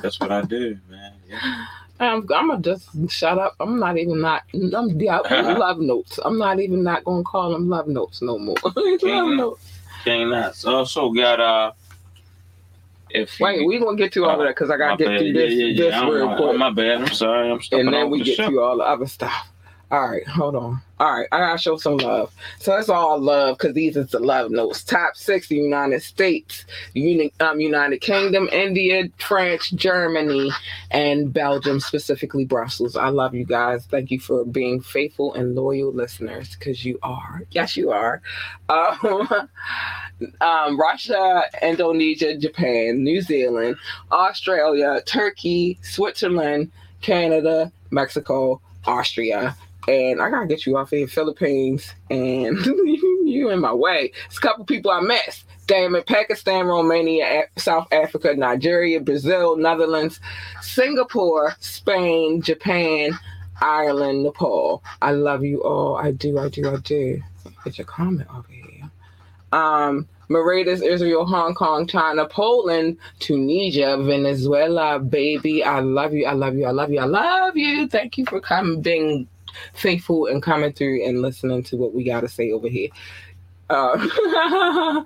That's 0.00 0.18
what 0.18 0.32
I 0.32 0.42
do, 0.42 0.78
man. 0.88 1.12
Yeah. 1.28 1.66
I'm, 2.00 2.26
I'm 2.34 2.48
gonna 2.48 2.60
just 2.60 2.88
shut 3.08 3.38
up. 3.38 3.54
I'm 3.60 3.78
not 3.78 3.96
even 3.98 4.20
not. 4.20 4.42
I'm 4.52 5.00
yeah, 5.00 5.18
love 5.18 5.78
notes. 5.78 6.18
I'm 6.24 6.38
not 6.38 6.58
even 6.60 6.82
not 6.82 7.04
gonna 7.04 7.22
call 7.22 7.52
them 7.52 7.68
love 7.68 7.86
notes 7.88 8.20
no 8.20 8.38
more. 8.38 8.56
love 8.64 8.74
Mhm. 8.74 9.36
notes. 9.36 9.70
King 10.04 10.30
Knoxx. 10.30 10.64
Also 10.64 11.10
got 11.12 11.40
uh, 11.40 11.72
if 13.10 13.38
you- 13.38 13.44
Wait, 13.46 13.66
we 13.66 13.78
gonna 13.78 13.96
get 13.96 14.12
to 14.14 14.24
all 14.24 14.32
of 14.40 14.46
that 14.46 14.48
because 14.48 14.70
I 14.70 14.76
gotta 14.76 14.96
get 14.96 15.06
bad. 15.06 15.18
through 15.20 15.32
this, 15.34 15.52
Yeah, 15.54 15.66
yeah, 15.66 16.00
this 16.04 16.12
real 16.14 16.36
quick, 16.36 16.56
My 16.58 16.70
bad. 16.70 17.00
I'm 17.02 17.08
sorry. 17.08 17.50
I'm 17.50 17.60
and 17.72 17.92
then 17.92 18.10
we 18.10 18.18
the 18.18 18.24
get 18.24 18.36
show. 18.36 18.50
to 18.50 18.60
all 18.60 18.76
the 18.78 18.84
other 18.84 19.06
stuff. 19.06 19.48
All 19.90 20.08
right, 20.08 20.26
hold 20.26 20.56
on. 20.56 20.80
All 20.98 21.12
right, 21.12 21.28
I 21.30 21.38
gotta 21.38 21.58
show 21.58 21.76
some 21.76 21.98
love. 21.98 22.32
So 22.58 22.70
that's 22.70 22.88
all 22.88 23.20
love 23.20 23.58
because 23.58 23.74
these 23.74 23.96
is 23.96 24.10
the 24.10 24.18
love 24.18 24.50
notes. 24.50 24.82
Top 24.82 25.14
six: 25.16 25.48
the 25.48 25.56
United 25.56 26.02
States, 26.02 26.64
Uni- 26.94 27.32
um, 27.40 27.60
United 27.60 28.00
Kingdom, 28.00 28.48
India, 28.50 29.04
France, 29.18 29.70
Germany, 29.70 30.50
and 30.90 31.32
Belgium, 31.32 31.80
specifically 31.80 32.44
Brussels. 32.44 32.96
I 32.96 33.08
love 33.08 33.34
you 33.34 33.44
guys. 33.44 33.86
Thank 33.86 34.10
you 34.10 34.20
for 34.20 34.44
being 34.44 34.80
faithful 34.80 35.34
and 35.34 35.54
loyal 35.54 35.92
listeners 35.92 36.56
because 36.56 36.84
you 36.84 36.98
are. 37.02 37.42
Yes, 37.50 37.76
you 37.76 37.90
are. 37.90 38.22
Um, 38.68 39.28
um, 40.40 40.80
Russia, 40.80 41.42
Indonesia, 41.62 42.36
Japan, 42.36 43.04
New 43.04 43.20
Zealand, 43.20 43.76
Australia, 44.10 45.02
Turkey, 45.06 45.78
Switzerland, 45.82 46.72
Canada, 47.00 47.70
Mexico, 47.90 48.60
Austria. 48.86 49.56
And 49.88 50.20
I 50.22 50.30
gotta 50.30 50.46
get 50.46 50.66
you 50.66 50.76
off 50.76 50.90
here, 50.90 51.06
Philippines, 51.06 51.92
and 52.10 52.64
you 53.24 53.50
in 53.50 53.60
my 53.60 53.72
way. 53.72 54.12
It's 54.26 54.38
a 54.38 54.40
couple 54.40 54.64
people 54.64 54.90
I 54.90 55.00
missed. 55.00 55.44
Damn 55.66 55.94
it, 55.94 56.06
Pakistan, 56.06 56.66
Romania, 56.66 57.44
South 57.56 57.88
Africa, 57.92 58.34
Nigeria, 58.34 59.00
Brazil, 59.00 59.56
Netherlands, 59.56 60.20
Singapore, 60.60 61.54
Spain, 61.60 62.42
Japan, 62.42 63.18
Ireland, 63.60 64.22
Nepal. 64.22 64.82
I 65.00 65.12
love 65.12 65.44
you 65.44 65.62
all. 65.62 65.96
I 65.96 66.10
do, 66.10 66.38
I 66.38 66.48
do, 66.48 66.70
I 66.70 66.76
do. 66.76 67.22
Get 67.64 67.78
your 67.78 67.86
comment 67.86 68.28
over 68.34 68.48
here. 68.50 68.90
Um, 69.52 70.06
Mauritius, 70.28 70.82
Israel, 70.82 71.26
Hong 71.26 71.54
Kong, 71.54 71.86
China, 71.86 72.26
Poland, 72.26 72.96
Tunisia, 73.20 73.96
Venezuela, 73.98 74.98
baby. 74.98 75.62
I 75.62 75.80
love 75.80 76.12
you. 76.12 76.26
I 76.26 76.32
love 76.32 76.56
you. 76.56 76.66
I 76.66 76.70
love 76.70 76.90
you. 76.90 77.00
I 77.00 77.04
love 77.04 77.56
you. 77.56 77.88
Thank 77.88 78.18
you 78.18 78.24
for 78.26 78.40
coming, 78.40 78.82
being 78.82 79.28
faithful 79.74 80.26
and 80.26 80.42
coming 80.42 80.72
through 80.72 81.06
and 81.06 81.22
listening 81.22 81.62
to 81.64 81.76
what 81.76 81.94
we 81.94 82.04
got 82.04 82.20
to 82.20 82.28
say 82.28 82.52
over 82.52 82.68
here. 82.68 82.88
Uh, 83.70 83.96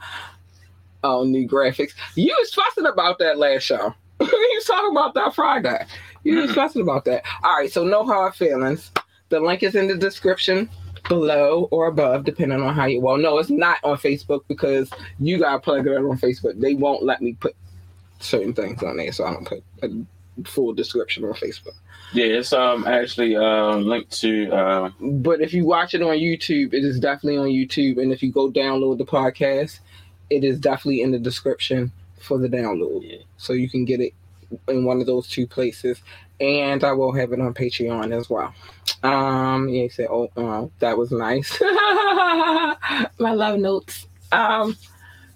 oh, 1.05 1.25
new 1.25 1.49
graphics. 1.49 1.93
You 2.15 2.35
was 2.39 2.53
fussing 2.53 2.87
about 2.87 3.19
that 3.19 3.39
last 3.39 3.62
show. 3.62 3.95
you 4.20 4.53
was 4.55 4.65
talking 4.65 4.91
about 4.91 5.15
that 5.15 5.35
Friday. 5.35 5.87
You 6.25 6.39
was 6.39 6.53
fussing 6.53 6.83
about 6.83 7.05
that. 7.05 7.25
All 7.45 7.57
right, 7.57 7.70
so 7.70 7.85
no 7.85 8.05
hard 8.05 8.35
feelings. 8.35 8.91
The 9.29 9.41
link 9.41 9.62
is 9.62 9.75
in 9.75 9.89
the 9.89 9.97
description 9.97 10.69
below 11.09 11.69
or 11.70 11.87
above, 11.87 12.25
depending 12.25 12.61
on 12.61 12.75
how 12.75 12.87
you. 12.87 13.01
Well, 13.01 13.16
no, 13.16 13.39
it's 13.39 13.51
not 13.51 13.79
on 13.85 13.97
Facebook 13.97 14.43
because 14.49 14.91
you 15.19 15.39
gotta 15.39 15.61
plug 15.61 15.87
it 15.87 15.97
on 15.97 16.19
Facebook. 16.19 16.61
They 16.61 16.75
won't 16.75 17.03
let 17.03 17.23
me 17.23 17.35
put 17.35 17.55
certain 18.20 18.53
things 18.53 18.83
on 18.83 18.97
there, 18.97 19.12
so 19.12 19.25
I 19.25 19.33
don't 19.33 19.47
put 19.47 19.62
a 19.83 19.89
full 20.47 20.73
description 20.73 21.24
on 21.24 21.32
Facebook. 21.35 21.74
Yeah, 22.12 22.27
it's 22.27 22.52
um 22.52 22.86
actually 22.86 23.36
uh, 23.36 23.77
linked 23.77 24.12
to 24.20 24.51
uh, 24.51 24.90
But 25.01 25.40
if 25.40 25.52
you 25.52 25.66
watch 25.66 25.94
it 25.94 26.02
on 26.02 26.16
YouTube, 26.16 26.73
it 26.73 26.85
is 26.85 26.98
definitely 26.98 27.39
on 27.39 27.48
YouTube. 27.48 28.01
And 28.01 28.12
if 28.12 28.23
you 28.23 28.32
go 28.32 28.51
download 28.51 28.98
the 28.98 29.05
podcast, 29.05 29.81
it 30.31 30.44
is 30.44 30.59
definitely 30.59 31.02
in 31.02 31.12
the 31.12 31.19
description 31.19 31.93
for 32.20 32.39
the 32.39 32.48
download. 32.48 33.09
Yeah. 33.10 33.19
So 33.36 33.52
you 33.52 33.69
can 33.69 33.85
get 33.85 34.01
it 34.01 34.15
in 34.69 34.85
one 34.85 35.01
of 35.01 35.06
those 35.06 35.28
two 35.28 35.47
places. 35.47 36.01
And 36.40 36.85
I 36.85 36.93
will 36.93 37.12
have 37.12 37.32
it 37.32 37.40
on 37.40 37.52
Patreon 37.52 38.16
as 38.16 38.31
well. 38.31 38.55
Um, 39.02 39.69
yeah, 39.69 39.82
he 39.82 39.89
said, 39.89 40.06
oh, 40.09 40.31
uh, 40.36 40.69
that 40.78 40.97
was 40.97 41.10
nice. 41.10 41.59
my 41.60 42.77
love 43.19 43.59
notes. 43.59 44.06
Um, 44.31 44.77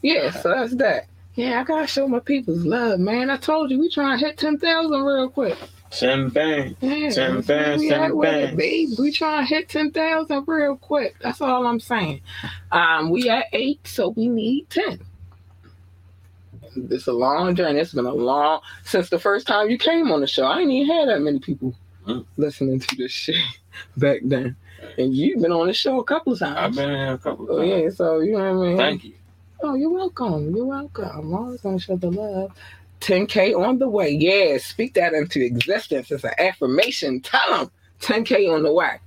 yeah, 0.01 0.31
so 0.31 0.51
that's 0.51 0.75
that. 0.77 1.07
Yeah, 1.35 1.61
I 1.61 1.65
gotta 1.65 1.87
show 1.87 2.07
my 2.09 2.19
people's 2.21 2.65
love, 2.65 3.01
man. 3.01 3.31
I 3.31 3.37
told 3.39 3.71
you 3.71 3.81
we 3.81 3.89
trying 3.91 4.19
to 4.19 4.25
hit 4.27 4.37
ten 4.39 4.59
thousand 4.59 5.03
real 5.03 5.29
quick. 5.31 5.57
Champagne. 5.91 6.77
Yeah, 6.81 7.11
Ten 7.11 7.33
where 7.35 7.43
bands, 7.43 7.83
we 7.83 7.89
ten 7.91 8.17
with 8.17 8.35
it, 8.35 8.57
babe. 8.57 8.89
We 8.99 9.13
trying 9.13 9.47
to 9.47 9.55
hit 9.55 9.69
ten 9.69 9.91
thousand 9.91 10.45
real 10.47 10.77
quick. 10.77 11.17
That's 11.21 11.41
all 11.41 11.67
I'm 11.67 11.81
saying. 11.81 12.21
Um, 12.71 13.11
we 13.11 13.29
at 13.31 13.47
eight, 13.53 13.87
so 13.87 14.11
we 14.11 14.29
need 14.29 14.69
ten. 14.71 15.01
It's 16.91 17.07
a 17.07 17.13
long 17.13 17.55
journey. 17.55 17.81
It's 17.81 17.93
been 17.93 18.07
a 18.07 18.13
long 18.15 18.61
since 18.85 19.11
the 19.11 19.19
first 19.19 19.47
time 19.47 19.69
you 19.71 19.77
came 19.79 20.11
on 20.11 20.21
the 20.21 20.27
show. 20.27 20.45
I 20.47 20.61
ain't 20.61 20.71
even 20.71 20.95
had 20.97 21.09
that 21.09 21.21
many 21.21 21.39
people 21.39 21.75
Mm. 22.07 22.25
listening 22.37 22.81
to 22.81 22.97
this 22.97 23.13
shit 23.13 23.37
back 23.97 24.19
then. 24.25 24.57
And 24.99 25.15
you've 25.15 25.41
been 25.41 25.53
on 25.53 25.69
the 25.69 25.73
show 25.73 26.01
a 26.01 26.05
couple 26.05 26.33
of 26.33 26.41
times. 26.41 26.57
I've 26.59 26.75
been 26.75 26.89
here 26.91 27.13
a 27.13 27.19
couple 27.19 27.47
Oh 27.49 27.59
of 27.59 27.61
times. 27.69 27.83
yeah, 27.85 27.91
so 27.91 28.19
you 28.19 28.33
know 28.33 28.39
what 28.59 28.65
I 28.65 28.69
mean. 28.69 28.77
Thank 28.77 29.05
you. 29.05 29.13
Oh, 29.63 29.75
you're 29.75 29.91
welcome. 29.91 30.55
You're 30.57 30.67
welcome. 30.67 31.35
Always 31.35 31.61
gonna 31.61 31.79
show 31.79 31.97
the 31.97 32.11
love. 32.11 32.53
10K 33.01 33.55
on 33.55 33.79
the 33.79 33.89
way. 33.89 34.11
Yeah, 34.11 34.59
speak 34.59 34.95
that 34.95 35.15
into 35.15 35.41
existence. 35.45 36.11
It's 36.11 36.25
an 36.25 36.33
affirmation. 36.39 37.21
Tell 37.21 37.59
them 37.59 37.71
10K 38.01 38.53
on 38.53 38.65
the 38.65 38.73
way. 38.73 38.99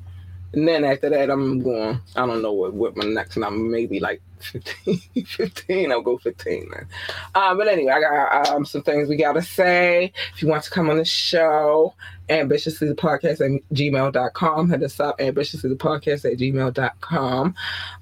And 0.56 0.66
then 0.66 0.86
after 0.86 1.10
that, 1.10 1.30
I'm 1.30 1.62
going, 1.62 2.00
I 2.16 2.26
don't 2.26 2.42
know 2.42 2.54
what, 2.54 2.74
what 2.74 2.96
my 2.96 3.04
next 3.04 3.36
number, 3.36 3.62
maybe 3.62 4.00
like 4.00 4.22
15. 4.40 5.00
15. 5.26 5.92
I'll 5.92 6.02
go 6.02 6.18
15, 6.18 6.70
man. 6.70 6.88
Uh, 7.34 7.56
but 7.56 7.68
anyway, 7.68 7.92
I 7.92 8.00
got 8.00 8.48
um, 8.50 8.66
some 8.66 8.82
things 8.82 9.10
we 9.10 9.18
got 9.18 9.34
to 9.34 9.42
say. 9.42 10.14
If 10.34 10.42
you 10.42 10.48
want 10.48 10.64
to 10.64 10.70
come 10.70 10.90
on 10.90 10.98
the 10.98 11.04
show, 11.04 11.94
ambitiously 12.30 12.88
the 12.88 12.96
podcast 12.96 13.42
at 13.42 13.62
gmail.com. 13.74 14.70
Hit 14.70 14.84
us 14.84 15.00
up, 15.02 15.20
ambitiously 15.20 15.70
the 15.70 15.76
podcast 15.76 16.32
at 16.32 16.38
gmail.com. 16.38 17.56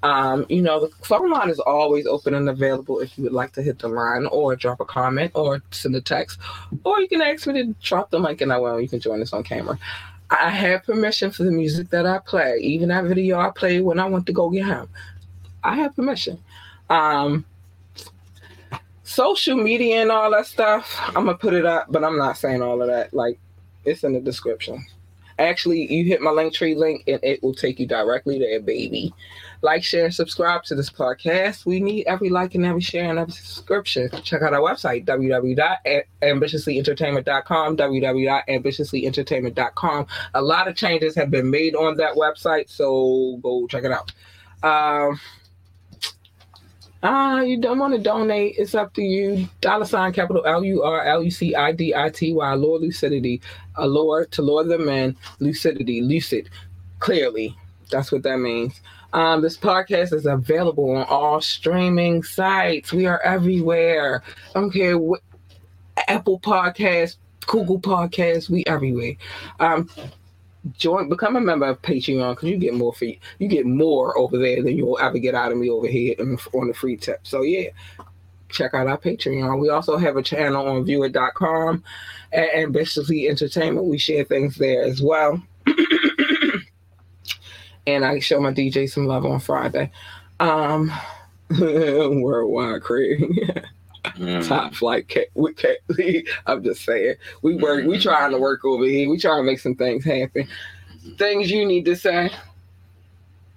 Um, 0.04 0.46
you 0.48 0.62
know, 0.62 0.86
the 0.86 0.94
phone 1.04 1.30
line 1.30 1.50
is 1.50 1.58
always 1.58 2.06
open 2.06 2.34
and 2.34 2.48
available 2.48 3.00
if 3.00 3.18
you 3.18 3.24
would 3.24 3.32
like 3.32 3.52
to 3.54 3.62
hit 3.62 3.80
the 3.80 3.88
line 3.88 4.26
or 4.26 4.54
drop 4.54 4.78
a 4.78 4.84
comment 4.84 5.32
or 5.34 5.60
send 5.72 5.96
a 5.96 6.00
text. 6.00 6.38
Or 6.84 7.00
you 7.00 7.08
can 7.08 7.20
ask 7.20 7.48
me 7.48 7.54
to 7.54 7.74
drop 7.82 8.10
the 8.10 8.20
mic 8.20 8.40
and 8.40 8.52
I 8.52 8.58
will. 8.58 8.80
You 8.80 8.88
can 8.88 9.00
join 9.00 9.22
us 9.22 9.32
on 9.32 9.42
camera. 9.42 9.76
I 10.30 10.50
have 10.50 10.84
permission 10.84 11.30
for 11.30 11.44
the 11.44 11.50
music 11.50 11.90
that 11.90 12.06
I 12.06 12.18
play, 12.18 12.58
even 12.60 12.88
that 12.88 13.04
video 13.04 13.38
I 13.38 13.50
played 13.50 13.82
when 13.82 14.00
I 14.00 14.06
went 14.06 14.26
to 14.26 14.32
go 14.32 14.50
get 14.50 14.66
him. 14.66 14.88
I 15.62 15.76
have 15.76 15.94
permission. 15.94 16.38
Um, 16.90 17.44
social 19.04 19.56
media 19.56 20.02
and 20.02 20.10
all 20.10 20.30
that 20.32 20.46
stuff, 20.46 20.98
I'm 21.08 21.26
gonna 21.26 21.34
put 21.34 21.54
it 21.54 21.66
up, 21.66 21.86
but 21.90 22.04
I'm 22.04 22.18
not 22.18 22.38
saying 22.38 22.62
all 22.62 22.80
of 22.82 22.88
that. 22.88 23.12
Like, 23.14 23.38
it's 23.84 24.02
in 24.02 24.14
the 24.14 24.20
description. 24.20 24.84
Actually, 25.38 25.92
you 25.92 26.04
hit 26.04 26.20
my 26.20 26.30
link 26.30 26.54
tree 26.54 26.74
link 26.74 27.04
and 27.06 27.20
it 27.22 27.42
will 27.42 27.54
take 27.54 27.78
you 27.78 27.86
directly 27.86 28.38
there, 28.38 28.60
baby. 28.60 29.12
Like, 29.64 29.82
share, 29.82 30.10
subscribe 30.10 30.64
to 30.64 30.74
this 30.74 30.90
podcast. 30.90 31.64
We 31.64 31.80
need 31.80 32.06
every 32.06 32.28
like 32.28 32.54
and 32.54 32.66
every 32.66 32.82
share 32.82 33.08
and 33.08 33.18
every 33.18 33.32
subscription. 33.32 34.10
Check 34.22 34.42
out 34.42 34.52
our 34.52 34.60
website, 34.60 35.06
www.ambitiouslyentertainment.com, 35.06 37.76
www.ambitiouslyentertainment.com. 37.78 40.06
A 40.34 40.42
lot 40.42 40.68
of 40.68 40.76
changes 40.76 41.14
have 41.14 41.30
been 41.30 41.48
made 41.48 41.74
on 41.74 41.96
that 41.96 42.14
website, 42.14 42.68
so 42.68 43.40
go 43.42 43.66
check 43.66 43.84
it 43.84 43.90
out. 43.90 44.12
Um, 44.62 45.18
uh, 47.02 47.40
you 47.40 47.58
don't 47.58 47.78
want 47.78 47.94
to 47.94 48.00
donate, 48.02 48.56
it's 48.58 48.74
up 48.74 48.92
to 48.92 49.02
you. 49.02 49.48
Dollar 49.62 49.86
sign 49.86 50.12
capital 50.12 50.44
L 50.44 50.62
U 50.62 50.82
R 50.82 51.06
L 51.06 51.22
U 51.22 51.30
C 51.30 51.54
I 51.54 51.72
D 51.72 51.94
I 51.94 52.10
T 52.10 52.34
Y, 52.34 52.52
Lord 52.52 52.82
Lucidity. 52.82 53.40
a 53.78 53.84
Allure 53.84 54.26
to 54.26 54.42
lure 54.42 54.64
the 54.64 54.76
men, 54.76 55.16
lucidity, 55.38 56.02
lucid, 56.02 56.50
clearly. 56.98 57.56
That's 57.90 58.12
what 58.12 58.22
that 58.24 58.38
means. 58.38 58.80
Um, 59.14 59.42
this 59.42 59.56
podcast 59.56 60.12
is 60.12 60.26
available 60.26 60.90
on 60.96 61.04
all 61.04 61.40
streaming 61.40 62.24
sites. 62.24 62.92
We 62.92 63.06
are 63.06 63.20
everywhere. 63.20 64.24
I 64.54 64.60
don't 64.60 64.72
care 64.72 64.98
what 64.98 65.20
Apple 66.08 66.40
Podcasts, 66.40 67.16
Google 67.46 67.78
Podcasts, 67.78 68.50
we 68.50 68.64
everywhere. 68.66 69.14
Um, 69.60 69.88
join, 70.76 71.08
become 71.08 71.36
a 71.36 71.40
member 71.40 71.66
of 71.66 71.80
Patreon 71.80 72.32
because 72.32 72.48
you 72.48 72.56
get 72.56 72.74
more 72.74 72.92
free. 72.92 73.20
You 73.38 73.46
get 73.46 73.66
more 73.66 74.18
over 74.18 74.36
there 74.36 74.64
than 74.64 74.76
you'll 74.76 74.98
ever 74.98 75.18
get 75.18 75.36
out 75.36 75.52
of 75.52 75.58
me 75.58 75.70
over 75.70 75.86
here 75.86 76.16
on 76.18 76.66
the 76.66 76.74
free 76.74 76.96
tip. 76.96 77.20
So 77.22 77.42
yeah, 77.42 77.68
check 78.48 78.74
out 78.74 78.88
our 78.88 78.98
Patreon. 78.98 79.60
We 79.60 79.68
also 79.68 79.96
have 79.96 80.16
a 80.16 80.22
channel 80.22 80.66
on 80.66 80.84
Viewer.com 80.84 81.84
at 82.32 82.54
Ambitiously 82.56 83.28
Entertainment. 83.28 83.86
We 83.86 83.96
share 83.96 84.24
things 84.24 84.56
there 84.56 84.82
as 84.82 85.00
well. 85.00 85.40
and 87.86 88.04
I 88.04 88.18
show 88.18 88.40
my 88.40 88.52
DJ 88.52 88.90
some 88.90 89.06
love 89.06 89.24
on 89.24 89.40
Friday. 89.40 89.90
Um, 90.40 90.92
worldwide 91.60 92.82
Craig. 92.82 93.62
Mm. 94.18 94.46
Top 94.46 94.74
flight 94.74 95.08
cat 95.08 95.28
with 95.34 95.56
cat 95.56 95.78
I'm 96.46 96.62
just 96.62 96.84
saying. 96.84 97.14
We 97.40 97.56
work 97.56 97.86
we 97.86 97.98
trying 97.98 98.32
to 98.32 98.38
work 98.38 98.62
over 98.64 98.84
here. 98.84 99.08
We 99.08 99.18
trying 99.18 99.42
to 99.42 99.46
make 99.46 99.58
some 99.58 99.74
things 99.74 100.04
happen. 100.04 100.46
Things 101.16 101.50
you 101.50 101.66
need 101.66 101.86
to 101.86 101.96
say. 101.96 102.30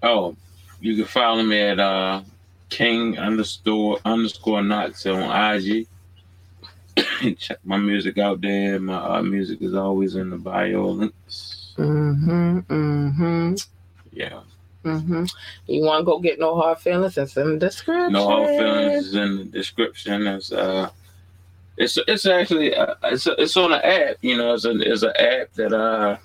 Oh, 0.01 0.37
you 0.79 0.95
can 0.95 1.05
follow 1.05 1.43
me 1.43 1.59
at 1.59 1.81
uh 1.81 2.21
King 2.69 3.17
underscore 3.17 3.99
underscore 4.05 4.61
Knoxx 4.61 5.05
on 5.05 5.55
IG. 5.55 5.87
Check 7.37 7.59
my 7.63 7.77
music 7.77 8.17
out 8.17 8.41
there. 8.41 8.79
My 8.79 9.17
uh, 9.17 9.21
music 9.21 9.61
is 9.61 9.73
always 9.73 10.15
in 10.15 10.29
the 10.29 10.37
bio 10.37 10.87
links. 10.87 11.73
Mm-hmm. 11.77 12.59
Mm-hmm. 12.59 13.55
Yeah. 14.17 14.39
Mm-hmm. 14.83 15.25
You 15.67 15.83
want 15.83 16.01
to 16.01 16.05
go 16.05 16.19
get 16.19 16.39
no 16.39 16.55
hard 16.55 16.79
feelings? 16.79 17.17
It's 17.17 17.37
in 17.37 17.53
the 17.53 17.57
description. 17.57 18.13
No 18.13 18.27
hard 18.27 18.47
feelings 18.47 19.07
is 19.07 19.15
in 19.15 19.37
the 19.37 19.43
description. 19.45 20.25
It's 20.25 20.51
uh, 20.51 20.89
it's 21.77 21.99
it's 22.07 22.25
actually 22.25 22.73
uh, 22.75 22.95
it's 23.03 23.27
it's 23.27 23.55
on 23.57 23.73
an 23.73 23.81
app. 23.81 24.15
You 24.21 24.37
know, 24.37 24.53
it's 24.55 24.65
a 24.65 24.71
it's 24.71 25.03
an 25.03 25.13
app 25.19 25.53
that 25.53 25.73
uh 25.73 26.17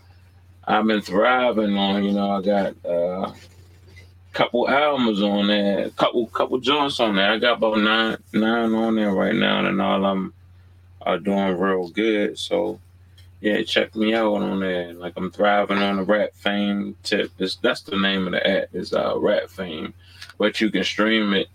I've 0.67 0.87
been 0.87 1.03
thriving 1.03 1.77
on. 1.77 2.05
You 2.05 2.13
know, 2.13 2.31
I 2.31 2.43
got 2.43 2.87
uh 2.87 3.33
couple 4.33 4.69
albums 4.71 5.23
on 5.23 5.49
there, 5.49 5.91
couple 5.91 6.27
couple 6.29 6.59
joints 6.59 6.99
on 7.01 7.17
there. 7.17 7.33
I 7.33 7.39
got 7.39 7.59
about 7.59 7.79
nine 7.79 8.17
nine 8.33 8.73
on 8.75 8.97
there 8.97 9.13
right 9.13 9.35
now, 9.35 9.67
and 9.67 9.83
all 9.83 10.05
I'm 10.07 10.33
are 11.03 11.19
doing 11.19 11.59
real 11.59 11.89
good. 11.89 12.39
So 12.39 12.79
yeah, 13.43 13.61
check 13.65 13.95
me 13.97 14.15
out 14.15 14.35
on 14.35 14.61
there. 14.61 14.93
Like 14.93 15.15
I'm 15.17 15.31
thriving 15.31 15.79
on 15.79 15.97
the 15.97 16.05
rap 16.05 16.31
fame 16.35 16.97
tip. 17.03 17.33
It's, 17.39 17.57
that's 17.57 17.83
the 17.83 17.97
name 17.97 18.27
of 18.27 18.33
the 18.33 18.47
app. 18.47 18.69
Is 18.73 18.95
uh 18.95 19.19
rap 19.19 19.51
fame, 19.51 19.93
but 20.39 20.61
you 20.61 20.71
can 20.71 20.85
stream 20.85 21.35
it. 21.35 21.49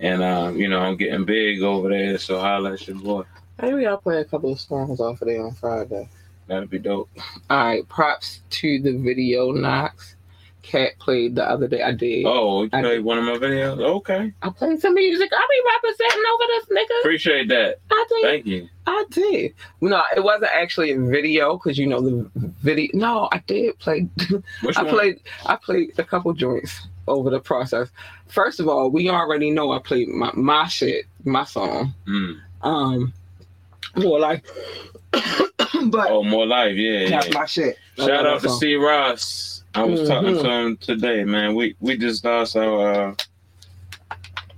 And 0.00 0.20
um, 0.20 0.56
you 0.56 0.68
know, 0.68 0.80
I'm 0.80 0.96
getting 0.96 1.24
big 1.24 1.62
over 1.62 1.88
there, 1.90 2.18
so 2.18 2.40
holla 2.40 2.72
at 2.72 2.88
your 2.88 2.96
boy. 2.96 3.22
Maybe 3.60 3.86
I'll 3.86 3.98
play 3.98 4.20
a 4.20 4.24
couple 4.24 4.52
of 4.52 4.60
songs 4.60 4.98
off 4.98 5.22
of 5.22 5.28
there 5.28 5.46
on 5.46 5.52
Friday. 5.52 6.08
That'd 6.48 6.70
be 6.70 6.80
dope. 6.80 7.08
All 7.48 7.64
right. 7.64 7.88
Props 7.88 8.42
to 8.50 8.80
the 8.80 8.98
video 8.98 9.52
Knoxx. 9.52 10.16
Cat 10.62 10.92
played 11.00 11.34
the 11.34 11.44
other 11.44 11.66
day. 11.66 11.82
I 11.82 11.92
did. 11.92 12.24
Oh, 12.26 12.62
you 12.62 12.70
I- 12.72 12.80
played 12.82 13.04
one 13.04 13.18
of 13.18 13.24
my 13.24 13.32
videos? 13.32 13.78
Okay. 13.80 14.32
I 14.42 14.50
played 14.50 14.80
some 14.80 14.94
music. 14.94 15.30
I 15.32 15.46
be 15.50 15.88
representing 15.90 16.24
over 16.32 16.44
this 16.46 16.66
nigga. 16.78 17.00
Appreciate 17.00 17.48
that. 17.48 17.78
I 17.90 18.04
did. 18.08 18.22
Thank 18.22 18.46
you. 18.46 18.68
I 18.86 19.04
did. 19.10 19.54
No, 19.80 20.02
it 20.16 20.22
wasn't 20.22 20.50
actually 20.54 20.92
a 20.92 21.00
video 21.00 21.56
because 21.56 21.78
you 21.78 21.86
know 21.86 22.00
the 22.00 22.30
video. 22.62 22.90
No, 22.94 23.28
I 23.32 23.38
did 23.46 23.78
play. 23.78 24.08
Which 24.62 24.76
I 24.76 24.82
one? 24.82 24.92
played. 24.94 25.20
I 25.46 25.56
played 25.56 25.98
a 25.98 26.04
couple 26.04 26.32
joints 26.32 26.86
over 27.08 27.30
the 27.30 27.40
process. 27.40 27.88
First 28.28 28.60
of 28.60 28.68
all, 28.68 28.88
we 28.90 29.08
already 29.10 29.50
know 29.50 29.72
I 29.72 29.78
played 29.80 30.08
my 30.08 30.30
my 30.34 30.66
shit, 30.68 31.06
my 31.24 31.44
song. 31.44 31.92
Mm. 32.08 32.40
Um, 32.62 33.12
more 33.96 34.18
like, 34.20 34.44
but 35.12 36.10
Oh, 36.10 36.22
more 36.22 36.46
life. 36.46 36.76
Yeah, 36.76 37.08
that's 37.08 37.28
yeah. 37.28 37.34
my 37.38 37.46
shit. 37.46 37.76
Shout 37.98 38.26
out 38.26 38.40
to. 38.42 38.48
C. 38.50 38.74
Ross. 38.76 39.51
I 39.74 39.84
was 39.84 40.06
talking 40.08 40.34
Mhm. 40.34 40.42
to 40.42 40.50
him 40.50 40.76
today, 40.78 41.24
man. 41.24 41.54
We 41.54 41.76
we 41.80 41.96
just 41.96 42.24
lost 42.24 42.56
our 42.56 43.14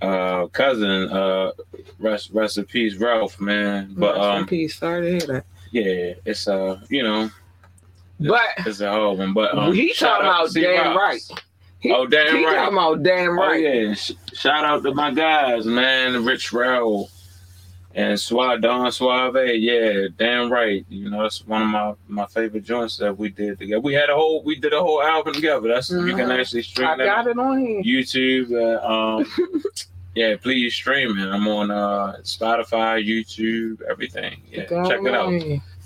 uh, 0.02 0.04
uh, 0.04 0.46
cousin. 0.48 1.08
Uh, 1.10 1.52
rest 1.98 2.30
rest 2.32 2.58
in 2.58 2.64
peace, 2.64 2.96
Ralph, 2.96 3.40
man. 3.40 3.94
But 3.96 4.16
Rest 4.16 4.26
in 4.28 4.36
um, 4.38 4.46
peace. 4.46 4.76
Sorry 4.78 5.02
to 5.02 5.10
hear 5.10 5.34
that. 5.34 5.44
yeah, 5.70 6.14
it's 6.24 6.48
uh, 6.48 6.80
you 6.88 7.02
know, 7.02 7.30
But 8.20 8.42
it's 8.58 8.80
a 8.80 8.90
hard 8.90 9.18
one. 9.18 9.32
But 9.34 9.56
um, 9.56 9.72
he 9.72 9.92
shout 9.92 10.20
talking 10.20 10.26
about 10.26 10.50
C. 10.50 10.60
damn 10.62 10.96
Ross. 10.96 11.30
right. 11.30 11.40
He, 11.80 11.92
Oh, 11.92 12.06
damn 12.06 12.34
he 12.36 12.44
right. 12.46 12.54
talking 12.56 12.78
about 12.78 13.02
damn 13.02 13.38
right. 13.38 13.50
Oh 13.50 13.52
yeah, 13.52 13.94
Sh- 13.94 14.12
shout 14.32 14.64
out 14.64 14.82
to 14.84 14.94
my 14.94 15.10
guys, 15.12 15.64
man. 15.66 16.24
Rich 16.24 16.52
Raoul 16.52 17.10
and 17.94 18.18
Suave 18.18 18.60
Don 18.60 18.90
Suave. 18.92 19.36
Yeah, 19.56 20.08
damn 20.16 20.50
right. 20.50 20.84
You 20.88 21.10
know, 21.10 21.22
that's 21.22 21.46
one 21.46 21.62
of 21.62 21.68
my 21.68 21.94
my 22.08 22.26
favorite 22.26 22.64
joints 22.64 22.96
that 22.98 23.16
we 23.16 23.28
did 23.30 23.58
together. 23.58 23.80
We 23.80 23.94
had 23.94 24.10
a 24.10 24.14
whole 24.14 24.42
we 24.42 24.56
did 24.56 24.72
a 24.72 24.80
whole 24.80 25.02
album 25.02 25.34
together. 25.34 25.68
That's 25.68 25.90
you 25.90 25.98
can 26.14 26.28
Mhm. 26.28 26.40
actually 26.40 26.62
stream 26.62 26.88
I 26.88 26.96
that 26.96 27.04
got 27.04 27.26
it 27.26 27.38
on 27.38 27.58
here. 27.60 27.82
YouTube. 27.82 28.52
Uh, 28.52 28.86
um, 28.86 29.26
Yeah, 30.16 30.36
please 30.40 30.72
stream 30.72 31.18
it. 31.18 31.26
I'm 31.28 31.48
on 31.48 31.72
uh, 31.72 32.18
Spotify, 32.22 33.04
YouTube, 33.04 33.82
everything. 33.90 34.40
Yeah, 34.48 34.66
check 34.86 35.00
it 35.02 35.12
out. 35.12 35.32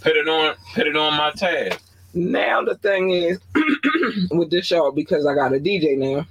Put 0.02 0.16
it 0.18 0.28
on. 0.28 0.54
Put 0.74 0.86
it 0.86 0.96
on 0.98 1.14
my 1.16 1.30
tab. 1.30 1.78
Now 2.12 2.62
the 2.62 2.74
thing 2.74 3.08
is 3.08 3.38
with 4.30 4.50
this 4.50 4.66
show 4.66 4.90
because 4.92 5.24
I 5.24 5.34
got 5.34 5.54
a 5.54 5.58
DJ 5.58 5.96
now, 5.96 6.26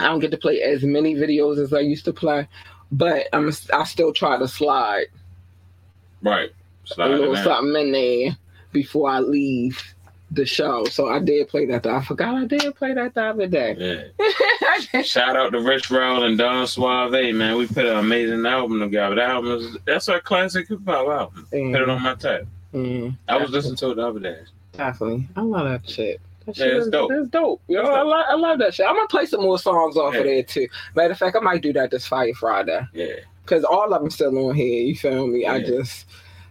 I 0.00 0.08
don't 0.08 0.18
get 0.18 0.32
to 0.32 0.38
play 0.38 0.60
as 0.62 0.82
many 0.82 1.14
videos 1.14 1.58
as 1.62 1.72
I 1.72 1.78
used 1.80 2.04
to 2.06 2.12
play, 2.12 2.48
but 2.92 3.28
I'm 3.32 3.50
I 3.72 3.84
still 3.84 4.12
try 4.12 4.38
to 4.38 4.48
slide 4.48 5.06
Right. 6.22 6.50
a 6.50 6.86
Slide 6.94 7.10
little 7.10 7.34
in. 7.34 7.42
something 7.44 7.76
in 7.86 7.92
there 7.92 8.36
before 8.72 9.08
I 9.10 9.20
leave 9.20 9.82
the 10.32 10.44
show. 10.46 10.84
So 10.84 11.08
I 11.08 11.18
did 11.18 11.48
play 11.48 11.66
that. 11.66 11.86
I 11.86 12.02
forgot 12.02 12.34
I 12.34 12.44
did 12.44 12.74
play 12.76 12.92
that 12.94 13.14
the 13.14 13.22
other 13.24 13.46
day. 13.46 14.10
Yeah. 14.20 15.02
Shout 15.02 15.36
out 15.36 15.50
to 15.52 15.60
Rich 15.60 15.90
Roll 15.90 16.22
and 16.24 16.36
Don 16.38 16.66
Suave, 16.66 17.10
man. 17.34 17.56
We 17.56 17.66
put 17.66 17.84
an 17.86 17.96
amazing 17.98 18.44
album 18.46 18.80
together. 18.80 19.16
That 19.16 19.30
album 19.30 19.52
is 19.52 19.76
that's 19.86 20.08
our 20.08 20.20
classic 20.20 20.68
hip 20.68 20.80
hop 20.86 21.08
album. 21.08 21.46
Put 21.50 21.82
it 21.82 21.88
on 21.88 22.02
my 22.02 22.14
tab. 22.14 22.46
Mm, 22.74 23.16
I 23.28 23.36
was 23.38 23.50
listening 23.50 23.76
to 23.76 23.90
it 23.90 23.94
the 23.96 24.06
other 24.06 24.20
day. 24.20 24.38
definitely. 24.76 25.26
I 25.34 25.40
love 25.42 25.68
that 25.68 25.88
shit. 25.90 26.20
Yeah, 26.58 26.66
it's 26.66 26.88
dope. 26.88 27.10
It's 27.12 27.28
dope. 27.28 27.60
Yo, 27.68 27.80
It's 27.80 27.88
I, 27.88 28.02
love, 28.02 28.24
I 28.28 28.34
love 28.34 28.58
that 28.60 28.74
shit. 28.74 28.86
I'm 28.86 28.94
gonna 28.96 29.08
play 29.08 29.26
some 29.26 29.42
more 29.42 29.58
songs 29.58 29.96
off 29.96 30.14
Yeah. 30.14 30.20
of 30.20 30.26
there 30.26 30.42
too. 30.42 30.68
Matter 30.94 31.12
of 31.12 31.18
fact, 31.18 31.36
I 31.36 31.40
might 31.40 31.62
do 31.62 31.72
that 31.74 31.90
this 31.90 32.06
Fire 32.06 32.32
Friday 32.34 32.80
Yeah. 32.92 33.06
because 33.44 33.64
all 33.64 33.92
of 33.92 34.00
them 34.02 34.10
still 34.10 34.36
on 34.48 34.54
here. 34.54 34.84
You 34.86 34.96
feel 34.96 35.26
me? 35.26 35.46
I 35.46 35.60
just. 35.60 36.06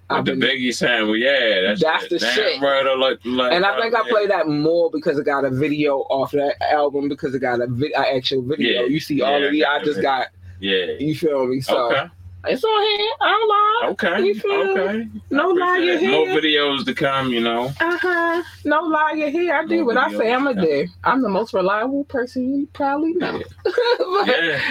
With 0.09 0.17
I've 0.17 0.25
the 0.25 0.31
been, 0.35 0.39
Biggie 0.49 0.73
sample, 0.73 1.15
yeah, 1.15 1.61
that's, 1.61 1.81
That's 1.83 2.03
it. 2.05 2.09
the 2.09 2.17
Damn 2.17 2.33
shit. 2.33 2.59
Murder, 2.61 2.97
like, 2.97 3.19
like, 3.25 3.53
and 3.53 3.63
I 3.63 3.79
think 3.79 3.93
I 3.93 4.01
yeah. 4.03 4.09
play 4.11 4.25
that 4.25 4.47
more 4.47 4.89
because 4.91 5.19
it 5.19 5.23
got 5.25 5.45
a 5.45 5.51
video 5.51 5.97
off 6.09 6.31
that 6.31 6.55
album 6.63 7.09
because 7.09 7.35
it 7.35 7.39
got 7.41 7.61
a 7.61 7.67
vi- 7.67 7.93
a 7.95 8.15
actual 8.15 8.41
video. 8.41 8.81
Yeah. 8.81 8.87
You 8.87 8.99
see 8.99 9.21
all 9.21 9.39
Yeah, 9.39 9.45
of 9.45 9.51
the 9.51 9.65
I 9.65 9.75
I 9.75 9.83
just 9.83 10.01
got. 10.01 10.29
Yeah. 10.59 10.85
You 10.99 11.13
feel 11.13 11.45
me? 11.45 11.61
So 11.61 11.91
Okay. 11.91 12.07
It's 12.45 12.63
on 12.63 12.81
here. 12.99 13.09
I 13.21 13.29
don't 13.29 13.49
lie. 13.49 13.89
Okay. 13.91 14.25
You 14.27 14.35
feel 14.39 14.51
okay. 14.71 15.07
No 15.29 15.49
lie, 15.49 15.77
you 15.77 15.93
Appreciate 15.95 16.09
it. 16.09 16.11
More 16.11 16.27
hear? 16.27 16.41
videos 16.41 16.85
to 16.85 16.93
come, 16.93 17.33
you 17.33 17.41
know. 17.41 17.65
Uh 17.81 17.97
huh. 18.01 18.43
No 18.63 18.79
lie, 18.81 19.11
you 19.17 19.29
here. 19.29 19.53
I 19.53 19.65
do 19.65 19.77
No 19.79 19.83
what 19.85 19.97
I 19.97 20.11
say 20.17 20.31
I'm 20.33 20.45
gonna 20.45 20.61
do. 20.61 20.87
I'm 21.03 21.21
the 21.21 21.27
most 21.29 21.53
reliable 21.53 22.05
person 22.05 22.55
you 22.61 22.67
probably 22.73 23.13
know. 23.13 23.41
But- 23.65 24.27
Yeah. 24.27 24.61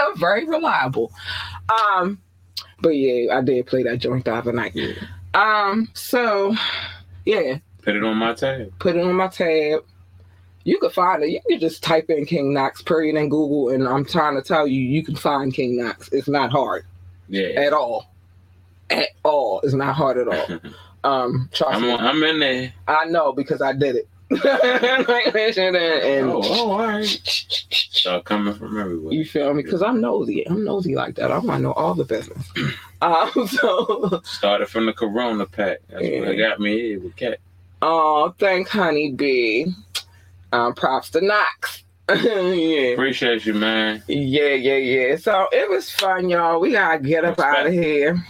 I'm 0.00 0.16
very 0.18 0.46
reliable. 0.46 1.12
Um, 1.70 2.20
but 2.80 2.90
yeah, 2.90 3.36
I 3.36 3.40
did 3.40 3.66
play 3.66 3.84
that 3.84 3.98
joint 3.98 4.24
the 4.24 4.34
other 4.34 4.52
night. 4.52 4.72
Yeah. 4.74 4.94
Um, 5.34 5.88
so 5.94 6.54
yeah, 7.24 7.58
Put 7.82 7.94
it 7.96 8.02
on 8.04 8.16
my 8.16 8.34
tab. 8.34 8.76
put 8.80 8.96
it 8.96 9.04
on 9.04 9.14
my 9.14 9.28
tab. 9.28 9.84
You 10.64 10.78
can 10.80 10.90
find 10.90 11.22
it. 11.22 11.30
You 11.30 11.40
can 11.48 11.60
just 11.60 11.84
type 11.84 12.10
in 12.10 12.26
King 12.26 12.52
Knoxx 12.52 12.82
period 12.82 13.14
in 13.14 13.28
Google, 13.28 13.68
and 13.68 13.86
I'm 13.86 14.04
trying 14.04 14.34
to 14.34 14.42
tell 14.42 14.66
you, 14.66 14.80
you 14.80 15.04
can 15.04 15.14
find 15.14 15.54
King 15.54 15.76
Knoxx. 15.76 16.08
It's 16.10 16.26
not 16.26 16.50
hard 16.50 16.84
Yeah. 17.28 17.48
at 17.60 17.72
all. 17.72 18.10
At 18.90 19.08
all, 19.24 19.60
it's 19.62 19.74
not 19.74 19.94
hard 19.94 20.18
at 20.18 20.28
all. 20.28 20.60
Um, 21.04 21.48
I'm 21.64 21.82
me. 21.82 21.92
I'm 21.92 22.20
in 22.24 22.40
there. 22.40 22.72
I 22.88 23.04
know 23.04 23.32
because 23.32 23.62
I 23.62 23.72
did 23.72 23.94
it. 23.94 24.08
and, 24.30 24.42
and 25.08 26.30
Oh, 26.30 26.40
oh, 26.42 26.70
all 26.72 26.78
right. 26.80 27.04
Start 27.06 28.24
coming 28.24 28.54
from 28.54 28.76
everywhere. 28.80 29.12
you 29.12 29.24
feel 29.24 29.54
me? 29.54 29.62
Because 29.62 29.82
I'm 29.82 30.00
nosy. 30.00 30.42
I'm 30.48 30.64
nosy 30.64 30.96
like 30.96 31.14
that. 31.16 31.30
I 31.30 31.38
want 31.38 31.58
to 31.58 31.62
know 31.62 31.72
all 31.74 31.94
the 31.94 32.04
business. 32.04 32.44
Um, 33.02 33.30
so, 33.46 34.20
Started 34.24 34.66
from 34.66 34.86
the 34.86 34.92
Corona 34.94 35.46
pack. 35.46 35.78
That's 35.90 36.02
what 36.02 36.10
Yeah. 36.36 36.48
got 36.48 36.58
me 36.58 36.76
here 36.80 36.98
with 36.98 37.14
Cat. 37.14 37.38
oh, 37.82 38.34
thanks, 38.40 38.70
honey 38.70 39.12
B. 39.12 39.66
Um, 40.50 40.74
props 40.74 41.10
to 41.10 41.20
Knoxx. 41.20 41.84
Yeah. 42.08 42.92
Appreciate 42.92 43.46
you, 43.46 43.54
man. 43.54 44.02
Yeah, 44.06 44.54
yeah, 44.54 44.76
yeah. 44.76 45.16
So 45.16 45.48
it 45.52 45.68
was 45.68 45.90
fun, 45.90 46.28
y'all. 46.28 46.60
We 46.60 46.72
gotta 46.72 47.00
get 47.02 47.24
up 47.24 47.40
out 47.40 47.66
of 47.66 47.72
here. 47.72 48.24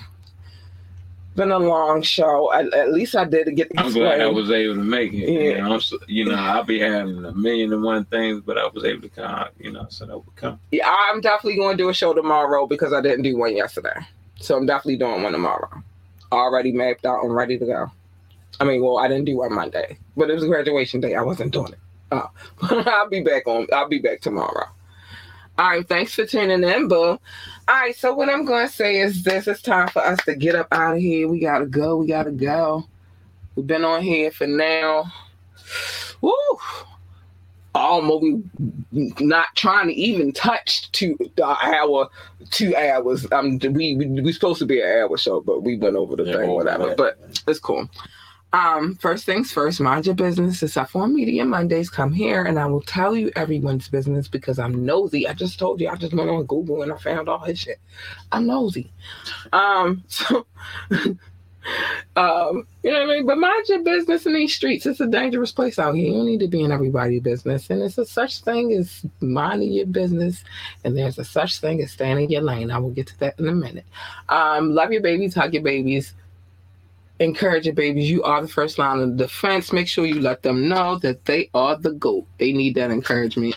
Been 1.34 1.50
a 1.50 1.58
long 1.58 2.00
show. 2.00 2.50
At, 2.54 2.72
at 2.72 2.92
least 2.94 3.14
I 3.14 3.24
did 3.24 3.54
get 3.54 3.68
to 3.70 3.80
I'm 3.80 3.92
glad 3.92 4.22
I 4.22 4.26
was 4.28 4.50
able 4.50 4.76
to 4.76 4.82
make 4.82 5.12
it. 5.12 5.30
Yeah. 5.30 5.40
You 5.40 5.62
know, 5.62 5.78
so, 5.78 5.98
you 6.06 6.24
know, 6.24 6.34
I'll 6.34 6.64
be 6.64 6.78
having 6.78 7.22
a 7.26 7.32
million 7.32 7.74
and 7.74 7.82
one 7.82 8.06
things, 8.06 8.40
but 8.40 8.56
I 8.56 8.66
was 8.68 8.84
able 8.84 9.02
to 9.02 9.10
come. 9.10 9.48
You 9.58 9.72
know, 9.72 9.86
so 9.90 10.06
that 10.06 10.16
would 10.16 10.36
come. 10.36 10.58
Yeah, 10.72 10.88
I'm 10.88 11.20
definitely 11.20 11.56
going 11.56 11.76
to 11.76 11.82
do 11.82 11.90
a 11.90 11.94
show 11.94 12.14
tomorrow 12.14 12.66
because 12.66 12.94
I 12.94 13.02
didn't 13.02 13.22
do 13.22 13.36
one 13.36 13.54
yesterday. 13.54 14.00
So 14.40 14.56
I'm 14.56 14.64
definitely 14.64 14.96
doing 14.96 15.22
one 15.22 15.32
tomorrow. 15.32 15.68
Already 16.32 16.72
mapped 16.72 17.04
out 17.04 17.22
and 17.22 17.34
ready 17.34 17.58
to 17.58 17.66
go. 17.66 17.90
I 18.58 18.64
mean, 18.64 18.82
well, 18.82 18.96
I 18.98 19.06
didn't 19.06 19.26
do 19.26 19.36
one 19.36 19.52
Monday, 19.52 19.98
but 20.16 20.30
it 20.30 20.34
was 20.34 20.44
graduation 20.44 21.02
day. 21.02 21.14
I 21.14 21.20
wasn't 21.20 21.52
doing 21.52 21.74
it. 21.74 21.78
Oh, 22.12 22.30
I'll 22.62 23.08
be 23.08 23.20
back 23.20 23.46
on. 23.46 23.66
I'll 23.72 23.88
be 23.88 23.98
back 23.98 24.20
tomorrow. 24.20 24.66
All 25.58 25.70
right, 25.70 25.88
thanks 25.88 26.14
for 26.14 26.26
tuning 26.26 26.62
in, 26.64 26.88
boo. 26.88 26.96
All 26.98 27.18
right, 27.68 27.96
so 27.96 28.14
what 28.14 28.28
I'm 28.28 28.44
going 28.44 28.66
to 28.66 28.72
say 28.72 29.00
is 29.00 29.22
this: 29.22 29.48
it's 29.48 29.62
time 29.62 29.88
for 29.88 30.04
us 30.04 30.18
to 30.26 30.34
get 30.36 30.54
up 30.54 30.68
out 30.72 30.96
of 30.96 31.00
here. 31.00 31.28
We 31.28 31.40
gotta 31.40 31.66
go. 31.66 31.96
We 31.96 32.06
gotta 32.08 32.30
go. 32.30 32.86
We've 33.56 33.66
been 33.66 33.84
on 33.84 34.02
here 34.02 34.30
for 34.30 34.46
now. 34.46 35.12
Woo! 36.20 36.32
Almost 37.74 38.46
not 38.92 39.48
trying 39.54 39.88
to 39.88 39.94
even 39.94 40.32
touch 40.32 40.90
two 40.92 41.18
hour, 41.38 42.08
two 42.50 42.74
hours. 42.76 43.26
Um, 43.32 43.58
we 43.58 43.96
we 43.96 44.06
we 44.22 44.32
supposed 44.32 44.60
to 44.60 44.66
be 44.66 44.80
an 44.80 44.88
hour 44.88 45.16
show, 45.18 45.40
but 45.42 45.62
we 45.62 45.76
went 45.76 45.96
over 45.96 46.16
the 46.16 46.24
Yeah, 46.24 46.38
thing, 46.38 46.50
whatever. 46.52 46.94
But 46.94 47.18
it's 47.46 47.60
cool. 47.60 47.88
Um, 48.52 48.94
first 48.96 49.26
things 49.26 49.52
first, 49.52 49.80
mind 49.80 50.06
your 50.06 50.14
business. 50.14 50.62
It's 50.62 50.76
up 50.76 50.94
on 50.96 51.14
Media 51.14 51.44
Mondays. 51.44 51.90
Come 51.90 52.12
here 52.12 52.44
and 52.44 52.58
I 52.58 52.66
will 52.66 52.80
tell 52.80 53.14
you 53.14 53.30
everyone's 53.36 53.88
business 53.88 54.28
because 54.28 54.58
I'm 54.58 54.84
nosy. 54.86 55.28
I 55.28 55.34
just 55.34 55.58
told 55.58 55.80
you 55.80 55.88
I 55.88 55.96
just 55.96 56.14
went 56.14 56.30
on 56.30 56.44
Google 56.44 56.82
and 56.82 56.92
I 56.92 56.96
found 56.96 57.28
all 57.28 57.44
his 57.44 57.58
shit. 57.58 57.80
I'm 58.32 58.46
nosy. 58.46 58.92
Um, 59.52 60.04
so 60.08 60.46
um, 62.16 62.66
you 62.82 62.92
know 62.92 63.00
what 63.00 63.10
I 63.10 63.14
mean? 63.16 63.26
But 63.26 63.38
mind 63.38 63.68
your 63.68 63.82
business 63.82 64.26
in 64.26 64.34
these 64.34 64.54
streets. 64.54 64.86
It's 64.86 65.00
a 65.00 65.06
dangerous 65.06 65.52
place 65.52 65.78
out 65.78 65.94
here. 65.94 66.06
You 66.06 66.12
don't 66.14 66.26
need 66.26 66.40
to 66.40 66.48
be 66.48 66.62
in 66.62 66.72
everybody's 66.72 67.22
business. 67.22 67.68
And 67.68 67.82
it's 67.82 67.98
a 67.98 68.06
such 68.06 68.40
thing 68.40 68.72
as 68.72 69.04
minding 69.20 69.72
your 69.72 69.86
business, 69.86 70.44
and 70.84 70.96
there's 70.96 71.18
a 71.18 71.24
such 71.24 71.58
thing 71.58 71.82
as 71.82 71.92
standing 71.92 72.30
your 72.30 72.42
lane. 72.42 72.70
I 72.70 72.78
will 72.78 72.90
get 72.90 73.08
to 73.08 73.18
that 73.20 73.38
in 73.38 73.48
a 73.48 73.52
minute. 73.52 73.84
Um, 74.28 74.72
love 74.74 74.92
your 74.92 75.02
babies, 75.02 75.34
hug 75.34 75.54
your 75.54 75.62
babies, 75.62 76.14
encourage 77.18 77.66
your 77.66 77.74
babies. 77.74 78.10
You 78.10 78.22
are 78.22 78.42
the 78.42 78.48
first 78.48 78.78
line 78.78 79.00
of 79.00 79.16
defense. 79.16 79.72
Make 79.72 79.88
sure 79.88 80.06
you 80.06 80.20
let 80.20 80.42
them 80.42 80.68
know 80.68 80.98
that 80.98 81.24
they 81.24 81.50
are 81.54 81.76
the 81.76 81.92
GOAT. 81.92 82.26
They 82.38 82.52
need 82.52 82.74
that 82.74 82.90
encouragement. 82.90 83.56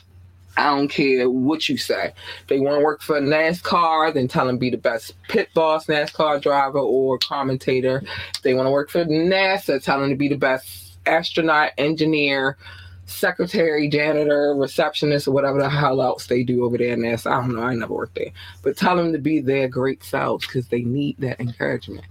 I 0.58 0.76
don't 0.76 0.90
care 0.90 1.30
what 1.30 1.70
you 1.70 1.78
say. 1.78 2.12
They 2.48 2.60
want 2.60 2.78
to 2.78 2.84
work 2.84 3.02
for 3.02 3.22
NASCAR, 3.22 4.14
then 4.14 4.28
tell 4.28 4.46
them 4.46 4.58
be 4.58 4.70
the 4.70 4.78
best 4.78 5.14
pit 5.30 5.48
boss, 5.54 5.86
NASCAR 5.86 6.42
driver, 6.42 6.80
or 6.80 7.18
commentator. 7.20 8.04
They 8.44 8.54
want 8.54 8.68
to 8.68 8.72
work 8.72 8.90
for 8.90 9.06
NASA, 9.06 9.82
tell 9.82 10.02
them 10.02 10.10
to 10.10 10.18
be 10.18 10.28
the 10.28 10.36
best 10.36 10.98
astronaut, 11.06 11.72
engineer, 11.78 12.58
secretary, 13.06 13.88
janitor, 13.88 14.54
receptionist, 14.56 15.28
or 15.28 15.32
whatever 15.32 15.60
the 15.60 15.70
hell 15.70 16.02
else 16.02 16.28
they 16.28 16.44
do 16.44 16.66
over 16.66 16.78
there 16.78 16.94
in 16.94 17.00
NASA. 17.00 17.32
I 17.32 17.42
don't 17.42 17.56
know. 17.56 17.64
I 17.64 17.74
never 17.74 17.94
worked 17.94 18.16
there. 18.16 18.32
But 18.62 18.76
tell 18.76 18.98
them 18.98 19.14
to 19.14 19.18
be 19.18 19.40
their 19.40 19.68
great 19.68 20.04
selves 20.04 20.46
because 20.46 20.68
they 20.68 20.82
need 20.82 21.16
that 21.20 21.40
encouragement. 21.40 22.06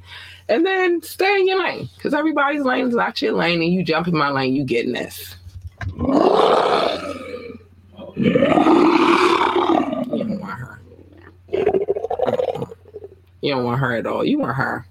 And 0.48 0.64
then 0.64 1.02
stay 1.02 1.40
in 1.40 1.48
your 1.48 1.62
lane 1.62 1.90
because 1.96 2.14
everybody's 2.14 2.62
lane 2.62 2.88
is 2.88 2.94
not 2.94 3.20
your 3.20 3.34
lane, 3.34 3.60
and 3.62 3.72
you 3.72 3.82
jump 3.82 4.08
in 4.08 4.16
my 4.16 4.30
lane, 4.30 4.56
you 4.56 4.64
getting 4.64 4.94
this. 4.94 5.36
You 5.96 6.04
don't 10.16 10.40
want 10.40 10.58
her. 10.58 10.80
You 13.40 13.54
don't 13.54 13.64
want 13.64 13.80
her 13.80 13.96
at 13.96 14.06
all. 14.06 14.24
You 14.24 14.38
want 14.38 14.56
her. 14.56 14.86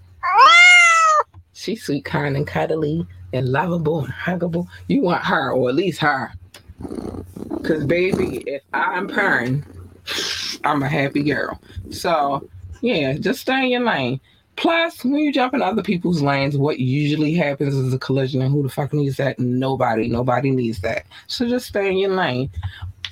She's 1.53 1.83
sweet, 1.83 2.05
kind, 2.05 2.37
and 2.37 2.45
cuddly, 2.45 3.05
and 3.33 3.49
lovable 3.49 4.05
and 4.05 4.13
huggable. 4.13 4.67
You 4.87 5.01
want 5.01 5.25
her, 5.25 5.51
or 5.51 5.69
at 5.69 5.75
least 5.75 5.99
her. 6.01 6.31
Cause 7.63 7.83
baby, 7.85 8.43
if 8.47 8.61
I'm 8.73 9.07
purring, 9.07 9.65
I'm 10.63 10.83
a 10.83 10.87
happy 10.87 11.23
girl. 11.23 11.59
So 11.89 12.47
yeah, 12.81 13.13
just 13.13 13.41
stay 13.41 13.63
in 13.63 13.71
your 13.71 13.81
lane. 13.81 14.21
Plus, 14.57 15.05
when 15.05 15.15
you 15.15 15.31
jump 15.31 15.53
in 15.53 15.61
other 15.61 15.83
people's 15.83 16.21
lanes, 16.21 16.57
what 16.57 16.79
usually 16.79 17.33
happens 17.33 17.75
is 17.75 17.93
a 17.93 17.99
collision, 17.99 18.41
and 18.41 18.51
who 18.51 18.63
the 18.63 18.69
fuck 18.69 18.91
needs 18.91 19.17
that? 19.17 19.39
Nobody. 19.39 20.07
Nobody 20.07 20.51
needs 20.51 20.81
that. 20.81 21.05
So 21.27 21.47
just 21.47 21.67
stay 21.67 21.89
in 21.89 21.97
your 21.97 22.11
lane. 22.11 22.49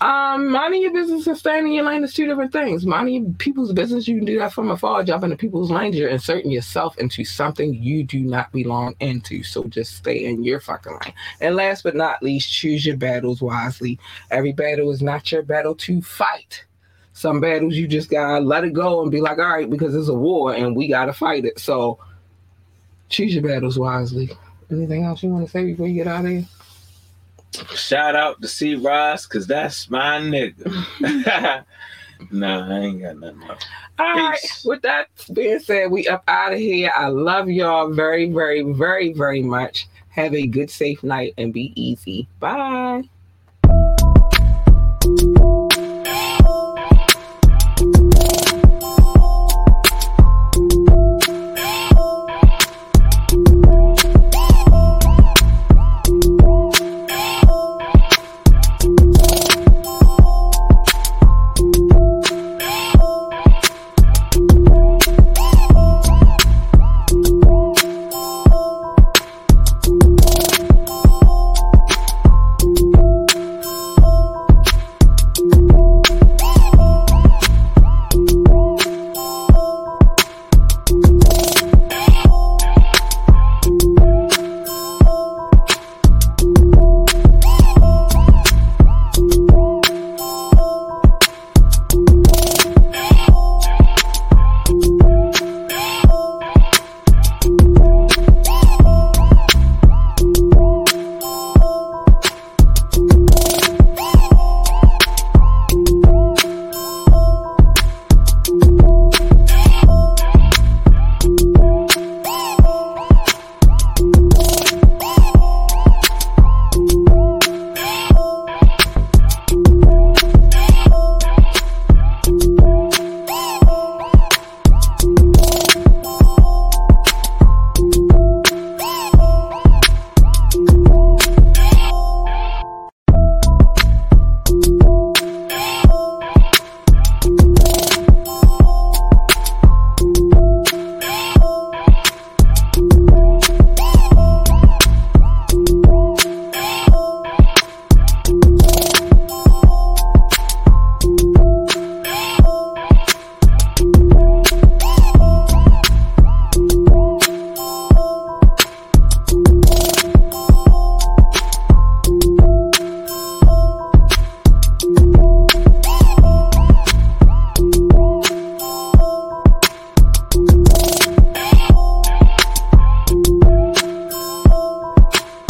Um, 0.01 0.49
minding 0.49 0.81
your 0.81 0.91
business 0.91 1.25
and 1.25 1.37
staying 1.37 1.67
in 1.67 1.71
your 1.71 1.85
lane 1.85 2.03
is 2.03 2.13
two 2.13 2.25
different 2.27 2.51
things. 2.51 2.85
Minding 2.85 3.33
people's 3.35 3.71
business, 3.71 4.07
you 4.07 4.17
can 4.17 4.25
do 4.25 4.39
that 4.39 4.51
from 4.51 4.69
afar. 4.71 5.03
Jump 5.03 5.23
into 5.23 5.37
people's 5.37 5.71
lanes, 5.71 5.95
you're 5.95 6.09
inserting 6.09 6.51
yourself 6.51 6.97
into 6.97 7.23
something 7.23 7.73
you 7.73 8.03
do 8.03 8.19
not 8.19 8.51
belong 8.51 8.95
into. 8.99 9.43
So 9.43 9.63
just 9.65 9.95
stay 9.95 10.25
in 10.25 10.43
your 10.43 10.59
fucking 10.59 10.91
lane. 10.91 11.13
And 11.39 11.55
last 11.55 11.83
but 11.83 11.95
not 11.95 12.21
least, 12.21 12.51
choose 12.51 12.85
your 12.85 12.97
battles 12.97 13.41
wisely. 13.41 13.99
Every 14.31 14.51
battle 14.51 14.91
is 14.91 15.01
not 15.01 15.31
your 15.31 15.43
battle 15.43 15.75
to 15.75 16.01
fight. 16.01 16.65
Some 17.15 17.39
battles 17.39 17.75
you 17.75 17.87
just 17.87 18.09
gotta 18.09 18.43
let 18.43 18.65
it 18.65 18.73
go 18.73 19.01
and 19.01 19.09
be 19.09 19.21
like, 19.21 19.37
all 19.37 19.45
right, 19.45 19.69
because 19.69 19.95
it's 19.95 20.09
a 20.09 20.13
war 20.13 20.53
and 20.53 20.75
we 20.75 20.89
gotta 20.89 21.13
fight 21.13 21.45
it. 21.45 21.57
So 21.57 21.97
choose 23.07 23.33
your 23.33 23.41
battles 23.41 23.79
wisely. 23.79 24.29
Anything 24.69 25.05
else 25.05 25.23
you 25.23 25.29
want 25.29 25.45
to 25.45 25.51
say 25.51 25.63
before 25.63 25.87
you 25.87 25.93
get 25.93 26.07
out 26.07 26.25
of 26.25 26.31
here? 26.31 26.45
Shout 27.73 28.17
out 28.17 28.41
to 28.41 28.49
C 28.49 28.75
Ross, 28.75 29.25
cause 29.25 29.47
that's 29.47 29.89
my 29.89 30.19
nigga. 30.19 31.65
Nah, 32.31 32.73
I 32.73 32.79
ain't 32.79 33.01
got 33.01 33.17
nothing 33.17 33.43
else. 33.43 33.65
All 33.99 34.15
right. 34.15 34.61
With 34.63 34.81
that 34.83 35.07
being 35.33 35.59
said, 35.59 35.91
we 35.91 36.07
up 36.07 36.23
out 36.29 36.53
of 36.53 36.59
here. 36.59 36.89
I 36.95 37.09
love 37.09 37.49
y'all 37.49 37.91
very, 37.91 38.31
very, 38.31 38.61
very, 38.61 39.11
very 39.11 39.43
much. 39.43 39.89
Have 40.09 40.33
a 40.33 40.47
good, 40.47 40.69
safe 40.69 41.03
night 41.03 41.33
and 41.37 41.51
be 41.51 41.73
easy. 41.75 42.25
Bye. 42.39 43.03